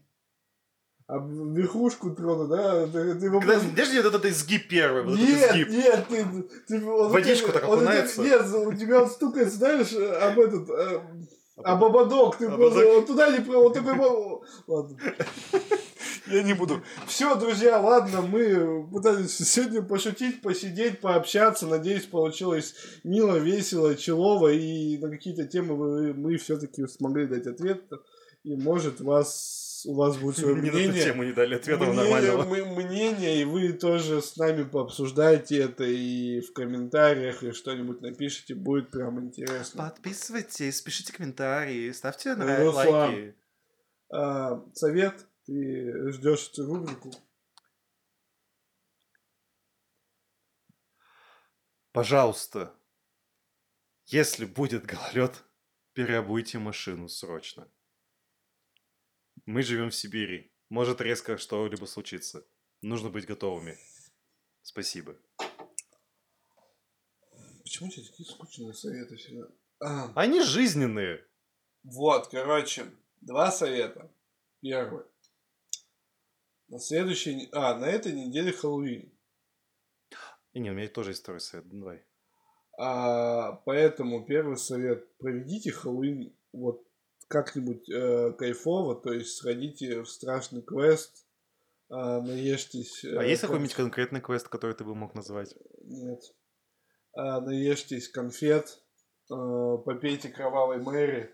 А 1.08 1.18
верхушку 1.20 2.16
трона, 2.16 2.48
да? 2.48 2.88
Ты, 2.88 3.20
ты 3.20 3.26
его 3.28 3.40
Когда, 3.40 3.60
подожди, 3.60 3.98
вот 3.98 4.08
этот 4.08 4.26
изгиб 4.26 4.68
первый, 4.68 5.04
вот 5.04 5.14
этот 5.20 5.30
Нет, 5.30 5.52
изгиб. 5.52 5.68
нет, 5.70 6.08
ты, 6.08 6.44
ты 6.68 6.86
он 6.86 7.12
Водичку 7.12 7.52
так 7.52 7.64
окунается? 7.64 8.24
Нет, 8.24 8.42
у 8.48 8.74
тебя 8.74 9.04
он 9.04 9.10
стукает, 9.12 9.54
знаешь, 9.54 9.94
об 9.94 10.40
этот, 10.40 10.68
э, 10.72 11.02
А 11.58 11.74
об 11.74 11.84
ободок. 11.86 12.38
Ты 12.38 12.50
просто 12.50 12.86
вот 12.86 13.08
туда 13.08 13.30
не 13.32 13.40
вот 13.40 13.74
такой, 13.74 14.42
ладно. 14.68 14.98
Я 16.28 16.44
не 16.44 16.54
буду. 16.54 16.82
Все, 17.08 17.36
друзья, 17.36 17.80
ладно, 17.80 18.22
мы 18.22 18.88
пытались 18.88 19.38
сегодня 19.38 19.82
пошутить, 19.82 20.42
посидеть, 20.42 21.00
пообщаться. 21.00 21.68
Надеюсь, 21.68 22.06
получилось 22.06 22.76
мило, 23.04 23.38
весело, 23.38 23.96
челово, 23.96 24.52
и 24.52 24.98
на 24.98 25.10
какие-то 25.10 25.46
темы 25.46 26.14
мы 26.14 26.38
все-таки 26.38 26.88
смогли 26.88 27.28
дать 27.28 27.48
ответ. 27.48 27.84
И 28.44 28.56
может 28.56 29.02
вас, 29.02 29.65
у 29.86 29.96
вас 29.96 30.18
будет 30.18 30.38
свое 30.38 30.56
мнение 30.56 31.04
тему 31.04 31.24
не 31.24 31.34
дали 31.34 31.56
ответа 31.56 31.86
мнение, 31.86 32.04
нормального. 32.04 32.44
мы- 32.44 32.66
мнение, 32.84 33.42
и 33.42 33.46
вы 33.46 33.74
тоже 33.74 34.22
с 34.22 34.36
нами 34.38 34.64
пообсуждайте 34.64 35.58
это 35.60 35.84
и 35.84 36.42
в 36.42 36.54
комментариях, 36.54 37.44
и 37.44 37.52
что-нибудь 37.52 38.02
напишите, 38.02 38.56
будет 38.56 38.92
прям 38.92 39.20
интересно. 39.20 39.84
Подписывайтесь, 39.84 40.82
пишите 40.82 41.14
комментарии, 41.14 41.92
ставьте 41.92 42.36
нравы, 42.36 42.66
Руслан. 42.66 42.86
лайки. 42.88 43.36
А, 44.12 44.64
совет, 44.74 45.28
ты 45.46 46.12
ждешь 46.12 46.50
эту 46.52 46.66
рубрику? 46.66 47.12
Пожалуйста, 51.92 52.74
если 54.08 54.46
будет 54.46 54.86
гололед, 54.86 55.44
переобуйте 55.94 56.60
машину 56.60 57.08
срочно. 57.08 57.68
Мы 59.46 59.62
живем 59.62 59.90
в 59.92 59.96
Сибири. 59.96 60.52
Может 60.70 61.02
резко 61.02 61.38
что-либо 61.38 61.86
случиться. 61.86 62.46
Нужно 62.82 63.10
быть 63.10 63.28
готовыми. 63.28 63.78
Спасибо. 64.64 65.16
Почему 67.62 67.88
у 67.90 67.92
тебя 67.92 68.06
такие 68.06 68.28
скучные 68.28 68.74
советы 68.74 69.16
всегда? 69.18 69.48
А, 69.80 70.12
Они 70.16 70.42
жизненные. 70.42 71.26
вот, 71.84 72.28
короче, 72.30 72.86
два 73.22 73.52
совета. 73.52 74.12
Первый. 74.62 75.06
На 76.68 76.80
следующей... 76.80 77.50
А, 77.52 77.78
на 77.78 77.86
этой 77.86 78.14
неделе 78.14 78.52
Хэллоуин. 78.52 79.12
И 80.54 80.60
не, 80.60 80.72
у 80.72 80.74
меня 80.74 80.88
тоже 80.88 81.12
есть 81.12 81.22
второй 81.22 81.42
совет. 81.42 81.68
Давай. 81.70 82.04
А, 82.78 83.52
поэтому 83.66 84.26
первый 84.26 84.58
совет. 84.58 85.16
Проведите 85.18 85.72
Хэллоуин 85.72 86.36
вот 86.52 86.85
как-нибудь 87.28 87.90
э, 87.90 88.32
кайфово, 88.34 88.96
то 88.96 89.12
есть 89.14 89.36
сходите 89.38 90.02
в 90.02 90.10
страшный 90.10 90.62
квест, 90.62 91.26
а, 91.90 92.22
наешьтесь... 92.22 93.04
э, 93.04 93.18
А 93.18 93.24
есть 93.24 93.42
какой-нибудь 93.42 93.74
конкретный 93.74 94.22
квест, 94.22 94.48
который 94.48 94.76
ты 94.76 94.84
бы 94.84 94.96
мог 94.96 95.14
назвать? 95.16 95.56
Нет. 95.84 96.22
А, 97.14 97.42
наешьтесь 97.42 98.10
конфет, 98.10 98.80
э, 99.32 99.34
попейте 99.86 100.30
кровавой 100.30 100.78
Мэри 100.82 101.34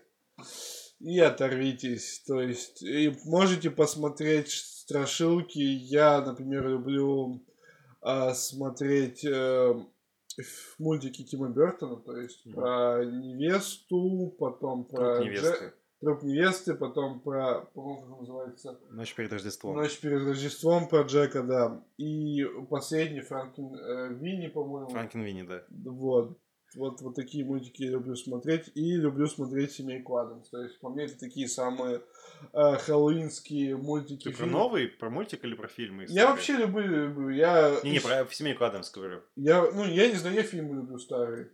и 1.00 1.18
оторвитесь. 1.20 2.22
То 2.26 2.40
есть, 2.40 2.82
и 2.82 3.14
можете 3.24 3.70
посмотреть 3.70 4.50
страшилки. 4.50 5.58
Я, 5.58 6.20
например, 6.20 6.68
люблю 6.68 7.44
а, 8.00 8.34
смотреть 8.34 9.24
э, 9.24 9.74
ф- 10.38 10.74
мультики 10.78 11.24
Тима 11.24 11.48
Бертона, 11.50 11.96
то 11.96 12.16
есть 12.16 12.44
Мгм. 12.46 12.54
про 12.54 13.04
невесту, 13.04 14.34
потом 14.38 14.84
про 14.84 15.16
Труп 15.16 15.26
Дже- 15.26 15.30
невесты. 15.30 15.72
Труп 16.02 16.24
невесты, 16.24 16.74
потом 16.74 17.20
про, 17.20 17.70
он 17.74 18.18
называется, 18.18 18.78
Ночь 18.90 19.14
перед 19.14 19.32
Рождеством. 19.32 19.76
Ночь 19.76 19.98
перед 20.00 20.26
Рождеством 20.26 20.88
про 20.88 21.02
Джека, 21.02 21.42
да. 21.42 21.82
И 21.96 22.44
последний 22.68 23.20
Франкен 23.20 23.74
э, 23.74 24.14
Винни, 24.14 24.48
по-моему. 24.48 24.88
Франкен 24.88 25.22
Винни, 25.22 25.42
да. 25.42 25.62
Вот. 25.70 26.38
Вот, 26.74 27.02
вот 27.02 27.14
такие 27.14 27.44
мультики 27.44 27.82
я 27.82 27.90
люблю 27.90 28.16
смотреть. 28.16 28.70
И 28.74 28.96
люблю 28.96 29.26
смотреть 29.26 29.72
Семейку 29.72 30.16
Адамс. 30.16 30.48
То 30.48 30.62
есть, 30.62 30.80
по 30.80 30.88
мне, 30.88 31.04
это 31.04 31.18
такие 31.18 31.46
самые 31.46 32.00
э, 32.52 32.76
хэллоуинские 32.78 33.76
мультики. 33.76 34.24
Ты 34.24 34.30
про 34.30 34.44
фильмы. 34.44 34.52
новый, 34.52 34.88
про 34.88 35.10
мультик 35.10 35.44
или 35.44 35.54
про 35.54 35.68
фильмы? 35.68 36.06
Я 36.08 36.30
вообще 36.30 36.56
люблю, 36.56 37.08
люблю. 37.08 37.28
Я, 37.28 37.78
Не-не, 37.84 38.00
про 38.00 38.26
семейку 38.30 38.64
Адамс 38.64 38.90
говорю. 38.90 39.22
я, 39.36 39.62
ну, 39.70 39.84
я 39.84 40.08
не 40.08 40.14
знаю, 40.14 40.34
я 40.34 40.42
фильмы 40.42 40.76
люблю 40.76 40.98
старые. 40.98 41.52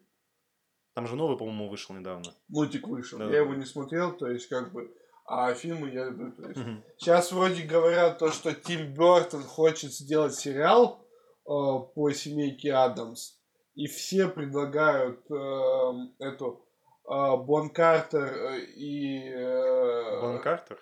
Там 0.98 1.06
же 1.06 1.14
новый, 1.14 1.36
по-моему, 1.38 1.68
вышел 1.68 1.94
недавно. 1.94 2.24
Мультик 2.48 2.88
вышел. 2.88 3.20
Да. 3.20 3.26
Я 3.26 3.38
его 3.42 3.54
не 3.54 3.64
смотрел, 3.64 4.16
то 4.16 4.26
есть, 4.26 4.48
как 4.48 4.72
бы... 4.72 4.92
А 5.26 5.54
фильмы 5.54 5.90
я 5.90 6.06
люблю. 6.06 6.32
То 6.32 6.48
есть, 6.48 6.58
Мгм. 6.58 6.82
Сейчас 6.96 7.30
вроде 7.30 7.62
говорят 7.62 8.18
то, 8.18 8.32
что 8.32 8.52
Тим 8.52 8.94
Бертон 8.94 9.44
хочет 9.44 9.92
сделать 9.92 10.34
сериал 10.34 11.00
э, 11.46 11.50
по 11.94 12.10
семейке 12.12 12.72
Адамс. 12.72 13.38
И 13.76 13.86
все 13.86 14.26
предлагают 14.26 15.20
э, 15.30 15.92
эту 16.18 16.66
э, 17.08 17.36
Бон 17.46 17.70
Картер 17.70 18.24
э, 18.24 18.60
и... 18.74 19.28
э, 19.30 20.20
Бон 20.20 20.42
Картер? 20.42 20.80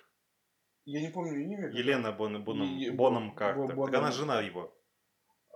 Я 0.86 1.02
не 1.02 1.09
помню 1.10 1.43
имя. 1.44 1.68
Елена 1.74 2.10
Бон, 2.12 2.43
Боном, 2.43 2.78
И- 2.78 2.88
Боном 2.88 3.28
Бон- 3.28 3.36
Картер. 3.36 3.74
Бон- 3.76 3.90
Так 3.90 4.01
она 4.01 4.12
жена 4.12 4.40
его. 4.40 4.72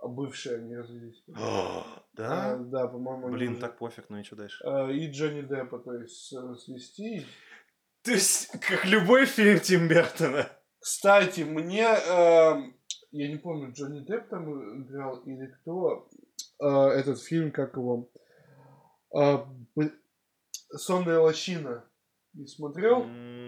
Она. 0.01 0.13
Бывшая, 0.13 0.57
они 0.57 0.75
развелись. 0.75 1.23
А, 1.35 1.83
А, 1.85 2.03
Да? 2.13 2.57
да, 2.57 2.87
по-моему. 2.87 3.29
Блин, 3.29 3.59
так 3.59 3.77
пофиг, 3.77 4.05
ну 4.09 4.17
и 4.19 4.23
что 4.23 4.35
дальше? 4.35 4.63
Э, 4.65 4.91
И 4.91 5.09
Джонни 5.11 5.41
Деппа, 5.41 5.79
то 5.79 5.93
есть, 5.93 6.33
э, 6.33 6.55
свести. 6.55 7.25
То 8.03 8.11
есть, 8.11 8.47
как 8.61 8.85
любой 8.85 9.25
фильм 9.25 9.59
Тим 9.59 9.87
Бертона. 9.87 10.47
Кстати, 10.79 11.41
мне, 11.41 11.83
эм, 11.83 12.75
я 13.11 13.27
не 13.29 13.37
помню, 13.37 13.71
Джонни 13.71 13.99
Депп 13.99 14.29
там 14.29 14.81
играл 14.83 15.17
или 15.25 15.45
кто, 15.61 16.09
э, 16.59 16.65
этот 16.67 17.21
фильм, 17.21 17.51
как 17.51 17.75
его, 17.77 18.09
э, 19.15 19.37
«Сонная 20.77 21.19
лощина». 21.19 21.85
Не 22.33 22.47
смотрел? 22.47 23.01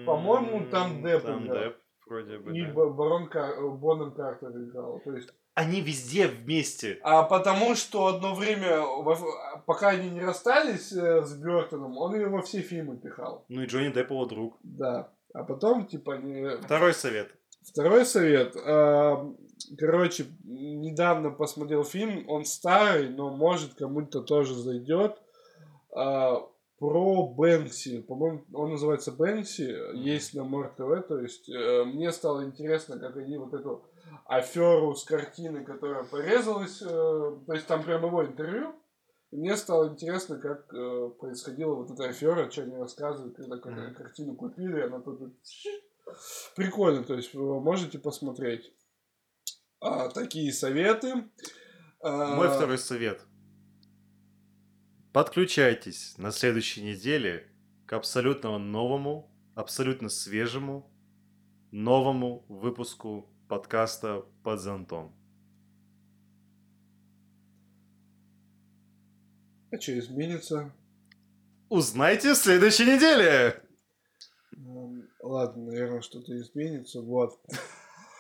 По-моему, 0.06 0.70
там 0.70 1.02
Депп 1.02 1.24
Там 1.24 1.46
играл. 1.48 1.64
Депп, 1.64 1.78
вроде 2.14 2.38
бы, 2.38 2.58
И 2.58 2.66
да. 2.66 2.74
Барон 2.74 3.28
Кар... 3.30 3.52
э, 3.58 3.70
Боном 3.70 4.14
Картер 4.14 4.50
играл. 4.50 5.02
То 5.04 5.14
есть, 5.16 5.30
Они 5.56 5.82
везде 5.82 6.28
вместе. 6.28 7.00
а 7.04 7.24
потому 7.24 7.76
что 7.76 8.08
одно 8.08 8.34
время, 8.36 8.82
пока 9.66 9.90
они 9.90 10.10
не 10.10 10.22
расстались 10.22 10.92
э, 10.94 11.24
с 11.24 11.34
Бертоном, 11.36 11.98
он 11.98 12.16
ее 12.16 12.28
во 12.28 12.42
все 12.42 12.62
фильмы 12.62 12.98
пихал. 12.98 13.46
Ну 13.50 13.62
и 13.62 13.66
Джонни 13.66 13.92
Депп 13.92 14.12
его 14.12 14.26
друг. 14.26 14.58
Да. 14.64 15.10
А 15.34 15.44
потом, 15.44 15.86
типа, 15.88 16.14
они 16.16 16.48
Второй 16.62 16.94
совет. 16.94 17.30
Второй 17.64 18.06
совет. 18.06 18.56
а, 18.56 19.26
Короче, 19.80 20.26
недавно 20.44 21.32
посмотрел 21.32 21.84
фильм, 21.84 22.26
он 22.30 22.44
старый, 22.46 23.10
но 23.10 23.30
может 23.36 23.74
кому-то 23.76 24.22
тоже 24.22 24.54
зайдет. 24.56 25.18
Про 26.84 27.28
Бэнкси. 27.28 28.02
По-моему, 28.02 28.44
он 28.52 28.72
называется 28.72 29.14
Бэнкси. 29.14 29.96
Есть 29.96 30.34
на 30.34 30.44
Мор 30.44 30.68
ТВ. 30.76 31.08
То 31.08 31.18
есть 31.18 31.48
э, 31.48 31.86
мне 31.86 32.12
стало 32.12 32.44
интересно, 32.44 33.00
как 33.00 33.16
они 33.16 33.38
вот 33.38 33.54
эту 33.54 33.86
аферу 34.26 34.94
с 34.94 35.06
картины, 35.06 35.64
которая 35.64 36.04
порезалась. 36.04 36.82
э, 36.82 36.86
То 36.86 37.54
есть 37.54 37.68
там 37.68 37.84
прям 37.84 38.06
его 38.06 38.26
интервью. 38.26 38.76
И 39.32 39.38
мне 39.38 39.56
стало 39.56 39.88
интересно, 39.88 40.38
как 40.38 40.74
э, 40.74 41.10
происходила 41.22 41.74
вот 41.74 41.90
эта 41.90 42.10
афера, 42.10 42.52
что 42.52 42.64
они 42.64 42.76
рассказывают, 42.76 43.38
когда 43.38 43.56
mm-hmm. 43.56 43.94
картину 43.94 44.36
купили, 44.36 44.82
она 44.82 45.00
тут... 45.00 45.22
Прикольно, 46.58 47.06
то 47.06 47.14
есть 47.14 47.34
вы 47.34 47.62
можете 47.62 47.98
посмотреть. 47.98 48.74
А, 49.80 50.10
такие 50.10 50.52
советы. 50.52 51.30
А... 52.02 52.36
Мой 52.36 52.50
второй 52.50 52.78
совет. 52.78 53.22
Подключайтесь 55.14 56.18
на 56.18 56.32
следующей 56.32 56.82
неделе 56.82 57.48
к 57.86 57.94
абсолютно 57.94 58.58
новому, 58.58 59.32
абсолютно 59.54 60.10
свежему, 60.10 60.92
новому 61.70 62.44
выпуску 62.50 63.30
подкаста 63.48 64.26
«Под 64.44 64.60
зонтом». 64.60 65.16
А 69.72 69.80
что 69.80 70.00
изменится? 70.00 70.74
Узнайте 71.70 72.34
в 72.34 72.38
следующей 72.38 72.86
неделе! 72.86 73.62
Ладно, 75.22 75.66
наверное, 75.66 76.02
что-то 76.02 76.36
изменится. 76.36 77.02
Вот. 77.02 77.40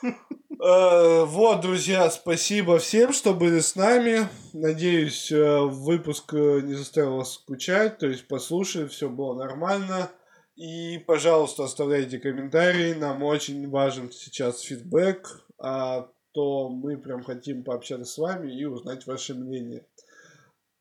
Э, 0.03 1.25
вот, 1.25 1.61
друзья, 1.61 2.09
спасибо 2.09 2.77
всем, 2.77 3.11
что 3.11 3.33
были 3.33 3.59
с 3.59 3.75
нами. 3.75 4.29
Надеюсь, 4.53 5.31
э, 5.31 5.59
выпуск 5.61 6.33
э, 6.33 6.61
не 6.61 6.73
заставил 6.75 7.17
вас 7.17 7.33
скучать. 7.33 7.97
То 7.97 8.07
есть 8.07 8.27
послушали, 8.27 8.87
все 8.87 9.09
было 9.09 9.33
нормально. 9.33 10.09
И, 10.55 10.99
пожалуйста, 11.05 11.65
оставляйте 11.65 12.19
комментарии. 12.19 12.93
Нам 12.93 13.23
очень 13.23 13.69
важен 13.69 14.11
сейчас 14.11 14.61
фидбэк. 14.61 15.45
А 15.59 16.09
то 16.31 16.69
мы 16.69 16.97
прям 16.97 17.23
хотим 17.23 17.63
пообщаться 17.63 18.05
с 18.05 18.17
вами 18.17 18.57
и 18.57 18.65
узнать 18.65 19.05
ваше 19.05 19.33
мнение. 19.33 19.85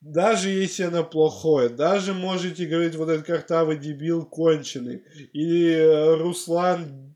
Даже 0.00 0.50
если 0.50 0.84
оно 0.84 1.04
плохое, 1.04 1.68
даже 1.68 2.12
можете 2.12 2.66
говорить 2.66 2.96
вот 2.96 3.08
этот 3.08 3.26
картавый 3.26 3.78
дебил 3.78 4.26
конченый, 4.26 5.04
или 5.32 6.18
Руслан 6.20 7.14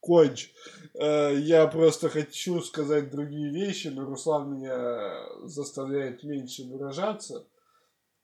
конч. 0.00 0.50
Э, 0.94 1.34
я 1.36 1.66
просто 1.66 2.08
хочу 2.08 2.60
сказать 2.60 3.10
другие 3.10 3.50
вещи, 3.50 3.88
но 3.88 4.04
Руслан 4.04 4.54
меня 4.54 5.26
заставляет 5.44 6.22
меньше 6.24 6.64
выражаться. 6.64 7.46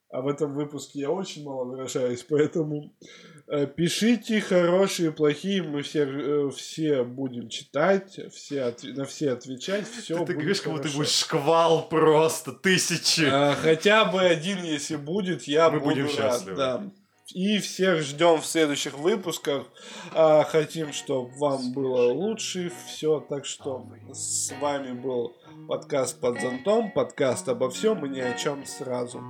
А 0.08 0.20
в 0.20 0.28
этом 0.28 0.54
выпуске 0.54 1.00
я 1.00 1.10
очень 1.10 1.42
мало 1.44 1.64
выражаюсь, 1.64 2.24
поэтому 2.28 2.94
э, 3.48 3.66
пишите 3.66 4.40
хорошие, 4.40 5.10
плохие, 5.10 5.64
мы 5.64 5.82
все, 5.82 6.04
э, 6.04 6.50
все 6.50 7.02
будем 7.02 7.48
читать, 7.48 8.20
все 8.32 8.62
от, 8.62 8.84
на 8.84 9.04
все 9.04 9.32
отвечать, 9.32 9.84
все 9.88 10.18
Ты, 10.18 10.26
ты 10.26 10.32
говоришь, 10.34 10.60
как 10.60 10.74
будто 10.74 10.88
будешь 10.90 11.10
шквал 11.10 11.88
просто, 11.88 12.52
тысячи. 12.52 13.26
А, 13.28 13.56
хотя 13.56 14.04
бы 14.04 14.20
один, 14.22 14.62
если 14.62 14.94
будет, 14.94 15.42
я 15.42 15.70
мы 15.70 15.80
буду 15.80 15.96
будем 15.96 16.04
рад. 16.04 16.34
Счастливы. 16.34 16.56
Да. 16.56 16.90
И 17.34 17.58
всех 17.58 18.02
ждем 18.02 18.40
в 18.40 18.46
следующих 18.46 18.94
выпусках. 18.98 19.66
А, 20.12 20.44
хотим, 20.44 20.92
чтобы 20.92 21.28
вам 21.38 21.72
было 21.72 22.12
лучше 22.12 22.72
все. 22.86 23.20
Так 23.20 23.44
что 23.44 23.84
с 24.12 24.52
вами 24.60 24.92
был 24.92 25.36
подкаст 25.68 26.20
под 26.20 26.40
зонтом, 26.40 26.92
подкаст 26.92 27.48
обо 27.48 27.68
всем 27.70 28.06
и 28.06 28.08
ни 28.08 28.20
о 28.20 28.34
чем 28.34 28.64
сразу. 28.64 29.20